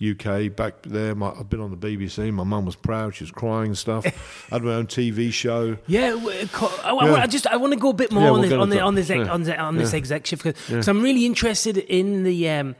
UK. 0.00 0.54
Back 0.56 0.80
there, 0.84 1.14
my, 1.14 1.28
I've 1.38 1.50
been 1.50 1.60
on 1.60 1.70
the 1.70 1.76
BBC. 1.76 2.32
My 2.32 2.44
mum 2.44 2.64
was 2.64 2.76
proud; 2.76 3.14
she 3.14 3.24
was 3.24 3.30
crying 3.30 3.66
and 3.68 3.78
stuff. 3.78 4.06
I 4.50 4.54
had 4.54 4.62
my 4.64 4.72
own 4.72 4.86
TV 4.86 5.30
show. 5.30 5.76
Yeah, 5.86 6.12
co- 6.52 6.72
I, 6.82 6.90
I 6.94 7.06
Yeah. 7.06 7.14
I 7.22 7.26
just 7.26 7.46
I 7.46 7.56
want 7.56 7.74
to 7.74 7.78
go 7.78 7.90
a 7.90 7.94
bit 7.94 8.10
more 8.10 8.22
Yeah, 8.22 8.30
on, 8.30 8.40
we'll 8.40 8.48
this, 8.48 8.52
on, 8.58 8.70
the, 8.70 8.80
on 8.80 8.94
this 8.94 9.10
on, 9.10 9.42
the, 9.42 9.58
on 9.58 9.76
this 9.76 9.92
exec 9.92 10.24
shift 10.24 10.44
because 10.44 10.88
I'm 10.88 11.02
really 11.02 11.26
interested 11.26 11.76
in 11.76 12.24
the 12.24 12.48
um, 12.48 12.74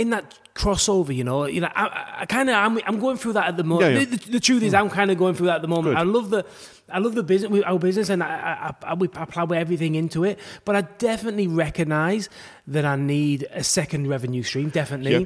in 0.00 0.10
that 0.10 0.38
crossover. 0.54 1.14
You 1.14 1.24
know, 1.24 1.44
you 1.44 1.60
know, 1.60 1.70
I, 1.74 2.16
I- 2.20 2.26
kind 2.26 2.48
of 2.50 2.56
I'm, 2.56 2.80
I'm 2.86 2.98
going 3.00 3.16
through 3.16 3.34
that 3.34 3.46
at 3.48 3.56
the 3.56 3.64
moment. 3.64 3.92
Yeah, 3.92 3.98
yeah. 4.00 4.04
The, 4.06 4.16
the, 4.16 4.30
the 4.32 4.40
truth 4.40 4.62
is, 4.62 4.74
I'm 4.74 4.88
mm. 4.88 4.92
kind 4.92 5.10
of 5.10 5.18
going 5.18 5.34
through 5.34 5.46
that 5.46 5.56
at 5.56 5.62
the 5.62 5.68
moment. 5.68 5.96
Good. 5.96 6.00
I 6.00 6.02
love 6.02 6.30
the 6.30 6.44
I 6.88 6.98
love 6.98 7.14
the 7.14 7.22
business, 7.22 7.62
our 7.64 7.78
business, 7.78 8.08
and 8.08 8.22
I 8.22 8.74
I, 8.82 8.90
I, 8.90 8.94
we- 8.94 9.10
I 9.14 9.24
plow 9.26 9.46
everything 9.46 9.94
into 9.94 10.24
it. 10.24 10.38
But 10.64 10.76
I 10.76 10.82
definitely 10.82 11.46
recognise 11.46 12.28
that 12.66 12.84
I 12.84 12.96
need 12.96 13.46
a 13.52 13.62
second 13.62 14.08
revenue 14.08 14.42
stream, 14.42 14.70
definitely, 14.70 15.12
Yeah. 15.12 15.24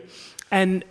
and. 0.50 0.84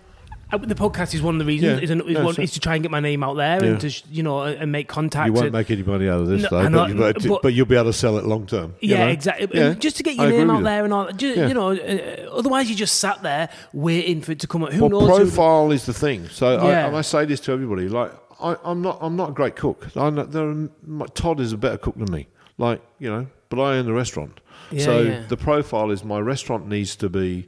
Uh, 0.54 0.58
The 0.58 0.76
podcast 0.76 1.14
is 1.14 1.22
one 1.22 1.36
of 1.36 1.40
the 1.40 1.46
reasons. 1.46 1.80
Yeah. 1.80 1.84
Is, 1.84 1.90
an- 1.90 2.02
is, 2.02 2.08
Yeah, 2.12 2.24
one, 2.24 2.36
is 2.42 2.52
to 2.52 2.60
try 2.60 2.76
and 2.76 2.84
get 2.84 2.92
my 2.92 3.00
name 3.00 3.24
out 3.24 3.34
there 3.36 3.64
Yeah. 3.64 3.72
and 3.72 3.82
to 3.82 3.92
you 4.12 4.24
know 4.24 4.44
and 4.44 4.72
make 4.72 4.88
contact. 4.88 5.28
You 5.28 5.34
won't 5.34 5.46
and- 5.48 5.54
make 5.54 5.70
any 5.72 5.84
money 5.84 6.08
out 6.08 6.22
of 6.22 6.28
this, 6.28 6.44
No, 6.50 6.70
though, 6.70 6.94
but, 6.96 7.24
you- 7.24 7.30
but, 7.32 7.42
but- 7.42 7.54
you'll 7.54 7.66
be 7.66 7.76
able 7.76 7.86
to 7.86 7.94
sell 7.94 8.18
it 8.18 8.26
long 8.26 8.46
term. 8.46 8.76
you 8.80 8.90
Yeah, 8.92 9.06
know? 9.06 9.12
exactly. 9.12 9.48
Yeah. 9.54 9.74
Just 9.74 9.98
to 9.98 10.04
get 10.04 10.16
your 10.16 10.26
agree 10.28 10.38
name 10.40 10.50
out 10.52 10.60
you. 10.60 10.64
there 10.66 10.84
and 10.86 10.94
all. 10.94 11.12
Just, 11.12 11.38
Yeah. 11.38 11.48
You 11.48 11.54
know, 11.54 11.72
uh, 11.72 12.30
otherwise 12.38 12.70
you 12.70 12.76
just 12.76 13.00
sat 13.00 13.22
there 13.24 13.50
waiting 13.74 14.22
for 14.22 14.32
it 14.32 14.40
to 14.40 14.48
come 14.48 14.64
up. 14.64 14.72
Who 14.74 14.86
Well, 14.86 15.02
knows? 15.02 15.18
profile 15.18 15.72
is 15.72 15.86
the 15.86 15.94
thing. 15.94 16.28
So. 16.30 16.58
I, 16.58 16.98
I 16.98 17.02
say 17.02 17.26
this 17.26 17.40
to 17.42 17.52
everybody: 17.52 17.90
like, 17.90 18.12
I, 18.42 18.56
I'm 18.64 18.82
not, 18.82 18.98
I'm 19.02 19.16
not 19.16 19.30
a 19.30 19.34
great 19.34 19.56
cook. 19.56 19.88
I 19.96 20.10
know, 20.10 20.24
there 20.24 20.50
are, 20.50 20.70
my, 20.86 21.06
Todd 21.14 21.40
is 21.40 21.54
a 21.54 21.58
better 21.58 21.78
cook 21.78 21.96
than 21.98 22.12
me. 22.12 22.28
Like, 22.58 22.82
you 23.00 23.10
know, 23.10 23.28
but 23.50 23.60
I 23.60 23.78
own 23.78 23.86
the 23.86 23.94
restaurant. 23.94 24.40
So 24.78 25.22
the 25.28 25.38
profile 25.38 25.92
is 25.92 26.04
my 26.04 26.20
restaurant 26.20 26.68
needs 26.68 26.96
to 26.98 27.10
be. 27.10 27.48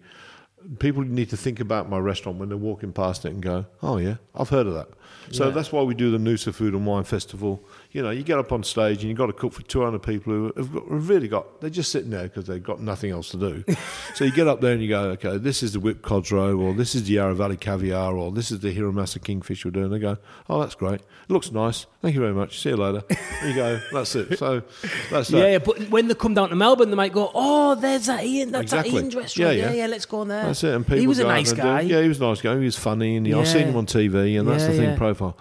People 0.79 1.03
need 1.03 1.29
to 1.29 1.37
think 1.37 1.59
about 1.59 1.89
my 1.89 1.97
restaurant 1.99 2.39
when 2.39 2.49
they're 2.49 2.57
walking 2.57 2.91
past 2.91 3.25
it 3.25 3.29
and 3.31 3.41
go, 3.41 3.65
"Oh 3.83 3.97
yeah, 3.97 4.15
I've 4.33 4.49
heard 4.49 4.67
of 4.67 4.73
that." 4.73 4.87
So 5.31 5.45
Yeah. 5.45 5.51
that's 5.51 5.71
why 5.71 5.81
we 5.83 5.93
do 5.95 6.11
the 6.11 6.17
Noosa 6.17 6.53
Food 6.53 6.73
and 6.73 6.85
Wine 6.85 7.03
Festival. 7.03 7.61
You 7.95 8.01
know, 8.01 8.09
you 8.09 8.23
get 8.23 8.37
up 8.37 8.51
on 8.51 8.61
stage 8.61 8.97
and 9.03 9.07
you've 9.07 9.17
got 9.17 9.27
to 9.27 9.31
cook 9.31 9.53
for 9.53 9.61
200 9.61 9.99
people 10.03 10.33
who 10.33 10.51
have, 10.57 10.73
got, 10.73 10.83
have 10.89 11.07
really 11.07 11.29
got, 11.29 11.61
they're 11.61 11.69
just 11.69 11.93
sitting 11.93 12.09
there 12.09 12.23
because 12.23 12.45
they've 12.45 12.61
got 12.61 12.81
nothing 12.81 13.09
else 13.09 13.29
to 13.29 13.37
do. 13.37 13.63
so 14.15 14.25
you 14.25 14.33
get 14.33 14.49
up 14.49 14.59
there 14.59 14.73
and 14.73 14.81
you 14.81 14.89
go, 14.89 15.11
okay, 15.11 15.37
this 15.37 15.63
is 15.63 15.71
the 15.71 15.79
whipped 15.79 16.01
cod's 16.01 16.29
roe, 16.29 16.57
or 16.59 16.73
this 16.73 16.93
is 16.93 17.05
the 17.05 17.13
Yarra 17.13 17.33
Valley 17.33 17.55
caviar, 17.55 18.13
or 18.17 18.33
this 18.33 18.51
is 18.51 18.59
the 18.59 18.75
Hiramasa 18.75 19.23
kingfish 19.23 19.63
we're 19.63 19.71
doing. 19.71 19.91
They 19.91 19.99
go, 19.99 20.17
oh, 20.49 20.59
that's 20.59 20.75
great. 20.75 20.95
It 20.99 21.29
looks 21.29 21.53
nice. 21.53 21.85
Thank 22.01 22.15
you 22.15 22.19
very 22.19 22.33
much. 22.33 22.59
See 22.59 22.67
you 22.67 22.75
later. 22.75 23.01
And 23.41 23.49
you 23.49 23.55
go, 23.55 23.79
that's 23.93 24.13
it. 24.17 24.37
So 24.39 24.61
that's 25.09 25.29
that. 25.29 25.37
yeah, 25.37 25.47
yeah, 25.53 25.59
but 25.59 25.89
when 25.89 26.09
they 26.09 26.15
come 26.15 26.33
down 26.33 26.49
to 26.49 26.55
Melbourne, 26.57 26.89
they 26.89 26.97
might 26.97 27.13
go, 27.13 27.31
"Oh, 27.33 27.75
there's 27.75 28.07
that 28.07 28.25
Ian. 28.25 28.51
That's 28.51 28.63
Exactly. 28.73 28.91
that 28.91 28.97
Ian's 29.03 29.15
restaurant. 29.15 29.55
Yeah, 29.55 29.63
Yeah, 29.67 29.69
yeah. 29.71 29.75
yeah, 29.83 29.87
let's 29.87 30.05
go 30.05 30.19
on 30.19 30.27
there." 30.27 30.43
That's 30.43 30.63
it. 30.65 30.73
And 30.75 30.85
people 30.85 30.99
he 30.99 31.07
was 31.07 31.19
a 31.19 31.23
nice 31.23 31.53
guy. 31.53 31.83
do- 31.83 31.87
yeah, 31.87 32.01
he 32.01 32.09
was 32.09 32.19
a 32.19 32.23
nice 32.25 32.41
guy. 32.41 32.57
He 32.59 32.65
was 32.65 32.75
funny, 32.77 33.15
and 33.15 33.33
I've 33.33 33.47
seen 33.47 33.67
him 33.69 33.77
on 33.77 33.85
TV, 33.85 34.37
and 34.37 34.49
that's 34.49 34.63
Yeah, 34.63 34.69
the 34.71 34.75
thing. 34.75 34.97
Profile. 34.97 35.37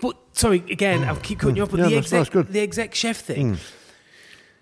But 0.00 0.16
sorry, 0.32 0.64
again, 0.70 1.04
I'll 1.04 1.16
keep 1.16 1.38
cutting 1.40 1.56
you 1.56 1.62
off. 1.62 1.70
But 1.70 1.80
Yeah, 1.80 1.88
the 1.88 1.96
exec, 1.96 2.30
the 2.30 2.60
exec 2.60 2.94
chef 2.94 3.18
thing. 3.18 3.58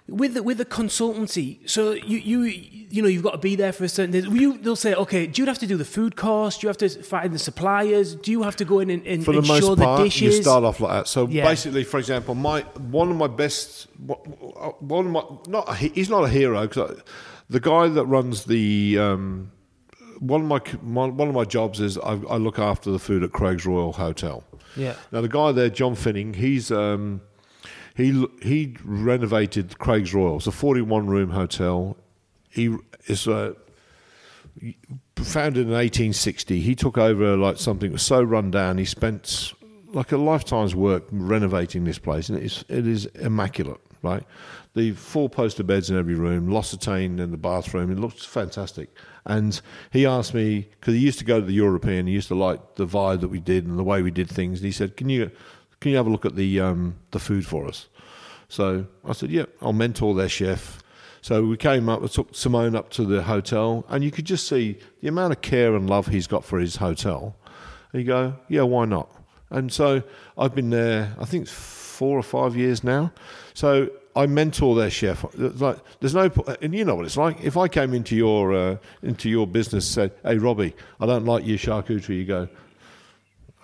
With 0.09 0.34
the, 0.34 0.43
with 0.45 0.59
the 0.59 0.64
consultancy, 0.64 1.68
so 1.68 1.91
you 1.91 2.18
you 2.18 2.43
you 2.43 3.03
know 3.03 3.09
you've 3.09 3.24
got 3.24 3.32
to 3.32 3.39
be 3.39 3.57
there 3.57 3.72
for 3.72 3.82
a 3.82 3.89
certain. 3.89 4.12
Days. 4.12 4.26
You 4.28 4.57
they'll 4.57 4.76
say, 4.76 4.95
okay, 4.95 5.26
do 5.26 5.43
you 5.43 5.47
have 5.49 5.59
to 5.59 5.66
do 5.66 5.76
the 5.76 5.84
food 5.84 6.14
cost? 6.14 6.61
Do 6.61 6.66
you 6.66 6.68
have 6.68 6.76
to 6.76 6.89
find 6.89 7.32
the 7.32 7.41
suppliers? 7.41 8.14
Do 8.14 8.30
you 8.30 8.45
have 8.45 8.55
to 8.57 8.64
go 8.64 8.78
in 8.78 8.89
and, 8.89 9.05
and 9.05 9.24
for 9.24 9.32
the 9.32 9.39
ensure 9.39 9.70
most 9.70 9.78
part, 9.80 9.99
the 9.99 10.05
dishes? 10.05 10.22
you 10.22 10.43
start 10.43 10.62
off 10.62 10.78
like 10.78 10.93
that. 10.93 11.09
So 11.09 11.26
Yeah. 11.26 11.43
basically, 11.45 11.82
for 11.82 11.99
example, 11.99 12.37
my 12.37 12.61
one 12.61 13.11
of 13.11 13.16
my 13.16 13.26
best, 13.26 13.89
one 14.78 15.07
of 15.07 15.11
my 15.11 15.24
not 15.49 15.76
he's 15.78 16.09
not 16.09 16.22
a 16.22 16.28
hero 16.28 16.68
because 16.68 17.01
the 17.51 17.59
guy 17.59 17.89
that 17.89 18.07
runs 18.07 18.45
the 18.45 18.97
um, 19.01 19.51
one 20.20 20.43
of 20.43 20.47
my, 20.47 20.61
my 20.82 21.07
one 21.09 21.26
of 21.28 21.34
my 21.34 21.45
jobs 21.45 21.80
is 21.80 21.99
I, 21.99 22.12
I 22.30 22.37
look 22.37 22.61
after 22.61 22.93
the 22.93 23.01
food 23.01 23.24
at 23.24 23.32
Craig's 23.32 23.66
Royal 23.66 23.93
Hotel. 23.93 24.45
Yeah. 24.77 24.95
Now 25.12 25.20
the 25.20 25.29
guy 25.29 25.53
there, 25.53 25.70
John 25.70 25.95
Finning, 25.95 26.35
he's 26.35 26.70
um, 26.70 27.22
he 27.95 28.27
he 28.43 28.77
renovated 28.85 29.79
Craig's 29.79 30.12
Royal. 30.12 30.37
It's 30.37 30.47
a 30.47 30.53
forty-one 30.53 31.07
room 31.07 31.31
hotel. 31.31 31.97
He 32.49 32.77
is 33.07 33.27
uh, 33.27 33.55
founded 35.16 35.66
in 35.66 35.72
1860. 35.72 36.61
He 36.61 36.74
took 36.74 36.99
over 36.99 37.37
like 37.37 37.59
something 37.59 37.91
that 37.91 37.95
was 37.95 38.03
so 38.03 38.22
run 38.22 38.51
down. 38.51 38.79
He 38.79 38.85
spent 38.85 39.53
like 39.93 40.12
a 40.12 40.16
lifetime's 40.16 40.74
work 40.74 41.05
renovating 41.11 41.85
this 41.85 41.99
place, 41.99 42.29
and 42.29 42.39
it 42.39 42.45
is 42.45 42.64
it 42.68 42.87
is 42.87 43.07
immaculate. 43.07 43.81
Right, 44.03 44.22
the 44.77 44.93
four 44.93 45.29
poster 45.29 45.64
beds 45.64 45.89
in 45.89 45.97
every 45.97 46.14
room, 46.14 46.53
L'Occitane 46.53 47.18
in 47.18 47.31
the 47.31 47.37
bathroom. 47.39 47.91
It 47.91 47.99
looks 47.99 48.24
fantastic. 48.24 48.95
And 49.24 49.59
he 49.91 50.05
asked 50.05 50.35
me 50.35 50.68
because 50.79 50.95
he 50.95 51.01
used 51.01 51.18
to 51.18 51.24
go 51.24 51.41
to 51.41 51.47
the 51.47 51.55
European. 51.55 52.07
He 52.07 52.12
used 52.12 52.29
to 52.29 52.35
like 52.35 52.77
the 52.77 52.87
vibe 52.87 53.20
that 53.22 53.29
we 53.29 53.41
did 53.41 53.66
and 53.66 53.79
the 53.79 53.83
way 53.83 54.03
we 54.03 54.11
did 54.11 54.29
things. 54.29 54.61
And 54.61 54.66
he 54.66 54.72
said, 54.72 54.97
"Can 54.97 55.09
you 55.09 55.31
can 55.81 55.91
you 55.91 55.97
have 55.97 56.07
a 56.07 56.11
look 56.11 56.27
at 56.27 56.37
the 56.37 56.61
um, 56.61 56.97
the 57.11 57.18
food 57.18 57.47
for 57.47 57.66
us?" 57.66 57.89
So 58.49 58.87
I 59.05 59.14
said, 59.14 59.31
"Yeah, 59.31 59.47
I'll 59.62 59.72
mentor 59.72 60.14
their 60.14 60.29
chef." 60.29 60.83
So 61.22 61.43
we 61.43 61.57
came 61.57 61.89
up, 61.89 62.03
we 62.03 62.09
took 62.09 62.37
Simone 62.37 62.77
up 62.77 62.91
to 62.91 63.05
the 63.05 63.22
hotel, 63.24 63.85
and 63.89 64.05
you 64.05 64.12
could 64.12 64.27
just 64.27 64.47
see 64.47 64.79
the 65.01 65.09
amount 65.09 65.33
of 65.33 65.41
care 65.41 65.74
and 65.74 65.91
love 65.91 66.07
he's 66.07 66.29
got 66.29 66.45
for 66.45 66.61
his 66.61 66.77
hotel. 66.77 67.35
And 67.93 68.01
you 68.01 68.07
go, 68.07 68.37
yeah, 68.47 68.62
why 68.62 68.85
not? 68.85 69.11
And 69.51 69.72
so 69.72 70.05
I've 70.39 70.55
been 70.55 70.70
there, 70.70 71.16
I 71.18 71.24
think, 71.24 71.49
four 71.49 72.16
or 72.16 72.22
five 72.22 72.55
years 72.55 72.85
now. 72.85 73.12
So 73.55 73.91
I 74.17 74.27
mentor 74.27 74.75
their 74.75 74.91
chef. 74.91 75.25
Like, 75.37 75.77
there's 76.01 76.14
no, 76.14 76.31
and 76.62 76.75
you 76.75 76.85
know 76.85 76.95
what 76.97 77.05
it's 77.05 77.17
like. 77.19 77.45
If 77.45 77.57
I 77.57 77.69
came 77.69 77.93
into 77.95 78.17
your 78.17 78.53
uh, 78.55 78.77
into 79.03 79.29
your 79.29 79.47
business, 79.47 79.85
and 79.97 80.11
said, 80.11 80.19
"Hey, 80.25 80.39
Robbie, 80.39 80.75
I 81.01 81.07
don't 81.07 81.27
like 81.27 81.47
your 81.47 81.59
charcuterie," 81.59 82.17
you 82.17 82.25
go, 82.25 82.49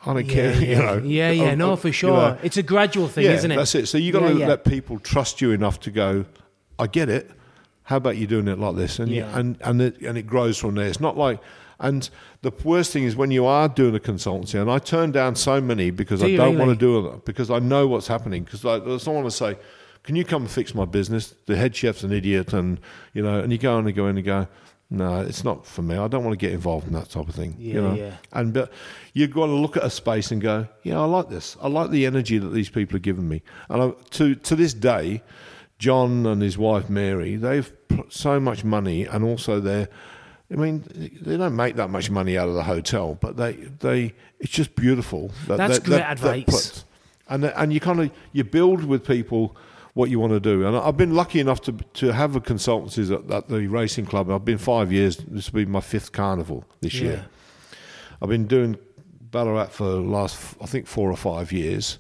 "I 0.05 0.15
don't 0.15 0.27
Yeah, 0.27 0.33
care," 0.33 0.53
yeah, 0.63 0.69
you 0.69 0.77
know. 0.77 0.99
yeah, 1.05 1.31
yeah, 1.31 1.51
Oh, 1.53 1.55
no, 1.55 1.77
for 1.77 1.89
you 1.89 1.93
sure. 1.93 2.13
know. 2.17 2.39
It's 2.43 2.57
a 2.59 2.63
gradual 2.63 3.09
thing, 3.09 3.25
Yeah, 3.25 3.33
isn't 3.33 3.51
it? 3.51 3.57
That's 3.57 3.75
it. 3.75 3.87
So 3.87 3.99
you 3.99 4.13
got 4.13 4.29
to 4.29 4.35
let 4.35 4.65
people 4.65 4.99
trust 4.99 5.41
you 5.41 5.53
enough 5.53 5.81
to 5.81 5.91
go. 5.91 6.25
I 6.79 6.87
get 6.87 7.09
it. 7.09 7.31
How 7.85 7.97
about 7.97 8.17
you 8.17 8.27
doing 8.27 8.47
it 8.49 8.59
like 8.59 8.77
this? 8.77 8.99
And 8.99 9.11
you, 9.11 9.17
Yeah. 9.23 9.39
and 9.39 9.57
and 9.63 9.81
it, 9.81 10.01
and 10.03 10.17
it 10.19 10.27
grows 10.27 10.59
from 10.59 10.75
there. 10.75 10.87
It's 10.87 11.01
not 11.01 11.17
like. 11.17 11.41
And 11.81 12.09
the 12.43 12.53
worst 12.63 12.93
thing 12.93 13.03
is 13.03 13.17
when 13.17 13.33
you 13.33 13.45
are 13.45 13.69
doing 13.69 13.97
a 13.97 13.99
consultancy, 13.99 14.61
and 14.61 14.71
I 14.71 14.79
turn 14.79 15.11
down 15.11 15.35
so 15.35 15.61
many 15.61 15.91
because 15.91 16.21
Do 16.21 16.27
I 16.27 16.37
don't 16.37 16.55
really? 16.55 16.67
want 16.67 16.79
to 16.79 16.87
do 16.87 17.09
it 17.09 17.25
because 17.25 17.51
I 17.51 17.59
know 17.59 17.89
what's 17.89 18.07
happening. 18.07 18.45
Because 18.45 18.65
I, 18.65 18.75
I 18.77 18.79
just 18.79 19.05
don't 19.07 19.17
want 19.17 19.27
to 19.27 19.33
say, 19.33 19.57
"Can 20.05 20.17
you 20.17 20.25
come 20.25 20.43
and 20.43 20.51
fix 20.51 20.75
my 20.75 20.85
business?" 20.85 21.35
The 21.47 21.57
head 21.57 21.75
chef's 21.77 22.03
an 22.05 22.13
idiot, 22.13 22.53
and 22.53 22.81
you 23.15 23.23
know, 23.23 23.41
and 23.41 23.53
you 23.53 23.59
go 23.59 23.79
in 23.79 23.87
and 23.87 23.95
go 23.95 24.07
in 24.09 24.17
and 24.17 24.25
go, 24.27 24.47
"No, 24.91 25.21
it's 25.21 25.45
not 25.45 25.67
for 25.67 25.83
me. 25.83 25.97
I 25.97 26.09
don't 26.09 26.25
want 26.25 26.39
to 26.39 26.47
get 26.47 26.53
involved 26.53 26.87
in 26.87 26.93
that 26.95 27.11
type 27.11 27.29
of 27.29 27.35
thing." 27.35 27.55
Yeah, 27.59 27.75
you 27.75 27.81
know? 27.83 27.95
yeah. 27.95 28.17
And 28.33 28.53
but 28.53 28.73
you've 29.15 29.31
got 29.33 29.47
to 29.47 29.53
look 29.53 29.77
at 29.77 29.85
a 29.85 29.91
space 29.91 30.31
and 30.31 30.41
go, 30.41 30.67
yeah, 30.83 31.01
I 31.01 31.05
like 31.05 31.29
this. 31.29 31.57
I 31.63 31.69
like 31.69 31.91
the 31.91 32.07
energy 32.07 32.39
that 32.39 32.49
these 32.49 32.71
people 32.71 32.97
are 32.97 33.01
giving 33.01 33.29
me. 33.29 33.43
And 33.69 33.83
I, 33.83 33.91
to 34.13 34.35
to 34.35 34.57
this 34.57 34.75
day, 34.75 35.23
John 35.79 36.27
and 36.27 36.41
his 36.43 36.57
wife 36.59 36.89
Mary, 36.89 37.37
they've 37.37 37.71
put 37.89 38.13
so 38.13 38.39
much 38.41 38.65
money, 38.65 39.05
and 39.05 39.25
also 39.25 39.61
they're. 39.61 39.89
I 40.51 40.57
mean, 40.57 40.85
they 41.23 41.39
don't 41.39 41.57
make 41.57 41.77
that 41.77 41.89
much 41.89 42.11
money 42.11 42.37
out 42.37 42.47
of 42.47 42.55
the 42.55 42.63
hotel, 42.65 43.17
but 43.19 43.39
they, 43.39 43.53
they 43.55 44.13
it's 44.39 44.53
just 44.53 44.75
beautiful. 44.77 45.31
That, 45.47 45.57
That's 45.57 45.79
that- 45.79 45.85
great 45.85 45.97
that- 46.01 46.13
advice. 46.13 46.85
and 47.31 47.45
and 47.47 47.73
you 47.73 47.81
kind 47.81 48.01
of 48.01 48.11
you 48.33 48.45
build 48.45 48.85
with 48.85 49.07
people 49.07 49.57
what 49.95 50.09
you 50.11 50.19
want 50.19 50.33
to 50.33 50.41
do. 50.41 50.67
And 50.67 50.77
I've 50.77 50.97
been 50.97 51.15
lucky 51.15 51.41
enough 51.41 51.61
to 51.63 51.73
to 51.73 52.13
have 52.13 52.37
a 52.37 52.41
consultancy 52.41 53.11
at, 53.13 53.31
at 53.31 53.49
the 53.49 53.67
racing 53.67 54.07
club. 54.07 54.31
I've 54.31 54.45
been 54.45 54.59
five 54.59 54.91
years. 54.93 55.17
This 55.19 55.53
will 55.53 55.65
be 55.65 55.67
my 55.67 55.81
fifth 55.81 56.13
carnival 56.13 56.65
this 56.81 56.95
Yeah. 56.95 57.03
year. 57.03 57.27
I've 58.21 58.29
been 58.29 58.47
doing 58.47 58.77
Ballarat 59.31 59.67
for 59.73 59.85
the 59.85 60.01
last, 60.01 60.57
I 60.61 60.67
think, 60.67 60.87
four 60.87 61.11
or 61.11 61.17
five 61.17 61.51
years. 61.53 61.99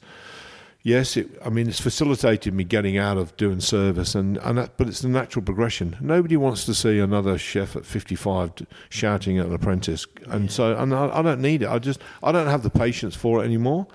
Yes, 0.84 1.16
it, 1.16 1.28
I 1.44 1.48
mean 1.48 1.68
it's 1.68 1.80
facilitated 1.80 2.54
me 2.54 2.64
getting 2.64 2.98
out 2.98 3.16
of 3.16 3.36
doing 3.36 3.60
service, 3.60 4.16
and, 4.16 4.36
and 4.38 4.58
that, 4.58 4.76
but 4.76 4.88
it's 4.88 5.00
the 5.00 5.08
natural 5.08 5.44
progression. 5.44 5.96
Nobody 6.00 6.36
wants 6.36 6.64
to 6.64 6.74
see 6.74 6.98
another 6.98 7.38
chef 7.38 7.76
at 7.76 7.86
55 7.86 8.50
shouting 8.88 9.38
at 9.38 9.46
an 9.46 9.54
apprentice, 9.54 10.06
and 10.26 10.50
so 10.50 10.76
and 10.76 10.92
I, 10.92 11.18
I 11.18 11.22
don't 11.22 11.40
need 11.40 11.62
it. 11.62 11.68
I 11.68 11.78
just 11.78 12.00
I 12.22 12.32
don't 12.32 12.48
have 12.48 12.64
the 12.64 12.70
patience 12.70 13.14
for 13.14 13.42
it 13.42 13.46
anymore, 13.46 13.86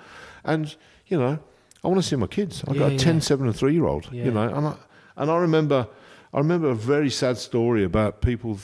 and 0.46 0.74
you 1.08 1.20
know 1.20 1.40
I 1.88 1.90
want 1.90 2.02
to 2.04 2.08
see 2.08 2.18
my 2.18 2.28
kids. 2.28 2.64
I've 2.68 2.78
got 2.78 2.90
Yeah, 2.92 2.96
a 2.98 3.00
10, 3.00 3.16
yeah. 3.16 3.22
7 3.22 3.48
and 3.48 3.56
3 3.56 3.74
year 3.74 3.86
old, 3.86 4.10
Yeah. 4.12 4.26
you 4.26 4.32
know, 4.32 4.42
and 4.44 4.68
I, 4.68 4.74
and 5.16 5.32
I 5.32 5.38
remember 5.38 5.88
I 6.34 6.40
remember 6.40 6.70
a 6.70 6.76
very 6.76 7.10
sad 7.10 7.38
story 7.38 7.86
about 7.86 8.22
people 8.22 8.60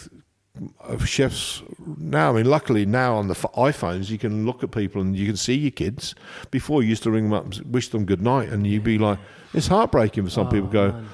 of 0.82 1.08
chefs 1.08 1.64
now. 1.98 2.32
I 2.32 2.34
mean, 2.36 2.46
luckily 2.46 2.86
now 2.86 3.16
on 3.16 3.30
the 3.30 3.34
iPhones 3.34 4.10
you 4.10 4.18
can 4.18 4.46
look 4.46 4.62
at 4.64 4.72
people 4.72 5.02
and 5.02 5.16
you 5.16 5.26
can 5.26 5.38
see 5.38 5.54
your 5.56 5.72
kids. 5.72 6.14
Before 6.52 6.84
you 6.84 6.90
used 6.90 7.04
to 7.04 7.12
ring 7.12 7.24
them 7.30 7.34
up, 7.34 7.46
and 7.46 7.74
wish 7.74 7.88
them 7.88 8.04
good 8.06 8.22
night, 8.22 8.50
and 8.50 8.68
you'd 8.68 8.84
be 8.84 8.98
like, 8.98 9.18
it's 9.54 9.68
heartbreaking 9.68 10.26
for 10.26 10.30
some 10.30 10.50
people. 10.50 10.68
Oh, 10.68 10.72
go, 10.72 10.84
Oh, 10.90 10.92
man. 10.92 11.06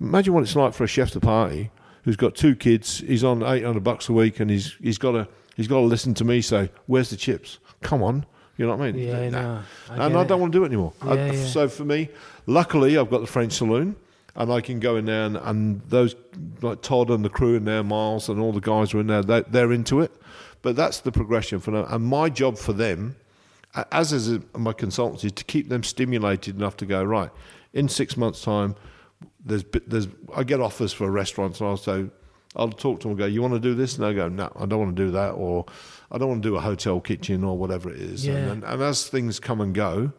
imagine 0.00 0.32
what 0.32 0.42
it's 0.44 0.56
like 0.56 0.72
for 0.72 0.84
a 0.84 0.88
chef 0.88 1.10
to 1.10 1.20
party 1.20 1.70
who's 2.04 2.16
got 2.16 2.34
two 2.34 2.56
kids. 2.56 3.00
He's 3.00 3.22
on 3.22 3.42
eight 3.42 3.62
hundred 3.64 3.84
bucks 3.84 4.08
a 4.08 4.14
week, 4.14 4.40
and 4.40 4.50
he's 4.50 4.74
he's 4.80 4.96
got 4.98 5.12
to 5.12 5.28
he's 5.54 5.68
got 5.68 5.76
to 5.80 5.82
listen 5.86 6.14
to 6.14 6.24
me 6.24 6.40
say, 6.40 6.70
"Where's 6.86 7.10
the 7.10 7.16
chips? 7.16 7.58
Come 7.82 8.02
on." 8.02 8.24
You 8.60 8.66
know 8.66 8.76
what 8.76 8.88
I 8.88 8.92
mean? 8.92 9.02
Yeah, 9.08 9.30
Nah. 9.30 9.40
no, 9.42 9.62
I 9.88 10.06
and 10.06 10.18
I 10.18 10.24
don't 10.24 10.38
want 10.38 10.52
to 10.52 10.58
do 10.58 10.64
it 10.64 10.66
anymore. 10.66 10.92
I- 11.00 11.14
Yeah, 11.14 11.32
yeah. 11.32 11.46
So 11.46 11.66
for 11.66 11.86
me, 11.86 12.10
luckily, 12.46 12.98
I've 12.98 13.08
got 13.08 13.22
the 13.22 13.26
French 13.26 13.54
saloon, 13.54 13.96
and 14.36 14.52
I 14.52 14.60
can 14.60 14.80
go 14.80 14.96
in 14.96 15.06
there, 15.06 15.24
and, 15.24 15.38
and 15.38 15.80
those 15.88 16.14
like 16.60 16.82
Todd 16.82 17.08
and 17.08 17.24
the 17.24 17.30
crew 17.30 17.54
in 17.54 17.64
there, 17.64 17.82
Miles 17.82 18.28
and 18.28 18.38
all 18.38 18.52
the 18.52 18.60
guys 18.60 18.92
are 18.92 19.00
in 19.00 19.06
there. 19.06 19.22
They, 19.22 19.40
they're 19.48 19.72
into 19.72 20.00
it, 20.00 20.12
but 20.60 20.76
that's 20.76 21.00
the 21.00 21.10
progression 21.10 21.58
for 21.58 21.70
them. 21.70 21.86
And 21.88 22.04
my 22.04 22.28
job 22.28 22.58
for 22.58 22.74
them, 22.74 23.16
as 23.92 24.12
is 24.12 24.38
my 24.54 24.74
consultancy, 24.74 25.24
is 25.24 25.32
to 25.32 25.44
keep 25.44 25.70
them 25.70 25.82
stimulated 25.82 26.54
enough 26.56 26.76
to 26.78 26.84
go 26.86 27.02
right. 27.02 27.30
In 27.72 27.88
six 27.88 28.14
months' 28.18 28.42
time, 28.42 28.74
there's 29.42 29.64
there's 29.86 30.08
I 30.36 30.44
get 30.44 30.60
offers 30.60 30.92
for 30.92 31.10
restaurants, 31.10 31.60
and 31.60 31.68
I'll 31.70 31.78
say. 31.78 32.10
I'll 32.56 32.68
talk 32.70 33.00
to 33.00 33.04
them 33.04 33.10
and 33.12 33.18
go, 33.18 33.26
You 33.26 33.42
want 33.42 33.54
to 33.54 33.60
do 33.60 33.74
this? 33.74 33.96
And 33.96 34.04
they 34.06 34.14
go, 34.14 34.28
No, 34.28 34.50
I 34.56 34.66
don't 34.66 34.78
want 34.80 34.96
to 34.96 35.04
do 35.06 35.10
that. 35.12 35.30
Or 35.32 35.66
I 36.10 36.18
don't 36.18 36.28
want 36.28 36.42
to 36.42 36.48
do 36.48 36.56
a 36.56 36.60
hotel 36.60 37.00
kitchen 37.00 37.44
or 37.44 37.56
whatever 37.56 37.90
it 37.90 38.00
is. 38.00 38.26
Yeah. 38.26 38.34
And, 38.34 38.50
and, 38.50 38.64
and 38.64 38.82
as 38.82 39.06
things 39.08 39.38
come 39.40 39.60
and 39.60 39.74
go, 39.74 40.12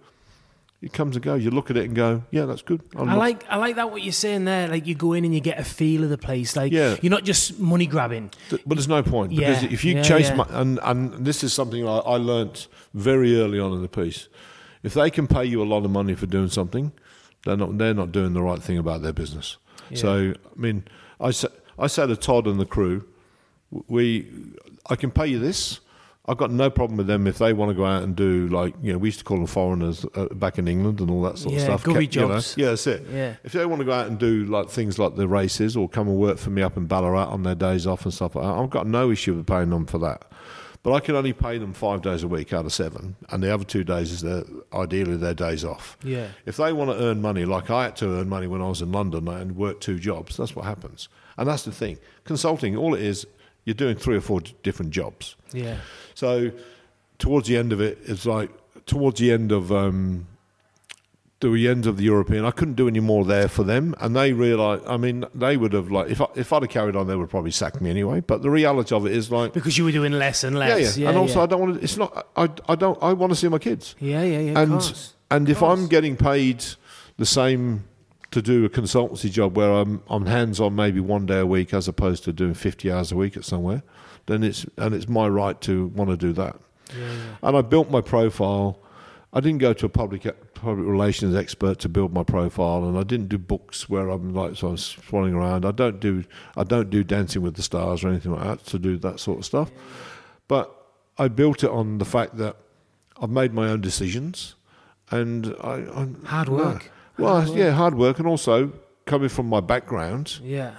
it 0.82 0.94
comes 0.94 1.16
and 1.16 1.24
goes. 1.24 1.44
You 1.44 1.52
look 1.52 1.70
at 1.70 1.78
it 1.78 1.86
and 1.86 1.96
go, 1.96 2.24
Yeah, 2.32 2.46
that's 2.46 2.62
good. 2.64 2.82
I'm 2.96 3.10
I 3.10 3.16
like 3.16 3.44
I 3.50 3.58
like 3.58 3.76
that 3.76 3.92
what 3.92 4.02
you're 4.02 4.14
saying 4.14 4.46
there. 4.46 4.68
Like 4.68 4.88
you 4.88 4.96
go 4.96 5.14
in 5.14 5.26
and 5.26 5.34
you 5.36 5.42
get 5.42 5.60
a 5.60 5.64
feel 5.64 6.04
of 6.04 6.10
the 6.10 6.18
place. 6.18 6.56
Like 6.56 6.72
Yeah. 6.72 6.96
you're 7.02 7.12
not 7.12 7.24
just 7.24 7.60
money 7.60 7.86
grabbing. 7.86 8.32
Th- 8.50 8.62
But 8.66 8.76
there's 8.76 8.88
no 8.88 9.04
point 9.04 9.30
because 9.36 9.62
Yeah, 9.64 9.70
if 9.70 9.84
you 9.84 9.96
yeah, 9.96 10.02
chase 10.04 10.30
yeah. 10.30 10.36
mo- 10.36 10.48
and 10.50 10.80
and 10.82 11.26
this 11.26 11.44
is 11.44 11.54
something 11.54 11.86
I, 11.88 11.98
I 11.98 12.16
learnt 12.18 12.68
very 12.94 13.40
early 13.40 13.60
on 13.60 13.74
in 13.74 13.82
the 13.82 13.90
piece. 13.90 14.28
If 14.84 14.96
they 14.96 15.12
can 15.12 15.28
pay 15.28 15.46
you 15.46 15.62
a 15.62 15.66
lot 15.66 15.86
of 15.86 15.92
money 15.92 16.16
for 16.16 16.26
doing 16.26 16.48
something, 16.50 16.94
they're 17.46 17.58
not 17.58 17.78
they're 17.78 17.94
not 17.94 18.12
doing 18.12 18.34
the 18.34 18.42
right 18.42 18.64
thing 18.64 18.80
about 18.80 19.04
their 19.04 19.14
business. 19.14 19.58
So 19.94 20.34
I 20.34 20.60
mean, 20.60 20.86
I 21.20 21.30
said 21.32 21.52
I 21.82 21.88
say 21.88 22.08
to 22.08 22.16
Todd 22.16 22.48
and 22.48 22.60
the 22.60 22.66
crew, 22.66 23.04
we 23.88 24.28
I 24.90 24.96
can 24.96 25.12
pay 25.12 25.28
you 25.28 25.40
this. 25.40 25.80
I've 26.28 26.38
got 26.38 26.52
no 26.52 26.70
problem 26.70 26.98
with 26.98 27.08
them 27.08 27.26
if 27.26 27.40
they 27.40 27.52
want 27.52 27.70
to 27.72 27.74
go 27.76 27.84
out 27.86 28.04
and 28.04 28.16
do 28.16 28.48
like 28.50 28.76
you 28.82 28.92
know 28.94 29.00
we 29.00 29.08
used 29.08 29.20
to 29.20 29.26
call 29.26 29.38
them 29.38 29.48
foreigners 29.48 30.06
uh, 30.16 30.26
back 30.36 30.60
in 30.60 30.68
England 30.68 31.00
and 31.00 31.10
all 31.10 31.24
that 31.24 31.38
sort 31.40 31.56
Yeah, 31.56 31.62
of 31.62 31.82
stuff. 31.82 31.84
govy 31.84 32.04
Kept- 32.04 32.16
you 32.16 32.22
know. 32.22 32.28
jobs. 32.30 32.56
Yeah, 32.58 32.68
that's 32.68 32.88
it. 32.88 33.06
Yeah. 33.12 33.36
If 33.44 33.54
they 33.54 33.66
want 33.66 33.80
to 33.80 33.86
go 33.86 33.92
out 33.92 34.08
and 34.08 34.20
do 34.20 34.46
like 34.46 34.70
things 34.70 35.00
like 35.00 35.16
the 35.16 35.28
races 35.28 35.76
or 35.76 35.90
come 35.90 36.08
and 36.08 36.18
work 36.18 36.38
for 36.38 36.52
me 36.52 36.62
up 36.62 36.78
in 36.78 36.86
Ballarat 36.86 37.26
on 37.30 37.44
their 37.44 37.56
days 37.56 37.88
off 37.88 38.06
and 38.06 38.14
stuff 38.14 38.36
like 38.36 38.46
that, 38.46 38.54
I've 38.54 38.70
got 38.70 38.86
no 38.88 39.10
issue 39.10 39.34
with 39.36 39.48
paying 39.48 39.72
them 39.72 39.86
for 39.88 39.98
that. 40.00 40.26
But 40.84 40.94
I 40.94 41.00
can 41.00 41.16
only 41.16 41.34
pay 41.34 41.60
them 41.60 41.74
five 41.74 42.02
days 42.02 42.24
a 42.24 42.28
week 42.28 42.54
out 42.54 42.66
of 42.66 42.74
seven, 42.74 43.16
and 43.30 43.44
the 43.44 43.54
other 43.54 43.64
two 43.64 43.84
days 43.84 44.12
is 44.12 44.22
their 44.22 44.44
ideally 44.74 45.16
their 45.16 45.36
days 45.36 45.64
off. 45.64 45.96
Yeah. 46.04 46.30
If 46.48 46.58
they 46.58 46.74
want 46.74 46.90
to 46.92 47.04
earn 47.04 47.22
money, 47.22 47.46
like 47.46 47.70
I 47.70 47.84
had 47.84 47.96
to 47.98 48.08
earn 48.20 48.30
money 48.30 48.48
when 48.48 48.62
I 48.64 48.68
was 48.70 48.82
in 48.82 48.92
London 48.92 49.28
and 49.28 49.56
work 49.56 49.80
two 49.80 50.00
jobs, 50.00 50.38
that's 50.38 50.56
what 50.56 50.66
happens. 50.66 51.08
And 51.38 51.48
that's 51.48 51.64
the 51.64 51.72
thing. 51.72 51.98
Consulting, 52.24 52.76
all 52.76 52.94
it 52.94 53.02
is, 53.02 53.26
you're 53.66 53.74
doing 53.74 53.96
three 53.96 54.16
or 54.18 54.22
four 54.22 54.42
d- 54.42 54.56
different 54.64 54.92
jobs. 54.92 55.36
Yeah. 55.54 55.78
So 56.14 56.52
towards 57.20 57.48
the 57.48 57.58
end 57.58 57.72
of 57.74 57.80
it, 57.82 58.00
it's 58.06 58.26
like 58.26 58.50
towards 58.86 59.20
the 59.20 59.32
end 59.32 59.52
of 59.52 59.72
um, 59.72 60.28
the 61.40 61.68
end 61.68 61.88
of 61.88 61.98
the 61.98 62.04
European, 62.04 62.46
I 62.46 62.52
couldn't 62.52 62.76
do 62.76 62.88
any 62.88 63.00
more 63.00 63.26
there 63.26 63.48
for 63.48 63.64
them, 63.64 63.96
and 64.00 64.16
they 64.16 64.32
realised. 64.34 64.84
I 64.86 64.98
mean, 64.98 65.26
they 65.34 65.58
would 65.58 65.74
have 65.74 65.90
like 65.90 66.10
if 66.12 66.22
I, 66.22 66.28
if 66.36 66.54
I'd 66.54 66.62
have 66.64 66.70
carried 66.72 66.96
on, 66.96 67.08
they 67.08 67.16
would 67.16 67.30
probably 67.32 67.50
sack 67.52 67.82
me 67.82 67.90
anyway. 67.90 68.20
But 68.20 68.42
the 68.44 68.50
reality 68.52 68.94
of 68.94 69.06
it 69.08 69.12
is 69.14 69.32
like. 69.32 69.54
Because 69.54 69.78
you 69.78 69.84
were 69.86 69.92
doing 69.92 70.12
less 70.14 70.44
and 70.44 70.56
Yeah, 70.56 70.60
less. 70.60 70.98
yeah, 70.98 71.10
and 71.10 71.18
also 71.18 71.42
I 71.42 71.46
don't 71.48 71.60
want 71.62 71.76
to. 71.78 71.84
It's 71.84 71.98
not. 71.98 72.28
I, 72.36 72.50
I 72.70 72.76
don't. 72.76 72.98
I 73.02 73.14
want 73.14 73.32
to 73.32 73.36
see 73.36 73.48
my 73.48 73.58
kids 73.60 73.96
yeah, 74.00 74.22
yeah, 74.24 74.40
yeah. 74.40 74.52
of 74.52 74.58
and 74.58 74.72
course. 74.72 75.14
and 75.32 75.50
if. 75.50 75.64
I'm 75.64 75.88
getting 75.88 76.16
paid 76.18 76.64
the 77.18 77.26
same 77.26 77.86
to 78.32 78.42
do 78.42 78.66
a 78.66 78.70
consultancy 78.70 79.30
job 79.30 79.56
where 79.56 79.72
I'm 79.72 80.02
I'm 80.08 80.26
hands 80.26 80.60
on 80.60 80.76
maybe 80.76 81.00
one 81.00 81.26
day 81.26 81.40
a 81.40 81.46
week 81.46 81.74
as 81.74 81.88
opposed 81.88 82.24
to 82.24 82.34
doing 82.34 82.54
50 82.54 82.92
hours 82.92 83.12
a 83.12 83.16
week 83.16 83.38
at 83.38 83.46
somewhere, 83.46 83.84
then 84.26 84.44
it's 84.44 84.66
and 84.78 84.96
it's 84.96 85.08
my 85.08 85.28
right 85.28 85.60
to 85.62 85.88
want 85.88 86.10
to 86.10 86.18
do 86.18 86.34
that. 86.34 86.58
And 87.42 87.56
I 87.58 87.62
built 87.62 87.90
my 87.90 88.02
profile. 88.02 88.80
I 89.34 89.40
didn't 89.40 89.60
go 89.60 89.74
to 89.74 89.86
a 89.86 89.90
public 89.90 90.24
public 90.54 90.88
relations 90.88 91.36
expert 91.36 91.80
to 91.80 91.90
build 91.90 92.14
my 92.14 92.24
profile, 92.24 92.86
and 92.86 92.98
I 92.98 93.04
didn't 93.04 93.30
do 93.30 93.38
books 93.38 93.90
where 93.90 94.10
I'm 94.10 94.34
like 94.34 94.56
so 94.56 94.70
I'm 94.70 94.76
swanning 94.76 95.34
around. 95.34 95.66
I 95.66 95.72
don't 95.72 96.00
do 96.00 96.24
I 96.56 96.64
don't 96.64 96.90
do 96.90 97.04
Dancing 97.04 97.42
with 97.42 97.56
the 97.56 97.64
Stars 97.64 98.04
or 98.04 98.10
anything 98.10 98.34
like 98.34 98.44
that 98.44 98.66
to 98.68 98.80
do 98.80 98.98
that 99.00 99.20
sort 99.20 99.40
of 99.40 99.46
stuff. 99.46 99.72
But 100.48 100.76
I 101.18 101.28
built 101.28 101.64
it 101.64 101.70
on 101.70 101.98
the 101.98 102.06
fact 102.06 102.38
that 102.38 102.58
I've 103.22 103.30
made 103.30 103.54
my 103.54 103.70
own 103.70 103.82
decisions, 103.82 104.56
and 105.10 105.56
I, 105.62 105.86
I 105.94 106.08
Hard 106.26 106.50
no. 106.50 106.80
Well, 107.18 107.42
Hard 107.42 107.58
yeah, 107.58 107.72
hard 107.72 107.96
work, 107.96 108.20
and 108.20 108.28
also 108.28 108.72
coming 109.06 109.30
from 109.30 109.48
my 109.48 109.60
background, 109.60 110.40
yeah. 110.44 110.72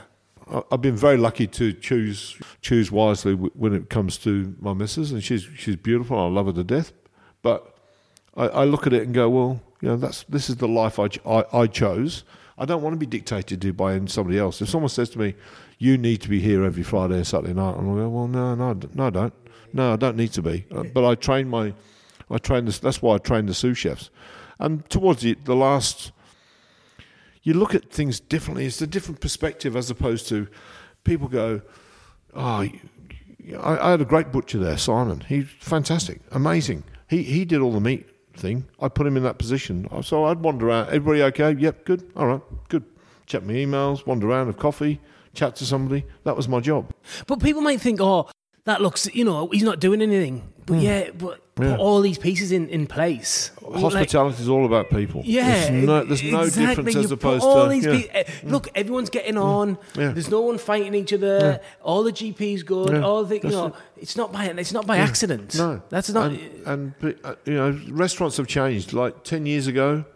I- 0.50 0.62
I've 0.72 0.82
been 0.82 0.96
very 0.96 1.16
lucky 1.16 1.46
to 1.46 1.72
choose 1.72 2.36
choose 2.60 2.90
wisely 2.90 3.34
when 3.34 3.74
it 3.74 3.88
comes 3.90 4.18
to 4.18 4.54
my 4.60 4.72
missus, 4.74 5.12
and 5.12 5.22
she's 5.22 5.46
she's 5.56 5.76
beautiful. 5.76 6.18
I 6.18 6.26
love 6.28 6.46
her 6.46 6.52
to 6.52 6.64
death, 6.64 6.92
but 7.42 7.76
I, 8.36 8.48
I 8.48 8.64
look 8.64 8.86
at 8.86 8.92
it 8.92 9.02
and 9.02 9.14
go, 9.14 9.28
well, 9.30 9.60
you 9.80 9.88
know, 9.88 9.96
that's 9.96 10.24
this 10.24 10.48
is 10.50 10.56
the 10.56 10.68
life 10.68 10.98
I, 10.98 11.08
ch- 11.08 11.20
I, 11.26 11.44
I 11.52 11.66
chose. 11.66 12.24
I 12.58 12.64
don't 12.64 12.82
want 12.82 12.94
to 12.94 12.98
be 12.98 13.06
dictated 13.06 13.60
to 13.62 13.72
by 13.72 14.00
somebody 14.06 14.38
else. 14.38 14.60
If 14.62 14.68
someone 14.68 14.88
says 14.88 15.10
to 15.10 15.18
me, 15.18 15.34
"You 15.78 15.96
need 15.98 16.20
to 16.22 16.28
be 16.28 16.40
here 16.40 16.64
every 16.64 16.82
Friday 16.82 17.16
and 17.16 17.26
Saturday 17.26 17.54
night," 17.54 17.76
and 17.76 17.90
I 17.90 17.94
go, 17.94 18.08
"Well, 18.08 18.28
no, 18.28 18.54
no, 18.54 18.78
no, 18.94 19.06
I 19.06 19.10
don't. 19.10 19.34
No, 19.72 19.92
I 19.94 19.96
don't 19.96 20.16
need 20.16 20.32
to 20.34 20.42
be." 20.42 20.66
Uh, 20.74 20.82
But 20.84 21.04
I 21.08 21.14
train 21.14 21.48
my, 21.48 21.72
I 22.30 22.38
train 22.38 22.64
this. 22.66 22.78
That's 22.78 23.00
why 23.00 23.14
I 23.14 23.18
train 23.18 23.46
the 23.46 23.54
sous 23.54 23.78
chefs, 23.78 24.10
and 24.58 24.88
towards 24.90 25.22
the 25.22 25.36
the 25.44 25.56
last 25.56 26.12
you 27.42 27.54
look 27.54 27.74
at 27.74 27.90
things 27.90 28.20
differently. 28.20 28.66
It's 28.66 28.80
a 28.80 28.86
different 28.86 29.20
perspective 29.20 29.76
as 29.76 29.90
opposed 29.90 30.28
to 30.28 30.48
people 31.04 31.28
go, 31.28 31.62
oh, 32.34 32.40
I, 32.40 32.80
I 33.60 33.90
had 33.90 34.00
a 34.00 34.04
great 34.04 34.30
butcher 34.30 34.58
there, 34.58 34.78
Simon. 34.78 35.20
He's 35.28 35.48
fantastic, 35.60 36.20
amazing. 36.30 36.84
He 37.08 37.22
he 37.22 37.44
did 37.44 37.60
all 37.60 37.72
the 37.72 37.80
meat 37.80 38.08
thing. 38.34 38.66
I 38.80 38.88
put 38.88 39.06
him 39.06 39.16
in 39.16 39.22
that 39.24 39.38
position. 39.38 39.88
Oh, 39.90 40.00
so 40.00 40.24
I'd 40.24 40.40
wander 40.40 40.68
around. 40.68 40.88
Everybody 40.88 41.22
okay? 41.24 41.52
Yep, 41.52 41.84
good. 41.84 42.10
All 42.16 42.26
right, 42.26 42.40
good. 42.68 42.84
Check 43.26 43.42
my 43.44 43.52
emails, 43.54 44.06
wander 44.06 44.28
around, 44.28 44.46
have 44.46 44.58
coffee, 44.58 45.00
chat 45.34 45.56
to 45.56 45.66
somebody. 45.66 46.04
That 46.24 46.36
was 46.36 46.48
my 46.48 46.60
job. 46.60 46.92
But 47.26 47.40
people 47.40 47.62
might 47.62 47.80
think, 47.80 48.00
oh, 48.00 48.28
that 48.64 48.80
looks, 48.80 49.08
you 49.14 49.24
know, 49.24 49.48
he's 49.52 49.62
not 49.62 49.80
doing 49.80 50.02
anything. 50.02 50.48
But 50.64 50.78
yeah, 50.78 51.10
but 51.10 51.38
Hmm. 51.54 51.64
Yeah. 51.64 51.70
put 51.72 51.80
all 51.80 52.00
these 52.00 52.16
pieces 52.16 52.50
in, 52.50 52.68
in 52.70 52.86
place. 52.86 53.50
Like- 53.60 53.82
Hospitality 53.82 54.42
is 54.42 54.48
all 54.48 54.64
about 54.64 54.88
people. 54.88 55.20
yeah, 55.24 55.68
there's 55.68 55.86
no, 55.86 56.04
there's 56.04 56.22
no 56.22 56.40
exactly. 56.42 56.66
difference 56.84 56.94
You 56.94 57.00
as 57.02 57.10
opposed 57.12 57.44
all 57.44 57.64
to 57.64 57.68
these 57.68 57.84
yeah. 57.84 57.92
Hmm. 57.92 57.98
peo- 58.00 58.08
eh, 58.14 58.24
Look, 58.44 58.68
everyone's 58.74 59.10
getting 59.10 59.36
on. 59.36 59.76
Yeah. 59.98 60.12
There's 60.12 60.30
no 60.30 60.40
one 60.40 60.56
fighting 60.56 60.94
each 60.94 61.12
other. 61.12 61.60
All 61.82 62.04
the 62.04 62.12
GPs 62.12 62.64
good. 62.64 62.94
All 63.02 63.24
the 63.24 63.34
you 63.34 63.40
That's 63.42 63.54
know, 63.54 63.74
it's 63.98 64.16
not 64.16 64.32
by 64.32 64.46
it's 64.46 64.72
not 64.72 64.86
by 64.86 64.96
accident. 64.98 65.54
No, 65.58 65.82
that's 65.90 66.08
not. 66.10 66.30
And, 66.30 66.40
and 66.66 66.94
but, 67.00 67.18
uh, 67.22 67.34
you 67.44 67.54
know, 67.54 67.78
restaurants 67.90 68.38
have 68.38 68.46
changed. 68.46 68.92
Like 68.94 69.22
ten 69.24 69.44
years 69.44 69.66
ago, 69.66 70.06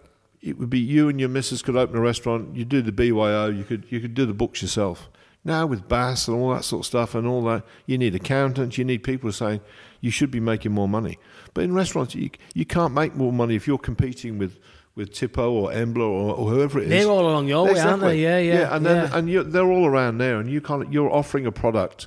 it 0.41 0.59
would 0.59 0.71
be 0.71 0.79
you 0.79 1.09
and 1.11 1.21
your 1.21 1.29
missus 1.29 1.61
could 1.61 1.77
open 1.77 1.97
a 1.97 2.01
restaurant. 2.01 2.57
You 2.57 2.65
do 2.65 2.81
the 2.81 2.93
BYO. 2.93 3.49
You 3.51 3.65
could 3.65 3.85
you 3.91 4.01
could 4.01 4.15
do 4.15 4.25
the 4.25 4.33
books 4.35 4.63
yourself. 4.63 5.11
Now 5.47 5.65
with 5.65 5.89
BAS 5.89 6.29
and 6.29 6.37
all 6.37 6.53
that 6.55 6.65
sort 6.65 6.81
of 6.81 6.87
stuff 6.87 7.15
and 7.15 7.27
all 7.27 7.43
that, 7.45 7.65
you 7.87 7.97
need 7.97 8.15
accountants. 8.15 8.77
You 8.77 8.85
need 8.85 9.05
people 9.05 9.31
saying 9.31 9.61
you 10.01 10.11
should 10.11 10.31
be 10.31 10.41
making 10.41 10.73
more 10.73 10.89
money. 10.89 11.19
But 11.55 11.65
in 11.65 11.73
restaurants, 11.73 12.15
you 12.15 12.31
you 12.53 12.67
can't 12.67 12.93
make 12.93 13.15
more 13.15 13.33
money 13.33 13.55
if 13.55 13.67
you're 13.67 13.79
competing 13.79 14.39
with. 14.39 14.59
With 14.97 15.13
Tipo 15.13 15.53
or 15.53 15.71
Embla 15.73 16.09
or, 16.09 16.35
or 16.35 16.49
whoever 16.49 16.79
it 16.79 16.85
is, 16.85 16.89
They're 16.89 17.11
all 17.11 17.29
along 17.29 17.49
your 17.49 17.67
way, 17.67 17.79
aren't 17.79 18.01
they? 18.01 18.19
Yeah, 18.19 18.39
yeah, 18.39 18.75
and 18.75 18.87
then 18.87 19.11
yeah. 19.29 19.43
and 19.43 19.53
they're 19.53 19.71
all 19.71 19.85
around 19.85 20.17
there, 20.17 20.41
and 20.41 20.49
you 20.49 20.63
can't. 20.63 20.91
You're 20.91 21.13
offering 21.13 21.45
a 21.45 21.53
product. 21.53 22.07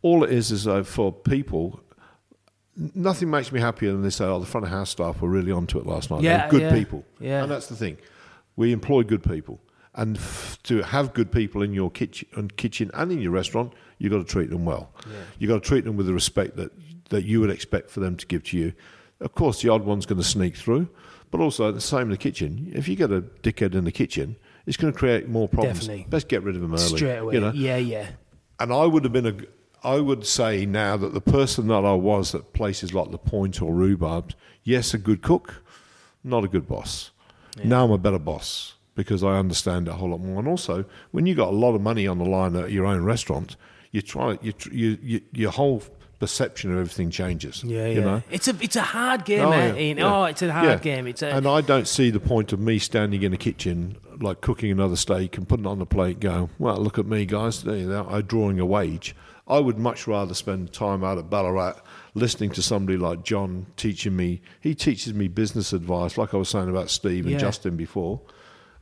All 0.00 0.24
it 0.24 0.32
is 0.32 0.50
is 0.50 0.66
uh, 0.66 0.82
for 0.82 1.12
people 1.12 1.82
nothing 2.76 3.30
makes 3.30 3.52
me 3.52 3.60
happier 3.60 3.92
than 3.92 4.02
they 4.02 4.10
say, 4.10 4.24
oh, 4.24 4.38
the 4.38 4.46
front 4.46 4.64
of 4.64 4.72
house 4.72 4.90
staff 4.90 5.20
were 5.20 5.28
really 5.28 5.52
onto 5.52 5.78
it 5.78 5.86
last 5.86 6.10
night. 6.10 6.22
Yeah, 6.22 6.38
They're 6.38 6.50
good 6.50 6.62
yeah, 6.62 6.72
people. 6.74 7.04
yeah. 7.20 7.42
And 7.42 7.50
that's 7.50 7.66
the 7.66 7.76
thing. 7.76 7.98
We 8.56 8.72
employ 8.72 9.02
good 9.02 9.22
people. 9.22 9.60
And 9.94 10.16
f- 10.16 10.58
to 10.64 10.82
have 10.82 11.12
good 11.12 11.30
people 11.30 11.62
in 11.62 11.74
your 11.74 11.90
kitchen, 11.90 12.26
and 12.34 12.56
kitchen 12.56 12.90
and 12.94 13.12
in 13.12 13.20
your 13.20 13.32
restaurant, 13.32 13.74
you've 13.98 14.10
got 14.12 14.18
to 14.18 14.24
treat 14.24 14.48
them 14.48 14.64
well. 14.64 14.90
You've 15.38 15.50
got 15.50 15.62
to 15.62 15.68
treat 15.68 15.84
them 15.84 15.96
with 15.96 16.06
the 16.06 16.14
respect 16.14 16.56
that, 16.56 16.70
that 17.10 17.24
you 17.24 17.40
would 17.40 17.50
expect 17.50 17.90
for 17.90 18.00
them 18.00 18.16
to 18.16 18.26
give 18.26 18.42
to 18.44 18.56
you. 18.58 18.72
Of 19.20 19.34
course, 19.34 19.60
the 19.60 19.68
odd 19.68 19.84
one's 19.84 20.06
going 20.06 20.20
to 20.20 20.26
sneak 20.26 20.56
through, 20.56 20.88
but 21.30 21.40
also 21.40 21.70
the 21.70 21.80
same 21.80 22.02
in 22.02 22.10
the 22.10 22.16
kitchen. 22.16 22.72
If 22.74 22.88
you 22.88 22.96
get 22.96 23.12
a 23.12 23.20
dickhead 23.20 23.74
in 23.74 23.84
the 23.84 23.92
kitchen, 23.92 24.36
it's 24.66 24.76
going 24.78 24.92
to 24.92 24.98
create 24.98 25.28
more 25.28 25.46
problems. 25.48 25.80
Definitely. 25.80 26.06
Best 26.08 26.28
get 26.28 26.42
rid 26.42 26.54
of 26.56 26.62
them 26.62 26.72
early. 26.72 26.96
straight 26.96 27.18
away. 27.18 27.34
You 27.34 27.40
know? 27.40 27.52
Yeah, 27.52 27.76
yeah. 27.76 28.06
and 28.60 28.72
I 28.72 28.86
would 28.86 29.04
have 29.04 29.12
been 29.12 29.26
a. 29.26 29.36
I 29.86 29.98
would 30.00 30.24
say 30.24 30.64
now 30.64 30.96
that 30.96 31.12
the 31.12 31.20
person 31.20 31.66
that 31.66 31.84
I 31.84 31.94
was 31.94 32.34
at 32.34 32.52
places 32.52 32.94
like 32.94 33.10
the 33.10 33.18
Point 33.18 33.60
or 33.60 33.74
Rhubarb, 33.74 34.32
yes, 34.62 34.94
a 34.94 34.98
good 34.98 35.22
cook, 35.22 35.62
not 36.22 36.44
a 36.44 36.48
good 36.48 36.68
boss. 36.68 37.10
Now 37.64 37.84
I'm 37.84 37.90
a 37.90 37.98
better 37.98 38.20
boss 38.20 38.74
because 38.94 39.22
I 39.24 39.38
understand 39.38 39.88
it 39.88 39.92
a 39.92 39.94
whole 39.94 40.10
lot 40.10 40.20
more. 40.20 40.38
And 40.38 40.48
also, 40.48 40.84
when 41.10 41.26
you've 41.26 41.36
got 41.36 41.48
a 41.48 41.56
lot 41.56 41.74
of 41.74 41.80
money 41.80 42.06
on 42.06 42.18
the 42.18 42.24
line 42.24 42.54
at 42.56 42.70
your 42.72 42.86
own 42.86 43.04
restaurant, 43.04 43.56
you 43.90 44.02
try 44.02 44.38
you, 44.42 44.52
tr- 44.52 44.72
you, 44.72 44.98
you 45.02 45.20
your 45.32 45.50
whole 45.50 45.82
perception 46.18 46.70
of 46.72 46.78
everything 46.78 47.10
changes. 47.10 47.64
Yeah, 47.64 47.86
yeah. 47.86 47.94
You 47.94 48.00
know? 48.00 48.22
It's 48.30 48.46
a 48.48 48.56
it's 48.60 48.76
a 48.76 48.82
hard 48.82 49.24
game, 49.24 49.44
Oh, 49.44 49.50
eh, 49.50 49.66
yeah, 49.72 49.74
Ian? 49.76 49.98
yeah. 49.98 50.14
Oh, 50.20 50.24
it's 50.24 50.40
a 50.42 50.52
hard 50.52 50.66
Yeah. 50.68 50.76
game. 50.78 51.06
It's 51.06 51.20
a 51.22 51.34
and 51.34 51.46
I 51.48 51.60
don't 51.62 51.88
see 51.88 52.10
the 52.10 52.20
point 52.20 52.52
of 52.52 52.60
me 52.60 52.78
standing 52.78 53.22
in 53.22 53.32
a 53.32 53.36
kitchen, 53.36 53.96
like 54.20 54.40
cooking 54.40 54.70
another 54.70 54.96
steak 54.96 55.36
and 55.36 55.48
putting 55.48 55.64
it 55.64 55.68
on 55.68 55.78
the 55.80 55.86
plate, 55.86 56.20
going, 56.20 56.48
well, 56.58 56.76
look 56.76 56.98
at 56.98 57.06
me, 57.06 57.26
guys, 57.26 57.64
there 57.64 57.76
you 57.76 57.92
are, 57.92 58.06
I'm 58.08 58.22
drawing 58.22 58.60
a 58.60 58.66
wage. 58.66 59.16
I 59.48 59.58
would 59.58 59.78
much 59.78 60.06
rather 60.06 60.32
spend 60.34 60.72
time 60.72 61.02
out 61.02 61.18
at 61.18 61.28
Ballarat 61.28 61.74
listening 62.14 62.50
to 62.50 62.62
somebody 62.62 62.96
like 62.96 63.24
John 63.24 63.66
teaching 63.76 64.14
me. 64.14 64.40
He 64.60 64.74
teaches 64.76 65.12
me 65.14 65.26
business 65.26 65.72
advice, 65.72 66.16
like 66.16 66.32
I 66.32 66.36
was 66.36 66.48
saying 66.48 66.70
about 66.70 66.88
Steve 66.90 67.24
and 67.24 67.32
Yeah. 67.32 67.38
Justin 67.38 67.74
before, 67.76 68.20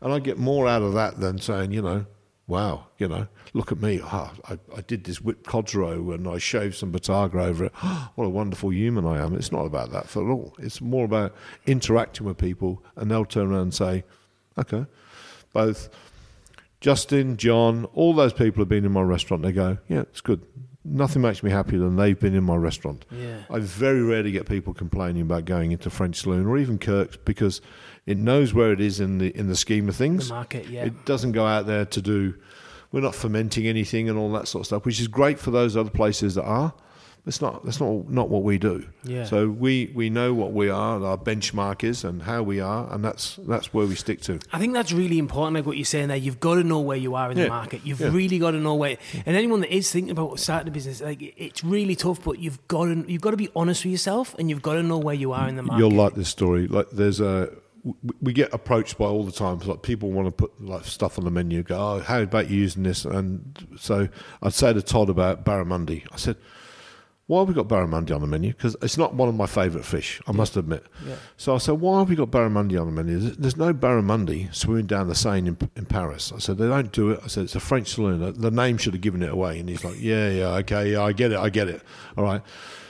and 0.01 0.13
I 0.13 0.19
get 0.19 0.39
more 0.39 0.67
out 0.67 0.83
of 0.83 0.95
that 0.95 1.21
than 1.21 1.39
saying, 1.39 1.73
you 1.73 1.83
know, 1.83 2.07
wow, 2.47 2.87
you 2.99 3.07
know, 3.09 3.29
look 3.53 3.71
at 3.71 3.81
me. 3.81 4.01
Ah, 4.03 4.33
I, 4.49 4.59
I 4.77 4.81
did 4.83 5.05
this 5.05 5.21
whipped 5.21 5.47
cod's 5.47 5.75
roe 5.75 6.11
and 6.11 6.27
I 6.27 6.39
shaved 6.39 6.77
some 6.77 6.93
bottarga 6.93 7.37
over 7.37 7.65
it. 7.67 7.73
what 8.15 8.25
a 8.25 8.31
wonderful 8.31 8.73
human 8.73 9.07
I 9.07 9.23
am. 9.23 9.35
It's 9.35 9.53
not 9.53 9.65
about 9.65 9.93
that 9.93 10.09
for 10.09 10.31
all. 10.31 10.55
It's 10.59 10.81
more 10.81 11.05
about 11.05 11.35
interacting 11.67 12.27
with 12.27 12.39
people, 12.39 12.83
and 12.97 13.11
they'll 13.11 13.25
turn 13.25 13.53
around 13.53 13.61
and 13.61 13.75
say, 13.75 14.05
okay, 14.59 14.87
both 15.53 15.89
Justin, 16.81 17.37
John, 17.37 17.85
all 17.93 18.15
those 18.15 18.33
people 18.33 18.63
have 18.63 18.69
been 18.69 18.85
in 18.85 18.93
my 18.93 19.03
restaurant. 19.03 19.43
They 19.43 19.53
go, 19.53 19.79
yeah, 19.89 20.01
it's 20.01 20.21
good. 20.21 20.45
Nothing 20.83 21.21
makes 21.23 21.43
me 21.43 21.51
happier 21.51 21.79
than 21.79 21.97
they've 21.97 22.19
been 22.19 22.35
in 22.35 22.43
my 22.45 22.57
restaurant. 22.57 23.05
Yeah. 23.11 23.41
I 23.51 23.59
very 23.59 24.03
rarely 24.03 24.33
get 24.33 24.49
people 24.49 24.73
complaining 24.73 25.23
about 25.23 25.45
going 25.45 25.73
into 25.73 25.91
French 25.91 26.17
Saloon 26.23 26.47
or 26.47 26.57
even 26.57 26.79
Kirk's 26.79 27.19
because 27.19 27.61
it 28.07 28.17
knows 28.17 28.55
where 28.55 28.73
it 28.73 28.81
is 28.81 28.99
in 28.99 29.19
the 29.19 29.29
in 29.37 29.49
the 29.49 29.57
scheme 29.57 29.89
of 29.89 29.99
The 29.99 30.05
things. 30.05 30.31
market, 30.31 30.69
yeah. 30.69 30.85
It 30.87 31.05
doesn't 31.05 31.33
go 31.33 31.45
out 31.47 31.67
there 31.67 31.85
to 31.85 32.01
do. 32.03 32.35
We're 32.93 33.03
not 33.03 33.15
fermenting 33.15 33.67
anything 33.67 34.09
and 34.09 34.19
all 34.19 34.33
that 34.33 34.49
sort 34.49 34.63
of 34.63 34.67
stuff, 34.67 34.87
which 34.87 35.01
is 35.01 35.07
great 35.07 35.39
for 35.39 35.51
those 35.51 35.77
other 35.77 35.91
places 35.91 36.35
that 36.37 36.45
are. 36.45 36.73
It's 37.27 37.43
not. 37.43 37.65
That's 37.65 37.81
not 37.81 38.09
not 38.09 38.31
what 38.31 38.43
we 38.45 38.57
do. 38.59 38.89
Yeah. 39.05 39.25
So 39.25 39.49
we 39.49 39.93
we 39.95 40.09
know 40.09 40.33
what 40.33 40.53
we 40.53 40.71
are, 40.71 40.97
and 40.97 41.05
our 41.05 41.19
benchmark 41.19 41.85
is, 41.85 42.03
and 42.03 42.23
how 42.23 42.43
we 42.43 42.61
are, 42.61 42.91
and 42.93 43.05
that's 43.05 43.37
that's 43.47 43.75
where 43.75 43.87
we 43.87 43.95
stick 43.95 44.23
to. 44.23 44.41
I 44.53 44.59
think 44.59 44.73
that's 44.73 44.91
really 44.93 45.19
important, 45.19 45.55
like 45.57 45.67
what 45.67 45.77
you're 45.77 45.85
saying 45.85 46.09
there. 46.09 46.17
You've 46.17 46.41
got 46.41 46.55
to 46.55 46.65
know 46.65 46.81
where 46.81 46.97
you 46.97 47.15
are 47.15 47.31
in 47.31 47.37
Yeah. 47.37 47.45
the 47.45 47.51
market. 47.51 47.83
You've 47.85 48.01
Yeah. 48.01 48.09
really 48.11 48.39
got 48.39 48.53
to 48.53 48.59
know 48.59 48.75
where. 48.75 48.97
And 49.27 49.37
anyone 49.37 49.61
that 49.61 49.75
is 49.75 49.91
thinking 49.93 50.13
about 50.13 50.41
starting 50.41 50.69
a 50.69 50.71
business, 50.71 51.03
like 51.03 51.35
it's 51.37 51.63
really 51.63 51.95
tough, 51.95 52.25
but 52.25 52.39
you've 52.39 52.67
got 52.69 52.87
to 52.87 53.05
you've 53.07 53.21
got 53.23 53.33
to 53.33 53.37
be 53.37 53.51
honest 53.55 53.85
with 53.85 53.93
yourself, 53.93 54.35
and 54.39 54.49
you've 54.49 54.63
got 54.63 54.75
to 54.75 54.83
know 54.83 54.99
where 54.99 55.15
you 55.15 55.33
are 55.33 55.47
in 55.47 55.57
the 55.57 55.63
market. 55.63 55.81
You'll 55.81 55.91
like 55.91 56.15
this 56.15 56.29
story. 56.31 56.69
Like 56.69 56.89
there's 56.91 57.21
a 57.21 57.51
we 58.21 58.33
get 58.33 58.53
approached 58.53 58.99
by 58.99 59.07
all 59.07 59.25
the 59.25 59.33
time. 59.33 59.59
Like 59.59 59.83
people 59.83 60.11
want 60.11 60.27
to 60.29 60.33
put 60.33 60.59
like 60.63 60.85
stuff 60.85 61.19
on 61.19 61.25
the 61.25 61.31
menu. 61.31 61.63
Go, 61.63 61.77
oh, 61.79 62.01
how 62.01 62.21
about 62.21 62.51
you 62.51 62.57
using 62.59 62.83
this? 62.83 63.05
And 63.05 63.59
so 63.79 64.09
I'd 64.43 64.53
say 64.55 64.73
to 64.73 64.83
Todd 64.83 65.09
about 65.11 65.45
barramundi. 65.45 66.05
I 66.13 66.17
said, 66.17 66.37
why 67.31 67.39
have 67.39 67.49
we 67.49 67.55
got 67.55 67.69
barramundi 67.69 68.13
on 68.13 68.21
the 68.21 68.27
menu? 68.27 68.53
Because 68.53 68.77
it's 68.83 68.99
not 68.99 69.15
one 69.15 69.29
of 69.29 69.37
my 69.37 69.47
favourite 69.47 69.87
fish. 69.87 70.21
I 70.27 70.33
must 70.33 70.57
admit. 70.57 70.85
Yeah. 71.07 71.15
So 71.37 71.55
I 71.55 71.59
said, 71.59 71.81
why 71.81 72.01
have 72.01 72.09
we 72.09 72.17
got 72.17 72.33
barramundi 72.33 72.77
on 72.77 72.93
the 72.93 73.05
menu? 73.05 73.21
There's, 73.21 73.57
no 73.57 73.73
barramundi 73.73 74.53
swimming 74.53 74.87
down 74.87 75.07
the 75.07 75.15
Seine 75.15 75.47
in, 75.47 75.57
in 75.77 75.85
Paris. 75.87 76.33
I 76.35 76.41
said, 76.41 76.59
they 76.59 76.67
don't 76.67 76.91
do 76.91 77.11
it. 77.11 77.21
I 77.23 77.29
said, 77.29 77.45
it's 77.45 77.55
a 77.55 77.61
French 77.61 77.87
saloon. 77.95 78.35
The 78.37 78.51
name 78.51 78.79
should 78.79 78.95
have 78.95 79.01
given 79.01 79.23
it 79.23 79.31
away. 79.31 79.61
And 79.61 79.69
he's 79.69 79.85
like, 79.85 79.95
yeah, 80.01 80.29
yeah, 80.29 80.49
okay, 80.57 80.91
yeah, 80.91 81.05
I 81.05 81.13
get 81.13 81.31
it, 81.31 81.39
I 81.39 81.51
get 81.51 81.69
it. 81.69 81.83
All 82.19 82.25
right. 82.25 82.43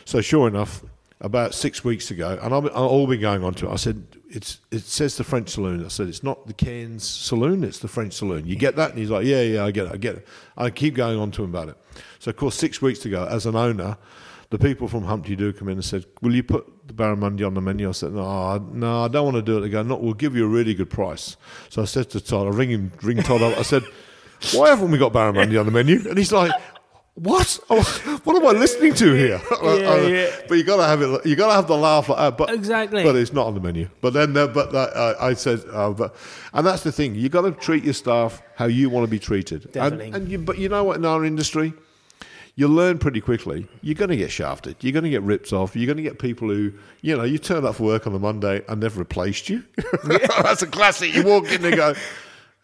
So 0.06 0.22
sure 0.22 0.48
enough, 0.48 0.86
about 1.20 1.52
six 1.52 1.84
weeks 1.84 2.10
ago, 2.10 2.38
and 2.40 2.54
I've, 2.54 2.64
I've 2.64 2.76
all 2.76 3.06
been 3.06 3.20
going 3.20 3.44
on 3.44 3.52
to 3.52 3.68
it. 3.68 3.72
I 3.72 3.76
said, 3.76 4.06
it's 4.30 4.60
it 4.70 4.84
says 4.84 5.18
the 5.18 5.24
French 5.24 5.50
saloon. 5.50 5.84
I 5.84 5.88
said, 5.88 6.08
it's 6.08 6.22
not 6.22 6.46
the 6.46 6.54
Cairns 6.54 7.06
saloon, 7.06 7.62
it's 7.62 7.80
the 7.80 7.88
French 7.88 8.14
saloon. 8.14 8.46
You 8.46 8.56
get 8.56 8.76
that? 8.76 8.88
And 8.88 8.98
he's 8.98 9.10
like, 9.10 9.26
yeah, 9.26 9.42
yeah, 9.42 9.64
I 9.66 9.70
get 9.70 9.88
it, 9.88 9.92
I 9.92 9.96
get 9.98 10.16
it. 10.16 10.26
I 10.56 10.70
keep 10.70 10.94
going 10.94 11.18
on 11.18 11.30
to 11.32 11.44
him 11.44 11.50
about 11.50 11.68
it. 11.68 11.76
So 12.20 12.30
of 12.30 12.36
course, 12.36 12.54
six 12.54 12.80
weeks 12.80 13.04
ago, 13.04 13.26
as 13.30 13.44
an 13.44 13.54
owner, 13.54 13.98
the 14.50 14.58
people 14.58 14.88
from 14.88 15.04
Humpty 15.04 15.36
Doo 15.36 15.52
come 15.52 15.68
in 15.68 15.74
and 15.74 15.84
said, 15.84 16.04
"Will 16.22 16.34
you 16.34 16.42
put 16.42 16.66
the 16.88 16.92
barramundi 16.94 17.46
on 17.46 17.54
the 17.54 17.60
menu?" 17.60 17.88
I 17.88 17.92
said, 17.92 18.12
"No, 18.12 18.22
I- 18.26 18.60
no, 18.72 19.04
I 19.04 19.08
don't 19.08 19.24
want 19.24 19.36
to 19.36 19.42
do 19.42 19.58
it." 19.58 19.60
They 19.62 19.68
go, 19.68 19.82
"No, 19.82 19.96
we'll 19.96 20.14
give 20.14 20.34
you 20.36 20.44
a 20.44 20.48
really 20.48 20.74
good 20.74 20.90
price." 20.90 21.36
So 21.68 21.82
I 21.82 21.84
said 21.84 22.10
to 22.10 22.20
Todd, 22.20 22.46
I 22.46 22.50
ring 22.50 22.70
him, 22.70 22.92
ring 23.02 23.18
Todd 23.22 23.42
up. 23.42 23.56
I 23.58 23.62
said, 23.62 23.84
"Why 24.52 24.68
haven't 24.70 24.90
we 24.90 24.98
got 24.98 25.12
barramundi 25.12 25.58
on 25.58 25.66
the 25.66 25.72
menu?" 25.72 26.02
And 26.08 26.18
he's 26.18 26.32
like. 26.32 26.52
What? 27.14 27.58
Oh, 27.68 27.82
what 28.24 28.36
am 28.36 28.46
I 28.46 28.58
listening 28.58 28.94
to 28.94 29.12
here? 29.12 29.42
Yeah, 29.62 29.96
yeah. 30.06 30.30
But 30.48 30.54
you 30.56 30.64
got 30.64 30.76
to 30.76 30.84
have 30.84 31.02
it. 31.02 31.26
You 31.26 31.36
got 31.36 31.48
to 31.48 31.54
have 31.54 31.66
the 31.66 31.76
laugh 31.76 32.08
like 32.08 32.16
that. 32.18 32.38
But 32.38 32.50
Exactly. 32.54 33.02
But 33.02 33.16
it's 33.16 33.32
not 33.32 33.46
on 33.48 33.54
the 33.54 33.60
menu. 33.60 33.90
But 34.00 34.14
then, 34.14 34.34
uh, 34.34 34.46
but 34.46 34.74
uh, 34.74 35.16
I 35.20 35.34
said, 35.34 35.60
uh, 35.70 35.90
but, 35.90 36.14
and 36.54 36.64
that's 36.66 36.82
the 36.82 36.92
thing. 36.92 37.16
You 37.16 37.28
got 37.28 37.42
to 37.42 37.50
treat 37.50 37.84
your 37.84 37.92
staff 37.94 38.40
how 38.54 38.66
you 38.66 38.88
want 38.88 39.04
to 39.04 39.10
be 39.10 39.18
treated. 39.18 39.64
And- 39.64 39.72
Definitely. 39.74 40.12
and 40.12 40.28
you, 40.30 40.38
but 40.38 40.56
you 40.58 40.68
know 40.70 40.84
what? 40.84 40.96
In 40.96 41.04
our 41.04 41.24
industry, 41.24 41.74
you 42.60 42.68
learn 42.68 42.98
pretty 42.98 43.22
quickly. 43.22 43.66
You're 43.80 43.94
going 43.94 44.10
to 44.10 44.18
get 44.18 44.30
shafted. 44.30 44.76
You're 44.80 44.92
going 44.92 45.04
to 45.04 45.10
get 45.10 45.22
ripped 45.22 45.50
off. 45.50 45.74
You're 45.74 45.86
going 45.86 45.96
to 45.96 46.02
get 46.02 46.18
people 46.18 46.48
who, 46.48 46.74
you 47.00 47.16
know, 47.16 47.22
you 47.22 47.38
turn 47.38 47.64
up 47.64 47.76
for 47.76 47.84
work 47.84 48.06
on 48.06 48.14
a 48.14 48.18
Monday 48.18 48.62
and 48.68 48.82
they've 48.82 48.98
replaced 48.98 49.48
you. 49.48 49.64
That's 50.04 50.60
a 50.60 50.66
classic. 50.66 51.14
You 51.14 51.22
walk 51.22 51.50
in 51.50 51.64
and 51.64 51.74
go, 51.74 51.94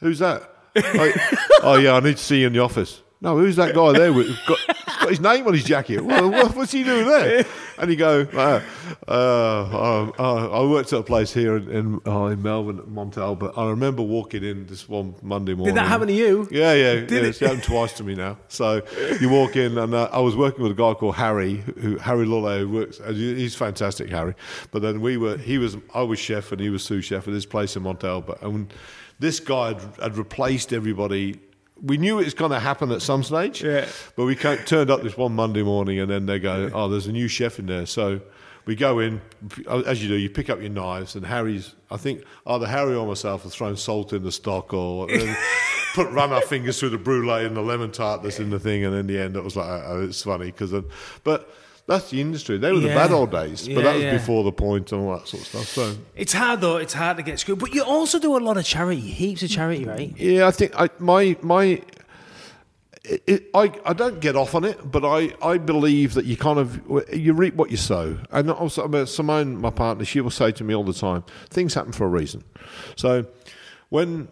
"Who's 0.01 0.19
that?" 0.19 0.53
Like, 0.75 1.17
oh 1.63 1.77
yeah, 1.77 1.95
I 1.95 2.01
need 2.01 2.19
to 2.19 2.23
see 2.23 2.43
you 2.43 2.49
in 2.49 2.53
the 2.53 2.59
office. 2.59 3.01
No, 3.21 3.39
who's 3.39 3.57
that 3.57 3.75
guy 3.75 3.93
there? 3.93 4.13
With, 4.13 4.29
got, 4.47 4.59
he's 4.59 4.97
got 4.97 5.09
his 5.09 5.21
name 5.21 5.47
on 5.47 5.55
his 5.55 5.65
jacket. 5.65 6.03
Well, 6.03 6.31
what, 6.31 6.55
what's 6.55 6.73
he 6.73 6.85
doing 6.85 7.07
there? 7.07 7.47
And 7.79 7.91
you 7.91 7.97
go, 7.97 8.27
uh, 8.33 8.61
uh, 9.09 10.11
uh, 10.19 10.51
I 10.51 10.71
worked 10.71 10.93
at 10.93 11.01
a 11.01 11.03
place 11.03 11.33
here 11.33 11.57
in 11.57 11.71
in, 11.71 12.01
uh, 12.07 12.27
in 12.27 12.43
Melbourne, 12.43 12.79
at 12.79 12.87
Montel, 12.87 13.39
but 13.39 13.57
I 13.57 13.69
remember 13.71 14.03
walking 14.03 14.45
in 14.45 14.67
this 14.67 14.89
one 14.89 15.15
Monday 15.23 15.55
morning. 15.55 15.75
Did 15.75 15.83
that 15.83 15.89
happen 15.89 16.09
to 16.09 16.15
you? 16.15 16.47
Yeah, 16.51 16.75
yeah, 16.75 16.93
yeah. 16.93 17.01
it? 17.01 17.13
It's 17.13 17.39
happened 17.39 17.63
twice 17.63 17.93
to 17.95 18.05
me 18.05 18.15
now. 18.15 18.39
So 18.49 18.83
you 19.21 19.29
walk 19.29 19.57
in, 19.57 19.79
and 19.79 19.95
uh, 19.95 20.09
I 20.13 20.21
was 20.21 20.37
working 20.37 20.63
with 20.63 20.73
a 20.73 20.75
guy 20.75 20.95
called 20.95 21.17
Harry, 21.17 21.65
who 21.81 21.97
Harry 21.97 22.27
Lulle, 22.27 22.59
who 22.59 22.69
works. 22.69 22.99
And 22.99 23.17
he's 23.17 23.55
fantastic, 23.55 24.11
Harry. 24.11 24.35
But 24.71 24.83
then 24.83 25.01
we 25.01 25.17
were, 25.17 25.39
he 25.39 25.59
was, 25.59 25.77
I 25.95 26.03
was 26.03 26.19
chef, 26.19 26.53
and 26.53 26.61
he 26.61 26.71
was 26.71 26.83
sous 26.83 27.05
chef 27.05 27.27
at 27.27 27.33
this 27.33 27.47
place 27.47 27.77
in 27.77 27.83
Montalba. 27.83 28.43
And 28.43 28.73
this 29.19 29.41
guy 29.41 29.69
had, 29.69 29.83
had 30.03 30.17
replaced 30.19 30.73
everybody. 30.73 31.41
We 31.83 31.99
knew 31.99 32.19
it 32.19 32.25
was 32.25 32.35
going 32.35 32.53
to 32.53 32.59
happen 32.61 32.91
at 32.91 33.03
some 33.03 33.23
stage, 33.23 33.63
Yeah. 33.63 33.87
but 34.17 34.25
we 34.25 34.35
turned 34.35 34.91
up 34.91 35.03
this 35.03 35.17
one 35.17 35.35
Monday 35.35 35.63
morning, 35.63 35.99
and 35.99 36.11
then 36.11 36.25
they 36.27 36.39
go, 36.39 36.71
"Oh, 36.73 36.89
there's 36.89 37.07
a 37.07 37.13
new 37.13 37.29
chef 37.29 37.59
in 37.59 37.67
there." 37.67 37.85
So 37.87 38.21
we 38.65 38.75
go 38.75 38.99
in, 38.99 39.21
uh, 39.69 39.81
as 39.87 40.03
you 40.03 40.09
do. 40.09 40.15
You 40.15 40.31
pick 40.31 40.49
up 40.49 40.61
your 40.61 40.71
knives, 40.71 41.15
and 41.17 41.27
Harry's. 41.27 41.75
I 41.91 41.99
think 41.99 42.23
either 42.47 42.67
Harry 42.67 42.95
or 42.95 43.07
myself 43.07 43.43
have 43.43 43.53
thrown 43.53 43.77
salt 43.77 44.13
in 44.15 44.23
the 44.25 44.33
stock, 44.33 44.73
or 44.73 45.07
put 45.95 46.11
run 46.13 46.33
our 46.33 46.41
fingers 46.41 46.81
through 46.81 46.91
the 46.91 46.99
brulee 46.99 47.45
and 47.45 47.55
the 47.57 47.61
lemon 47.63 47.93
tart 47.93 48.23
that's 48.23 48.41
in 48.41 48.49
the 48.51 48.59
thing, 48.59 48.85
and 48.85 48.95
in 48.95 49.07
the 49.07 49.19
end, 49.19 49.37
it 49.37 49.45
was 49.45 49.55
like, 49.57 49.67
oh, 49.85 50.03
it's 50.09 50.23
funny 50.23 50.47
because, 50.47 50.73
but. 51.25 51.51
That's 51.87 52.11
the 52.11 52.21
industry. 52.21 52.59
They 52.59 52.73
were 52.73 52.81
the 52.81 52.89
bad 52.89 53.13
old 53.13 53.31
days, 53.31 53.69
Yeah, 53.69 53.77
but 53.77 53.85
that 53.85 53.95
was 53.95 54.03
yeah. 54.03 54.13
before 54.13 54.43
the 54.43 54.51
point 54.51 54.91
and 54.91 55.03
all 55.03 55.17
that 55.17 55.29
sort 55.29 55.43
of 55.43 55.49
stuff. 55.49 55.67
So, 55.67 55.95
It's 56.17 56.33
hard 56.33 56.61
though. 56.61 56.79
It's 56.79 56.93
hard 56.93 57.17
to 57.19 57.23
get 57.23 57.39
screwed. 57.39 57.61
But 57.61 57.75
you 57.75 57.85
also 57.85 58.19
do 58.19 58.37
a 58.37 58.39
lot 58.39 58.57
of 58.57 58.65
charity, 58.65 59.01
heaps 59.01 59.45
of 59.45 59.51
charity, 59.51 59.83
mm-hmm. 59.83 59.91
right? 59.91 60.17
Yeah, 60.17 60.49
I 60.49 60.51
think 60.51 60.73
I, 60.79 60.91
my 60.99 61.37
my. 61.43 61.83
It, 63.05 63.23
it, 63.29 63.51
I, 63.55 63.73
I 63.85 63.93
don't 63.93 64.19
get 64.19 64.35
off 64.35 64.57
on 64.57 64.65
it, 64.65 64.91
but 64.91 65.05
I, 65.05 65.33
I 65.41 65.59
believe 65.59 66.15
that 66.15 66.25
you 66.25 66.37
kind 66.37 66.59
of 66.59 66.83
you 67.15 67.35
reap 67.35 67.55
what 67.55 67.71
you 67.71 67.77
sow, 67.77 68.19
and 68.33 68.51
also 68.51 68.83
I 68.83 68.89
mean, 68.89 69.07
Simone, 69.07 69.57
my 69.57 69.71
partner, 69.71 70.05
she 70.05 70.21
will 70.21 70.33
say 70.33 70.51
to 70.51 70.65
me 70.65 70.75
all 70.75 70.83
the 70.83 70.93
time, 70.93 71.23
things 71.49 71.75
happen 71.75 71.93
for 71.93 72.05
a 72.05 72.09
reason. 72.09 72.43
So 72.97 73.27
when 73.91 74.27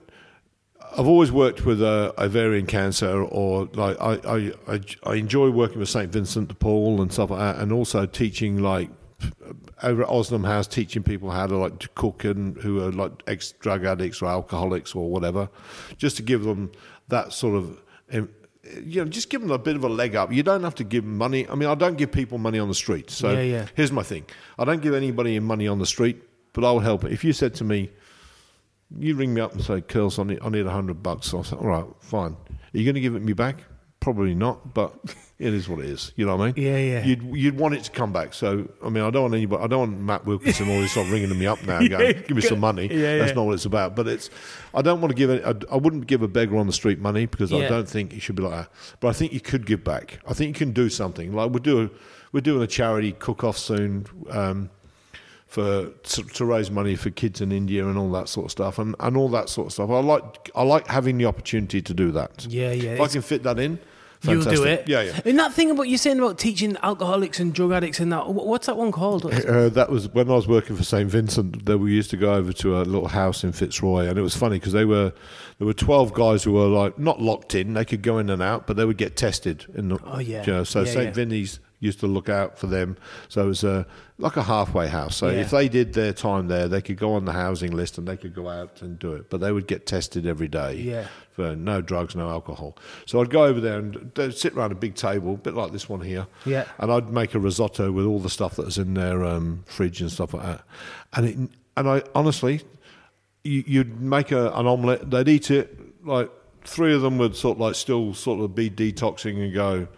I've 0.97 1.07
always 1.07 1.33
worked 1.33 1.65
with 1.65 1.83
uh, 1.83 2.12
ovarian 2.19 2.66
cancer, 2.66 3.23
or 3.23 3.69
like 3.75 4.01
I, 4.01 4.12
I, 4.25 4.53
I, 4.69 4.81
I 5.05 5.15
enjoy 5.16 5.51
working 5.51 5.79
with 5.81 5.89
Saint 5.89 6.12
Vincent 6.12 6.49
de 6.49 6.55
Paul 6.55 7.03
and 7.03 7.12
stuff 7.12 7.31
like 7.31 7.41
that, 7.41 7.62
and 7.62 7.73
also 7.73 8.07
teaching 8.07 8.62
like 8.62 8.91
over 9.83 10.03
at 10.03 10.09
Ozanam 10.09 10.47
House, 10.47 10.66
teaching 10.66 11.03
people 11.03 11.31
how 11.31 11.47
to 11.47 11.57
like 11.57 11.79
to 11.81 11.89
cook 11.91 12.25
and 12.25 12.57
who 12.59 12.83
are 12.85 12.93
like 12.93 13.12
ex 13.27 13.53
drug 13.53 13.85
addicts 13.85 14.23
or 14.23 14.27
alcoholics 14.27 14.95
or 14.95 15.11
whatever, 15.11 15.49
just 15.97 16.16
to 16.16 16.23
give 16.23 16.45
them 16.45 16.71
that 17.09 17.33
sort 17.33 17.57
of. 17.57 17.81
You 18.83 19.05
know, 19.05 19.11
just 19.11 19.29
give 19.29 19.43
them 19.43 19.51
a 19.51 19.59
bit 19.59 19.77
of 19.77 19.85
a 19.85 19.91
leg 19.91 20.16
up. 20.16 20.33
You 20.33 20.43
don't 20.43 20.62
have 20.62 20.75
to 20.77 20.85
give 20.85 21.05
them 21.05 21.19
money. 21.19 21.47
I 21.49 21.55
mean, 21.55 21.69
I 21.69 21.75
don't 21.75 21.99
give 21.99 22.11
people 22.11 22.39
money 22.39 22.59
on 22.59 22.69
the 22.69 22.75
street. 22.75 23.11
So 23.11 23.33
Yeah, 23.33 23.43
yeah. 23.43 23.66
here's 23.75 23.93
my 23.93 24.03
thing: 24.03 24.25
I 24.59 24.65
don't 24.65 24.81
give 24.81 24.95
anybody 24.95 25.39
money 25.41 25.69
on 25.69 25.81
the 25.81 25.87
street, 25.87 26.23
but 26.55 26.65
I 26.65 26.71
will 26.71 26.81
help. 26.81 27.05
If 27.05 27.25
you 27.25 27.35
said 27.35 27.55
to 27.57 27.65
me, 27.65 27.91
you 28.98 29.15
ring 29.16 29.35
me 29.35 29.40
up 29.40 29.52
and 29.52 29.62
say, 29.62 29.81
"Curls, 29.81 30.19
I 30.19 30.24
need, 30.24 30.39
I 30.43 30.48
need 30.48 30.66
a 30.66 30.70
hundred 30.70 31.02
bucks." 31.02 31.32
I'll 31.35 31.44
say, 31.44 31.56
"All 31.56 31.66
right, 31.66 31.86
fine. 32.01 32.36
Are 32.51 32.78
you 32.78 32.85
going 32.85 32.94
to 32.94 33.01
give 33.01 33.15
it 33.15 33.23
me 33.23 33.32
back?" 33.32 33.65
Probably 34.01 34.35
not, 34.35 34.74
but 34.74 34.94
it 35.39 35.55
is 35.55 35.66
what 35.66 35.78
it 35.78 35.86
is. 35.86 36.12
You 36.15 36.27
know 36.27 36.36
what 36.36 36.44
I 36.44 36.52
mean? 36.52 36.62
Yeah, 36.62 36.77
yeah. 36.77 37.05
You'd 37.06 37.23
you'd 37.35 37.56
want 37.59 37.74
it 37.74 37.85
to 37.85 37.90
come 37.90 38.12
back. 38.12 38.35
So 38.35 38.69
I 38.85 38.90
mean, 38.90 39.02
I 39.02 39.09
don't 39.09 39.23
want 39.23 39.35
anybody. 39.35 39.65
I 39.65 39.66
don't 39.66 39.78
want 39.78 39.98
Matt 39.98 40.27
Wilkinson 40.27 40.69
always 40.69 40.90
start 40.90 41.09
ringing 41.09 41.36
me 41.39 41.47
up 41.47 41.62
now, 41.65 41.78
and 41.78 41.89
going, 41.89 42.12
"Give 42.28 42.36
me 42.36 42.43
some 42.43 42.61
money." 42.61 42.86
Yeah, 42.86 43.16
That's 43.16 43.31
yeah. 43.31 43.35
not 43.35 43.47
what 43.47 43.55
it's 43.55 43.65
about. 43.65 43.97
But 43.97 44.06
it's. 44.09 44.28
I 44.74 44.82
don't 44.82 45.01
want 45.01 45.11
to 45.11 45.16
give 45.16 45.31
it. 45.31 45.43
I, 45.44 45.55
I 45.74 45.77
wouldn't 45.78 46.06
give 46.06 46.20
a 46.20 46.28
beggar 46.28 46.59
on 46.59 46.66
the 46.66 46.73
street 46.74 46.98
money 46.98 47.24
because 47.24 47.51
I 47.51 47.66
don't 47.66 47.89
think 47.89 48.12
it 48.12 48.20
should 48.20 48.36
be 48.36 48.43
like 48.43 48.52
that. 48.66 48.70
But 49.01 49.09
I 49.09 49.12
think 49.15 49.32
you 49.32 49.40
could 49.40 49.65
give 49.65 49.82
back. 49.82 50.19
I 50.28 50.35
think 50.35 50.48
you 50.48 50.66
can 50.66 50.74
do 50.74 50.90
something. 50.90 51.32
Like 51.32 51.51
we're 51.51 51.61
doing, 51.61 51.89
we're 52.32 52.43
doing 52.43 52.62
a 52.62 52.66
charity 52.66 53.12
cook-off 53.12 53.56
soon. 53.56 54.06
Um, 54.28 54.69
for 55.55 55.87
to, 55.89 56.23
to 56.25 56.45
raise 56.45 56.69
money 56.69 56.97
for 56.97 57.11
kids 57.11 57.41
in 57.41 57.53
India 57.53 57.87
and 57.87 57.97
all 57.97 58.11
that 58.11 58.29
sort 58.29 58.47
of 58.47 58.51
stuff 58.51 58.79
and, 58.81 58.97
and 58.99 59.17
all 59.17 59.29
that 59.29 59.49
sort 59.49 59.69
of 59.69 59.73
stuff. 59.73 59.89
I 59.89 60.01
like 60.01 60.51
I 60.55 60.63
like 60.65 60.89
having 60.89 61.17
the 61.17 61.27
opportunity 61.27 61.81
to 61.81 61.95
do 61.95 62.11
that. 62.13 62.47
Yeah, 62.51 62.73
yeah. 62.73 62.95
If 62.95 63.01
I 63.01 63.07
can 63.07 63.23
fit 63.23 63.45
that 63.45 63.59
in, 63.61 63.79
You'll 64.23 64.43
do 64.43 64.65
it. 64.65 64.89
Yeah, 64.89 65.03
yeah. 65.03 65.21
And 65.25 65.39
that 65.39 65.53
thing 65.53 65.71
about 65.71 65.89
you 65.89 65.99
saying 65.99 66.19
about 66.19 66.39
teaching 66.39 66.77
alcoholics 66.83 67.41
and 67.41 67.53
drug 67.55 67.73
addicts 67.73 68.01
and 68.01 68.11
that. 68.13 68.29
What's 68.31 68.67
that 68.67 68.77
one 68.77 68.91
called? 68.91 69.27
Uh, 69.27 69.69
that 69.69 69.91
was 69.91 70.09
when 70.09 70.31
I 70.31 70.35
was 70.35 70.49
working 70.49 70.77
for 70.77 70.85
St 70.85 71.09
Vincent. 71.11 71.67
That 71.67 71.79
we 71.79 71.93
used 71.93 72.11
to 72.11 72.17
go 72.17 72.35
over 72.35 72.53
to 72.55 72.79
a 72.79 72.83
little 72.83 73.09
house 73.09 73.45
in 73.45 73.53
Fitzroy, 73.53 74.07
and 74.07 74.19
it 74.19 74.23
was 74.23 74.35
funny 74.35 74.59
because 74.59 74.73
they 74.73 74.85
were 74.87 75.13
there 75.59 75.67
were 75.67 75.75
twelve 75.75 76.15
guys 76.15 76.43
who 76.43 76.53
were 76.53 76.67
like 76.67 76.99
not 76.99 77.21
locked 77.21 77.55
in; 77.55 77.75
they 77.75 77.85
could 77.85 78.03
go 78.03 78.19
in 78.19 78.31
and 78.31 78.43
out, 78.43 78.67
but 78.67 78.77
they 78.77 78.85
would 78.85 78.99
get 78.99 79.17
tested. 79.17 79.67
In 79.75 79.89
the, 79.89 79.99
Oh, 80.05 80.19
yeah. 80.19 80.45
you 80.47 80.53
know, 80.53 80.65
so 80.65 80.81
Yeah, 80.81 80.93
St 80.93 81.05
yeah. 81.05 81.13
Vinny's 81.13 81.61
used 81.81 82.01
to 82.01 82.07
look 82.07 82.31
out 82.31 82.59
for 82.59 82.67
them. 82.67 82.97
So 83.29 83.45
it 83.45 83.47
was 83.47 83.63
uh, 83.63 83.85
like 84.19 84.36
a 84.36 84.43
halfway 84.45 84.86
house. 84.86 85.16
So 85.16 85.28
Yeah. 85.28 85.41
if 85.41 85.51
they 85.51 85.69
did 85.69 85.93
their 85.95 86.12
time 86.12 86.47
there, 86.47 86.69
they 86.69 86.81
could 86.81 86.97
go 86.97 87.15
on 87.15 87.24
the 87.24 87.32
housing 87.32 87.73
list 87.73 87.99
and 87.99 88.07
they 88.07 88.16
could 88.16 88.32
go 88.35 88.49
out 88.49 88.81
and 88.81 88.97
do 88.99 89.12
it. 89.15 89.28
But 89.28 89.41
they 89.41 89.51
would 89.51 89.66
get 89.66 89.86
tested 89.86 90.24
every 90.24 90.47
day 90.47 90.74
Yeah. 90.77 91.09
for 91.32 91.57
no 91.57 91.81
drugs, 91.81 92.15
no 92.15 92.28
alcohol. 92.31 92.77
So 93.07 93.20
I'd 93.20 93.31
go 93.31 93.45
over 93.45 93.61
there 93.61 93.78
and 93.81 94.12
sit 94.32 94.55
around 94.55 94.70
a 94.70 94.77
big 94.77 94.95
table, 94.95 95.35
a 95.35 95.36
bit 95.36 95.55
like 95.55 95.73
this 95.73 95.89
one 95.89 96.01
here. 96.01 96.28
Yeah. 96.47 96.65
And 96.78 96.93
I'd 96.93 97.11
make 97.11 97.35
a 97.35 97.41
risotto 97.41 97.91
with 97.91 98.07
all 98.07 98.20
the 98.20 98.31
stuff 98.31 98.55
that 98.55 98.66
was 98.66 98.78
in 98.78 98.95
their 98.95 99.24
um, 99.24 99.65
fridge 99.66 100.01
and 100.01 100.12
stuff 100.12 100.32
like 100.32 100.45
that. 100.45 100.61
And 101.15 101.27
it, 101.27 101.36
and 101.77 101.89
I 101.89 102.03
honestly, 102.15 102.62
you, 103.43 103.65
you'd 103.66 104.01
make 104.01 104.31
a, 104.31 104.51
an 104.53 104.66
omelette. 104.69 105.11
They'd 105.11 105.28
eat 105.28 105.51
it. 105.51 105.77
Like 106.07 106.31
three 106.65 106.95
of 106.95 107.03
them 107.03 107.19
would 107.19 107.35
sort 107.35 107.57
of 107.57 107.61
like 107.62 107.74
still 107.74 108.15
sort 108.15 108.41
of 108.41 108.55
be 108.55 108.70
detoxing 108.70 109.43
and 109.43 109.53
go. 109.53 109.89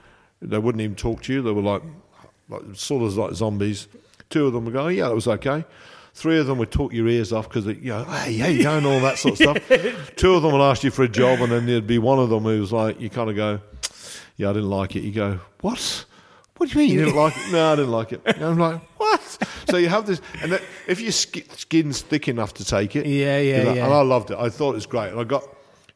They 0.40 0.56
wouldn't 0.59 0.80
even 0.80 0.97
talk 0.97 1.20
to 1.24 1.34
you. 1.34 1.43
They 1.43 1.52
were 1.52 1.60
like, 1.60 1.82
like 2.48 2.62
sort 2.72 3.02
of 3.02 3.14
like 3.18 3.34
zombies. 3.34 3.88
Two 4.31 4.47
of 4.47 4.53
them 4.53 4.65
would 4.65 4.74
go, 4.74 4.85
"Oh, 4.85 4.89
yeah, 4.89 5.09
that 5.09 5.15
was 5.15 5.28
okay. 5.28 5.65
Three 6.15 6.39
of 6.39 6.47
them 6.47 6.57
would 6.59 6.70
talk 6.70 6.93
your 6.94 7.09
ears 7.09 7.31
off 7.32 7.47
because 7.48 7.66
you 7.66 7.90
know, 7.90 8.05
hey, 8.05 8.39
how 8.39 8.48
you 8.48 8.62
going, 8.62 8.86
all 8.86 9.01
that 9.01 9.19
sort 9.19 9.39
of 9.39 9.59
stuff. 9.59 10.12
Two 10.16 10.35
of 10.35 10.43
them 10.43 10.53
would 10.53 10.62
ask 10.62 10.82
you 10.82 10.90
for 10.90 11.03
a 11.03 11.09
job, 11.09 11.40
and 11.40 11.53
then 11.53 11.66
there'd 11.66 11.86
be 11.86 11.98
one 11.98 12.19
of 12.19 12.31
them 12.31 12.43
who 12.44 12.59
was 12.59 12.73
like, 12.73 12.98
you 12.98 13.11
kind 13.11 13.28
of 13.28 13.36
go, 13.36 13.61
yeah, 14.36 14.48
I 14.48 14.55
didn't 14.55 14.70
like 14.70 14.97
it. 14.97 15.01
You 15.01 15.12
go, 15.12 15.40
what? 15.61 16.07
What 16.57 16.70
do 16.70 16.78
you 16.78 16.86
mean 16.86 16.94
you 16.98 17.05
didn't 17.05 17.16
like 17.20 17.36
it? 17.36 17.53
No, 17.53 17.73
I 17.73 17.77
didn't 17.77 17.90
like 17.90 18.12
it. 18.12 18.23
And 18.24 18.43
I'm 18.43 18.59
like, 18.59 18.81
what? 18.98 19.20
So 19.69 19.77
you 19.77 19.90
have 19.90 20.07
this, 20.07 20.23
and 20.40 20.53
then 20.53 20.61
if 20.86 21.03
your 21.03 21.12
sk- 21.12 21.53
skin's 21.55 22.01
thick 22.01 22.28
enough 22.28 22.55
to 22.55 22.65
take 22.65 22.97
it, 22.97 23.05
Yeah, 23.05 23.39
yeah, 23.39 23.62
know, 23.65 23.74
yeah. 23.74 23.85
And 23.85 23.93
I 23.93 24.01
loved 24.01 24.31
it. 24.31 24.39
I 24.39 24.48
thought 24.48 24.70
it 24.70 24.77
was 24.77 24.86
great. 24.86 25.11
And 25.11 25.20
I 25.20 25.24
got, 25.24 25.44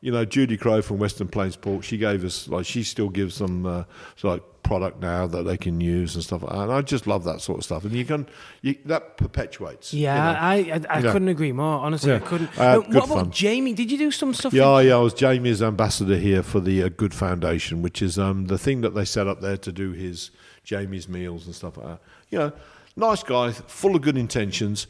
you 0.02 0.12
know, 0.12 0.26
Judy 0.26 0.58
Crow 0.58 0.82
from 0.82 0.98
Western 0.98 1.28
Plains 1.28 1.56
Pork. 1.56 1.82
She 1.82 1.96
gave 1.96 2.24
us 2.26 2.46
like 2.46 2.66
she 2.66 2.82
still 2.82 3.08
gives 3.08 3.38
them 3.38 3.64
uh, 3.64 3.84
like 4.22 4.42
product 4.70 5.00
now 5.00 5.26
that 5.26 5.42
they 5.42 5.56
can 5.56 5.80
use 5.80 6.14
and 6.14 6.22
stuff 6.22 6.42
like. 6.44 6.54
And 6.54 6.70
I 6.72 6.80
just 6.82 7.06
love 7.08 7.24
that 7.24 7.40
sort 7.40 7.58
of 7.58 7.64
stuff. 7.64 7.84
And 7.84 7.92
you 7.92 8.04
can 8.04 8.28
you, 8.62 8.76
that 8.84 9.16
perpetuates. 9.16 9.92
you 9.92 10.02
Yeah, 10.04 10.14
know. 10.32 10.38
I 10.38 10.54
I, 10.54 10.80
I 10.96 10.98
Yeah. 11.00 11.12
couldn't 11.12 11.26
agree 11.36 11.50
more. 11.52 11.80
Honestly, 11.86 12.12
I 12.14 12.20
couldn't. 12.20 12.50
I 12.56 12.64
had 12.64 12.78
Uh, 12.78 12.80
good 12.82 12.94
what 12.94 13.10
about. 13.10 13.30
Jamie? 13.32 13.72
Did 13.72 13.90
you 13.90 13.98
do 13.98 14.10
some 14.12 14.32
stuff? 14.32 14.52
Yeah, 14.52 14.78
in- 14.78 14.86
yeah, 14.86 14.94
I 14.94 15.00
was 15.00 15.12
Jamie's 15.12 15.60
ambassador 15.60 16.16
here 16.16 16.42
for 16.44 16.60
the 16.60 16.84
uh, 16.84 16.88
Good 17.02 17.14
Foundation, 17.14 17.82
which 17.82 18.00
is 18.00 18.16
um, 18.16 18.46
the 18.46 18.58
thing 18.58 18.80
that 18.82 18.94
they 18.94 19.04
set 19.04 19.26
up 19.26 19.40
there 19.40 19.56
to 19.56 19.72
do 19.72 19.90
his 19.90 20.30
Jamie's 20.62 21.08
meals 21.08 21.46
and 21.46 21.54
stuff 21.54 21.76
like 21.76 21.86
that. 21.86 22.00
You 22.30 22.38
know, 22.38 22.52
nice 22.94 23.24
guy, 23.24 23.50
full 23.50 23.96
of 23.96 24.02
good 24.02 24.16
intentions. 24.16 24.86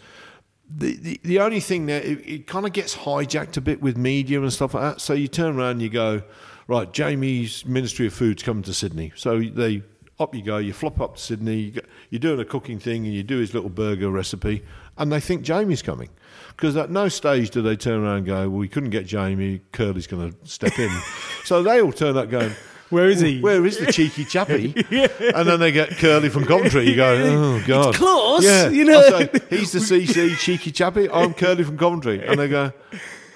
The, 0.82 0.94
the, 1.06 1.20
the 1.24 1.38
only 1.40 1.60
thing 1.60 1.86
there, 1.86 2.02
it, 2.02 2.18
it 2.34 2.46
kind 2.46 2.64
of 2.66 2.72
gets 2.72 2.94
hijacked 2.94 3.56
a 3.56 3.60
bit 3.60 3.80
with 3.82 3.96
media 3.96 4.40
and 4.42 4.52
stuff 4.52 4.74
like 4.74 4.84
that. 4.88 5.00
So 5.00 5.14
you 5.14 5.26
turn 5.26 5.56
around 5.58 5.70
and 5.78 5.82
you 5.82 5.88
go, 5.88 6.22
right, 6.70 6.92
Jamie's 6.92 7.66
Ministry 7.66 8.06
of 8.06 8.14
Food's 8.14 8.42
coming 8.42 8.62
to 8.62 8.72
Sydney. 8.72 9.12
So 9.16 9.40
they 9.40 9.82
up 10.18 10.34
you 10.34 10.42
go, 10.42 10.58
you 10.58 10.72
flop 10.72 11.00
up 11.00 11.16
to 11.16 11.20
Sydney, 11.20 11.56
you 11.56 11.70
go, 11.72 11.80
you're 12.10 12.18
doing 12.20 12.38
a 12.40 12.44
cooking 12.44 12.78
thing 12.78 13.06
and 13.06 13.14
you 13.14 13.22
do 13.22 13.38
his 13.38 13.54
little 13.54 13.70
burger 13.70 14.10
recipe, 14.10 14.62
and 14.98 15.10
they 15.10 15.18
think 15.20 15.42
Jamie's 15.42 15.82
coming. 15.82 16.10
Because 16.48 16.76
at 16.76 16.90
no 16.90 17.08
stage 17.08 17.50
do 17.50 17.62
they 17.62 17.74
turn 17.76 18.02
around 18.04 18.18
and 18.18 18.26
go, 18.26 18.48
well, 18.50 18.58
we 18.58 18.68
couldn't 18.68 18.90
get 18.90 19.06
Jamie, 19.06 19.62
Curly's 19.72 20.06
going 20.06 20.32
to 20.32 20.36
step 20.48 20.78
in. 20.78 20.90
so 21.44 21.62
they 21.62 21.80
all 21.80 21.92
turn 21.92 22.16
up 22.18 22.28
going, 22.28 22.52
Where 22.90 23.08
is 23.08 23.20
he? 23.20 23.40
Where 23.40 23.64
is 23.64 23.78
the 23.78 23.90
cheeky 23.90 24.24
chappy? 24.24 24.74
And 25.34 25.48
then 25.48 25.58
they 25.60 25.72
get 25.72 25.90
Curly 25.96 26.28
from 26.28 26.44
Coventry. 26.44 26.88
You 26.88 26.96
go, 26.96 27.14
oh, 27.60 27.64
God. 27.66 27.88
it's 27.90 27.98
close, 27.98 28.44
Yeah. 28.44 28.68
you 28.68 28.84
know. 28.84 29.00
Say, 29.08 29.30
He's 29.48 29.72
the 29.72 29.78
CC 29.78 30.36
cheeky 30.36 30.70
chappy. 30.70 31.08
I'm 31.08 31.32
Curly 31.32 31.64
from 31.64 31.78
Coventry. 31.78 32.26
And 32.26 32.38
they 32.38 32.48
go, 32.48 32.72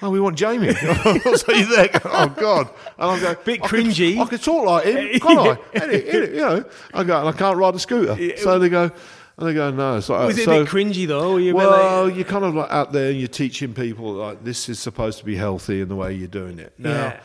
Oh, 0.05 0.09
we 0.11 0.19
want 0.19 0.37
Jamie. 0.37 0.73
so 0.75 1.53
you 1.53 1.65
there, 1.75 1.87
go, 1.87 1.99
oh 2.05 2.27
God! 2.37 2.69
And 2.97 3.11
I 3.11 3.19
go, 3.19 3.35
Bit 3.43 3.63
I 3.63 3.67
could- 3.67 3.85
cringy. 3.85 4.19
I 4.19 4.25
could 4.25 4.43
talk 4.43 4.65
like 4.65 4.85
him, 4.85 5.19
can't 5.19 5.39
I? 5.39 5.57
Any- 5.83 6.07
any- 6.09 6.27
you 6.27 6.35
know, 6.41 6.65
I 6.93 7.03
go, 7.03 7.19
and 7.19 7.29
I 7.29 7.31
can't 7.31 7.57
ride 7.57 7.75
a 7.75 7.79
scooter. 7.79 8.37
So 8.37 8.59
they 8.59 8.69
go, 8.69 8.91
and 9.37 9.47
they 9.47 9.53
go, 9.53 9.71
no. 9.71 9.97
It's 9.97 10.07
like, 10.09 10.27
Was 10.27 10.37
it 10.37 10.45
so, 10.45 10.61
a 10.61 10.63
bit 10.63 10.69
cringy 10.71 11.07
though? 11.07 11.37
You 11.37 11.55
well, 11.55 12.05
like, 12.05 12.15
you're 12.15 12.23
kind 12.25 12.45
of 12.45 12.53
like 12.55 12.69
out 12.71 12.91
there 12.91 13.09
and 13.09 13.19
you're 13.19 13.27
teaching 13.27 13.73
people 13.73 14.13
like 14.13 14.43
this 14.43 14.69
is 14.69 14.79
supposed 14.79 15.17
to 15.19 15.25
be 15.25 15.35
healthy 15.35 15.81
in 15.81 15.87
the 15.89 15.95
way 15.95 16.13
you're 16.13 16.27
doing 16.27 16.59
it. 16.59 16.73
Now, 16.77 16.89
yeah, 16.91 17.19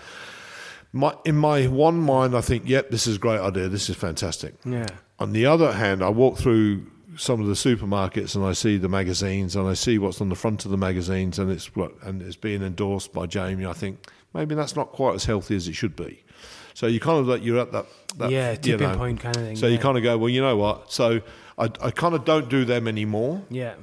my, 0.93 1.15
in 1.25 1.37
my 1.37 1.67
one 1.69 2.01
mind, 2.01 2.37
I 2.37 2.41
think, 2.41 2.69
yep, 2.69 2.91
this 2.91 3.07
is 3.07 3.17
a 3.17 3.19
great 3.21 3.39
idea. 3.41 3.69
This 3.69 3.89
is 3.91 3.97
fantastic. 3.97 4.55
yeah, 4.65 4.87
On 5.21 5.33
the 5.33 5.47
other 5.47 5.73
hand, 5.73 6.03
I 6.03 6.09
walk 6.09 6.39
through 6.39 6.87
some 7.17 7.41
of 7.41 7.47
the 7.47 7.55
supermarkets 7.55 8.35
and 8.35 8.45
I 8.45 8.53
see 8.53 8.77
the 8.77 8.89
magazines 8.89 9.57
and 9.57 9.69
I 9.69 9.75
see 9.75 9.99
what's 9.99 10.21
on 10.21 10.29
the 10.29 10.37
front 10.37 10.65
of 10.65 10.71
the 10.71 10.77
magazines 10.77 11.39
and 11.39 11.51
it's 11.51 11.71
and 12.03 12.23
it's 12.23 12.37
being 12.37 12.63
endorsed 12.63 13.13
by 13.13 13.27
Jamie. 13.27 13.67
I 13.67 13.73
think 13.73 14.07
maybe 14.35 14.55
that's 14.55 14.77
not 14.77 14.93
quite 14.93 15.15
as 15.15 15.25
healthy 15.25 15.57
as 15.57 15.69
it 15.69 15.75
should 15.75 15.97
be. 15.97 16.23
So 16.75 16.87
you 16.87 17.01
kind 17.01 17.19
of 17.19 17.27
like 17.27 17.45
you're 17.45 17.59
at 17.59 17.73
that, 17.73 17.87
that 18.17 18.31
yeah, 18.31 18.53
you 18.53 18.57
tipping 18.57 18.89
know. 18.89 18.97
point 18.97 19.21
kind 19.21 19.37
of 19.37 19.43
thing. 19.43 19.57
So 19.57 19.67
yeah. 19.67 19.73
you 19.73 19.79
kind 19.79 19.97
of 19.97 20.03
go, 20.03 20.17
well, 20.17 20.29
you 20.29 20.41
know 20.41 20.57
what? 20.57 20.93
So 20.93 21.21
I, 21.59 21.65
I 21.65 21.91
kind 21.91 22.15
of 22.15 22.25
don't 22.25 22.49
do 22.49 22.65
them 22.65 22.89
anymore. 22.89 23.43
yeah, 23.51 23.75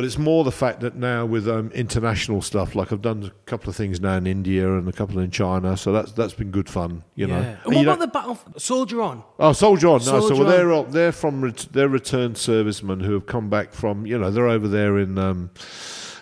But 0.00 0.06
it's 0.06 0.16
more 0.16 0.44
the 0.44 0.50
fact 0.50 0.80
that 0.80 0.94
now 0.96 1.26
with 1.26 1.46
um, 1.46 1.70
international 1.72 2.40
stuff, 2.40 2.74
like 2.74 2.90
I've 2.90 3.02
done 3.02 3.22
a 3.22 3.30
couple 3.44 3.68
of 3.68 3.76
things 3.76 4.00
now 4.00 4.14
in 4.16 4.26
India 4.26 4.66
and 4.66 4.88
a 4.88 4.92
couple 4.92 5.18
in 5.18 5.30
China, 5.30 5.76
so 5.76 5.92
that's 5.92 6.12
that's 6.12 6.32
been 6.32 6.50
good 6.50 6.70
fun, 6.70 7.04
you 7.16 7.26
know. 7.26 7.38
yeah. 7.38 7.48
And 7.48 7.58
And 7.66 7.72
you 7.74 7.78
what 7.80 7.86
about 7.86 7.98
the 8.00 8.06
battle? 8.06 8.38
Soldier 8.56 9.02
on. 9.02 9.22
Oh, 9.38 9.52
Soldier 9.52 9.88
On. 9.88 9.98
No, 9.98 9.98
Soldier 10.04 10.36
so 10.36 10.42
On. 10.42 10.48
they're 10.48 10.72
all- 10.72 10.84
they're 10.84 11.12
from 11.12 11.42
ret- 11.42 11.68
they're 11.72 11.90
returned 11.90 12.38
servicemen 12.38 13.00
who 13.00 13.12
have 13.12 13.26
come 13.26 13.50
back 13.50 13.72
from 13.74 14.06
you 14.06 14.18
know 14.18 14.30
they're 14.30 14.48
over 14.48 14.68
there 14.68 14.98
in 14.98 15.18
um, 15.18 15.50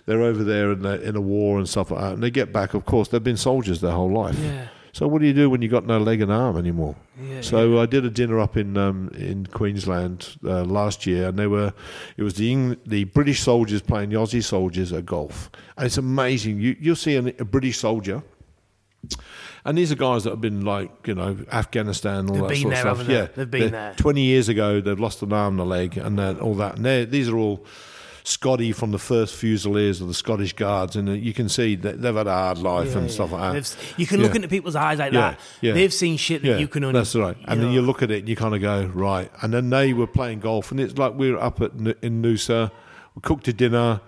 they're 0.07 0.23
over 0.23 0.43
there 0.43 0.73
in 0.73 0.83
the, 0.83 1.01
in 1.03 1.15
a 1.15 1.21
war 1.21 1.59
and 1.59 1.69
stuff 1.69 1.93
like 1.93 2.01
that, 2.01 2.15
and 2.15 2.23
they 2.23 2.33
get 2.33 2.53
back. 2.53 2.75
Of 2.75 2.85
course, 2.85 3.07
they've 3.07 3.23
been 3.23 3.37
soldiers 3.37 3.81
their 3.81 3.93
whole 3.93 4.11
life. 4.13 4.37
Yeah, 4.41 4.67
So 4.99 5.07
what 5.07 5.20
do 5.20 5.29
you 5.29 5.33
do 5.33 5.49
when 5.49 5.62
you 5.62 5.69
got 5.69 5.87
no 5.87 5.99
leg 5.99 6.20
and 6.20 6.33
arm 6.33 6.57
anymore? 6.57 6.97
yeah. 7.23 7.41
So 7.41 7.79
I 7.79 7.87
did 7.87 8.05
a 8.05 8.11
dinner 8.11 8.41
up 8.41 8.57
in 8.57 8.77
um, 8.77 9.11
in 9.15 9.47
Queensland 9.47 10.37
uh, 10.45 10.65
last 10.65 11.07
year, 11.07 11.29
and 11.29 11.39
they 11.39 11.47
were 11.47 11.73
it 12.16 12.25
was 12.25 12.35
the 12.35 12.51
Eng- 12.51 12.77
the 12.85 13.05
British 13.05 13.41
soldiers 13.41 13.81
playing 13.81 14.11
the 14.11 14.16
Aussie 14.16 14.43
soldiers 14.43 14.93
at 14.93 15.07
golf, 15.07 15.53
and 15.77 15.87
it's 15.87 15.99
amazing. 15.99 16.59
You 16.59 16.75
you'll 16.81 16.97
see 16.97 17.15
an, 17.15 17.29
a 17.39 17.45
British 17.45 17.79
soldier. 17.79 18.25
And 19.65 19.79
these 19.79 19.93
are 19.93 19.95
guys 19.95 20.25
that 20.25 20.31
have 20.31 20.41
been 20.41 20.65
like, 20.65 21.07
you 21.07 21.15
know, 21.15 21.37
Afghanistan, 21.53 22.29
all 22.29 22.49
They've 22.49 22.49
that 22.49 22.57
sort 22.57 22.75
there, 22.75 22.89
of 22.89 22.97
stuff. 22.97 23.07
they? 23.07 23.15
Yeah, 23.15 23.27
They've 23.37 23.51
been 23.51 23.70
there. 23.70 23.95
Twenty 23.97 24.23
years 24.23 24.49
ago, 24.49 24.81
they've 24.81 24.99
lost 24.99 25.23
an 25.23 25.33
arm 25.33 25.55
and 25.55 25.61
a 25.61 25.65
leg, 25.65 25.97
and 25.97 26.19
all 26.41 26.55
that. 26.55 26.77
And 26.79 27.09
these 27.12 27.29
are 27.29 27.37
all 27.37 27.65
Scotty 28.29 28.73
from 28.73 28.91
the 28.91 28.99
first 28.99 29.35
Fusiliers 29.35 30.01
of 30.01 30.09
the 30.09 30.15
Scottish 30.15 30.53
Guards, 30.53 30.97
and 30.97 31.09
uh, 31.09 31.13
you 31.13 31.33
can 31.33 31.49
see 31.49 31.75
that 31.77 32.03
they've 32.03 32.15
had 32.15 32.27
a 32.27 32.33
hard 32.33 32.59
life 32.59 32.89
Yeah, 32.91 32.99
and 32.99 33.07
yeah. 33.09 33.13
stuff 33.15 33.33
like 33.33 33.41
that. 33.41 33.53
They've- 33.55 33.95
You 33.97 34.07
can 34.07 34.21
look 34.21 34.33
Yeah. 34.33 34.37
into 34.37 34.49
people's 34.49 34.77
eyes 34.77 34.99
like 34.99 35.13
Yeah, 35.13 35.21
that. 35.21 35.41
yeah. 35.63 35.73
They've 35.73 35.93
seen 35.93 36.17
shit 36.19 36.43
that 36.43 36.61
you 36.61 36.69
can 36.69 36.85
only. 36.85 36.99
That's 37.01 37.15
right. 37.15 37.37
And 37.47 37.61
then 37.61 37.69
know. 37.69 37.75
you 37.75 37.83
look 37.83 38.03
at 38.03 38.11
it 38.11 38.19
and 38.21 38.29
you 38.29 38.37
kind 38.37 38.55
of 38.55 38.61
go, 38.61 38.85
right. 38.95 39.31
And 39.43 39.53
then 39.55 39.71
they 39.71 39.93
were 39.95 40.07
playing 40.07 40.41
golf, 40.41 40.71
and 40.71 40.79
it's 40.79 40.99
like 40.99 41.15
we 41.17 41.33
were 41.33 41.43
up 41.43 41.61
at 41.63 41.73
in 42.03 42.23
Noosa, 42.23 42.71
we 43.15 43.21
cooked 43.23 43.49
a 43.49 43.53
dinner. 43.53 44.01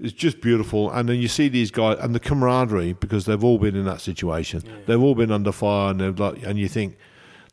It's 0.00 0.12
just 0.12 0.40
beautiful. 0.40 0.90
And 0.90 1.08
then 1.08 1.16
you 1.20 1.28
see 1.28 1.48
these 1.48 1.70
guys 1.70 1.98
and 2.00 2.14
the 2.14 2.20
camaraderie 2.20 2.92
because 2.94 3.24
they've 3.26 3.42
all 3.42 3.58
been 3.58 3.74
in 3.76 3.84
that 3.86 4.00
situation. 4.00 4.62
They've 4.86 5.00
all 5.00 5.14
been 5.14 5.30
under 5.32 5.52
fire, 5.52 5.90
and 5.90 6.00
they're 6.00 6.12
like, 6.12 6.42
and 6.44 6.58
you 6.58 6.68
think 6.68 6.96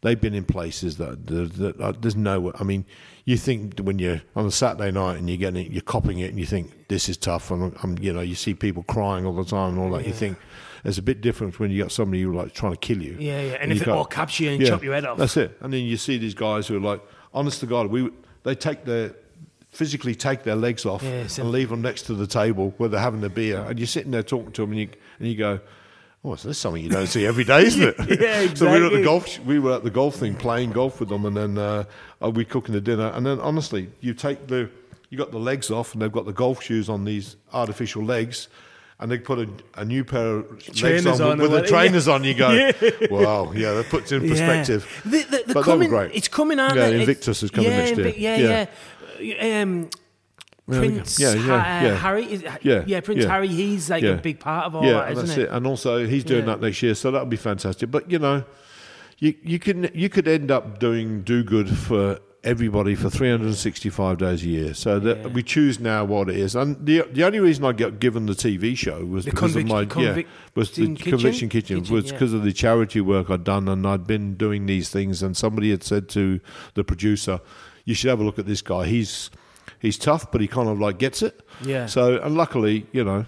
they've 0.01 0.19
been 0.19 0.35
in 0.35 0.43
places 0.45 0.97
that, 0.97 1.25
that, 1.27 1.53
that 1.53 1.79
uh, 1.81 1.93
there's 1.99 2.15
no. 2.15 2.51
I 2.59 2.63
mean, 2.63 2.85
you 3.25 3.37
think 3.37 3.79
when 3.79 3.97
you're 3.97 4.21
on 4.35 4.45
a 4.45 4.51
Saturday 4.51 4.91
night 4.91 5.17
and 5.17 5.27
you're 5.27 5.37
getting 5.37 5.65
it, 5.65 5.71
you're 5.71 5.81
copping 5.81 6.19
it, 6.19 6.29
and 6.29 6.39
you 6.39 6.45
think 6.45 6.87
this 6.87 7.09
is 7.09 7.17
tough, 7.17 7.49
and 7.51 7.75
I'm, 7.81 7.97
you 7.97 8.13
know, 8.13 8.21
you 8.21 8.35
see 8.35 8.53
people 8.53 8.83
crying 8.83 9.25
all 9.25 9.33
the 9.33 9.43
time 9.43 9.73
and 9.73 9.79
all 9.79 9.97
that. 9.97 10.05
You 10.05 10.13
think 10.13 10.37
there's 10.83 10.99
a 10.99 11.01
bit 11.01 11.21
different 11.21 11.59
when 11.59 11.71
you 11.71 11.81
got 11.81 11.91
somebody 11.91 12.21
who 12.21 12.33
like 12.33 12.53
trying 12.53 12.73
to 12.73 12.77
kill 12.77 13.01
you. 13.01 13.17
Yeah, 13.19 13.41
yeah. 13.41 13.53
And 13.53 13.71
you 13.71 13.77
if 13.77 13.81
it 13.81 13.89
all 13.89 14.05
capture 14.05 14.43
you 14.43 14.51
and 14.51 14.65
chop 14.65 14.83
your 14.83 14.93
head 14.93 15.05
off. 15.05 15.17
That's 15.17 15.37
it. 15.37 15.57
And 15.61 15.73
then 15.73 15.83
you 15.83 15.97
see 15.97 16.19
these 16.19 16.35
guys 16.35 16.67
who 16.67 16.77
are 16.77 16.79
like, 16.79 17.01
honest 17.33 17.59
to 17.61 17.65
God, 17.65 17.87
we 17.87 18.11
they 18.43 18.53
take 18.53 18.85
their 18.85 19.15
physically 19.71 20.15
take 20.15 20.43
their 20.43 20.55
legs 20.55 20.85
off 20.85 21.03
Yeah, 21.03 21.27
and 21.37 21.51
leave 21.51 21.69
them 21.69 21.81
next 21.81 22.03
to 22.03 22.13
the 22.13 22.27
table 22.27 22.73
where 22.77 22.87
they're 22.87 22.99
having 22.99 23.23
a 23.23 23.29
beer, 23.29 23.59
and 23.61 23.79
you're 23.79 23.87
sitting 23.87 24.11
there 24.11 24.23
talking 24.23 24.51
to 24.51 24.61
them, 24.61 24.71
and 24.71 24.79
you 24.81 24.89
and 25.19 25.27
you 25.27 25.35
go. 25.35 25.59
Oh, 26.27 26.33
so 26.35 26.47
this 26.47 26.57
is 26.57 26.61
something 26.61 26.81
you 26.81 26.89
don't 26.89 27.05
see 27.05 27.23
every 27.23 27.43
day, 27.43 27.65
isn't 27.65 27.83
it? 27.83 27.95
Yeah, 28.19 28.39
exactly. 28.41 28.55
So 28.55 28.71
we 28.71 28.79
were 28.79 28.85
at 28.87 28.91
the 28.93 29.03
golf. 29.03 29.39
We 29.45 29.59
were 29.59 29.73
at 29.75 29.83
the 29.83 29.91
golf 29.91 30.15
thing, 30.15 30.33
playing 30.35 30.71
golf 30.71 30.99
with 30.99 31.09
them, 31.09 31.23
and 31.25 31.37
then 31.37 31.57
uh, 31.59 31.83
uh, 32.23 32.31
we 32.31 32.45
cooking 32.45 32.73
the 32.73 32.81
dinner. 32.81 33.11
And 33.13 33.25
then, 33.25 33.39
honestly, 33.39 33.89
you 34.01 34.15
take 34.15 34.47
the, 34.47 34.69
you 35.11 35.17
got 35.19 35.29
the 35.31 35.37
legs 35.37 35.69
off, 35.69 35.93
and 35.93 36.01
they've 36.01 36.11
got 36.11 36.25
the 36.25 36.33
golf 36.33 36.63
shoes 36.63 36.89
on 36.89 37.05
these 37.05 37.35
artificial 37.53 38.03
legs, 38.03 38.47
and 38.99 39.11
they 39.11 39.19
put 39.19 39.37
a, 39.37 39.47
a 39.75 39.85
new 39.85 40.03
pair 40.03 40.37
of 40.37 40.49
legs 40.51 40.79
Trainers 40.79 41.19
on, 41.21 41.33
on 41.33 41.37
with, 41.37 41.51
with 41.51 41.61
the 41.61 41.67
trainers 41.67 42.07
on. 42.07 42.23
You 42.23 42.33
go, 42.33 42.49
Yeah. 42.51 42.71
wow, 43.11 43.51
yeah, 43.51 43.73
that 43.73 43.89
puts 43.89 44.11
in 44.11 44.27
perspective. 44.27 44.87
Yeah. 45.05 45.11
The, 45.11 45.23
the, 45.37 45.43
the 45.47 45.53
But 45.53 45.63
coming, 45.63 45.89
great. 45.89 46.11
It's 46.15 46.27
coming 46.27 46.59
out. 46.59 46.75
Yeah. 46.75 46.87
Invictus 46.87 47.43
is 47.43 47.51
coming 47.51 47.69
yeah, 47.69 47.77
next 47.77 47.97
year. 47.97 48.07
Invic- 48.07 48.19
yeah, 48.19 48.37
Yeah. 48.37 48.65
yeah. 49.19 49.61
Um, 49.61 49.71
There 49.73 49.83
we 49.83 49.91
go. 49.91 50.04
Prince 50.67 51.19
Yeah, 51.19 51.33
yeah, 51.35 51.83
yeah. 51.83 51.95
Harry, 51.95 52.25
is, 52.25 52.43
Yeah, 52.63 52.83
yeah, 52.87 52.99
Prince 53.01 53.23
yeah. 53.23 53.29
Harry. 53.29 53.47
He's 53.47 53.89
like 53.89 54.01
Yeah. 54.03 54.11
a 54.11 54.17
big 54.17 54.39
part 54.39 54.65
of 54.65 54.75
all 54.75 54.83
yeah, 54.83 54.93
that, 54.93 55.11
isn't 55.11 55.25
that's 55.27 55.37
it? 55.37 55.43
it. 55.43 55.49
And 55.51 55.67
also, 55.67 56.05
he's 56.07 56.23
doing 56.23 56.45
that 56.45 56.59
next 56.61 56.81
year, 56.81 56.95
so 56.95 57.11
that'll 57.11 57.27
be 57.27 57.37
fantastic. 57.37 57.91
But 57.91 58.09
you 58.09 58.17
know, 58.19 58.43
you 59.19 59.35
you 59.43 59.59
can 59.59 59.89
you 59.93 60.09
could 60.09 60.27
end 60.27 60.49
up 60.49 60.79
doing 60.79 61.21
do 61.21 61.43
good 61.43 61.69
for 61.69 62.19
everybody 62.43 62.93
for 62.93 63.09
365 63.09 64.17
days 64.19 64.43
a 64.43 64.47
year. 64.47 64.73
So 64.73 64.99
that 64.99 65.33
we 65.33 65.41
choose 65.43 65.79
now 65.79 66.03
what 66.05 66.29
it 66.29 66.35
is. 66.37 66.55
And 66.55 66.83
the 66.85 67.03
the 67.11 67.23
only 67.23 67.39
reason 67.39 67.63
I 67.65 67.71
got 67.71 67.99
given 67.99 68.25
the 68.25 68.33
TV 68.33 68.75
show 68.77 69.05
was 69.05 69.25
The 69.25 69.31
because 69.31 69.55
of 69.55 69.65
my 69.65 69.81
yeah 69.97 70.21
was 70.55 70.71
the 70.71 70.87
Kitchen? 70.95 70.95
conviction 70.95 71.49
kitchen, 71.49 71.79
Kitchen, 71.81 71.93
was 71.95 72.11
because 72.11 72.33
of 72.33 72.43
the 72.43 72.53
charity 72.53 73.01
work 73.01 73.29
I'd 73.29 73.43
done 73.43 73.67
and 73.67 73.85
I'd 73.85 74.05
been 74.07 74.35
doing 74.35 74.65
these 74.65 74.89
things 74.89 75.21
and 75.23 75.35
somebody 75.37 75.69
had 75.71 75.83
said 75.83 76.07
to 76.09 76.39
the 76.75 76.83
producer, 76.83 77.39
"You 77.83 77.93
should 77.93 78.09
have 78.09 78.19
a 78.19 78.23
look 78.23 78.37
at 78.39 78.45
this 78.45 78.61
guy. 78.61 78.85
He's 78.87 79.29
he's 79.79 79.97
tough, 79.97 80.31
but 80.31 80.41
he 80.41 80.47
kind 80.47 80.69
of 80.69 80.79
like 80.79 80.97
gets 80.99 81.21
it." 81.21 81.41
Yeah. 81.63 81.85
So 81.87 82.17
and 82.21 82.35
luckily, 82.35 82.85
you 82.91 83.03
know. 83.03 83.25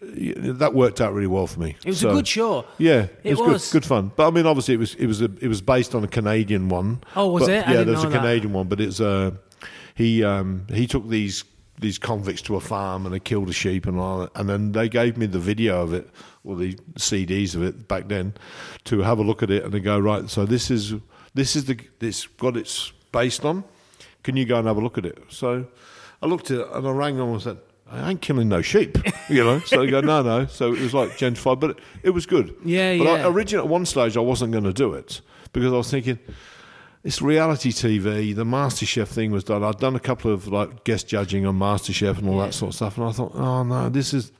That 0.00 0.74
worked 0.74 1.00
out 1.00 1.12
really 1.12 1.26
well 1.26 1.48
for 1.48 1.58
me. 1.58 1.74
It 1.84 1.88
was 1.88 1.98
So- 1.98 2.10
a 2.10 2.12
good 2.12 2.28
show. 2.28 2.64
yeah, 2.78 3.00
it, 3.24 3.32
It 3.32 3.38
was, 3.38 3.48
was. 3.48 3.72
good, 3.72 3.82
good 3.82 3.88
fun. 3.88 4.12
But 4.14 4.28
I 4.28 4.30
mean, 4.30 4.46
obviously, 4.46 4.74
it 4.74 4.78
was 4.78 4.94
it 4.94 5.06
was 5.06 5.20
a, 5.20 5.24
it 5.40 5.48
was 5.48 5.60
based 5.60 5.92
on 5.92 6.04
a 6.04 6.06
Canadian 6.06 6.68
one. 6.68 7.00
Oh, 7.16 7.26
was 7.32 7.42
But, 7.42 7.50
it? 7.50 7.68
I 7.68 7.72
Yeah, 7.72 7.82
there's 7.82 8.04
a 8.04 8.08
that. 8.08 8.16
Canadian 8.20 8.52
one, 8.52 8.68
but 8.68 8.80
it's 8.80 9.00
uh, 9.00 9.32
he 9.96 10.22
um, 10.22 10.66
he 10.72 10.86
took 10.86 11.08
these 11.08 11.44
these 11.80 11.98
convicts 11.98 12.42
to 12.42 12.54
a 12.54 12.60
farm 12.60 13.06
and 13.06 13.14
they 13.14 13.18
killed 13.20 13.48
a 13.48 13.52
sheep 13.52 13.86
and 13.86 13.98
all 13.98 14.20
that, 14.20 14.30
and 14.36 14.48
then 14.48 14.70
they 14.70 14.88
gave 14.88 15.16
me 15.16 15.26
the 15.26 15.40
video 15.40 15.82
of 15.82 15.92
it 15.92 16.08
or 16.44 16.54
the 16.54 16.74
CDs 16.96 17.56
of 17.56 17.64
it 17.64 17.88
back 17.88 18.06
then 18.06 18.34
to 18.84 19.00
have 19.00 19.18
a 19.18 19.22
look 19.22 19.42
at 19.42 19.50
it 19.50 19.64
and 19.64 19.72
they 19.74 19.80
go 19.80 19.98
right. 19.98 20.30
So 20.30 20.46
this 20.46 20.70
is 20.70 20.94
this 21.34 21.56
is 21.56 21.64
the 21.64 21.76
this 21.98 22.24
got 22.28 22.56
it's 22.56 22.92
based 23.10 23.44
on. 23.44 23.64
Can 24.22 24.36
you 24.36 24.44
go 24.44 24.58
and 24.58 24.66
have 24.66 24.76
a 24.76 24.80
look 24.80 24.98
at 24.98 25.06
it? 25.06 25.18
So 25.28 25.66
I 26.22 26.26
looked 26.26 26.50
at 26.50 26.60
it 26.60 26.68
and 26.72 26.86
I 26.86 26.90
rang 26.90 27.16
them 27.16 27.30
and 27.30 27.42
said. 27.42 27.58
I 27.90 28.10
ain't 28.10 28.20
killing 28.20 28.50
no 28.50 28.60
sheep, 28.60 28.98
you 29.30 29.42
know. 29.42 29.60
So 29.60 29.80
they 29.80 29.86
go, 29.86 30.02
no, 30.02 30.20
no. 30.20 30.44
So 30.44 30.74
it 30.74 30.80
was 30.80 30.92
like 30.92 31.12
gentrified, 31.12 31.58
but 31.58 31.70
it, 31.70 31.78
it 32.02 32.10
was 32.10 32.26
good. 32.26 32.54
Yeah, 32.62 32.98
but 32.98 33.04
yeah. 33.04 33.10
I, 33.26 33.30
originally, 33.30 33.64
at 33.64 33.70
one 33.70 33.86
stage, 33.86 34.14
I 34.14 34.20
wasn't 34.20 34.52
going 34.52 34.64
to 34.64 34.74
do 34.74 34.92
it 34.92 35.22
because 35.54 35.72
I 35.72 35.76
was 35.76 35.90
thinking, 35.90 36.18
it's 37.02 37.22
reality 37.22 37.72
TV. 37.72 38.36
The 38.36 38.44
MasterChef 38.44 39.08
thing 39.08 39.30
was 39.30 39.42
done. 39.42 39.64
I'd 39.64 39.78
done 39.78 39.96
a 39.96 40.00
couple 40.00 40.30
of 40.30 40.48
like 40.48 40.84
guest 40.84 41.08
judging 41.08 41.46
on 41.46 41.58
MasterChef 41.58 42.18
and 42.18 42.28
all 42.28 42.38
that 42.40 42.52
sort 42.52 42.72
of 42.72 42.74
stuff, 42.74 42.98
and 42.98 43.06
I 43.06 43.12
thought, 43.12 43.32
oh 43.34 43.62
no, 43.62 43.88
this 43.88 44.12
is. 44.12 44.32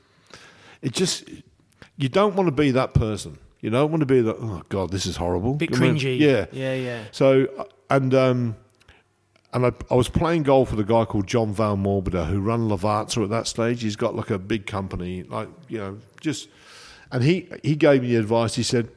It 0.83 0.93
just 0.93 1.27
you 1.97 2.07
don't 2.07 2.35
want 2.35 2.47
to 2.47 2.51
be 2.51 2.69
that 2.71 2.93
person. 2.93 3.39
You 3.61 3.71
don't 3.71 3.89
want 3.89 4.01
to 4.01 4.05
be 4.05 4.21
that. 4.21 4.35
Oh 4.39 4.61
God, 4.69 4.91
this 4.91 5.07
is 5.07 5.15
horrible. 5.15 5.55
Bit 5.55 5.75
I 5.75 5.79
mean, 5.79 5.95
cringy. 5.95 6.19
yeah, 6.19 6.45
Yeah, 6.51 6.75
yeah. 6.75 7.03
so 7.11 7.67
and 7.89 8.13
um, 8.13 8.55
and 9.53 9.65
I, 9.65 9.71
I 9.89 9.95
was 9.95 10.09
playing 10.09 10.43
golf 10.43 10.71
with 10.71 10.79
a 10.79 10.83
guy 10.83 11.05
called 11.05 11.27
John 11.27 11.53
Valmorbida 11.53 12.27
who 12.27 12.39
ran 12.39 12.69
Lavazza 12.69 13.23
at 13.23 13.29
that 13.29 13.47
stage. 13.47 13.81
He's 13.81 13.95
got 13.95 14.15
like 14.15 14.29
a 14.29 14.39
big 14.39 14.65
company, 14.65 15.23
like 15.23 15.49
you 15.67 15.77
know, 15.79 15.97
just 16.21 16.49
and 17.11 17.23
he 17.23 17.49
he 17.63 17.75
gave 17.75 18.01
me 18.01 18.09
the 18.09 18.17
advice. 18.17 18.55
He 18.55 18.63
said. 18.63 18.89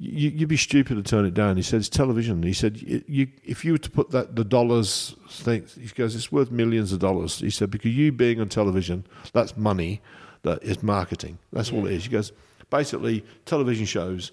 You, 0.00 0.30
you'd 0.30 0.48
be 0.48 0.56
stupid 0.56 0.94
to 0.94 1.02
turn 1.02 1.24
it 1.24 1.34
down. 1.34 1.56
He 1.56 1.62
said 1.64 1.80
it's 1.80 1.88
television. 1.88 2.40
He 2.44 2.52
said 2.52 2.80
you, 2.80 3.26
if 3.42 3.64
you 3.64 3.72
were 3.72 3.78
to 3.78 3.90
put 3.90 4.12
that 4.12 4.36
the 4.36 4.44
dollars 4.44 5.16
thing, 5.28 5.66
he 5.76 5.88
goes 5.88 6.14
it's 6.14 6.30
worth 6.30 6.52
millions 6.52 6.92
of 6.92 7.00
dollars. 7.00 7.40
He 7.40 7.50
said 7.50 7.72
because 7.72 7.96
you 7.96 8.12
being 8.12 8.40
on 8.40 8.48
television, 8.48 9.04
that's 9.32 9.56
money, 9.56 10.00
that 10.42 10.62
is 10.62 10.84
marketing. 10.84 11.38
That's 11.52 11.72
all 11.72 11.84
it 11.86 11.94
is. 11.94 12.04
He 12.04 12.10
goes 12.10 12.30
basically 12.70 13.24
television 13.44 13.86
shows 13.86 14.30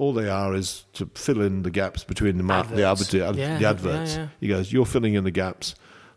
all 0.00 0.12
they 0.14 0.28
are 0.28 0.54
is 0.54 0.86
to 0.94 1.04
fill 1.14 1.40
in 1.42 1.62
the 1.62 1.70
gaps 1.70 2.04
between 2.04 2.36
the 2.38 2.42
mar- 2.42 2.64
the, 2.64 2.82
Adverts. 2.84 3.14
adver- 3.14 3.38
Yeah, 3.38 3.58
the 3.58 3.66
adverts. 3.66 4.14
yeah, 4.14 4.22
yeah. 4.22 4.28
He 4.40 4.48
goes, 4.48 4.72
you're 4.72 4.86
filling 4.86 5.14
in 5.14 5.24
the 5.24 5.30
gaps. 5.30 5.74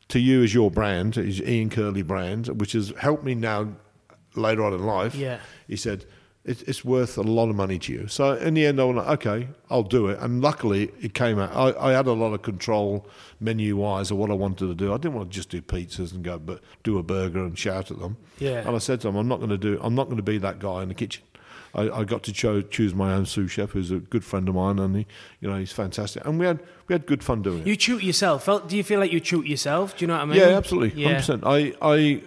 To 0.09 0.19
you 0.19 0.43
as 0.43 0.53
your 0.53 0.69
brand, 0.71 1.17
is 1.17 1.41
Ian 1.41 1.69
Curley 1.69 2.01
brand, 2.01 2.47
which 2.59 2.73
has 2.73 2.93
helped 2.99 3.23
me 3.23 3.35
now 3.35 3.73
later 4.35 4.63
on 4.63 4.73
in 4.73 4.85
life. 4.85 5.15
Yeah. 5.15 5.39
He 5.67 5.75
said, 5.75 6.05
it's, 6.45 6.61
it's 6.63 6.83
worth 6.83 7.17
a 7.17 7.21
lot 7.21 7.49
of 7.49 7.55
money 7.55 7.79
to 7.79 7.91
you. 7.93 8.07
So 8.07 8.33
in 8.33 8.53
the 8.53 8.65
end, 8.65 8.79
I 8.79 8.83
was 8.83 8.97
like, 8.97 9.07
okay, 9.25 9.47
I'll 9.69 9.83
do 9.83 10.07
it. 10.07 10.19
And 10.19 10.41
luckily, 10.41 10.91
it 11.01 11.13
came 11.13 11.39
out. 11.39 11.51
I, 11.55 11.89
I 11.89 11.91
had 11.93 12.05
a 12.07 12.11
lot 12.13 12.33
of 12.33 12.41
control 12.41 13.07
menu 13.39 13.77
wise 13.77 14.11
of 14.11 14.17
what 14.17 14.29
I 14.29 14.33
wanted 14.33 14.67
to 14.67 14.75
do. 14.75 14.93
I 14.93 14.97
didn't 14.97 15.13
want 15.15 15.31
to 15.31 15.35
just 15.35 15.49
do 15.49 15.61
pizzas 15.61 16.13
and 16.13 16.21
go, 16.23 16.37
but 16.37 16.61
do 16.83 16.97
a 16.97 17.03
burger 17.03 17.39
and 17.43 17.57
shout 17.57 17.91
at 17.91 17.99
them. 17.99 18.17
Yeah. 18.39 18.59
And 18.67 18.75
I 18.75 18.79
said 18.79 18.99
to 19.01 19.07
him, 19.07 19.15
I'm 19.15 19.27
not 19.27 19.37
going 19.39 19.51
to 19.51 19.57
do. 19.57 19.79
I'm 19.81 19.95
not 19.95 20.05
going 20.05 20.17
to 20.17 20.23
be 20.23 20.37
that 20.39 20.59
guy 20.59 20.83
in 20.83 20.89
the 20.89 20.95
kitchen. 20.95 21.23
I, 21.75 21.89
I 21.89 22.03
got 22.03 22.21
to 22.23 22.31
cho- 22.33 22.61
choose 22.61 22.93
my 22.93 23.13
own 23.13 23.25
sous 23.25 23.49
chef, 23.51 23.71
who's 23.71 23.89
a 23.91 23.97
good 23.97 24.23
friend 24.23 24.47
of 24.47 24.55
mine, 24.55 24.77
and 24.79 24.95
he, 24.95 25.07
you 25.41 25.49
know, 25.49 25.57
he's 25.57 25.71
fantastic. 25.71 26.23
And 26.25 26.39
we 26.39 26.45
had 26.45 26.59
we 26.87 26.93
had 26.93 27.05
good 27.07 27.23
fun 27.23 27.41
doing 27.41 27.61
it. 27.61 27.67
You 27.67 27.75
shoot 27.79 28.03
yourself. 28.03 28.43
Felt, 28.45 28.69
do 28.69 28.77
you 28.77 28.83
feel 28.83 28.99
like 28.99 29.11
you 29.11 29.23
shoot 29.23 29.47
yourself? 29.47 29.97
Do 29.97 30.03
you 30.03 30.07
know 30.07 30.13
what 30.15 30.21
I 30.21 30.25
mean? 30.25 30.37
Yeah, 30.39 30.49
absolutely, 30.57 31.01
Yeah. 31.01 31.07
hundred 31.07 31.19
percent. 31.19 31.43
I, 31.45 31.73
I, 31.81 32.21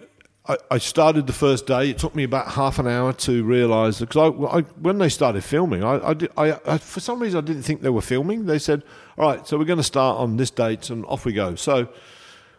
I, 0.49 0.57
I 0.73 0.79
started 0.79 1.27
the 1.27 1.33
first 1.33 1.67
day. 1.67 1.91
It 1.91 1.99
took 1.99 2.15
me 2.15 2.25
about 2.25 2.49
half 2.49 2.79
an 2.79 2.87
hour 2.89 3.13
to 3.13 3.45
realise 3.45 4.01
because 4.01 4.33
I, 4.33 4.59
I, 4.59 4.61
when 4.81 4.99
they 4.99 5.09
started 5.09 5.43
filming, 5.45 5.83
I, 5.85 6.09
I, 6.09 6.15
did, 6.15 6.31
I, 6.37 6.59
I, 6.67 6.79
for 6.79 7.01
some 7.01 7.21
reason, 7.21 7.39
I 7.39 7.41
didn't 7.47 7.63
think 7.63 7.83
they 7.83 7.91
were 7.91 8.01
filming. 8.01 8.47
They 8.47 8.59
said, 8.59 8.83
"All 9.19 9.29
right, 9.29 9.47
so 9.47 9.59
we're 9.59 9.65
going 9.65 9.79
to 9.79 9.83
start 9.85 10.19
on 10.19 10.37
this 10.39 10.51
date, 10.51 10.91
and 10.91 11.05
off 11.07 11.25
we 11.25 11.33
go." 11.33 11.55
So 11.57 11.89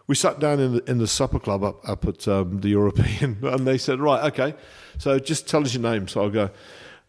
we 0.08 0.16
sat 0.16 0.40
down 0.40 0.60
in 0.62 0.74
the, 0.76 0.90
in 0.90 0.98
the 1.00 1.08
supper 1.08 1.40
club 1.40 1.64
up, 1.66 1.88
up 1.88 2.06
at 2.08 2.28
um, 2.30 2.62
the 2.62 2.70
European, 2.70 3.40
and 3.44 3.66
they 3.68 3.78
said, 3.78 4.00
"Right, 4.00 4.24
okay, 4.34 4.56
so 4.98 5.18
just 5.20 5.48
tell 5.48 5.62
us 5.64 5.74
your 5.74 5.84
name." 5.84 6.08
So 6.10 6.24
I'll 6.24 6.30
go, 6.30 6.50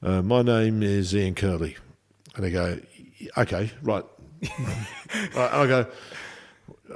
uh, 0.03 0.23
"My 0.23 0.43
name 0.43 0.83
is 0.83 1.15
Ian 1.15 1.35
Curley," 1.35 1.77
and 2.35 2.45
they 2.45 2.51
go, 2.51 2.79
"Okay, 3.37 3.71
right." 3.83 4.05
right 5.35 5.53
I 5.53 5.67
go, 5.67 5.87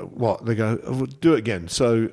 what? 0.00 0.44
They 0.44 0.54
go, 0.54 0.78
"Oh, 0.84 1.06
do 1.06 1.34
it 1.34 1.38
again. 1.38 1.68
So 1.68 2.10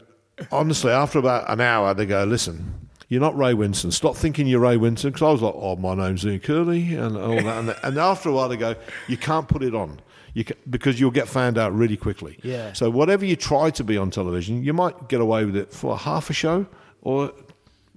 honestly, 0.51 0.91
after 0.91 1.19
about 1.19 1.49
an 1.49 1.61
hour, 1.61 1.93
they 1.93 2.05
go, 2.05 2.23
listen, 2.23 2.89
you're 3.07 3.21
not 3.21 3.37
Ray 3.37 3.53
Winstone. 3.53 3.91
Stop 3.91 4.15
thinking 4.15 4.47
you're 4.47 4.59
Ray 4.59 4.77
Winstone. 4.77 5.13
Because 5.13 5.21
I 5.21 5.31
was 5.31 5.41
like, 5.41 5.55
oh, 5.55 5.75
my 5.75 5.95
name's 5.95 6.25
Ian 6.25 6.39
Curley 6.39 6.95
and 6.95 7.17
all 7.17 7.35
that. 7.35 7.57
And, 7.57 7.75
and 7.83 7.97
after 7.97 8.29
a 8.29 8.33
while, 8.33 8.49
they 8.49 8.57
go, 8.57 8.75
you 9.07 9.17
can't 9.17 9.47
put 9.47 9.63
it 9.63 9.75
on. 9.75 9.99
You 10.35 10.45
ca 10.45 10.53
because 10.69 10.99
you'll 10.99 11.09
get 11.09 11.27
found 11.27 11.57
out 11.57 11.73
really 11.73 11.97
quickly. 11.97 12.37
Yeah. 12.43 12.71
So 12.73 12.91
whatever 12.91 13.25
you 13.25 13.35
try 13.35 13.71
to 13.71 13.83
be 13.83 13.97
on 13.97 14.11
television, 14.11 14.63
you 14.63 14.73
might 14.73 15.09
get 15.09 15.21
away 15.21 15.43
with 15.43 15.55
it 15.55 15.73
for 15.73 15.97
half 15.97 16.29
a 16.29 16.33
show 16.33 16.67
or 17.01 17.33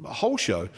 a 0.02 0.12
whole 0.12 0.38
show. 0.38 0.70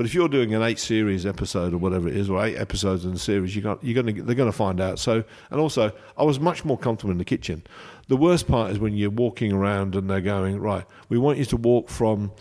But 0.00 0.06
if 0.06 0.14
you're 0.14 0.30
doing 0.30 0.54
an 0.54 0.62
eight 0.62 0.78
series 0.78 1.26
episode 1.26 1.74
or 1.74 1.76
whatever 1.76 2.08
it 2.08 2.16
is, 2.16 2.30
or 2.30 2.42
eight 2.42 2.56
episodes 2.56 3.04
in 3.04 3.12
the 3.12 3.18
series, 3.18 3.54
you 3.54 3.60
got, 3.60 3.84
you're 3.84 4.02
going 4.02 4.14
to 4.14 4.22
they're 4.22 4.34
going 4.34 4.50
to 4.50 4.56
find 4.56 4.80
out. 4.80 4.98
So, 4.98 5.22
and 5.50 5.60
also, 5.60 5.92
I 6.16 6.24
was 6.24 6.40
much 6.40 6.64
more 6.64 6.78
comfortable 6.78 7.10
in 7.10 7.18
the 7.18 7.24
kitchen. 7.26 7.62
The 8.08 8.16
worst 8.16 8.48
part 8.48 8.70
is 8.72 8.78
when 8.78 8.94
you're 8.94 9.10
walking 9.10 9.52
around 9.52 9.94
and 9.94 10.08
they're 10.08 10.22
going 10.22 10.58
right. 10.58 10.86
We 11.10 11.18
want 11.18 11.36
you 11.36 11.44
to 11.44 11.56
walk 11.58 11.90
from 11.90 12.32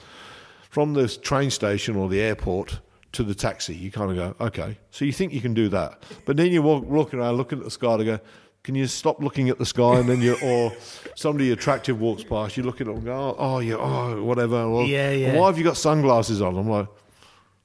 from 0.69 0.93
the 0.93 1.09
train 1.09 1.51
station 1.51 1.97
or 1.97 2.07
the 2.07 2.21
airport 2.21 2.79
to 3.11 3.23
the 3.23 3.35
taxi. 3.35 3.75
You 3.75 3.91
kind 3.91 4.11
of 4.11 4.15
go, 4.15 4.45
okay. 4.45 4.77
So 4.91 5.03
you 5.03 5.11
think 5.11 5.33
you 5.33 5.41
can 5.41 5.53
do 5.53 5.67
that, 5.67 6.01
but 6.23 6.37
then 6.37 6.53
you 6.53 6.61
walk 6.61 6.85
walking 6.85 7.19
around 7.19 7.35
looking 7.35 7.57
at 7.59 7.65
the 7.65 7.71
sky. 7.71 7.97
They 7.97 8.05
go. 8.05 8.21
Can 8.63 8.75
you 8.75 8.87
stop 8.87 9.21
looking 9.21 9.49
at 9.49 9.57
the 9.57 9.65
sky 9.65 9.99
and 9.99 10.07
then 10.07 10.21
you 10.21 10.37
or 10.43 10.71
somebody 11.15 11.51
attractive 11.51 11.99
walks 11.99 12.23
past, 12.23 12.55
you 12.55 12.63
look 12.63 12.79
at 12.79 12.87
them 12.87 12.95
and 12.95 13.05
go, 13.05 13.13
oh, 13.13 13.35
oh 13.37 13.59
yeah, 13.59 13.75
oh, 13.75 14.23
whatever. 14.23 14.63
Yeah, 14.85 15.11
yeah. 15.11 15.35
Why 15.37 15.47
have 15.47 15.57
you 15.57 15.65
got 15.65 15.75
sunglasses 15.75 16.41
on? 16.41 16.57
I'm 16.57 16.69
like, 16.69 16.87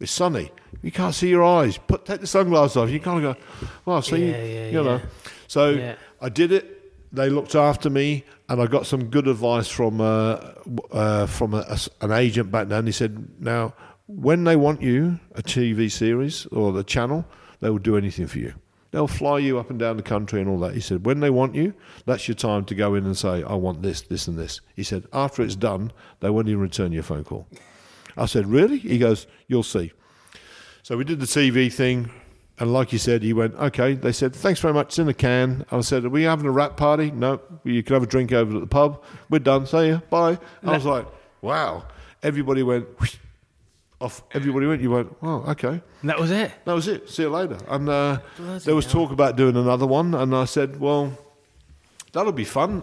it's 0.00 0.12
sunny. 0.12 0.50
You 0.82 0.90
can't 0.90 1.14
see 1.14 1.28
your 1.28 1.44
eyes. 1.44 1.78
Put 1.78 2.04
take 2.04 2.20
the 2.20 2.26
sunglasses 2.26 2.76
off. 2.76 2.90
You 2.90 3.00
kind 3.00 3.24
of 3.24 3.36
go, 3.36 3.68
well, 3.84 4.02
so 4.02 4.16
you, 4.16 4.26
Yeah, 4.26 4.44
yeah, 4.44 4.66
you 4.68 4.82
know. 4.82 5.00
So 5.46 5.70
Yeah. 5.70 5.96
I 6.20 6.28
did 6.28 6.52
it. 6.52 6.70
They 7.12 7.30
looked 7.30 7.54
after 7.54 7.90
me, 7.90 8.24
and 8.48 8.60
I 8.60 8.66
got 8.66 8.86
some 8.86 9.04
good 9.04 9.28
advice 9.28 9.68
from 9.68 10.00
uh, 10.00 10.38
uh, 10.90 11.26
from 11.26 11.54
a, 11.54 11.58
a 11.68 11.78
an 12.00 12.10
agent 12.12 12.50
back 12.50 12.68
then. 12.68 12.86
He 12.86 12.92
said, 12.92 13.28
now 13.40 13.72
when 14.06 14.44
they 14.44 14.56
want 14.56 14.82
you 14.82 15.18
a 15.34 15.42
TV 15.42 15.90
series 15.90 16.46
or 16.46 16.72
the 16.72 16.84
channel, 16.84 17.24
they 17.60 17.70
will 17.70 17.78
do 17.78 17.96
anything 17.96 18.26
for 18.26 18.38
you. 18.38 18.54
They'll 18.90 19.08
fly 19.08 19.38
you 19.38 19.58
up 19.58 19.70
and 19.70 19.78
down 19.78 19.96
the 19.96 20.02
country 20.02 20.40
and 20.40 20.48
all 20.48 20.58
that. 20.60 20.74
He 20.74 20.80
said, 20.80 21.04
when 21.04 21.20
they 21.20 21.30
want 21.30 21.54
you, 21.54 21.74
that's 22.06 22.28
your 22.28 22.36
time 22.36 22.64
to 22.66 22.74
go 22.76 22.94
in 22.94 23.04
and 23.06 23.16
say, 23.16 23.42
I 23.42 23.54
want 23.54 23.82
this, 23.82 24.02
this, 24.02 24.28
and 24.28 24.38
this. 24.38 24.60
He 24.76 24.84
said, 24.84 25.04
after 25.12 25.42
it's 25.42 25.56
done, 25.56 25.90
they 26.20 26.30
won't 26.30 26.48
even 26.48 26.60
return 26.60 26.92
your 26.92 27.02
phone 27.02 27.24
call. 27.24 27.48
I 28.16 28.27
said, 28.27 28.47
really? 28.47 28.78
He 28.78 28.99
goes, 28.99 29.27
you'll 29.49 29.62
see. 29.62 29.93
So 30.82 30.97
we 30.97 31.05
did 31.05 31.20
the 31.20 31.27
TV 31.27 31.73
thing, 31.73 32.11
and 32.59 32.73
like 32.73 32.93
you 32.93 32.99
said, 32.99 33.23
he 33.23 33.32
went, 33.32 33.55
okay. 33.55 33.95
They 33.95 34.12
said, 34.12 34.35
thanks 34.35 34.61
very 34.61 34.74
much. 34.74 34.89
It's 34.89 34.99
in 34.99 35.07
the 35.07 35.15
can. 35.15 35.65
I 35.70 35.81
said, 35.81 36.05
are 36.05 36.11
we 36.11 36.23
having 36.23 36.47
a 36.47 36.51
rap 36.51 36.77
party? 36.77 37.11
No. 37.11 37.41
You 37.65 37.82
can 37.82 37.95
have 37.95 38.03
a 38.03 38.07
drink 38.07 38.32
over 38.32 38.55
at 38.55 38.61
the 38.61 38.66
pub. 38.66 39.03
We're 39.28 39.41
done. 39.41 39.66
See 39.66 39.89
ya. 39.89 40.01
Bye. 40.11 40.39
I 40.62 40.73
was 40.73 40.85
like, 40.85 41.07
wow. 41.41 41.85
Everybody 42.23 42.62
went 42.62 42.86
whoosh, 43.01 43.16
off. 44.01 44.23
Everybody 44.32 44.66
went. 44.66 44.82
You 44.82 44.91
went, 44.91 45.16
oh, 45.23 45.45
okay. 45.49 45.81
And 46.01 46.11
that 46.11 46.19
was 46.19 46.31
it. 46.31 46.53
That 46.65 46.74
was 46.74 46.86
it. 46.86 47.09
See 47.11 47.23
you 47.23 47.31
later. 47.31 47.59
And 47.66 47.89
uh, 47.89 48.20
there 48.39 48.74
was 48.74 48.86
talk 48.86 49.11
about 49.11 49.36
doing 49.36 49.57
another 49.57 49.86
one, 49.86 50.15
and 50.15 50.35
I 50.35 50.45
said, 50.45 50.78
well, 50.78 51.12
that'll 52.12 52.32
be 52.32 52.45
fun. 52.45 52.82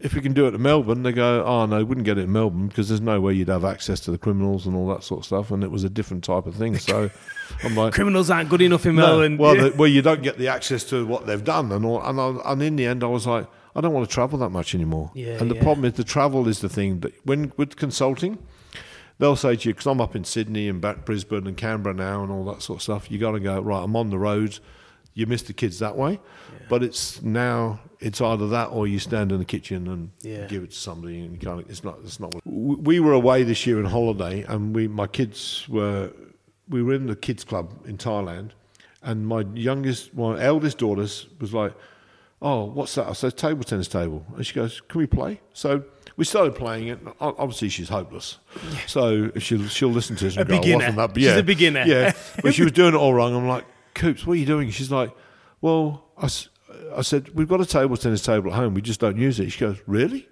If 0.00 0.14
we 0.14 0.20
can 0.20 0.32
do 0.32 0.46
it 0.46 0.54
in 0.54 0.62
Melbourne, 0.62 1.02
they 1.02 1.10
go, 1.10 1.44
oh 1.44 1.66
no, 1.66 1.78
we 1.78 1.84
wouldn't 1.84 2.04
get 2.04 2.18
it 2.18 2.22
in 2.22 2.32
Melbourne 2.32 2.68
because 2.68 2.88
there's 2.88 3.00
no 3.00 3.20
way 3.20 3.32
you'd 3.32 3.48
have 3.48 3.64
access 3.64 3.98
to 4.00 4.12
the 4.12 4.18
criminals 4.18 4.66
and 4.66 4.76
all 4.76 4.86
that 4.88 5.02
sort 5.02 5.20
of 5.20 5.26
stuff, 5.26 5.50
and 5.50 5.64
it 5.64 5.70
was 5.72 5.82
a 5.82 5.90
different 5.90 6.22
type 6.22 6.46
of 6.46 6.54
thing. 6.54 6.78
So 6.78 7.10
I'm 7.64 7.74
like, 7.74 7.94
Criminals 7.94 8.30
aren't 8.30 8.48
good 8.48 8.62
enough 8.62 8.86
in 8.86 8.94
no, 8.94 9.06
Melbourne. 9.06 9.38
well, 9.38 9.56
the, 9.70 9.76
well, 9.76 9.88
you 9.88 10.02
don't 10.02 10.22
get 10.22 10.38
the 10.38 10.48
access 10.48 10.84
to 10.84 11.04
what 11.04 11.26
they've 11.26 11.42
done, 11.42 11.72
and 11.72 11.84
all, 11.84 12.00
and, 12.02 12.20
I, 12.20 12.52
and 12.52 12.62
in 12.62 12.76
the 12.76 12.86
end, 12.86 13.02
I 13.02 13.08
was 13.08 13.26
like, 13.26 13.48
I 13.74 13.80
don't 13.80 13.92
want 13.92 14.08
to 14.08 14.14
travel 14.14 14.38
that 14.38 14.50
much 14.50 14.74
anymore. 14.74 15.10
Yeah, 15.14 15.38
and 15.40 15.50
the 15.50 15.56
yeah. 15.56 15.62
problem 15.62 15.84
is 15.84 15.94
the 15.94 16.04
travel 16.04 16.48
is 16.48 16.60
the 16.60 16.68
thing 16.68 17.00
that 17.00 17.14
when 17.26 17.52
with 17.56 17.76
consulting, 17.76 18.38
they'll 19.18 19.36
say 19.36 19.56
to 19.56 19.68
you 19.68 19.74
because 19.74 19.86
I'm 19.86 20.00
up 20.00 20.14
in 20.14 20.24
Sydney 20.24 20.68
and 20.68 20.80
back 20.80 21.04
Brisbane 21.04 21.46
and 21.46 21.56
Canberra 21.56 21.94
now 21.94 22.22
and 22.22 22.32
all 22.32 22.44
that 22.46 22.62
sort 22.62 22.78
of 22.78 22.82
stuff. 22.82 23.10
You 23.10 23.18
got 23.18 23.32
to 23.32 23.40
go 23.40 23.60
right. 23.60 23.82
I'm 23.82 23.96
on 23.96 24.10
the 24.10 24.18
road. 24.18 24.58
You 25.18 25.26
miss 25.26 25.42
the 25.42 25.52
kids 25.52 25.78
that 25.80 25.96
way. 25.96 26.20
But 26.68 26.82
it's 26.82 27.20
now 27.22 27.80
it's 27.98 28.20
either 28.20 28.46
that 28.48 28.66
or 28.66 28.86
you 28.86 28.98
stand 29.00 29.32
in 29.32 29.38
the 29.38 29.44
kitchen 29.44 29.88
and 29.88 30.10
Yeah. 30.22 30.46
give 30.46 30.62
it 30.62 30.70
to 30.70 30.76
somebody 30.76 31.20
and 31.20 31.32
you 31.32 31.38
can't. 31.38 31.66
It's 31.68 31.82
not. 31.82 31.98
It's 32.04 32.20
not. 32.20 32.32
We 32.44 32.74
we 32.76 33.00
were 33.00 33.12
away 33.14 33.42
this 33.42 33.66
year 33.66 33.78
on 33.78 33.86
holiday 33.86 34.44
and 34.48 34.74
we 34.76 34.86
my 34.86 35.06
kids 35.08 35.66
were 35.68 36.10
we 36.68 36.82
were 36.82 36.94
in 36.94 37.06
the 37.06 37.16
kids 37.16 37.42
club 37.44 37.66
in 37.86 37.96
Thailand 37.96 38.50
and 39.02 39.26
my 39.26 39.44
youngest 39.54 40.14
my 40.14 40.40
eldest 40.42 40.78
daughters 40.78 41.26
was 41.40 41.52
like. 41.52 41.74
Oh, 42.40 42.66
what's 42.66 42.94
that? 42.94 43.08
I 43.08 43.14
said, 43.14 43.36
table 43.36 43.64
tennis 43.64 43.88
table. 43.88 44.24
And 44.36 44.46
she 44.46 44.54
goes, 44.54 44.80
Can 44.88 45.00
we 45.00 45.08
play? 45.08 45.40
So 45.54 45.82
we 46.16 46.24
started 46.24 46.54
playing 46.54 46.86
it. 46.86 47.00
Obviously, 47.20 47.68
she's 47.68 47.88
hopeless. 47.88 48.38
So 48.86 49.32
she'll, 49.38 49.66
she'll 49.66 49.88
listen 49.88 50.14
to 50.16 50.28
us 50.28 50.36
and 50.36 50.48
A 50.48 50.52
go, 50.52 50.60
beginner. 50.60 50.92
That? 50.92 51.16
She's 51.16 51.34
a 51.36 51.42
beginner. 51.42 51.82
Yeah. 51.84 52.12
But 52.40 52.54
she 52.54 52.62
was 52.62 52.70
doing 52.70 52.94
it 52.94 52.96
all 52.96 53.12
wrong. 53.12 53.34
I'm 53.34 53.48
like, 53.48 53.64
Coops, 53.98 54.26
what 54.26 54.34
are 54.34 54.36
you 54.36 54.46
doing? 54.46 54.70
She's 54.70 54.90
like, 54.90 55.10
Well, 55.60 56.04
I, 56.16 56.28
I 56.96 57.02
said, 57.02 57.28
We've 57.34 57.48
got 57.48 57.60
a 57.60 57.66
table 57.66 57.96
tennis 57.96 58.22
table 58.22 58.50
at 58.50 58.56
home. 58.56 58.74
We 58.74 58.80
just 58.82 59.00
don't 59.00 59.16
use 59.18 59.38
it. 59.40 59.50
She 59.50 59.60
goes, 59.60 59.78
Really? 59.86 60.28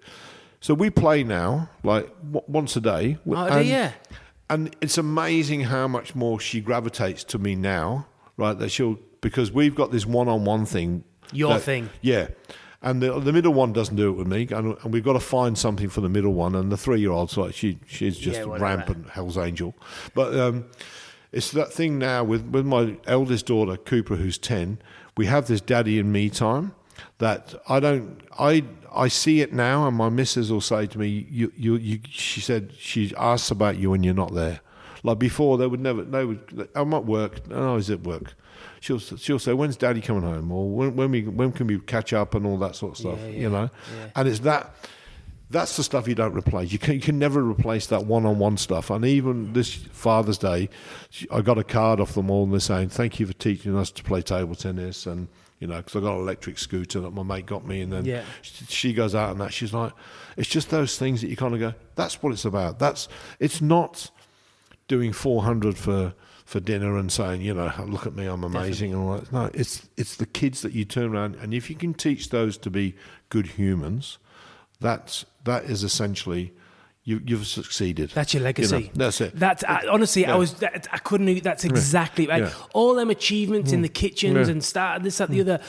So 0.61 0.73
we 0.75 0.89
play 0.91 1.23
now, 1.23 1.69
like 1.83 2.09
w- 2.33 2.43
once 2.49 2.75
a 2.77 2.81
day. 2.81 3.19
Oh, 3.29 3.35
and, 3.47 3.69
yeah. 3.69 3.93
and 4.49 4.75
it's 4.81 4.97
amazing 4.99 5.61
how 5.63 5.87
much 5.87 6.15
more 6.15 6.41
she 6.41 6.61
gravitates 6.61 7.23
to 7.25 7.39
me 7.39 7.55
now, 7.55 8.07
right? 8.37 8.59
That 8.59 8.71
she'll 8.71 8.99
because 9.21 9.53
we've 9.53 9.75
got 9.75 9.91
this 9.93 10.07
one-on-one 10.07 10.67
thing. 10.67 11.05
Your 11.33 11.55
that- 11.55 11.63
thing. 11.63 11.91
yeah. 12.01 12.29
And 12.83 13.03
the, 13.03 13.19
the 13.19 13.33
middle 13.33 13.53
one 13.53 13.73
doesn't 13.73 13.97
do 13.97 14.11
it 14.11 14.13
with 14.13 14.29
me, 14.29 14.47
and, 14.51 14.77
and 14.85 14.93
we've 14.93 15.03
got 15.03 15.15
to 15.15 15.21
find 15.21 15.59
something 15.59 15.89
for 15.89 16.01
the 16.03 16.09
middle 16.09 16.35
one. 16.35 16.55
And 16.55 16.71
the 16.71 16.77
three-year-old's 16.77 17.37
like 17.37 17.53
she 17.55 17.79
she's 17.87 18.17
just 18.17 18.39
Yeah, 18.39 18.57
rampant 18.59 19.11
hell's 19.11 19.37
angel. 19.37 19.75
But 20.15 20.39
um, 20.39 20.67
it's 21.33 21.51
that 21.53 21.73
thing 21.73 21.99
now 21.99 22.25
with 22.25 22.47
with 22.47 22.67
my 22.67 22.97
eldest 23.07 23.47
daughter 23.47 23.77
Cooper, 23.77 24.17
who's 24.17 24.39
ten. 24.39 24.79
We 25.17 25.27
have 25.27 25.47
this 25.47 25.61
daddy 25.61 25.99
and 25.99 26.13
me 26.13 26.31
time 26.31 26.75
that 27.19 27.55
I 27.69 27.81
don't 27.81 28.21
I 28.39 28.65
I 28.95 29.09
see 29.09 29.41
it 29.41 29.53
now, 29.53 29.87
and 29.87 29.97
my 29.97 30.09
missus 30.09 30.51
will 30.51 30.61
say 30.61 30.87
to 30.87 30.99
me, 30.99 31.27
"You 31.31 31.53
you 31.57 31.77
you." 31.77 32.01
She 32.09 32.41
said 32.41 32.73
she 32.79 33.15
asks 33.17 33.51
about 33.51 33.77
you 33.77 33.91
when 33.91 34.03
you're 34.03 34.15
not 34.15 34.35
there. 34.35 34.61
Like 35.03 35.19
before, 35.19 35.59
they 35.59 35.67
would 35.67 35.81
never. 35.81 36.03
They 36.03 36.25
would. 36.25 36.69
I'm 36.75 36.93
at 36.95 37.05
work. 37.05 37.41
Oh, 37.51 37.77
is 37.77 37.91
it 37.91 38.05
work? 38.05 38.35
She'll 38.81 38.99
she'll 38.99 39.39
say, 39.39 39.53
"When's 39.53 39.77
Daddy 39.77 40.01
coming 40.01 40.23
home?" 40.23 40.51
Or 40.51 40.69
when 40.69 40.97
when 40.97 41.11
we 41.11 41.23
when 41.23 41.53
can 41.53 41.67
we 41.67 41.79
catch 41.81 42.13
up 42.13 42.35
and 42.35 42.47
all 42.47 42.59
that 42.59 42.77
sort 42.77 42.93
of 42.93 42.99
stuff. 42.99 43.19
Yeah, 43.21 43.27
yeah, 43.27 43.41
you 43.41 43.51
know, 43.51 43.71
yeah. 43.99 44.07
and 44.17 44.29
it's 44.29 44.41
that. 44.41 44.75
That's 45.49 45.77
the 45.77 45.85
stuff 45.85 46.09
you 46.09 46.15
don't 46.17 46.35
replace. 46.35 46.73
You 46.73 46.79
can 46.79 46.95
you 46.95 47.01
can 47.01 47.19
never 47.19 47.43
replace 47.43 47.87
that 47.89 48.05
one-on-one 48.05 48.57
stuff. 48.57 48.91
And 48.91 49.05
even 49.05 49.53
this 49.53 49.73
Father's 49.75 50.39
Day, 50.39 50.69
I 51.31 51.41
got 51.41 51.57
a 51.59 51.65
card 51.65 52.01
off 52.01 52.15
them 52.15 52.31
all, 52.31 52.45
and 52.45 52.53
they're 52.53 52.61
saying 52.61 52.89
thank 52.89 53.21
you 53.21 53.27
for 53.27 53.33
teaching 53.33 53.77
us 53.77 53.91
to 53.93 54.03
play 54.03 54.23
table 54.23 54.55
tennis, 54.57 55.07
and 55.07 55.29
you 55.61 55.67
know, 55.67 55.77
because 55.77 55.97
I 55.97 56.01
got 56.01 56.15
an 56.17 56.21
electric 56.21 56.59
scooter 56.59 57.01
that 57.01 57.13
my 57.13 57.23
mate 57.23 57.47
got 57.47 57.67
me, 57.67 57.81
and 57.81 57.93
then 57.93 58.05
Yeah. 58.05 58.25
she- 58.43 58.93
goes 58.93 59.15
out 59.15 59.31
and 59.31 59.41
that 59.41 59.53
she's 59.55 59.73
like, 59.73 59.93
it's 60.37 60.49
just 60.51 60.69
those 60.71 60.99
things 60.99 61.23
that 61.23 61.29
you 61.29 61.37
kind 61.37 61.55
of 61.55 61.61
go, 61.61 61.73
that's 61.95 62.23
what 62.23 62.33
it's 62.33 62.45
about. 62.45 62.79
That's 62.79 63.09
it's 63.41 63.61
not 63.63 64.11
doing 64.89 65.13
400 65.13 65.77
for 65.79 66.15
for 66.45 66.61
dinner 66.61 66.97
and 66.97 67.11
saying, 67.11 67.41
you 67.41 67.53
know, 67.55 67.73
look 67.87 68.07
at 68.07 68.15
me, 68.15 68.27
I'm 68.27 68.45
amazing 68.45 68.93
and 68.95 69.03
all 69.03 69.15
that. 69.19 69.33
No, 69.33 69.51
it's 69.55 69.89
it's 69.97 70.17
the 70.17 70.27
kids 70.27 70.63
that 70.63 70.73
you 70.73 70.85
turn 70.85 71.15
around 71.15 71.37
and 71.37 71.55
if 71.55 71.71
you 71.71 71.77
can 71.77 71.95
teach 71.95 72.31
those 72.31 72.57
to 72.59 72.71
be 72.71 72.95
good 73.31 73.47
humans, 73.47 74.19
that's 74.81 75.25
that 75.45 75.65
is 75.65 75.83
essentially 75.85 76.53
you 77.05 77.21
you've 77.25 77.47
succeeded. 77.47 78.11
That's 78.11 78.35
your 78.35 78.41
You 78.41 78.45
know, 78.45 78.49
legacy. 78.49 78.91
that's 78.95 79.21
it. 79.21 79.33
That's 79.39 79.63
I, 79.65 79.87
honestly, 79.91 80.27
I 80.27 80.35
was. 80.37 80.55
That, 80.55 80.89
I 80.93 80.99
couldn't. 80.99 81.43
That's 81.45 81.65
exactly 81.65 82.27
right. 82.27 82.43
Yeah. 82.43 82.49
Mm. 82.51 82.69
All 82.75 82.95
them 82.95 83.11
achievements 83.11 83.73
in 83.73 83.83
the 83.83 83.89
kitchens 83.89 84.49
Yeah. 84.49 84.53
and 84.53 84.65
start 84.65 85.03
this, 85.03 85.19
that, 85.19 85.31
the 85.31 85.41
other. 85.41 85.61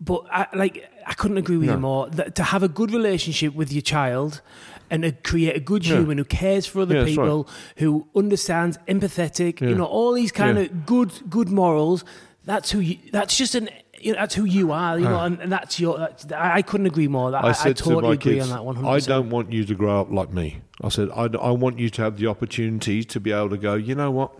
But 0.00 0.24
I, 0.30 0.46
like, 0.54 0.88
I 1.06 1.14
couldn't 1.14 1.38
agree 1.38 1.56
with 1.56 1.68
you 1.68 1.76
more. 1.76 2.08
That, 2.10 2.34
to 2.36 2.44
have 2.44 2.62
a 2.62 2.68
good 2.68 2.92
relationship 2.92 3.54
with 3.54 3.72
your 3.72 3.82
child 3.82 4.40
and 4.90 5.02
to 5.02 5.10
create 5.12 5.56
a 5.56 5.60
good 5.60 5.84
Yeah. 5.86 5.96
human 5.96 6.18
who 6.18 6.24
cares 6.24 6.66
for 6.66 6.80
other 6.82 6.94
Yeah, 6.94 7.04
that's 7.04 7.16
right. 7.16 7.24
people, 7.24 7.48
who 7.78 8.06
understands, 8.14 8.78
empathetic, 8.88 9.60
you 9.60 9.74
know, 9.74 9.84
all 9.84 10.12
these 10.12 10.30
kind 10.32 10.56
Yeah. 10.56 10.64
of 10.64 10.86
good, 10.86 11.12
good 11.28 11.48
morals. 11.50 12.04
That's 12.44 12.70
who 12.70 12.78
you. 12.80 12.96
That's 13.12 13.36
just 13.36 13.54
an. 13.54 13.68
You 14.00 14.12
know, 14.12 14.18
that's 14.18 14.34
who 14.34 14.44
you 14.44 14.72
are, 14.72 14.98
you 14.98 15.04
know, 15.04 15.20
and, 15.20 15.40
and 15.40 15.52
that's 15.52 15.78
your. 15.80 15.98
That's, 15.98 16.26
I, 16.32 16.62
couldn't 16.62 16.86
agree 16.86 17.08
more. 17.08 17.30
That, 17.30 17.44
I, 17.44 17.48
I, 17.50 17.72
totally 17.72 18.14
agree 18.14 18.34
kids, 18.34 18.50
on 18.50 18.56
that 18.56 18.64
one. 18.64 18.84
I 18.84 18.98
don't 19.00 19.30
want 19.30 19.52
you 19.52 19.64
to 19.64 19.74
grow 19.74 20.00
up 20.00 20.10
like 20.10 20.32
me. 20.32 20.60
I 20.82 20.88
said, 20.88 21.10
I, 21.10 21.24
I 21.24 21.50
want 21.50 21.78
you 21.78 21.90
to 21.90 22.02
have 22.02 22.18
the 22.18 22.26
opportunity 22.28 23.02
to 23.04 23.20
be 23.20 23.32
able 23.32 23.50
to 23.50 23.58
go, 23.58 23.74
you 23.74 23.94
know 23.94 24.10
what? 24.10 24.32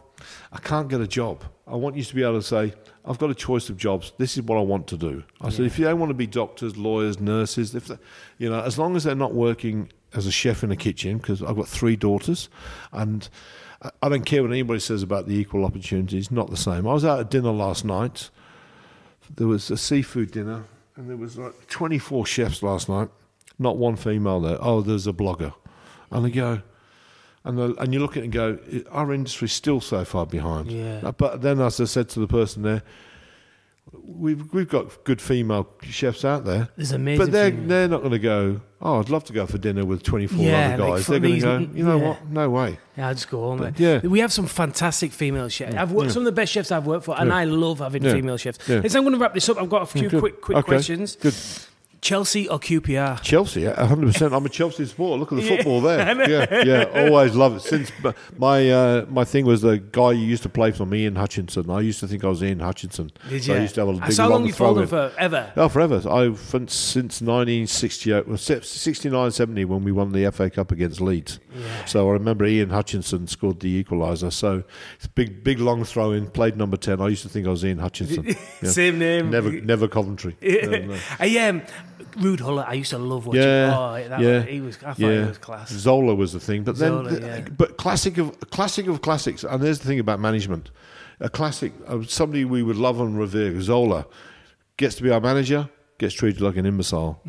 I 0.52 0.58
can't 0.58 0.88
get 0.88 1.00
a 1.00 1.06
job. 1.06 1.44
I 1.66 1.76
want 1.76 1.96
you 1.96 2.02
to 2.02 2.14
be 2.14 2.22
able 2.22 2.40
to 2.40 2.46
say, 2.46 2.74
I've 3.04 3.18
got 3.18 3.30
a 3.30 3.34
choice 3.34 3.68
of 3.68 3.76
jobs. 3.76 4.12
This 4.18 4.36
is 4.36 4.42
what 4.42 4.58
I 4.58 4.62
want 4.62 4.86
to 4.88 4.96
do. 4.96 5.22
I 5.40 5.50
said, 5.50 5.66
if 5.66 5.78
you 5.78 5.84
don't 5.84 5.98
want 5.98 6.10
to 6.10 6.14
be 6.14 6.26
doctors, 6.26 6.76
lawyers, 6.76 7.20
nurses, 7.20 7.74
if 7.74 7.90
you 8.38 8.50
know, 8.50 8.60
as 8.60 8.78
long 8.78 8.96
as 8.96 9.04
they're 9.04 9.14
not 9.14 9.34
working 9.34 9.90
as 10.14 10.26
a 10.26 10.32
chef 10.32 10.64
in 10.64 10.70
a 10.70 10.76
kitchen, 10.76 11.18
because 11.18 11.42
I've 11.42 11.56
got 11.56 11.68
three 11.68 11.96
daughters, 11.96 12.48
and 12.92 13.28
I- 13.82 13.90
I 14.02 14.08
don't 14.08 14.24
care 14.24 14.42
what 14.42 14.50
anybody 14.50 14.80
says 14.80 15.02
about 15.02 15.26
the 15.28 15.34
equal 15.36 15.64
opportunities. 15.64 16.30
Not 16.30 16.50
the 16.50 16.56
same. 16.56 16.86
I 16.86 16.92
was 16.94 17.04
out 17.04 17.20
at 17.20 17.30
dinner 17.30 17.52
last 17.52 17.84
night 17.84 18.30
there 19.36 19.46
was 19.46 19.70
a 19.70 19.76
seafood 19.76 20.30
dinner, 20.32 20.64
and 20.96 21.08
there 21.08 21.16
was 21.16 21.36
like 21.38 21.66
24 21.68 22.26
chefs 22.26 22.62
last 22.62 22.88
night. 22.88 23.08
Not 23.58 23.76
one 23.76 23.96
female 23.96 24.40
there. 24.40 24.58
Oh, 24.60 24.80
there's 24.80 25.06
a 25.06 25.12
blogger, 25.12 25.52
and 26.10 26.24
they 26.24 26.30
go, 26.30 26.62
and 27.44 27.58
the, 27.58 27.74
and 27.80 27.92
you 27.92 27.98
look 28.00 28.12
at 28.16 28.18
it 28.22 28.24
and 28.24 28.32
go, 28.32 28.58
our 28.90 29.12
industry's 29.12 29.52
still 29.52 29.80
so 29.80 30.04
far 30.04 30.26
behind. 30.26 30.70
Yeah. 30.70 31.00
Uh, 31.02 31.12
But 31.12 31.42
then, 31.42 31.60
as 31.60 31.80
I 31.80 31.84
said 31.84 32.08
to 32.10 32.20
the 32.20 32.28
person 32.28 32.62
there, 32.62 32.82
we've 33.92 34.52
we've 34.52 34.68
got 34.68 35.04
good 35.04 35.20
female 35.20 35.68
chefs 35.82 36.24
out 36.24 36.44
there. 36.44 36.68
There's 36.76 36.92
amazing. 36.92 37.24
But 37.26 37.32
they're, 37.32 37.50
female- 37.50 37.68
they're 37.68 37.88
not 37.88 38.00
going 38.00 38.12
to 38.12 38.18
go, 38.18 38.60
oh, 38.80 39.00
I'd 39.00 39.08
love 39.10 39.24
to 39.24 39.32
go 39.32 39.46
for 39.46 39.58
dinner 39.58 39.84
with 39.84 40.02
24 40.02 40.38
Yeah, 40.44 40.74
other 40.74 40.76
guys. 40.86 41.06
they're 41.06 41.18
going 41.20 41.34
to 41.34 41.40
go, 41.40 41.58
you 41.58 41.84
know 41.84 41.98
yeah. 41.98 42.08
what? 42.08 42.28
No 42.28 42.50
way. 42.50 42.78
Yeah, 42.96 43.08
I'll 43.08 43.14
just 43.14 43.28
go 43.30 43.40
home. 43.40 43.58
But, 43.58 43.78
yeah. 43.80 43.98
we 44.00 44.20
have 44.20 44.32
some 44.32 44.46
fantastic 44.46 45.12
female 45.12 45.48
chefs. 45.48 45.74
Mm. 45.74 45.78
I've 45.78 45.92
worked 45.92 46.12
some 46.12 46.22
of 46.22 46.26
the 46.26 46.32
best 46.32 46.52
chefs 46.52 46.70
I've 46.70 46.86
worked 46.86 47.04
for, 47.04 47.18
and 47.18 47.28
Yeah. 47.28 47.36
I 47.36 47.44
love 47.44 47.78
having 47.80 48.02
Yeah. 48.04 48.12
female 48.12 48.36
chefs. 48.36 48.58
Yeah. 48.68 48.78
Listen, 48.80 48.98
I'm 48.98 49.04
going 49.04 49.14
to 49.14 49.20
wrap 49.20 49.34
this 49.34 49.48
up. 49.48 49.56
I've 49.60 49.70
got 49.70 49.82
a 49.82 49.86
few 49.86 50.08
quick, 50.08 50.40
quick 50.40 50.58
Okay. 50.58 50.66
questions. 50.66 51.16
Good. 51.16 51.34
Chelsea 52.00 52.48
or 52.48 52.58
QPR? 52.58 53.20
Chelsea, 53.22 53.62
100%. 53.62 54.32
I'm 54.36 54.46
a 54.46 54.48
Chelsea 54.48 54.86
supporter. 54.86 55.18
Look 55.20 55.32
at 55.32 55.36
the 55.36 55.42
Yeah. 55.48 55.56
football 55.56 55.80
there. 55.80 55.98
Yeah, 56.28 56.62
yeah, 56.64 57.06
always 57.08 57.34
love 57.34 57.56
it. 57.56 57.60
Since 57.62 57.90
my 58.36 58.70
uh, 58.70 59.06
my 59.08 59.24
thing 59.24 59.44
was 59.46 59.62
the 59.62 59.78
guy 59.78 60.12
who 60.14 60.20
used 60.20 60.42
to 60.42 60.48
play 60.48 60.72
for 60.72 60.84
me, 60.86 61.02
Ian 61.04 61.16
Hutchinson. 61.16 61.70
I 61.70 61.80
used 61.80 62.00
to 62.00 62.08
think 62.08 62.24
I 62.24 62.28
was 62.28 62.42
Ian 62.42 62.60
Hutchinson. 62.60 63.10
Did 63.28 63.44
So 63.44 63.52
you? 63.52 63.58
I 63.58 63.62
used 63.62 63.74
to 63.76 63.86
have 63.86 63.88
a 63.88 64.04
I 64.04 64.08
big 64.08 64.16
how 64.16 64.24
long 64.24 64.32
long 64.40 64.46
you 64.46 64.52
followed 64.52 64.82
in. 64.82 64.88
them 64.88 65.10
for 65.12 65.12
ever. 65.18 65.52
Oh, 65.56 65.68
forever. 65.68 65.96
I've 66.10 66.38
since 66.38 67.20
1968, 67.22 68.28
well, 68.28 68.36
69 68.36 69.30
70 69.30 69.64
when 69.64 69.84
we 69.84 69.92
won 69.92 70.12
the 70.12 70.30
FA 70.30 70.50
Cup 70.50 70.70
against 70.72 71.00
Leeds. 71.00 71.38
Yeah. 71.54 71.84
So 71.86 72.08
I 72.08 72.12
remember 72.12 72.44
Ian 72.46 72.70
Hutchinson 72.70 73.26
scored 73.26 73.60
the 73.60 73.82
equaliser. 73.82 74.32
So 74.32 74.64
it's 74.96 75.06
big, 75.06 75.42
big 75.42 75.58
long 75.60 75.84
throw 75.84 76.12
in, 76.12 76.28
played 76.30 76.56
number 76.56 76.76
10. 76.76 77.00
I 77.00 77.08
used 77.08 77.22
to 77.22 77.28
think 77.28 77.46
I 77.46 77.50
was 77.50 77.64
Ian 77.64 77.78
Hutchinson. 77.78 78.26
Yeah. 78.62 78.70
Same 78.70 78.98
name. 78.98 79.30
Never, 79.30 79.52
never 79.52 79.86
Coventry. 79.86 80.36
No, 80.42 80.78
no. 80.78 80.98
I 81.20 81.38
um, 81.38 81.62
Ruud 81.98 82.38
Gullit. 82.38 82.66
I 82.68 82.74
used 82.74 82.90
to 82.90 82.98
love 82.98 83.26
watching. 83.26 83.42
Yeah, 83.42 83.76
oh, 83.76 84.08
that 84.08 84.20
yeah, 84.20 84.36
was, 84.38 84.44
he 84.46 84.60
was. 84.60 84.76
I 84.76 84.80
thought 84.80 84.98
yeah. 84.98 85.22
he 85.22 85.28
was 85.28 85.38
class. 85.38 85.70
Zola 85.70 86.14
was 86.14 86.32
the 86.32 86.40
thing, 86.40 86.64
but 86.64 86.78
then, 86.78 86.90
Zola, 86.90 87.20
yeah. 87.20 87.40
but 87.56 87.76
classic 87.76 88.18
of 88.18 88.38
classic 88.50 88.86
of 88.86 89.02
classics. 89.02 89.44
And 89.44 89.62
there's 89.62 89.80
the 89.80 89.86
thing 89.86 90.00
about 90.00 90.20
management. 90.20 90.70
A 91.20 91.28
classic, 91.28 91.72
uh, 91.86 92.02
somebody 92.04 92.44
we 92.44 92.62
would 92.62 92.76
love 92.76 93.00
and 93.00 93.18
revere. 93.18 93.60
Zola 93.60 94.06
gets 94.76 94.94
to 94.96 95.02
be 95.02 95.10
our 95.10 95.20
manager, 95.20 95.68
gets 95.98 96.14
treated 96.14 96.40
like 96.40 96.56
an 96.56 96.64
imbecile. 96.64 97.20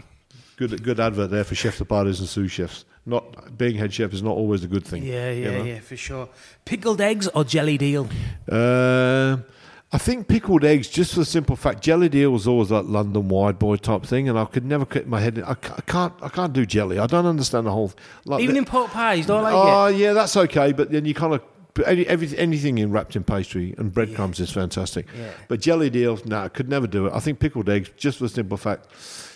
Good, 0.58 0.84
good 0.84 1.00
advert 1.00 1.32
there 1.32 1.44
for 1.44 1.56
chef 1.56 1.78
de 1.78 1.86
parties 1.86 2.20
and 2.20 2.28
sous 2.28 2.52
chefs. 2.52 2.86
Not 3.06 3.58
being 3.58 3.76
head 3.76 3.94
chef 3.94 4.14
is 4.14 4.22
not 4.22 4.36
always 4.36 4.64
a 4.64 4.68
good 4.68 4.86
thing. 4.86 5.04
Yeah, 5.04 5.32
you 5.32 5.44
yeah, 5.44 5.58
know? 5.58 5.64
yeah, 5.64 5.80
for 5.80 5.98
sure. 5.98 6.30
Pickled 6.66 7.02
eggs 7.02 7.28
or 7.30 7.44
jellied 7.44 7.82
eel? 7.82 8.08
Um, 8.52 9.46
I 9.92 9.98
think 9.98 10.28
pickled 10.28 10.64
eggs, 10.64 10.88
just 10.88 11.14
for 11.14 11.20
the 11.22 11.26
simple 11.26 11.56
fact, 11.56 11.82
jellied 11.82 12.14
eel 12.14 12.30
was 12.30 12.48
always 12.48 12.70
that 12.70 12.84
London 12.86 13.28
wide 13.28 13.58
boy 13.58 13.76
type 13.78 14.04
thing, 14.04 14.30
and 14.30 14.38
I 14.38 14.46
could 14.46 14.64
never 14.64 14.86
get 14.86 15.08
my 15.08 15.20
head 15.20 15.40
in. 15.40 15.44
I 15.44 15.52
I 15.52 15.82
can't, 15.88 16.14
I 16.22 16.30
can't 16.30 16.54
do 16.54 16.66
jelly. 16.66 17.00
I 17.00 17.08
don't 17.08 17.26
understand 17.26 17.66
the 17.66 17.72
whole. 17.72 17.92
Like 18.26 18.42
Even 18.42 18.54
the- 18.54 18.60
in 18.60 18.66
pork 18.66 18.92
pies, 18.92 19.26
don't 19.26 19.42
like 19.42 19.54
oh 19.56 19.86
it. 19.88 19.98
yeah, 19.98 20.14
that's 20.14 20.38
okay. 20.38 20.74
But 20.74 20.92
then 20.92 21.06
you 21.06 21.16
kind 21.16 21.34
of 21.34 21.42
any, 21.88 22.06
every, 22.08 22.38
anything 22.38 22.78
in 22.78 22.92
wrapped 22.92 23.16
in 23.16 23.24
pastry 23.24 23.74
and 23.78 23.92
breadcrumbs 23.92 24.40
is 24.40 24.52
fantastic. 24.52 25.08
Yeah. 25.18 25.32
But 25.48 25.62
jellied 25.62 25.96
eel, 25.96 26.20
no, 26.26 26.40
I 26.42 26.50
could 26.50 26.70
never 26.70 26.86
do 26.88 27.08
it. 27.08 27.14
I 27.14 27.20
think 27.20 27.40
pickled 27.40 27.68
eggs, 27.70 27.90
just 27.98 28.18
for 28.20 28.26
the 28.26 28.30
simple 28.30 28.58
fact, 28.58 28.88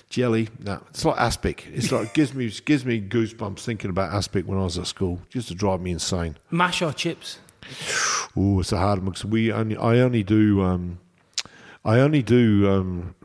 jelly, 0.10 0.50
no, 0.60 0.82
it's 0.92 1.04
like 1.04 1.18
aspic. 1.20 1.66
It's 1.74 1.92
like 1.92 2.10
it 2.10 2.14
gives 2.14 2.34
me 2.36 2.52
gives 2.64 2.86
me 2.86 3.02
goosebumps 3.02 3.60
thinking 3.62 3.90
about 3.90 4.14
aspic 4.14 4.46
when 4.48 4.60
I 4.60 4.64
was 4.66 4.78
at 4.78 4.86
school, 4.86 5.20
just 5.30 5.48
to 5.48 5.56
drive 5.56 5.82
me 5.82 5.90
insane. 5.90 6.38
Mash 6.52 6.84
or 6.84 6.94
chips? 6.94 7.40
Oh, 8.36 8.60
it's 8.60 8.72
a 8.72 8.78
hard 8.78 9.00
one 9.00 9.12
because 9.12 9.26
we 9.26 9.52
only 9.52 9.78
I 9.78 10.00
only 10.00 10.24
do 10.24 10.62
um, 10.64 11.00
I 11.86 12.00
only 12.00 12.24
do 12.24 12.70
um, 12.70 13.16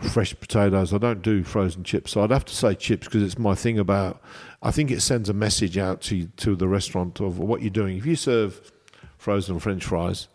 fresh 0.00 0.34
potatoes. 0.38 0.92
I 0.92 0.98
don't 0.98 1.22
do 1.22 1.44
frozen 1.44 1.84
chips. 1.84 2.12
So 2.12 2.22
I'd 2.22 2.30
have 2.30 2.44
to 2.46 2.54
say 2.54 2.74
chips 2.74 3.06
because 3.06 3.22
it's 3.22 3.38
my 3.38 3.54
thing 3.54 3.78
about. 3.78 4.22
I 4.62 4.70
think 4.70 4.90
it 4.90 5.00
sends 5.00 5.28
a 5.28 5.34
message 5.34 5.78
out 5.78 6.00
to 6.02 6.26
to 6.26 6.56
the 6.56 6.68
restaurant 6.68 7.20
of 7.20 7.38
what 7.38 7.62
you're 7.62 7.70
doing. 7.70 7.98
If 7.98 8.06
you 8.06 8.16
serve 8.16 8.72
frozen 9.18 9.58
French 9.58 9.84
fries, 9.84 10.28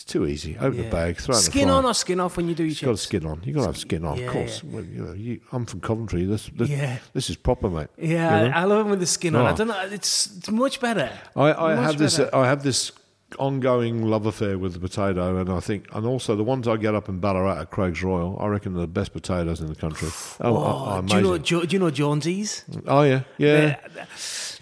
It's 0.00 0.10
too 0.10 0.24
easy. 0.26 0.56
Open 0.56 0.78
Yeah. 0.78 0.84
the 0.84 0.90
bag, 0.90 1.18
throw 1.18 1.34
it 1.34 1.36
in 1.36 1.44
the 1.44 1.50
Skin 1.50 1.68
on 1.68 1.84
or 1.84 1.92
skin 1.92 2.20
off 2.20 2.38
when 2.38 2.48
you 2.48 2.54
do 2.54 2.62
your 2.64 2.70
It's 2.72 2.80
got 2.80 2.90
chips? 2.92 3.02
skin 3.02 3.26
on. 3.26 3.42
You've 3.44 3.54
got 3.56 3.60
to 3.60 3.66
have 3.66 3.76
skin 3.76 4.02
on, 4.06 4.16
Yeah, 4.16 4.24
of 4.28 4.32
course. 4.32 4.64
Well, 4.64 4.82
you 4.82 5.04
know, 5.04 5.12
you, 5.12 5.40
I'm 5.52 5.66
from 5.66 5.80
Coventry. 5.80 6.24
This, 6.24 6.46
this, 6.56 6.70
this 7.12 7.28
is 7.28 7.36
proper, 7.36 7.68
mate. 7.68 7.88
Yeah, 7.98 8.44
You 8.44 8.48
know? 8.48 8.56
I, 8.56 8.64
love 8.64 8.86
it 8.86 8.88
with 8.90 9.00
the 9.00 9.06
skin 9.06 9.36
on. 9.36 9.44
I 9.44 9.52
Oh. 9.52 9.56
don't 9.56 9.68
know. 9.68 9.88
It's, 9.92 10.34
it's 10.38 10.50
much 10.50 10.80
better. 10.80 11.10
I, 11.36 11.52
I 11.52 11.74
Much 11.74 11.84
have 11.84 11.98
this. 11.98 12.18
I 12.18 12.46
have 12.46 12.62
this 12.62 12.92
ongoing 13.38 14.06
love 14.06 14.24
affair 14.24 14.56
with 14.56 14.72
the 14.72 14.80
potato, 14.80 15.36
and 15.38 15.50
I 15.52 15.60
think, 15.60 15.86
and 15.92 16.06
also 16.06 16.34
the 16.34 16.44
ones 16.44 16.66
I 16.66 16.78
get 16.78 16.94
up 16.94 17.10
in 17.10 17.20
Ballarat 17.20 17.60
at 17.60 17.70
Craig's 17.70 18.02
Royal, 18.02 18.38
I 18.40 18.46
reckon 18.46 18.74
are 18.76 18.80
the 18.80 18.86
best 18.86 19.12
potatoes 19.12 19.60
in 19.60 19.66
the 19.66 19.74
country. 19.76 20.08
Oh, 20.40 20.56
Oh, 20.56 20.56
are- 20.56 20.86
are 20.98 21.02
do 21.02 21.14
you 21.16 21.20
know? 21.20 21.36
do 21.38 21.66
you 21.68 21.78
know 21.78 21.90
Jonesy's? 21.90 22.64
oh 22.86 23.02
yeah, 23.02 23.20
yeah. 23.36 23.76
Their, 23.94 24.06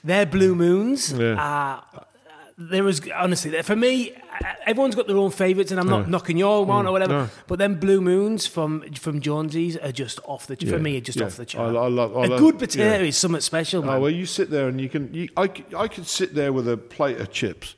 their 0.02 0.26
blue 0.26 0.56
moons. 0.56 1.12
Yeah. 1.12 1.36
are 1.38 1.84
there 2.60 2.82
was 2.82 3.00
honestly 3.14 3.62
for 3.62 3.76
me. 3.76 4.12
Everyone's 4.66 4.94
got 4.94 5.06
their 5.06 5.16
own 5.16 5.30
favourites, 5.30 5.70
and 5.70 5.80
I'm 5.80 5.88
not 5.88 6.02
Yeah. 6.02 6.10
knocking 6.10 6.36
your 6.36 6.64
one 6.64 6.86
or 6.86 6.90
mm. 6.90 6.92
whatever. 6.92 7.12
no. 7.12 7.28
But 7.46 7.58
then 7.58 7.74
blue 7.76 8.00
moons 8.00 8.46
from 8.46 8.82
from 8.92 9.20
Jonesy's 9.20 9.76
are 9.76 9.92
just 9.92 10.20
off 10.24 10.46
the. 10.46 10.56
Yeah, 10.58 10.72
For 10.72 10.78
me, 10.78 10.96
are 10.98 11.00
just 11.00 11.18
yeah. 11.18 11.26
off 11.26 11.36
the 11.36 11.46
chart. 11.46 11.74
I 11.76 11.88
love, 11.88 12.16
I 12.16 12.24
a 12.24 12.28
love- 12.28 12.38
good 12.40 12.58
potato 12.58 12.98
yeah. 13.02 13.08
is 13.08 13.16
something 13.16 13.40
special, 13.40 13.82
oh, 13.82 13.86
man. 13.86 13.96
Oh 13.96 14.00
well, 14.00 14.10
you 14.10 14.26
sit 14.26 14.50
there 14.50 14.68
and 14.68 14.80
you 14.80 14.88
can. 14.88 15.12
You, 15.14 15.28
I, 15.36 15.50
I 15.76 15.88
could 15.88 16.06
sit 16.06 16.34
there 16.34 16.52
with 16.52 16.68
a 16.68 16.76
plate 16.76 17.20
of 17.20 17.30
chips 17.32 17.74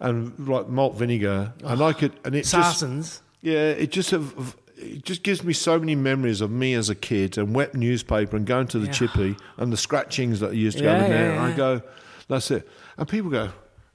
and 0.00 0.32
like 0.48 0.68
malt 0.68 0.94
vinegar, 0.96 1.52
and 1.64 1.82
I 1.82 1.92
could, 1.92 2.12
and 2.24 2.34
it 2.34 2.44
just 2.44 3.22
Yeah, 3.40 3.70
it 3.70 3.90
just 3.90 4.10
have, 4.10 4.56
it 4.76 5.04
just 5.04 5.22
gives 5.22 5.44
me 5.44 5.52
so 5.52 5.78
many 5.78 5.94
memories 5.94 6.40
of 6.40 6.50
me 6.50 6.74
as 6.74 6.88
a 6.90 6.94
kid 6.94 7.38
and 7.38 7.54
wet 7.54 7.74
newspaper 7.74 8.36
and 8.36 8.46
going 8.46 8.66
to 8.68 8.78
the 8.78 8.86
Yeah. 8.86 8.92
chippy 8.92 9.36
and 9.56 9.72
the 9.72 9.76
scratchings 9.76 10.40
that 10.40 10.50
I 10.50 10.54
used 10.54 10.78
to 10.78 10.84
go 10.84 10.94
in 10.94 11.10
there. 11.10 11.34
yeah, 11.34 11.44
And 11.44 11.52
I 11.52 11.56
go, 11.56 11.82
that's 12.28 12.50
it. 12.50 12.68
And 12.96 13.08
people 13.08 13.30
go, 13.30 13.50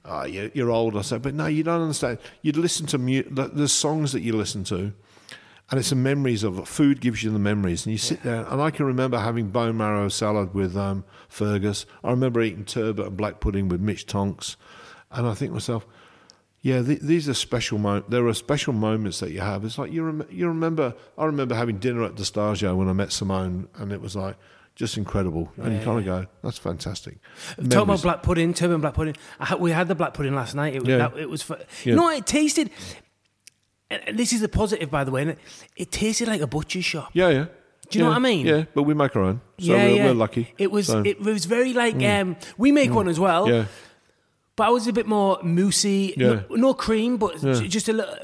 oh, 0.08 0.24
you're, 0.24 0.50
you're 0.54 0.70
old. 0.70 0.96
I 0.96 1.02
say, 1.02 1.18
but 1.18 1.34
no, 1.34 1.46
you 1.46 1.62
don't 1.62 1.82
understand. 1.82 2.18
You'd 2.42 2.56
listen 2.56 2.86
to 2.86 2.98
mu- 2.98 3.66
songs 3.68 4.12
that 4.12 4.22
you 4.22 4.34
listen 4.34 4.64
to. 4.64 4.92
And 5.70 5.78
it's 5.78 5.90
the 5.90 5.96
memories 5.96 6.44
of 6.44 6.66
food 6.66 7.00
gives 7.02 7.22
you 7.22 7.30
the 7.30 7.38
memories, 7.38 7.84
and 7.84 7.92
you 7.92 7.98
sit 7.98 8.22
there. 8.22 8.46
And 8.46 8.62
I 8.62 8.70
can 8.70 8.86
remember 8.86 9.18
having 9.18 9.48
bone 9.48 9.76
marrow 9.76 10.08
salad 10.08 10.54
with 10.54 10.74
um, 10.76 11.04
Fergus. 11.28 11.84
I 12.02 12.10
remember 12.10 12.40
eating 12.40 12.64
turbot 12.64 13.06
and 13.06 13.16
black 13.16 13.40
pudding 13.40 13.68
with 13.68 13.80
Mitch 13.82 14.06
Tonks, 14.06 14.56
and 15.10 15.26
I 15.26 15.34
think 15.34 15.50
to 15.50 15.54
myself, 15.54 15.86
yeah, 16.62 16.80
th- 16.82 17.00
these 17.00 17.28
are 17.28 17.34
special 17.34 17.76
moments. 17.76 18.08
There 18.08 18.26
are 18.26 18.34
special 18.34 18.72
moments 18.72 19.20
that 19.20 19.30
you 19.30 19.40
have. 19.40 19.62
It's 19.62 19.76
like 19.76 19.92
you 19.92 20.04
rem- 20.04 20.26
you 20.30 20.48
remember. 20.48 20.94
I 21.18 21.26
remember 21.26 21.54
having 21.54 21.78
dinner 21.78 22.02
at 22.02 22.14
Di 22.14 22.22
Stasio 22.22 22.74
when 22.74 22.88
I 22.88 22.94
met 22.94 23.12
Simone, 23.12 23.68
and 23.74 23.92
it 23.92 24.00
was 24.00 24.16
like 24.16 24.36
just 24.78 24.96
incredible. 24.96 25.50
And 25.58 25.74
you 25.76 25.80
kind 25.84 25.98
of 25.98 26.04
go, 26.04 26.26
"That's 26.42 26.56
fantastic." 26.58 27.18
Talking 27.56 27.78
about 27.78 28.02
black 28.02 28.22
pudding, 28.22 28.54
turban 28.54 28.80
black 28.80 28.94
pudding. 28.94 29.16
I, 29.40 29.44
had- 29.46 29.60
we 29.60 29.70
had 29.72 29.88
the 29.88 29.94
black 29.94 30.14
pudding 30.14 30.34
last 30.34 30.54
night. 30.54 30.74
It 30.74 30.80
was, 30.80 30.88
Yeah. 30.88 30.98
that, 30.98 31.16
it 31.18 31.28
was 31.28 31.50
you 31.84 31.94
know 31.96 32.08
it 32.10 32.26
tasted. 32.26 32.70
This 34.12 34.32
is 34.34 34.40
the 34.40 34.48
positive, 34.48 34.90
by 34.90 35.04
the 35.04 35.10
way. 35.10 35.22
and 35.22 35.30
It, 35.32 35.38
it 35.76 35.90
tasted 35.92 36.28
like 36.28 36.40
a 36.42 36.46
butcher's 36.46 36.84
shop. 36.84 37.10
yeah, 37.14 37.28
yeah. 37.30 37.46
Do 37.90 37.98
you 37.98 38.04
know 38.04 38.10
what 38.10 38.16
I 38.16 38.20
mean? 38.20 38.46
Yeah, 38.46 38.64
but 38.74 38.82
we 38.82 38.92
make 38.92 39.16
our 39.16 39.22
own, 39.22 39.40
so 39.58 39.64
yeah, 39.64 39.76
we're, 39.76 39.96
yeah. 39.96 40.04
we're 40.06 40.14
lucky. 40.14 40.52
It 40.58 40.70
was 40.70 40.88
So, 40.88 41.02
it 41.06 41.20
was 41.20 41.46
very 41.46 41.72
like 41.72 41.94
um, 42.02 42.36
we 42.58 42.70
make 42.70 42.92
one 42.92 43.08
as 43.08 43.18
well, 43.18 43.48
yeah, 43.50 43.64
but 44.56 44.66
I 44.66 44.70
was 44.70 44.86
a 44.88 44.92
bit 44.92 45.06
more 45.06 45.38
moussey. 45.42 46.12
Yeah. 46.14 46.26
No, 46.50 46.56
no 46.56 46.74
cream, 46.74 47.16
but 47.16 47.42
Yeah. 47.42 47.54
just 47.66 47.88
a 47.88 47.94
little. 47.94 48.14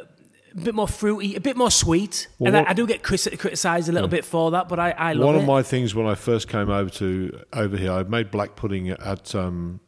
A 0.57 0.61
bit 0.61 0.75
more 0.75 0.87
fruity, 0.89 1.35
a 1.35 1.41
bit 1.41 1.57
more 1.57 1.71
sweet, 1.71 2.29
Well, 2.39 2.49
and 2.49 2.57
what- 2.59 2.69
I, 2.69 2.71
I 2.71 2.75
do 2.75 2.87
get 2.87 3.03
criti- 3.03 3.37
criticised 3.39 3.89
a 3.89 3.93
little 3.93 4.09
bit 4.09 4.25
for 4.25 4.53
that, 4.53 4.69
but 4.69 4.79
I, 4.79 4.91
I 4.93 5.13
love 5.13 5.23
it 5.23 5.27
One 5.27 5.35
it. 5.35 5.39
of 5.41 5.47
my 5.47 5.63
things 5.63 5.95
when 5.95 6.07
I 6.07 6.15
first 6.15 6.49
came 6.49 6.71
over 6.71 6.91
to 6.91 7.41
over 7.53 7.77
here, 7.77 7.91
I 7.93 8.03
made 8.05 8.31
black 8.31 8.55
pudding 8.55 8.89
at 8.91 9.35
um, 9.35 9.81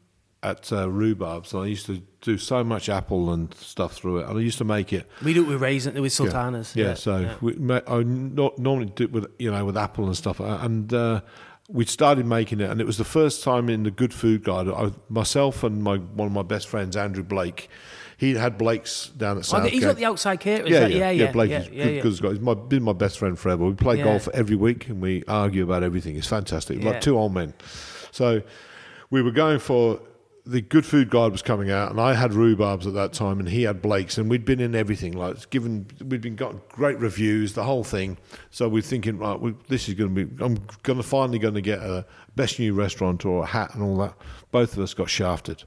at 0.43 0.73
uh, 0.73 0.87
rhubarbs, 0.89 1.53
and 1.55 1.63
I 1.63 1.67
used 1.67 1.87
to 1.87 2.03
do 2.21 2.37
so 2.37 2.63
much 2.65 2.89
apple 2.89 3.33
and 3.33 3.53
stuff 3.55 3.93
through 3.95 4.19
it, 4.19 4.29
and 4.29 4.39
I 4.39 4.41
used 4.41 4.59
to 4.59 4.65
make 4.65 4.93
it. 4.93 5.09
we 5.25 5.35
do 5.35 5.45
it 5.45 5.49
with 5.49 5.61
raisin, 5.63 5.95
with 6.01 6.13
Yeah. 6.13 6.17
sultanas. 6.17 6.75
Yeah, 6.75 6.95
so 6.95 7.31
We 7.41 7.53
I 7.87 8.03
no- 8.03 8.53
normally 8.59 8.87
do 8.95 9.05
it 9.05 9.13
with 9.13 9.27
you 9.39 9.51
know 9.53 9.65
with 9.65 9.77
apple 9.77 10.07
and 10.07 10.17
stuff, 10.17 10.41
uh, 10.41 10.59
and 10.63 10.93
uh, 10.93 11.21
we 11.69 11.85
started 11.85 12.27
making 12.27 12.61
it, 12.61 12.69
and 12.71 12.81
it 12.81 12.87
was 12.87 12.97
the 12.99 13.05
first 13.05 13.43
time 13.45 13.69
in 13.69 13.85
the 13.85 13.91
Good 13.93 14.13
Food 14.13 14.43
Guide. 14.45 14.69
I, 14.69 14.91
myself 15.09 15.63
and 15.63 15.83
my 15.83 15.97
one 15.97 16.27
of 16.27 16.33
my 16.33 16.43
best 16.43 16.67
friends, 16.69 16.97
Andrew 16.97 17.25
Blake, 17.25 17.69
he 18.17 18.35
had 18.35 18.57
Blake's 18.57 19.09
down 19.11 19.37
at 19.37 19.41
Oh, 19.41 19.43
Southgate. 19.43 19.73
he's 19.73 19.85
got 19.85 19.97
the 19.97 20.05
outside 20.05 20.41
catering. 20.41 20.73
Yeah, 20.73 20.81
Yeah, 20.81 20.87
yeah, 20.87 20.97
yeah, 20.97 21.11
yeah. 21.11 21.25
yeah. 21.25 21.33
Blake 21.33 21.51
yeah, 21.51 21.61
is 21.61 21.69
yeah, 21.69 22.01
good, 22.01 22.13
yeah. 22.15 22.21
guy. 22.21 22.29
He's 22.31 22.41
my, 22.41 22.55
been 22.55 22.83
my 22.83 22.93
best 22.93 23.19
friend 23.19 23.39
forever. 23.39 23.67
We 23.67 23.75
play 23.75 24.03
golf 24.03 24.29
every 24.33 24.57
week 24.57 24.89
and 24.89 25.01
we 25.01 25.23
argue 25.29 25.65
about 25.65 25.83
everything. 25.83 26.17
It's 26.17 26.27
fantastic, 26.27 26.83
like 26.83 27.01
two 27.01 27.19
old 27.19 27.35
men. 27.35 27.55
So 28.13 28.43
we 29.11 29.23
were 29.23 29.33
going 29.33 29.59
for 29.59 30.01
the 30.47 30.61
Good 30.61 30.87
Food 30.87 31.11
Guide 31.11 31.33
was 31.33 31.43
coming 31.43 31.73
out, 31.73 31.91
and 31.91 32.01
I 32.01 32.15
had 32.15 32.31
rhubarbs 32.31 32.87
at 32.87 32.95
that 32.95 33.13
time, 33.13 33.41
and 33.41 33.49
he 33.49 33.65
had 33.65 33.83
Blake's, 33.83 34.17
and 34.17 34.31
we'd 34.31 34.45
been 34.45 34.61
in 34.61 34.77
everything. 34.77 35.13
Like 35.13 35.51
given, 35.51 35.87
we'd 36.05 36.21
been 36.21 36.37
got 36.37 36.69
great 36.69 36.99
reviews, 37.01 37.55
the 37.55 37.65
whole 37.65 37.83
thing. 37.83 38.17
So 38.51 38.69
we're 38.69 38.83
thinking, 38.83 39.19
right, 39.19 39.39
we, 39.39 39.55
this 39.69 39.89
is 39.89 39.95
going 39.95 40.15
to 40.15 40.25
be. 40.25 40.45
I'm 40.45 40.65
going 40.85 40.99
to 40.99 41.03
finally 41.03 41.41
going 41.41 41.55
to 41.55 41.61
get 41.61 41.81
a 41.81 42.07
best 42.37 42.61
new 42.61 42.75
restaurant 42.75 43.27
or 43.27 43.43
a 43.43 43.47
hat 43.47 43.75
and 43.75 43.83
all 43.83 43.97
that. 43.99 44.15
Both 44.53 44.75
of 44.77 44.83
us 44.85 44.95
got 44.95 45.11
shafted. 45.11 45.65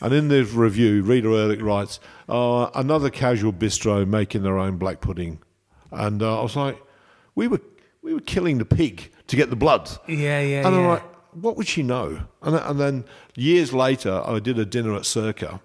And 0.00 0.12
in 0.12 0.28
the 0.28 0.44
review, 0.44 1.02
Rita 1.02 1.28
Erlich 1.28 1.62
writes, 1.62 2.00
uh, 2.28 2.70
another 2.74 3.10
casual 3.10 3.52
bistro 3.52 4.06
making 4.06 4.42
their 4.42 4.58
own 4.58 4.76
black 4.76 5.00
pudding. 5.00 5.38
And 5.90 6.22
uh, 6.22 6.40
I 6.40 6.42
was 6.42 6.56
like, 6.56 6.80
we 7.34 7.48
were, 7.48 7.60
we 8.02 8.12
were 8.14 8.20
killing 8.20 8.58
the 8.58 8.64
pig 8.64 9.10
to 9.28 9.36
get 9.36 9.50
the 9.50 9.56
blood. 9.56 9.90
Yeah, 10.06 10.40
yeah, 10.40 10.66
And 10.66 10.74
I'm 10.74 10.82
yeah. 10.82 10.88
like, 10.88 11.02
what 11.34 11.56
would 11.56 11.66
she 11.66 11.82
know? 11.82 12.20
And, 12.42 12.56
and 12.56 12.80
then 12.80 13.04
years 13.34 13.72
later, 13.72 14.22
I 14.24 14.38
did 14.38 14.58
a 14.58 14.64
dinner 14.64 14.94
at 14.94 15.06
Circa. 15.06 15.60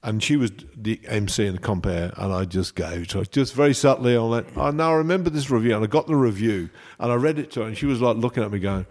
And 0.00 0.22
she 0.22 0.36
was 0.36 0.52
the 0.76 1.00
MC 1.08 1.44
in 1.44 1.54
the 1.54 1.60
compare, 1.60 2.12
and 2.16 2.32
I 2.32 2.44
just 2.44 2.76
gave 2.76 3.08
to 3.08 3.18
her, 3.18 3.24
just 3.24 3.52
very 3.52 3.74
subtly 3.74 4.14
on 4.16 4.30
that. 4.30 4.46
Oh, 4.54 4.70
now 4.70 4.92
I 4.92 4.94
remember 4.94 5.28
this 5.28 5.50
review, 5.50 5.74
and 5.74 5.82
I 5.82 5.88
got 5.88 6.06
the 6.06 6.14
review, 6.14 6.70
and 7.00 7.10
I 7.10 7.16
read 7.16 7.36
it 7.40 7.50
to 7.52 7.62
her, 7.62 7.66
and 7.66 7.76
she 7.76 7.84
was 7.84 8.00
like 8.00 8.16
looking 8.16 8.44
at 8.44 8.52
me, 8.52 8.60
going, 8.60 8.86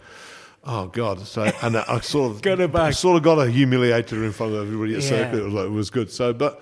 "Oh 0.67 0.87
God!" 0.87 1.19
So, 1.25 1.43
and 1.63 1.77
I 1.77 1.99
sort 2.01 2.31
of 2.31 2.41
Got. 2.41 2.61
I 2.75 2.91
sort 2.91 3.17
of 3.17 3.23
got 3.23 3.37
her 3.39 3.49
humiliated 3.49 4.19
in 4.21 4.31
front 4.31 4.53
of 4.53 4.61
everybody 4.61 4.93
at 4.95 5.01
Yeah. 5.01 5.09
Circa. 5.09 5.37
It 5.39 5.43
was 5.45 5.53
like 5.53 5.65
it 5.65 5.71
was 5.71 5.89
good. 5.89 6.11
So, 6.11 6.33
but 6.33 6.61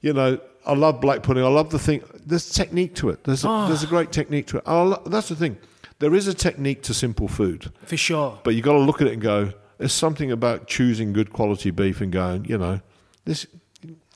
you 0.00 0.12
know, 0.14 0.38
I 0.64 0.74
love 0.74 1.00
black 1.00 1.22
pudding. 1.22 1.44
I 1.44 1.48
love 1.48 1.70
the 1.70 1.78
thing. 1.78 2.02
There's 2.24 2.48
technique 2.50 2.94
to 2.96 3.10
it. 3.10 3.24
There's 3.24 3.44
a, 3.44 3.48
Oh. 3.48 3.66
there's 3.68 3.82
a 3.82 3.86
great 3.86 4.12
technique 4.12 4.46
to 4.48 4.58
it. 4.58 4.62
I 4.66 4.80
lo- 4.82 5.02
that's 5.06 5.28
the 5.28 5.36
thing. 5.36 5.58
There 5.98 6.14
is 6.14 6.26
a 6.28 6.34
technique 6.34 6.82
to 6.84 6.94
simple 6.94 7.28
food. 7.28 7.70
for 7.84 7.96
sure. 7.98 8.38
But 8.44 8.54
you 8.54 8.62
got 8.62 8.72
to 8.72 8.78
look 8.78 9.02
at 9.02 9.06
it 9.08 9.12
and 9.14 9.20
go, 9.22 9.52
there's 9.76 9.92
something 9.92 10.30
about 10.32 10.66
choosing 10.66 11.12
good 11.12 11.30
quality 11.32 11.70
beef 11.70 12.00
and 12.00 12.10
going, 12.10 12.46
you 12.46 12.56
know, 12.56 12.80
this 13.26 13.46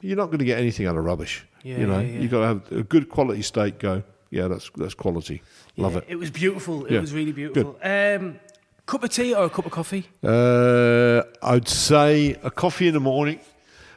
you're 0.01 0.17
not 0.17 0.27
going 0.27 0.39
to 0.39 0.45
get 0.45 0.59
anything 0.59 0.87
out 0.87 0.97
of 0.97 1.05
rubbish. 1.05 1.45
Yeah, 1.63 1.79
you 1.79 1.87
know, 1.87 1.99
yeah, 2.01 2.09
yeah. 2.13 2.21
you 2.21 2.29
got 2.29 2.41
to 2.41 2.47
have 2.47 2.73
a 2.73 2.83
good 2.83 3.09
quality 3.09 3.41
steak. 3.43 3.79
Go, 3.79 4.03
yeah, 4.31 4.49
that's 4.49 4.71
that's 4.77 4.95
quality. 4.95 5.43
Love 5.79 5.97
it. 5.97 6.05
It 6.09 6.17
was 6.17 6.31
beautiful. 6.31 6.85
It 6.87 7.01
was 7.01 7.13
really 7.13 7.33
beautiful. 7.33 7.79
Um, 7.83 8.39
cup 8.87 9.05
of 9.05 9.11
tea 9.11 9.35
or 9.35 9.45
a 9.45 9.51
cup 9.51 9.67
of 9.67 9.73
coffee? 9.73 10.07
Uh, 10.23 11.23
I'd 11.43 11.69
say 11.69 12.37
a 12.43 12.51
coffee 12.51 12.89
in 12.89 12.95
the 12.95 13.01
morning, 13.01 13.41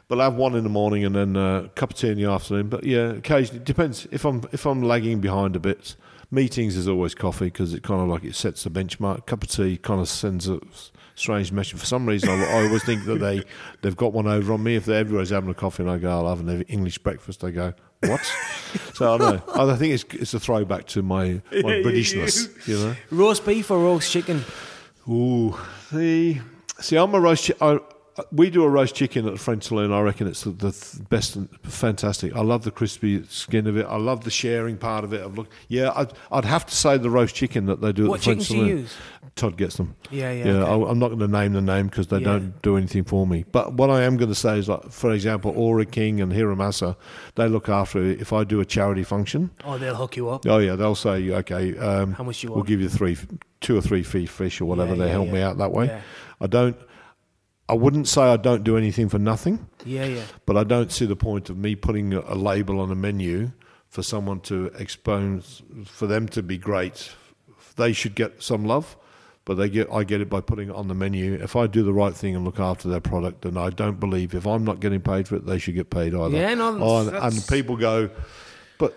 but 0.08 0.20
I'll 0.20 0.30
have 0.30 0.38
one 0.38 0.54
in 0.54 0.64
the 0.64 0.70
morning 0.70 1.04
and 1.04 1.14
then 1.14 1.36
uh, 1.36 1.62
a 1.64 1.68
cup 1.70 1.90
of 1.90 1.96
tea 1.96 2.10
in 2.10 2.16
the 2.16 2.26
afternoon. 2.26 2.68
But 2.68 2.84
yeah, 2.84 3.10
occasionally 3.10 3.60
it 3.60 3.64
depends 3.64 4.06
if 4.10 4.24
I'm 4.24 4.42
if 4.52 4.66
I'm 4.66 4.82
lagging 4.82 5.20
behind 5.20 5.56
a 5.56 5.60
bit. 5.60 5.96
Meetings 6.30 6.76
is 6.76 6.86
always 6.86 7.14
coffee 7.14 7.46
because 7.46 7.72
it 7.72 7.82
kind 7.82 8.02
of 8.02 8.08
like 8.08 8.22
it 8.22 8.34
sets 8.34 8.64
the 8.64 8.70
benchmark. 8.70 9.24
Cup 9.24 9.42
of 9.42 9.50
tea 9.50 9.78
kind 9.78 9.98
of 9.98 10.10
sends 10.10 10.46
a 10.46 10.60
strange 11.14 11.52
message. 11.52 11.78
For 11.78 11.86
some 11.86 12.06
reason, 12.06 12.28
I, 12.28 12.44
I 12.44 12.66
always 12.66 12.84
think 12.84 13.04
that 13.06 13.18
they 13.18 13.42
they've 13.80 13.96
got 13.96 14.12
one 14.12 14.26
over 14.26 14.52
on 14.52 14.62
me. 14.62 14.76
If 14.76 14.84
they're 14.84 15.00
everybody's 15.00 15.30
having 15.30 15.50
a 15.50 15.54
coffee 15.54 15.82
and 15.82 15.90
I 15.90 15.98
go, 15.98 16.10
I'll 16.10 16.28
have 16.28 16.46
an 16.46 16.62
English 16.62 16.98
breakfast. 16.98 17.40
They 17.40 17.50
go, 17.50 17.72
what? 18.00 18.20
so 18.94 19.14
I 19.14 19.18
don't 19.18 19.46
know. 19.46 19.72
I 19.72 19.76
think 19.76 19.94
it's 19.94 20.04
it's 20.14 20.34
a 20.34 20.40
throwback 20.40 20.86
to 20.88 21.02
my 21.02 21.40
my 21.50 21.60
Britishness. 21.84 22.68
You 22.68 22.78
know. 22.78 22.96
Roast 23.10 23.44
beef 23.44 23.70
or 23.70 23.78
roast 23.78 24.10
chicken? 24.10 24.44
Ooh, 25.08 25.56
see, 25.90 26.40
see, 26.80 26.96
I'm 26.96 27.14
a. 27.14 27.36
Chi- 27.36 27.54
I, 27.60 27.66
uh, 27.66 27.78
we 28.32 28.50
do 28.50 28.64
a 28.64 28.68
roast 28.68 28.94
chicken 28.94 29.26
at 29.26 29.32
the 29.32 29.38
French 29.38 29.64
Saloon. 29.64 29.92
I 29.92 30.00
reckon 30.00 30.26
it's 30.26 30.42
the, 30.44 30.50
the 30.50 31.00
best 31.08 31.36
and 31.36 31.48
fantastic. 31.62 32.34
I 32.34 32.40
love 32.40 32.64
the 32.64 32.70
crispy 32.70 33.22
skin 33.24 33.66
of 33.66 33.76
it. 33.76 33.86
I 33.88 33.96
love 33.96 34.24
the 34.24 34.30
sharing 34.30 34.76
part 34.76 35.04
of 35.04 35.12
it. 35.12 35.22
I've 35.24 35.36
looked, 35.36 35.52
yeah, 35.68 35.92
I'd, 35.94 36.12
I'd 36.32 36.44
have 36.44 36.66
to 36.66 36.74
say 36.74 36.98
the 36.98 37.10
roast 37.10 37.34
chicken 37.34 37.66
that 37.66 37.80
they 37.80 37.92
do 37.92 38.04
at 38.04 38.10
What 38.10 38.20
the 38.20 38.24
French 38.24 38.46
chickens 38.46 38.48
do 38.48 38.54
you 38.56 38.62
Saloon. 38.64 38.78
use? 38.78 38.96
Todd 39.36 39.56
gets 39.56 39.76
them. 39.76 39.94
Yeah, 40.10 40.32
yeah. 40.32 40.44
Yeah, 40.46 40.52
okay. 40.64 40.84
I, 40.84 40.90
I'm 40.90 40.98
not 40.98 41.08
going 41.08 41.20
to 41.20 41.28
name 41.28 41.52
the 41.52 41.60
name 41.60 41.86
because 41.86 42.08
they 42.08 42.18
Yeah. 42.18 42.24
don't 42.24 42.62
do 42.62 42.76
anything 42.76 43.04
for 43.04 43.26
me. 43.26 43.44
But 43.52 43.74
what 43.74 43.88
I 43.90 44.02
am 44.02 44.16
going 44.16 44.30
to 44.30 44.34
say 44.34 44.58
is, 44.58 44.68
like, 44.68 44.90
for 44.90 45.12
example, 45.12 45.52
Ora 45.54 45.84
King 45.86 46.20
and 46.20 46.32
Hiramasa, 46.32 46.96
they 47.36 47.48
look 47.48 47.68
after 47.68 48.02
it. 48.04 48.20
If 48.20 48.32
I 48.32 48.42
do 48.44 48.58
a 48.60 48.64
charity 48.64 49.04
function, 49.04 49.50
Oh, 49.64 49.78
they'll 49.78 49.94
hook 49.94 50.16
you 50.16 50.28
up. 50.30 50.44
Oh 50.46 50.58
yeah, 50.58 50.74
they'll 50.74 50.94
say 50.96 51.30
okay. 51.30 51.76
Um, 51.78 52.12
How 52.14 52.24
much 52.24 52.40
do 52.40 52.46
you 52.46 52.50
We'll 52.50 52.58
want? 52.58 52.68
give 52.68 52.80
you 52.80 52.88
three, 52.88 53.16
two 53.60 53.76
or 53.76 53.80
three 53.80 54.02
free 54.02 54.26
fish 54.26 54.60
or 54.60 54.64
whatever. 54.64 54.92
Yeah, 54.94 54.98
they 54.98 55.06
yeah, 55.06 55.12
help 55.12 55.28
me 55.28 55.40
out 55.40 55.58
that 55.58 55.70
way. 55.72 56.00
I 56.40 56.46
don't. 56.46 56.76
I 57.68 57.74
wouldn't 57.74 58.08
say 58.08 58.22
I 58.22 58.36
don't 58.38 58.64
do 58.64 58.76
anything 58.78 59.08
for 59.08 59.18
nothing, 59.18 59.66
Yeah, 59.84 60.06
yeah. 60.06 60.22
but 60.46 60.56
I 60.56 60.64
don't 60.64 60.90
see 60.90 61.04
the 61.06 61.16
point 61.16 61.50
of 61.50 61.58
me 61.58 61.74
putting 61.74 62.14
a, 62.14 62.20
a 62.20 62.34
label 62.34 62.80
on 62.80 62.90
a 62.90 62.94
menu 62.94 63.50
for 63.88 64.02
someone 64.02 64.40
to 64.40 64.66
expose, 64.78 65.62
for 65.84 66.06
them 66.06 66.28
to 66.28 66.42
be 66.42 66.56
great. 66.58 67.10
They 67.76 67.92
should 67.92 68.14
get 68.14 68.42
some 68.42 68.64
love, 68.64 68.96
but 69.44 69.54
they 69.54 69.68
get 69.68 69.88
I 69.92 70.04
get 70.04 70.20
it 70.20 70.28
by 70.30 70.40
putting 70.40 70.70
it 70.70 70.74
on 70.74 70.88
the 70.88 70.94
menu. 70.94 71.34
If 71.34 71.56
I 71.56 71.66
do 71.66 71.82
the 71.82 71.92
right 71.92 72.14
thing 72.14 72.34
and 72.34 72.44
look 72.44 72.58
after 72.58 72.88
their 72.88 73.00
product, 73.00 73.42
then 73.42 73.56
I 73.56 73.70
don't 73.70 74.00
believe 74.00 74.34
if 74.34 74.46
I'm 74.46 74.64
not 74.64 74.80
getting 74.80 75.00
paid 75.00 75.28
for 75.28 75.36
it, 75.36 75.46
they 75.46 75.58
should 75.58 75.74
get 75.74 75.90
paid 75.90 76.14
either. 76.14 76.36
Yeah, 76.36 76.54
no, 76.54 76.72
that's- 76.72 76.82
Oh, 77.12 77.16
and, 77.24 77.34
and 77.34 77.46
people 77.48 77.76
go, 77.76 78.10
but 78.78 78.94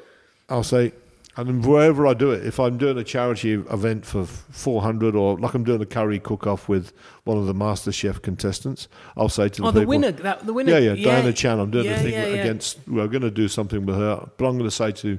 I'll 0.50 0.64
say, 0.64 0.94
and 1.38 1.66
wherever 1.66 2.06
I 2.06 2.14
do 2.14 2.32
it, 2.32 2.46
if 2.46 2.60
I'm 2.60 2.78
doing 2.78 2.98
a 2.98 3.04
charity 3.04 3.54
event 3.54 4.06
for 4.06 4.26
400 4.26 5.16
or 5.16 5.38
like 5.40 5.54
I'm 5.54 5.64
doing 5.64 5.82
a 5.82 5.86
curry 5.86 6.20
cook-off 6.20 6.68
with 6.68 6.92
one 7.24 7.38
of 7.38 7.46
the 7.46 7.54
Master 7.54 7.92
Chef 7.92 8.22
contestants, 8.22 8.88
I'll 9.16 9.30
say 9.30 9.48
to 9.50 9.62
the 9.62 9.68
Oh, 9.68 9.72
the 9.72 9.80
people, 9.82 9.90
winner, 9.90 10.12
that, 10.12 10.46
the 10.46 10.54
winner. 10.54 10.78
yeah, 10.78 10.94
yeah, 10.94 11.04
Diana 11.06 11.32
Chan. 11.34 11.60
I'm 11.60 11.72
doing 11.72 11.86
yeah, 11.86 11.92
a 12.00 12.00
thing 12.04 12.14
yeah, 12.14 12.26
yeah. 12.28 12.42
against. 12.42 12.80
We're 12.88 13.08
going 13.08 13.22
to 13.22 13.32
do 13.32 13.48
something 13.48 13.86
with 13.86 13.96
her, 13.96 14.30
but 14.38 14.46
I'm 14.46 14.58
going 14.58 14.70
to 14.70 14.76
say 14.76 14.92
to 14.92 15.18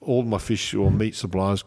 all 0.00 0.22
my 0.22 0.38
fish 0.38 0.72
or 0.74 0.90
meat 0.90 1.14
suppliers, 1.16 1.64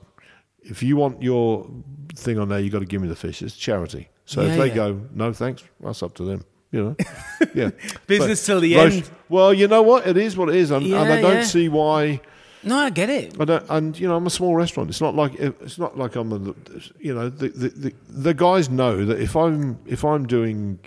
if 0.61 0.81
you 0.81 0.95
want 0.95 1.21
your 1.21 1.69
thing 2.15 2.39
on 2.39 2.49
there, 2.49 2.59
you've 2.59 2.71
got 2.71 2.79
to 2.79 2.85
give 2.85 3.01
me 3.01 3.07
the 3.09 3.15
fish. 3.15 3.41
It's 3.41 3.55
charity. 3.57 4.09
So 4.25 4.41
Yeah, 4.41 4.51
if 4.53 4.57
they 4.57 4.67
yeah. 4.69 4.75
go, 4.75 5.01
no 5.13 5.33
thanks, 5.33 5.63
that's 5.81 6.01
up 6.01 6.13
to 6.15 6.23
them. 6.23 6.45
You 6.71 6.83
know, 6.83 6.95
yeah. 7.53 7.69
Business 8.07 8.41
But 8.41 8.45
till 8.53 8.59
the 8.61 8.75
roast- 8.77 8.95
end. 8.95 9.11
Well, 9.29 9.53
you 9.53 9.67
know 9.67 9.81
what? 9.83 10.07
It 10.07 10.17
is 10.17 10.35
what 10.37 10.49
it 10.49 10.55
is, 10.55 10.71
and, 10.71 10.85
and 10.85 10.95
I 10.95 11.21
don't 11.21 11.35
yeah. 11.35 11.43
see 11.43 11.67
why. 11.69 12.21
No, 12.63 12.77
I 12.77 12.89
get 12.89 13.09
it. 13.09 13.35
I 13.39 13.45
don't, 13.45 13.65
and 13.69 13.99
you 13.99 14.07
know, 14.07 14.15
I'm 14.15 14.25
a 14.25 14.29
small 14.29 14.55
restaurant. 14.55 14.89
It's 14.89 15.01
not 15.01 15.15
like 15.15 15.33
it's 15.35 15.77
not 15.77 15.97
like 15.97 16.15
I'm 16.15 16.31
a, 16.31 16.53
you 16.99 17.13
know, 17.13 17.29
the, 17.29 17.49
the 17.49 17.69
the 17.69 17.93
the 18.09 18.33
guys 18.33 18.69
know 18.69 19.05
that 19.05 19.19
if 19.19 19.35
I'm 19.35 19.77
if 19.85 20.03
I'm 20.05 20.25
doing, 20.27 20.79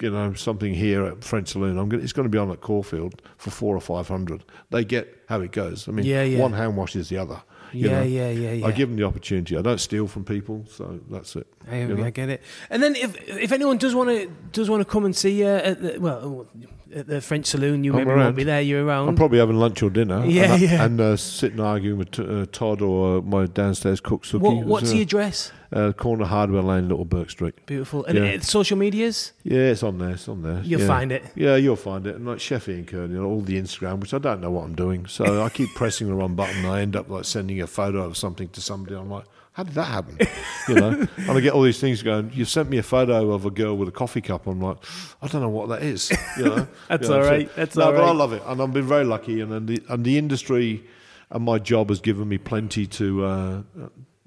you 0.00 0.10
know, 0.10 0.34
something 0.34 0.74
here 0.74 1.04
at 1.04 1.24
French 1.24 1.48
Saloon, 1.48 1.78
I'm 1.78 1.88
gonna, 1.88 2.02
it's 2.02 2.12
going 2.12 2.24
to 2.24 2.30
be 2.30 2.38
on 2.38 2.50
at 2.50 2.60
Caulfield 2.60 3.22
for 3.38 3.50
four 3.50 3.74
or 3.76 3.80
five 3.80 4.08
hundred. 4.08 4.44
They 4.70 4.84
get 4.84 5.06
how 5.28 5.40
it 5.40 5.52
goes. 5.52 5.88
I 5.88 5.92
mean, 5.92 6.04
Yeah, 6.06 6.22
yeah. 6.22 6.38
one 6.38 6.52
hand 6.52 6.76
washes 6.76 7.08
the 7.08 7.16
other. 7.18 7.42
you 7.72 7.88
Yeah, 7.88 8.00
know. 8.00 8.02
yeah, 8.04 8.30
yeah, 8.30 8.52
yeah. 8.52 8.66
I 8.66 8.72
give 8.72 8.88
them 8.90 8.96
the 8.98 9.04
opportunity. 9.04 9.56
I 9.56 9.62
don't 9.62 9.80
steal 9.80 10.06
from 10.06 10.24
people, 10.24 10.66
so 10.68 11.00
that's 11.10 11.34
it. 11.36 11.46
I? 11.70 11.84
I 11.84 12.10
get 12.10 12.28
it. 12.28 12.42
And 12.68 12.82
then 12.82 12.94
if 12.96 13.16
if 13.28 13.52
anyone 13.52 13.78
does 13.78 13.94
want 13.94 14.10
to 14.10 14.26
does 14.52 14.68
want 14.68 14.80
to 14.82 14.84
come 14.84 15.04
and 15.06 15.16
see 15.16 15.38
you 15.40 15.46
at 15.48 15.80
the 15.80 15.98
well 15.98 16.46
at 16.94 17.06
the 17.06 17.20
French 17.20 17.46
saloon, 17.46 17.84
you 17.84 17.92
I'm 17.92 17.98
maybe 17.98 18.10
around. 18.10 18.24
won't 18.24 18.36
be 18.36 18.44
there. 18.44 18.60
You're 18.60 18.90
I'm 18.90 19.16
probably 19.16 19.38
having 19.38 19.56
lunch 19.56 19.82
or 19.82 19.90
dinner. 19.90 20.24
Yeah, 20.24 20.54
and, 20.54 20.62
yeah. 20.62 20.84
And 20.84 21.00
uh, 21.00 21.16
sitting 21.16 21.60
arguing 21.60 21.98
with 21.98 22.18
uh, 22.18 22.46
Todd 22.52 22.82
or 22.82 23.18
uh, 23.18 23.20
my 23.22 23.46
downstairs 23.46 24.00
cook 24.00 24.24
Suki. 24.24 24.40
what, 24.40 24.64
what's 24.64 24.90
the 24.90 24.98
uh, 24.98 25.02
address? 25.02 25.52
uh, 25.72 25.92
corner 25.92 26.24
Hardware 26.24 26.62
Lane, 26.62 26.88
Little 26.88 27.04
Burke 27.04 27.30
Street. 27.30 27.54
Beautiful. 27.66 28.04
And 28.04 28.18
yeah. 28.18 28.40
social 28.40 28.76
medias, 28.76 29.32
Yeah, 29.42 29.70
it's 29.70 29.82
on 29.82 29.98
there. 29.98 30.10
It's 30.10 30.28
on 30.28 30.42
there. 30.42 30.60
you'll 30.62 30.80
yeah. 30.80 30.86
find 30.86 31.12
it. 31.12 31.24
Yeah, 31.34 31.56
you'll 31.56 31.76
find 31.76 32.06
it. 32.06 32.16
And 32.16 32.26
like 32.26 32.40
Chef 32.40 32.68
and 32.68 32.86
Kearney, 32.86 33.18
all 33.18 33.40
the 33.40 33.60
Instagram, 33.60 34.00
which 34.00 34.14
I 34.14 34.18
don't 34.18 34.40
know 34.40 34.50
what 34.50 34.64
I'm 34.64 34.74
doing. 34.74 35.06
So 35.06 35.42
I 35.42 35.48
keep 35.48 35.70
pressing 35.74 36.08
the 36.08 36.14
wrong 36.14 36.34
button. 36.34 36.58
And 36.58 36.66
I 36.66 36.80
end 36.82 36.96
up 36.96 37.08
like 37.08 37.24
sending 37.24 37.60
a 37.60 37.66
photo 37.66 38.02
of 38.04 38.16
something 38.16 38.48
to 38.50 38.60
somebody. 38.60 38.96
I'm 38.96 39.10
like, 39.10 39.24
how 39.52 39.62
did 39.64 39.74
that 39.74 39.84
happen? 39.84 40.18
You 40.68 40.74
know? 40.76 41.08
and 41.16 41.30
I 41.30 41.40
get 41.40 41.54
all 41.54 41.62
these 41.62 41.80
things 41.80 42.04
going, 42.04 42.30
you 42.32 42.44
sent 42.44 42.70
me 42.70 42.78
a 42.78 42.84
photo 42.84 43.32
of 43.32 43.44
a 43.44 43.50
girl 43.50 43.76
with 43.76 43.88
a 43.88 43.92
coffee 43.92 44.20
cup. 44.20 44.46
I'm 44.46 44.60
like, 44.60 44.76
I 45.20 45.26
don't 45.26 45.42
know 45.42 45.48
what 45.48 45.68
that 45.70 45.82
is. 45.82 46.12
You 46.38 46.44
know? 46.44 46.68
That's 46.88 47.02
You 47.02 47.14
know, 47.14 47.18
all 47.18 47.24
so- 47.24 47.48
That's 47.56 47.76
no, 47.76 47.84
all 47.86 47.92
but 47.92 48.04
I 48.04 48.12
love 48.12 48.32
it. 48.32 48.42
And 48.46 48.62
I've 48.62 48.72
been 48.72 48.86
very 48.86 49.04
lucky. 49.04 49.40
And, 49.40 49.52
and, 49.52 49.66
the, 49.68 49.82
and 49.88 50.04
the 50.04 50.18
industry 50.18 50.84
and 51.32 51.42
my 51.44 51.58
job 51.58 51.88
has 51.88 52.00
given 52.00 52.28
me 52.28 52.38
plenty 52.38 52.86
to. 52.86 53.24
Uh, 53.24 53.62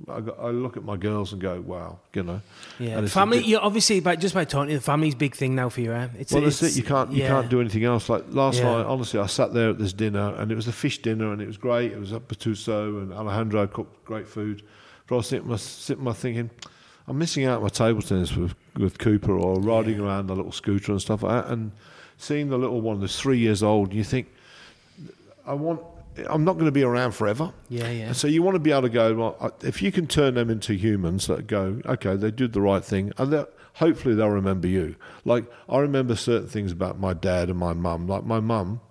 I, 0.10 0.20
got- 0.20 0.38
I 0.42 0.50
look 0.50 0.76
at 0.76 0.84
my 0.84 0.98
girls 0.98 1.32
and 1.32 1.42
go, 1.42 1.62
wow, 1.62 2.00
you 2.14 2.24
know. 2.24 2.42
Yeah, 2.80 2.98
And 2.98 3.06
it's 3.06 3.14
a 3.14 3.18
family. 3.18 3.38
bit- 3.38 3.48
You 3.48 3.60
obviously, 3.60 4.02
by 4.02 4.18
just 4.18 4.36
by 4.36 4.44
talking, 4.44 4.76
the 4.76 4.82
family's 4.82 5.16
big 5.16 5.36
thing 5.36 5.56
now 5.56 5.70
for 5.70 5.80
you. 5.80 5.94
Eh? 5.94 6.08
It's, 6.20 6.34
well, 6.34 6.42
that's 6.42 6.62
it's- 6.62 6.76
it. 6.76 6.80
You 6.82 6.84
can't 6.86 7.14
you 7.14 7.22
yeah. 7.24 7.30
can't 7.30 7.50
do 7.50 7.62
anything 7.62 7.86
else. 7.86 8.10
Like 8.10 8.26
last 8.28 8.58
Yeah. 8.58 8.66
night, 8.66 8.86
honestly, 8.88 9.22
I 9.22 9.28
sat 9.28 9.54
there 9.54 9.70
at 9.70 9.78
this 9.80 9.94
dinner, 9.94 10.36
and 10.36 10.52
it 10.52 10.56
was 10.56 10.68
a 10.68 10.74
fish 10.74 11.02
dinner, 11.02 11.32
and 11.32 11.42
it 11.42 11.48
was 11.48 11.56
great. 11.56 11.94
It 11.94 12.00
was 12.00 12.12
at 12.12 12.28
Pastuso, 12.28 13.02
and 13.02 13.14
Alejandro 13.14 13.68
cooked 13.68 14.04
great 14.04 14.28
food. 14.28 14.64
But 15.08 15.16
I 15.16 15.18
was 15.18 15.28
sitting, 15.28 15.48
my, 15.48 15.56
sitting 15.56 16.04
there 16.04 16.14
thinking, 16.14 16.50
I'm 17.08 17.18
missing 17.18 17.46
out 17.46 17.58
on 17.58 17.64
my 17.64 17.70
table 17.70 18.02
tennis 18.02 18.36
with 18.36 18.56
with 18.78 18.98
Cooper, 18.98 19.38
or 19.38 19.60
riding 19.60 20.00
around 20.00 20.28
the 20.28 20.36
little 20.36 20.52
scooter 20.52 20.92
and 20.92 21.02
stuff 21.02 21.24
like 21.24 21.46
that, 21.46 21.52
and 21.52 21.72
seeing 22.18 22.50
the 22.50 22.58
little 22.58 22.82
one 22.82 23.00
that's 23.00 23.20
three 23.20 23.38
years 23.38 23.64
old. 23.64 23.94
You 23.94 24.04
think, 24.04 24.28
I 25.46 25.54
want. 25.54 25.82
I'm 26.30 26.46
not 26.46 26.54
going 26.54 26.66
to 26.66 26.72
be 26.72 26.84
around 26.84 27.12
forever. 27.12 27.52
Yeah, 27.68 27.90
yeah. 27.90 28.06
And 28.06 28.16
so 28.16 28.28
you 28.28 28.42
want 28.42 28.56
to 28.56 28.60
be 28.60 28.72
able 28.72 28.84
to 28.84 28.90
go, 28.90 29.14
well, 29.16 29.54
if 29.62 29.82
you 29.82 29.92
can 29.92 30.08
turn 30.08 30.36
them 30.36 30.50
into 30.50 30.74
humans 30.74 31.28
that 31.28 31.46
go, 31.46 31.82
okay, 31.86 32.16
they 32.16 32.32
did 32.32 32.54
the 32.54 32.62
right 32.62 32.84
thing, 32.84 33.12
and 33.18 33.46
hopefully 33.76 34.16
they'll 34.16 34.30
remember 34.30 34.68
you. 34.68 34.96
Like, 35.24 35.46
I 35.70 35.80
remember 35.80 36.16
certain 36.16 36.48
things 36.48 36.72
about 36.72 37.00
my 37.00 37.14
dad 37.14 37.50
and 37.50 37.60
my 37.60 37.74
mum. 37.74 38.08
Like, 38.08 38.24
my 38.24 38.40
mum, 38.40 38.82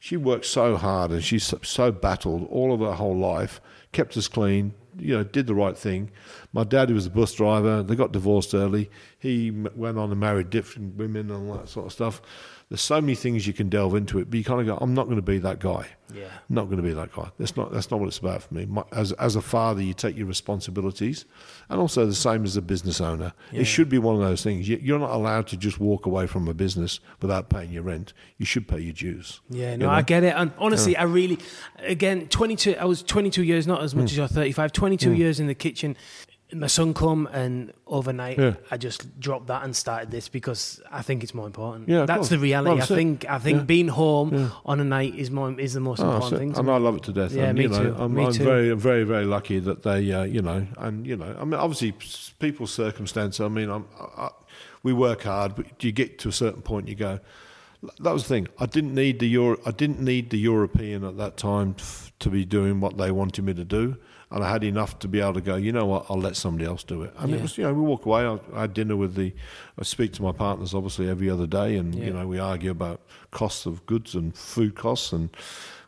she 0.00 0.16
worked 0.16 0.46
so 0.46 0.76
hard 0.76 1.10
and 1.10 1.22
she's 1.22 1.52
so 1.62 1.92
battled 1.92 2.46
all 2.50 2.72
of 2.72 2.80
her 2.80 2.94
whole 2.94 3.16
life, 3.16 3.60
kept 3.92 4.16
us 4.16 4.28
clean, 4.28 4.74
you 4.98 5.16
know, 5.16 5.24
did 5.24 5.46
the 5.46 5.54
right 5.54 5.76
thing. 5.76 6.10
My 6.52 6.64
dad, 6.64 6.90
was 6.90 7.06
a 7.06 7.10
bus 7.10 7.32
driver, 7.34 7.82
they 7.82 7.94
got 7.94 8.12
divorced 8.12 8.54
early. 8.54 8.90
He 9.18 9.50
went 9.50 9.98
on 9.98 10.10
and 10.10 10.20
married 10.20 10.50
different 10.50 10.96
women 10.96 11.30
and 11.30 11.50
all 11.50 11.58
that 11.58 11.68
sort 11.68 11.86
of 11.86 11.92
stuff. 11.92 12.22
There's 12.68 12.82
so 12.82 13.00
many 13.00 13.14
things 13.14 13.46
you 13.46 13.54
can 13.54 13.70
delve 13.70 13.94
into 13.94 14.18
it, 14.18 14.28
but 14.30 14.36
you 14.36 14.44
kind 14.44 14.60
of 14.60 14.66
go, 14.66 14.76
I'm 14.78 14.92
not 14.92 15.04
going 15.04 15.16
to 15.16 15.22
be 15.22 15.38
that 15.38 15.58
guy. 15.58 15.86
Yeah. 16.14 16.24
I'm 16.26 16.54
not 16.54 16.64
going 16.66 16.76
to 16.76 16.82
be 16.82 16.92
that 16.92 17.12
guy. 17.14 17.30
That's 17.38 17.56
not 17.56 17.70
that's 17.72 17.90
not 17.90 18.00
what 18.00 18.06
it's 18.06 18.18
about 18.18 18.42
for 18.42 18.52
me. 18.54 18.64
My, 18.66 18.82
as 18.92 19.12
as 19.12 19.36
a 19.36 19.42
father, 19.42 19.82
you 19.82 19.92
take 19.94 20.16
your 20.16 20.26
responsibilities, 20.26 21.24
and 21.68 21.80
also 21.80 22.06
the 22.06 22.14
same 22.14 22.44
as 22.44 22.56
a 22.56 22.62
business 22.62 23.00
owner. 23.00 23.32
Yeah. 23.52 23.60
It 23.60 23.64
should 23.64 23.88
be 23.88 23.98
one 23.98 24.14
of 24.16 24.22
those 24.22 24.42
things. 24.42 24.68
You, 24.68 24.78
you're 24.82 24.98
not 24.98 25.10
allowed 25.10 25.46
to 25.48 25.56
just 25.56 25.78
walk 25.80 26.06
away 26.06 26.26
from 26.26 26.48
a 26.48 26.54
business 26.54 27.00
without 27.20 27.48
paying 27.50 27.72
your 27.72 27.82
rent. 27.82 28.12
You 28.38 28.46
should 28.46 28.66
pay 28.68 28.80
your 28.80 28.94
dues. 28.94 29.40
Yeah, 29.50 29.72
you 29.72 29.78
no, 29.78 29.86
know? 29.86 29.92
I 29.92 30.02
get 30.02 30.24
it. 30.24 30.34
And 30.36 30.50
honestly, 30.58 30.96
I 30.96 31.02
really, 31.04 31.38
again, 31.78 32.26
22, 32.28 32.76
I 32.78 32.84
was 32.84 33.02
22 33.02 33.42
years, 33.44 33.66
not 33.66 33.82
as 33.82 33.94
much 33.94 34.02
Hmm. 34.02 34.06
as 34.06 34.16
you're 34.16 34.28
35, 34.28 34.72
22 34.72 35.12
years 35.12 35.40
in 35.40 35.46
the 35.46 35.54
kitchen. 35.54 35.94
My 36.50 36.66
son 36.66 36.94
come 36.94 37.26
and 37.30 37.74
overnight, 37.86 38.38
Yeah. 38.38 38.54
I 38.70 38.78
just 38.78 39.20
dropped 39.20 39.48
that 39.48 39.64
and 39.64 39.76
started 39.76 40.10
this 40.10 40.28
because 40.30 40.80
I 40.90 41.02
think 41.02 41.22
it's 41.22 41.34
more 41.34 41.46
important. 41.46 41.88
Yeah, 41.90 42.06
that's 42.06 42.16
course. 42.20 42.28
the 42.30 42.38
reality. 42.38 42.74
Well, 42.74 42.82
I 42.82 42.86
think 42.86 43.26
I 43.28 43.38
think 43.38 43.58
Yeah. 43.58 43.64
being 43.64 43.88
home 43.88 44.32
Yeah. 44.32 44.48
on 44.64 44.80
a 44.80 44.84
night 44.84 45.14
is 45.14 45.30
more 45.30 45.52
is 45.60 45.74
the 45.74 45.80
most 45.80 46.00
Oh, 46.00 46.04
important 46.06 46.30
so- 46.30 46.38
thing. 46.38 46.56
and 46.56 46.66
me. 46.66 46.72
I 46.72 46.78
love 46.78 46.96
it 46.96 47.02
to 47.02 47.12
death. 47.12 47.32
Yeah, 47.32 47.44
and, 47.50 47.58
me 47.58 47.66
know, 47.66 47.82
too. 47.82 47.94
I'm, 47.98 48.14
Me 48.14 48.24
I'm 48.24 48.32
too. 48.32 48.44
very, 48.44 48.72
very, 48.74 49.04
very 49.04 49.26
lucky 49.26 49.58
that 49.58 49.82
they, 49.82 50.10
uh, 50.10 50.22
you 50.22 50.40
know, 50.40 50.66
and 50.78 51.06
you 51.06 51.16
know, 51.16 51.36
I 51.38 51.44
mean, 51.44 51.60
obviously, 51.60 51.92
people's 52.38 52.72
circumstance. 52.72 53.40
I 53.40 53.48
mean, 53.48 53.68
I'm, 53.68 53.84
I, 54.00 54.22
I, 54.22 54.28
we 54.82 54.94
work 54.94 55.24
hard, 55.24 55.54
but 55.54 55.66
you 55.84 55.92
get 55.92 56.18
to 56.20 56.28
a 56.30 56.32
certain 56.32 56.62
point, 56.62 56.88
you 56.88 56.94
go. 56.94 57.20
That 58.00 58.12
was 58.12 58.22
the 58.22 58.28
thing. 58.30 58.48
I 58.58 58.64
didn't 58.66 58.94
need 58.94 59.18
the 59.18 59.28
Euro, 59.28 59.58
I 59.66 59.70
didn't 59.72 60.00
need 60.00 60.30
the 60.30 60.38
European 60.38 61.04
at 61.04 61.18
that 61.18 61.36
time 61.36 61.74
f- 61.78 62.10
to 62.20 62.30
be 62.30 62.44
doing 62.46 62.80
what 62.80 62.96
they 62.96 63.10
wanted 63.12 63.44
me 63.44 63.52
to 63.54 63.64
do, 63.64 63.96
and 64.30 64.44
I 64.44 64.50
had 64.50 64.62
enough 64.64 64.98
to 65.00 65.08
be 65.08 65.20
able 65.20 65.34
to 65.34 65.40
go. 65.40 65.56
You 65.56 65.72
know 65.72 65.86
what? 65.86 66.06
I'll 66.10 66.20
let 66.20 66.36
somebody 66.36 66.66
else 66.66 66.82
do 66.84 67.02
it. 67.02 67.14
And 67.18 67.30
Yeah. 67.30 67.36
it 67.36 67.42
was, 67.42 67.56
you 67.58 67.64
know, 67.64 67.72
we 67.72 67.80
walk 67.80 68.04
away. 68.06 68.26
I, 68.26 68.38
I 68.54 68.60
had 68.62 68.74
dinner 68.74 68.96
with 68.96 69.14
the. 69.14 69.32
I 69.78 69.84
speak 69.84 70.12
to 70.14 70.22
my 70.22 70.32
partners 70.32 70.74
obviously 70.74 71.08
every 71.08 71.30
other 71.30 71.46
day, 71.46 71.76
and 71.76 71.94
Yeah. 71.94 72.04
you 72.06 72.12
know, 72.12 72.26
we 72.26 72.38
argue 72.38 72.70
about 72.70 73.00
costs 73.30 73.64
of 73.66 73.84
goods 73.86 74.14
and 74.14 74.34
food 74.36 74.74
costs 74.74 75.12
and. 75.12 75.30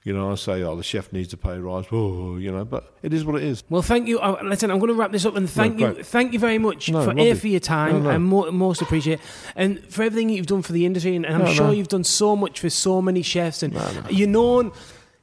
You 0.02 0.14
know, 0.14 0.32
I 0.32 0.34
say, 0.36 0.62
oh, 0.62 0.76
the 0.76 0.82
chef 0.82 1.12
needs 1.12 1.28
to 1.28 1.36
pay 1.36 1.50
a 1.56 1.60
rise. 1.60 1.84
Oh, 1.92 2.38
you 2.38 2.50
know, 2.50 2.64
but 2.64 2.94
it 3.02 3.12
is 3.12 3.22
what 3.22 3.36
it 3.36 3.42
is. 3.42 3.62
Well, 3.68 3.82
thank 3.82 4.08
you. 4.08 4.18
Uh, 4.18 4.40
listen, 4.42 4.70
I'm 4.70 4.78
going 4.78 4.88
to 4.88 4.94
wrap 4.94 5.12
this 5.12 5.26
up 5.26 5.36
and 5.36 5.48
thank 5.48 5.78
you, 5.78 5.92
thank 6.02 6.32
you 6.32 6.38
very 6.38 6.56
much 6.56 6.88
No, 6.90 7.04
for 7.04 7.12
a 7.18 7.34
for 7.34 7.48
your 7.48 7.60
time. 7.60 7.92
No, 7.92 7.98
no. 8.04 8.10
I 8.12 8.16
mo- 8.16 8.50
most 8.50 8.80
appreciate 8.80 9.20
and 9.56 9.78
for 9.92 10.02
everything 10.02 10.30
you've 10.30 10.46
done 10.46 10.62
for 10.62 10.72
the 10.72 10.86
industry. 10.86 11.16
And, 11.16 11.26
and 11.26 11.34
I'm 11.34 11.44
No, 11.44 11.52
sure 11.52 11.72
you've 11.74 11.88
done 11.88 12.04
so 12.04 12.34
much 12.34 12.60
for 12.60 12.70
so 12.70 13.02
many 13.02 13.20
chefs. 13.20 13.62
And 13.62 13.74
you're 14.08 14.26
known. 14.26 14.72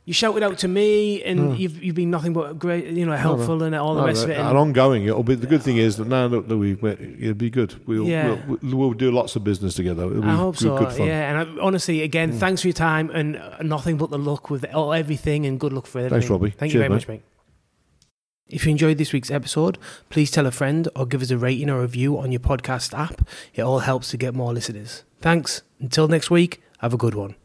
You 0.08 0.14
shouted 0.14 0.42
out 0.42 0.58
to 0.60 0.70
me, 0.70 1.22
and 1.24 1.60
you've 1.60 1.84
you've 1.84 1.96
been 1.96 2.10
nothing 2.10 2.32
but 2.32 2.58
great, 2.58 2.86
you 2.86 3.06
know, 3.06 3.12
helpful 3.12 3.62
and 3.62 3.76
all 3.76 3.94
the 3.94 4.00
No, 4.00 4.08
rest 4.08 4.24
of 4.24 4.30
no, 4.30 4.36
it. 4.36 4.38
and 4.38 4.48
And 4.48 4.58
ongoing, 4.58 5.04
it'll 5.04 5.22
be. 5.22 5.36
The 5.36 5.48
good 5.48 5.62
thing 5.62 5.76
is 5.76 5.98
that 5.98 6.08
now 6.08 6.30
that 6.30 6.48
we, 6.48 6.78
it'll 6.82 7.34
be 7.34 7.50
good. 7.50 7.76
We'll, 7.86 8.08
Yeah. 8.08 8.38
we'll, 8.48 8.78
we'll, 8.78 8.94
do 8.94 9.12
lots 9.12 9.36
of 9.36 9.44
business 9.44 9.74
together. 9.74 10.06
It'll 10.06 10.22
be 10.22 10.28
I 10.30 10.36
hope 10.36 10.56
good, 10.56 10.62
so. 10.62 10.78
good 10.78 10.94
fun. 10.94 11.08
Yeah, 11.08 11.30
and 11.42 11.60
I, 11.60 11.62
honestly, 11.62 12.04
again, 12.04 12.32
thanks 12.32 12.62
for 12.62 12.70
your 12.70 12.74
time 12.74 13.10
and 13.10 13.36
uh, 13.36 13.62
nothing 13.64 13.98
but 13.98 14.10
the 14.10 14.18
luck 14.18 14.50
with 14.50 14.64
all, 14.74 14.94
everything, 14.94 15.46
and 15.46 15.60
good 15.60 15.74
luck 15.74 15.86
for 15.86 16.00
everything. 16.00 16.20
Thanks, 16.22 16.30
Robbie. 16.30 16.52
Thank 16.52 16.72
you 16.72 16.80
Cheers, 16.80 16.88
very 16.88 16.90
much, 16.90 17.08
mate. 17.10 17.24
If 18.48 18.66
you 18.66 18.72
enjoyed 18.72 18.98
this 18.98 19.12
week's 19.12 19.30
episode, 19.30 19.78
please 20.10 20.32
tell 20.32 20.46
a 20.46 20.52
friend 20.52 20.88
or 20.96 21.06
give 21.06 21.22
us 21.22 21.32
a 21.32 21.38
rating 21.38 21.70
or 21.70 21.82
review 21.82 22.18
on 22.18 22.32
your 22.32 22.40
podcast 22.40 22.98
app. 22.98 23.28
It 23.54 23.62
all 23.62 23.80
helps 23.80 24.12
to 24.12 24.18
get 24.18 24.34
more 24.34 24.54
listeners. 24.54 25.04
Thanks. 25.20 25.64
Until 25.82 26.08
next 26.08 26.32
week, 26.32 26.62
have 26.80 26.94
a 26.94 26.98
good 26.98 27.14
one. 27.14 27.36